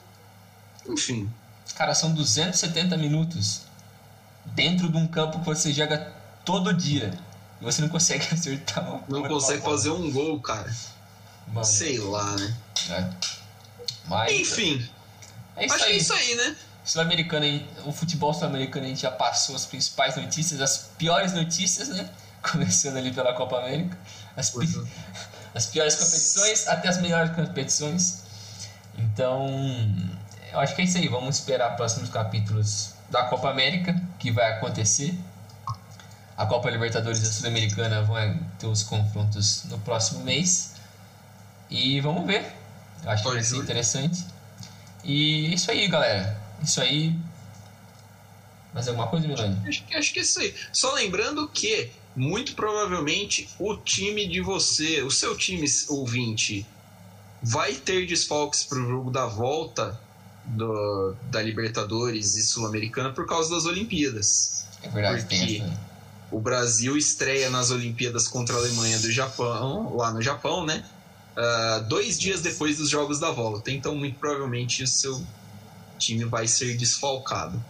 Enfim. 0.87 1.27
Cara, 1.75 1.95
são 1.95 2.13
270 2.13 2.95
minutos 2.97 3.64
dentro 4.47 4.89
de 4.89 4.97
um 4.97 5.07
campo 5.07 5.39
que 5.39 5.45
você 5.45 5.73
joga 5.73 6.13
todo 6.43 6.73
dia. 6.73 7.17
E 7.61 7.63
você 7.63 7.81
não 7.81 7.89
consegue 7.89 8.27
acertar 8.33 8.87
uma 8.87 9.03
Não 9.07 9.23
consegue 9.27 9.61
fazer 9.61 9.89
um 9.89 10.11
gol, 10.11 10.39
cara. 10.39 10.73
Mano. 11.47 11.65
Sei 11.65 11.97
lá, 11.99 12.35
né? 12.35 12.55
É. 12.89 13.09
Mas, 14.07 14.31
Enfim. 14.33 14.89
É 15.55 15.65
acho 15.65 15.77
que 15.77 15.83
é 15.83 15.97
isso 15.97 16.13
aí, 16.13 16.35
né? 16.35 16.55
Sul-Americana, 16.83 17.45
o 17.85 17.91
futebol 17.91 18.33
sul-americano 18.33 18.85
a 18.85 18.89
gente 18.89 19.01
já 19.01 19.11
passou 19.11 19.55
as 19.55 19.65
principais 19.65 20.15
notícias, 20.15 20.61
as 20.61 20.77
piores 20.97 21.33
notícias, 21.33 21.87
né? 21.89 22.09
Começando 22.51 22.97
ali 22.97 23.11
pela 23.11 23.33
Copa 23.33 23.57
América 23.57 23.97
as, 24.35 24.49
pi 24.51 24.65
é. 24.65 24.87
as 25.57 25.65
piores 25.67 25.95
competições 25.95 26.67
até 26.67 26.89
as 26.89 27.01
melhores 27.01 27.35
competições. 27.35 28.23
Então, 28.97 29.47
eu 30.51 30.59
acho 30.59 30.75
que 30.75 30.81
é 30.81 30.85
isso 30.85 30.97
aí. 30.97 31.07
Vamos 31.07 31.37
esperar 31.39 31.75
próximos 31.75 32.09
capítulos 32.09 32.94
da 33.09 33.23
Copa 33.23 33.49
América, 33.49 33.99
que 34.19 34.31
vai 34.31 34.53
acontecer. 34.53 35.13
A 36.37 36.45
Copa 36.45 36.69
Libertadores 36.69 37.19
e 37.23 37.23
a 37.23 37.31
Sul-Americana 37.31 38.01
vão 38.03 38.39
ter 38.59 38.67
os 38.67 38.83
confrontos 38.83 39.63
no 39.65 39.79
próximo 39.79 40.23
mês. 40.23 40.73
E 41.69 42.01
vamos 42.01 42.25
ver. 42.25 42.51
Eu 43.03 43.09
acho 43.09 43.23
que 43.23 43.29
vai 43.29 43.43
ser 43.43 43.57
interessante. 43.57 44.25
E 45.03 45.47
é 45.47 45.55
isso 45.55 45.71
aí, 45.71 45.87
galera. 45.87 46.41
Isso 46.61 46.81
aí. 46.81 47.15
Mais 48.73 48.87
alguma 48.87 49.07
coisa, 49.07 49.27
Milani? 49.27 49.57
Acho, 49.67 49.83
acho 49.95 50.13
que 50.13 50.19
é 50.19 50.21
isso 50.21 50.39
aí. 50.39 50.53
Só 50.73 50.93
lembrando 50.93 51.47
que 51.47 51.91
muito 52.15 52.55
provavelmente 52.55 53.49
o 53.59 53.77
time 53.77 54.27
de 54.27 54.41
você, 54.41 55.01
o 55.03 55.11
seu 55.11 55.37
time 55.37 55.65
ouvinte, 55.89 56.65
vai 57.41 57.73
ter 57.73 58.05
desfalques 58.07 58.63
para 58.63 58.79
o 58.79 58.87
jogo 58.87 59.11
da 59.11 59.25
volta 59.25 59.99
do, 60.47 61.15
da 61.29 61.41
Libertadores 61.41 62.35
e 62.35 62.43
Sul-Americana 62.43 63.11
por 63.11 63.25
causa 63.25 63.53
das 63.53 63.65
Olimpíadas. 63.65 64.65
É 64.83 64.89
verdade, 64.89 65.21
porque 65.21 65.63
o 66.31 66.39
Brasil 66.39 66.95
estreia 66.97 67.49
nas 67.49 67.71
Olimpíadas 67.71 68.27
contra 68.27 68.55
a 68.55 68.59
Alemanha 68.59 68.99
do 68.99 69.11
Japão, 69.11 69.95
lá 69.95 70.11
no 70.11 70.21
Japão, 70.21 70.65
né? 70.65 70.83
Uh, 71.35 71.83
dois 71.87 72.17
dias 72.17 72.41
depois 72.41 72.77
dos 72.77 72.89
jogos 72.89 73.19
da 73.19 73.31
volta. 73.31 73.71
Então, 73.71 73.95
muito 73.95 74.17
provavelmente, 74.19 74.83
o 74.83 74.87
seu 74.87 75.21
time 75.97 76.23
vai 76.25 76.47
ser 76.47 76.77
desfalcado. 76.77 77.61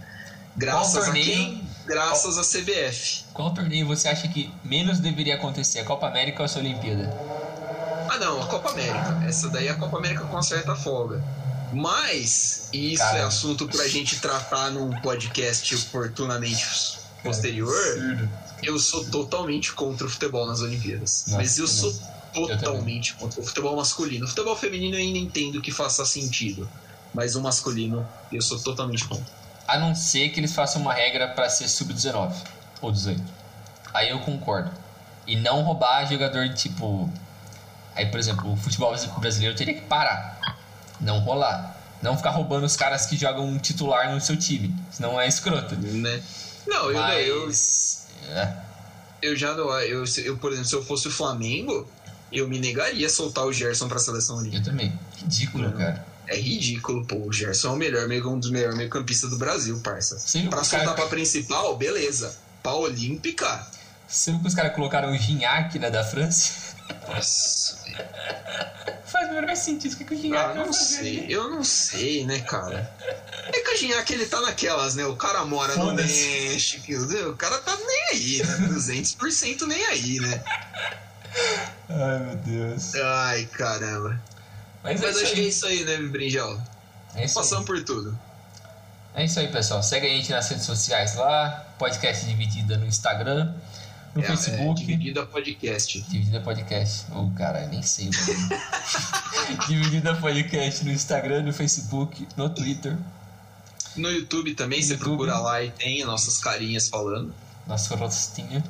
Graças 0.56 1.10
a 1.10 1.12
quem? 1.12 1.68
Graças 1.86 2.38
à 2.38 2.42
CBF. 2.42 3.26
Qual 3.34 3.54
torneio 3.54 3.86
você 3.86 4.08
acha 4.08 4.28
que 4.28 4.52
menos 4.64 5.00
deveria 5.00 5.36
acontecer? 5.36 5.80
A 5.80 5.84
Copa 5.84 6.08
América 6.08 6.44
ou 6.44 6.50
a 6.50 6.58
Olimpíada? 6.58 7.14
Ah, 8.10 8.18
não, 8.18 8.42
a 8.42 8.48
Copa 8.48 8.70
América. 8.72 9.22
Essa 9.28 9.50
daí 9.50 9.68
é 9.68 9.72
a 9.72 9.76
Copa 9.76 9.98
América 9.98 10.24
com 10.26 10.42
certa 10.42 10.76
folga. 10.76 11.22
Mas, 11.76 12.70
e 12.72 12.94
isso 12.94 13.04
Cara, 13.04 13.20
é 13.20 13.24
assunto 13.24 13.68
pra 13.68 13.88
gente 13.88 14.20
tratar 14.20 14.72
num 14.72 14.90
podcast 15.02 15.76
oportunamente 15.76 16.66
posterior. 17.22 17.74
Eu 18.64 18.80
sou 18.80 19.06
totalmente 19.06 19.74
contra 19.74 20.08
o 20.08 20.10
futebol 20.10 20.48
nas 20.48 20.62
Olimpíadas. 20.62 21.26
Mas 21.30 21.58
eu 21.58 21.68
sou 21.68 21.94
totalmente 22.34 23.12
eu 23.12 23.20
contra 23.20 23.42
o 23.42 23.44
futebol 23.44 23.76
masculino. 23.76 24.26
O 24.26 24.28
futebol 24.28 24.56
feminino 24.56 24.96
eu 24.96 25.00
ainda 25.00 25.18
entendo 25.18 25.62
que 25.62 25.72
faça 25.72 26.06
sentido. 26.06 26.70
Mas 27.14 27.36
o 27.36 27.42
masculino, 27.42 28.08
eu 28.32 28.42
sou 28.42 28.60
totalmente 28.60 29.06
contra 29.06 29.46
a 29.68 29.78
não 29.78 29.96
ser 29.96 30.30
que 30.30 30.40
eles 30.40 30.54
façam 30.54 30.82
uma 30.82 30.94
regra 30.94 31.28
para 31.30 31.50
ser 31.50 31.68
sub-19 31.68 32.34
ou 32.82 32.92
18. 32.92 33.22
Aí 33.94 34.10
eu 34.10 34.20
concordo. 34.20 34.72
E 35.26 35.36
não 35.36 35.64
roubar 35.64 36.06
jogador 36.08 36.50
tipo. 36.54 37.10
Aí, 37.96 38.06
por 38.06 38.20
exemplo, 38.20 38.52
o 38.52 38.58
futebol 38.58 38.94
brasileiro 39.20 39.56
teria 39.56 39.74
que 39.74 39.82
parar. 39.82 40.55
Não 41.00 41.20
rolar. 41.20 41.76
Não 42.02 42.18
ficar 42.18 42.32
roubando 42.32 42.66
os 42.66 42.76
caras 42.76 43.06
que 43.06 43.18
jogam 43.18 43.58
titular 43.58 44.14
no 44.14 44.22
seu 44.22 44.38
time. 44.38 44.74
Senão 44.92 45.20
é 45.20 45.28
escroto. 45.28 45.76
Né? 45.76 46.22
Não, 46.68 46.92
eu, 46.92 47.00
Mas... 47.00 48.08
eu, 48.28 48.32
é. 48.32 48.58
eu 49.22 49.36
já 49.36 49.54
não. 49.54 49.72
Eu, 49.80 50.04
eu, 50.24 50.38
por 50.38 50.52
exemplo, 50.52 50.70
se 50.70 50.76
eu 50.76 50.84
fosse 50.84 51.08
o 51.08 51.12
Flamengo, 51.12 51.88
eu 52.32 52.48
me 52.48 52.60
negaria 52.60 53.08
a 53.08 53.10
soltar 53.10 53.46
o 53.46 53.54
Gerson 53.54 53.88
pra 53.88 54.00
seleção 54.00 54.40
ali. 54.40 54.56
Eu 54.56 54.64
também. 54.64 54.94
Ridículo, 55.18 55.70
não. 55.70 55.78
cara. 55.78 56.06
É 56.28 56.38
ridículo, 56.38 57.06
pô. 57.06 57.18
O 57.18 57.32
Gerson 57.32 57.70
é 57.70 57.72
o 57.72 57.76
melhor, 57.76 58.08
um 58.28 58.40
dos 58.40 58.50
melhores 58.50 58.76
meio-campistas 58.76 59.30
do 59.30 59.38
Brasil, 59.38 59.80
parça. 59.82 60.18
Sim, 60.20 60.48
pra 60.48 60.64
soltar 60.64 60.88
cara... 60.88 60.98
pra 60.98 61.08
principal, 61.08 61.76
beleza. 61.78 62.36
Pra 62.64 62.74
Olímpica. 62.74 63.68
Você 64.08 64.32
viu 64.32 64.40
que 64.42 64.48
os 64.48 64.54
caras 64.54 64.74
colocaram 64.74 65.12
o 65.12 65.18
Gignac, 65.18 65.78
né, 65.78 65.90
da 65.90 66.04
França? 66.04 66.65
Nossa. 67.08 67.78
Faz 69.06 69.30
o 69.30 69.34
menor 69.34 69.56
sentido. 69.56 69.94
O 69.94 69.98
que, 69.98 70.14
o 70.14 70.18
Gignac 70.18 70.52
ah, 70.52 70.54
não 70.66 70.74
sei. 70.74 71.26
Eu 71.30 71.50
não 71.50 71.64
sei, 71.64 72.26
né, 72.26 72.40
cara? 72.40 72.92
É 73.48 73.60
que 73.62 73.72
o 73.72 73.78
Gignac, 73.78 74.12
ele 74.12 74.26
tá 74.26 74.42
naquelas, 74.42 74.96
né? 74.96 75.06
O 75.06 75.16
cara 75.16 75.46
mora 75.46 75.76
no 75.76 75.94
México. 75.94 76.92
O 77.30 77.36
cara 77.36 77.58
tá 77.60 77.76
nem 77.76 78.04
aí, 78.12 78.44
né? 78.44 78.68
200% 78.70 79.62
nem 79.68 79.86
aí, 79.86 80.20
né? 80.20 80.44
Ai, 81.90 82.20
meu 82.20 82.36
Deus. 82.38 82.96
Ai, 82.96 83.46
caramba. 83.46 84.22
Mas, 84.84 85.02
Mas 85.02 85.18
é 85.18 85.24
acho 85.24 85.34
que 85.34 85.42
é 85.42 85.44
isso 85.44 85.66
aí, 85.66 85.84
né, 85.84 85.98
Brinjal? 85.98 86.62
É 87.16 87.26
isso 87.26 87.36
Passamos 87.36 87.62
aí. 87.62 87.66
por 87.66 87.84
tudo. 87.84 88.18
É 89.16 89.24
isso 89.24 89.40
aí, 89.40 89.48
pessoal. 89.48 89.82
Segue 89.82 90.06
a 90.08 90.10
gente 90.10 90.30
nas 90.30 90.50
redes 90.50 90.66
sociais 90.66 91.16
lá. 91.16 91.66
Podcast 91.80 92.26
Dividida 92.26 92.78
no 92.78 92.86
Instagram. 92.86 93.54
No 94.16 94.24
é, 94.24 94.28
Facebook. 94.28 94.82
É, 94.82 94.86
dividida 94.86 95.26
Podcast. 95.26 96.02
Dividida 96.02 96.40
Podcast. 96.40 97.06
Ô, 97.12 97.24
oh, 97.24 97.32
cara, 97.32 97.68
nem 97.68 97.82
sei. 97.82 98.10
dividida 99.68 100.16
Podcast 100.16 100.86
no 100.86 100.92
Instagram, 100.92 101.44
no 101.44 101.52
Facebook, 101.52 102.26
no 102.38 102.50
Twitter. 102.50 102.98
No 103.98 104.10
YouTube 104.10 104.56
também, 104.56 104.80
no 104.80 104.86
você 104.86 104.94
YouTube. 104.94 105.10
procura 105.10 105.38
lá 105.40 105.62
e 105.62 105.70
tem 105.70 106.06
nossas 106.06 106.38
carinhas 106.38 106.88
falando. 106.88 107.36
Nossa 107.68 107.94
rostinha. 107.96 108.64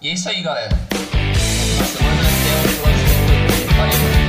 E 0.00 0.10
é 0.10 0.12
isso 0.12 0.28
aí, 0.28 0.42
galera. 0.42 0.78
Uma 1.74 1.84
semana 1.84 2.20
até 2.22 2.70
o 2.70 2.80
próximo. 2.80 3.76
Valeu. 3.76 4.27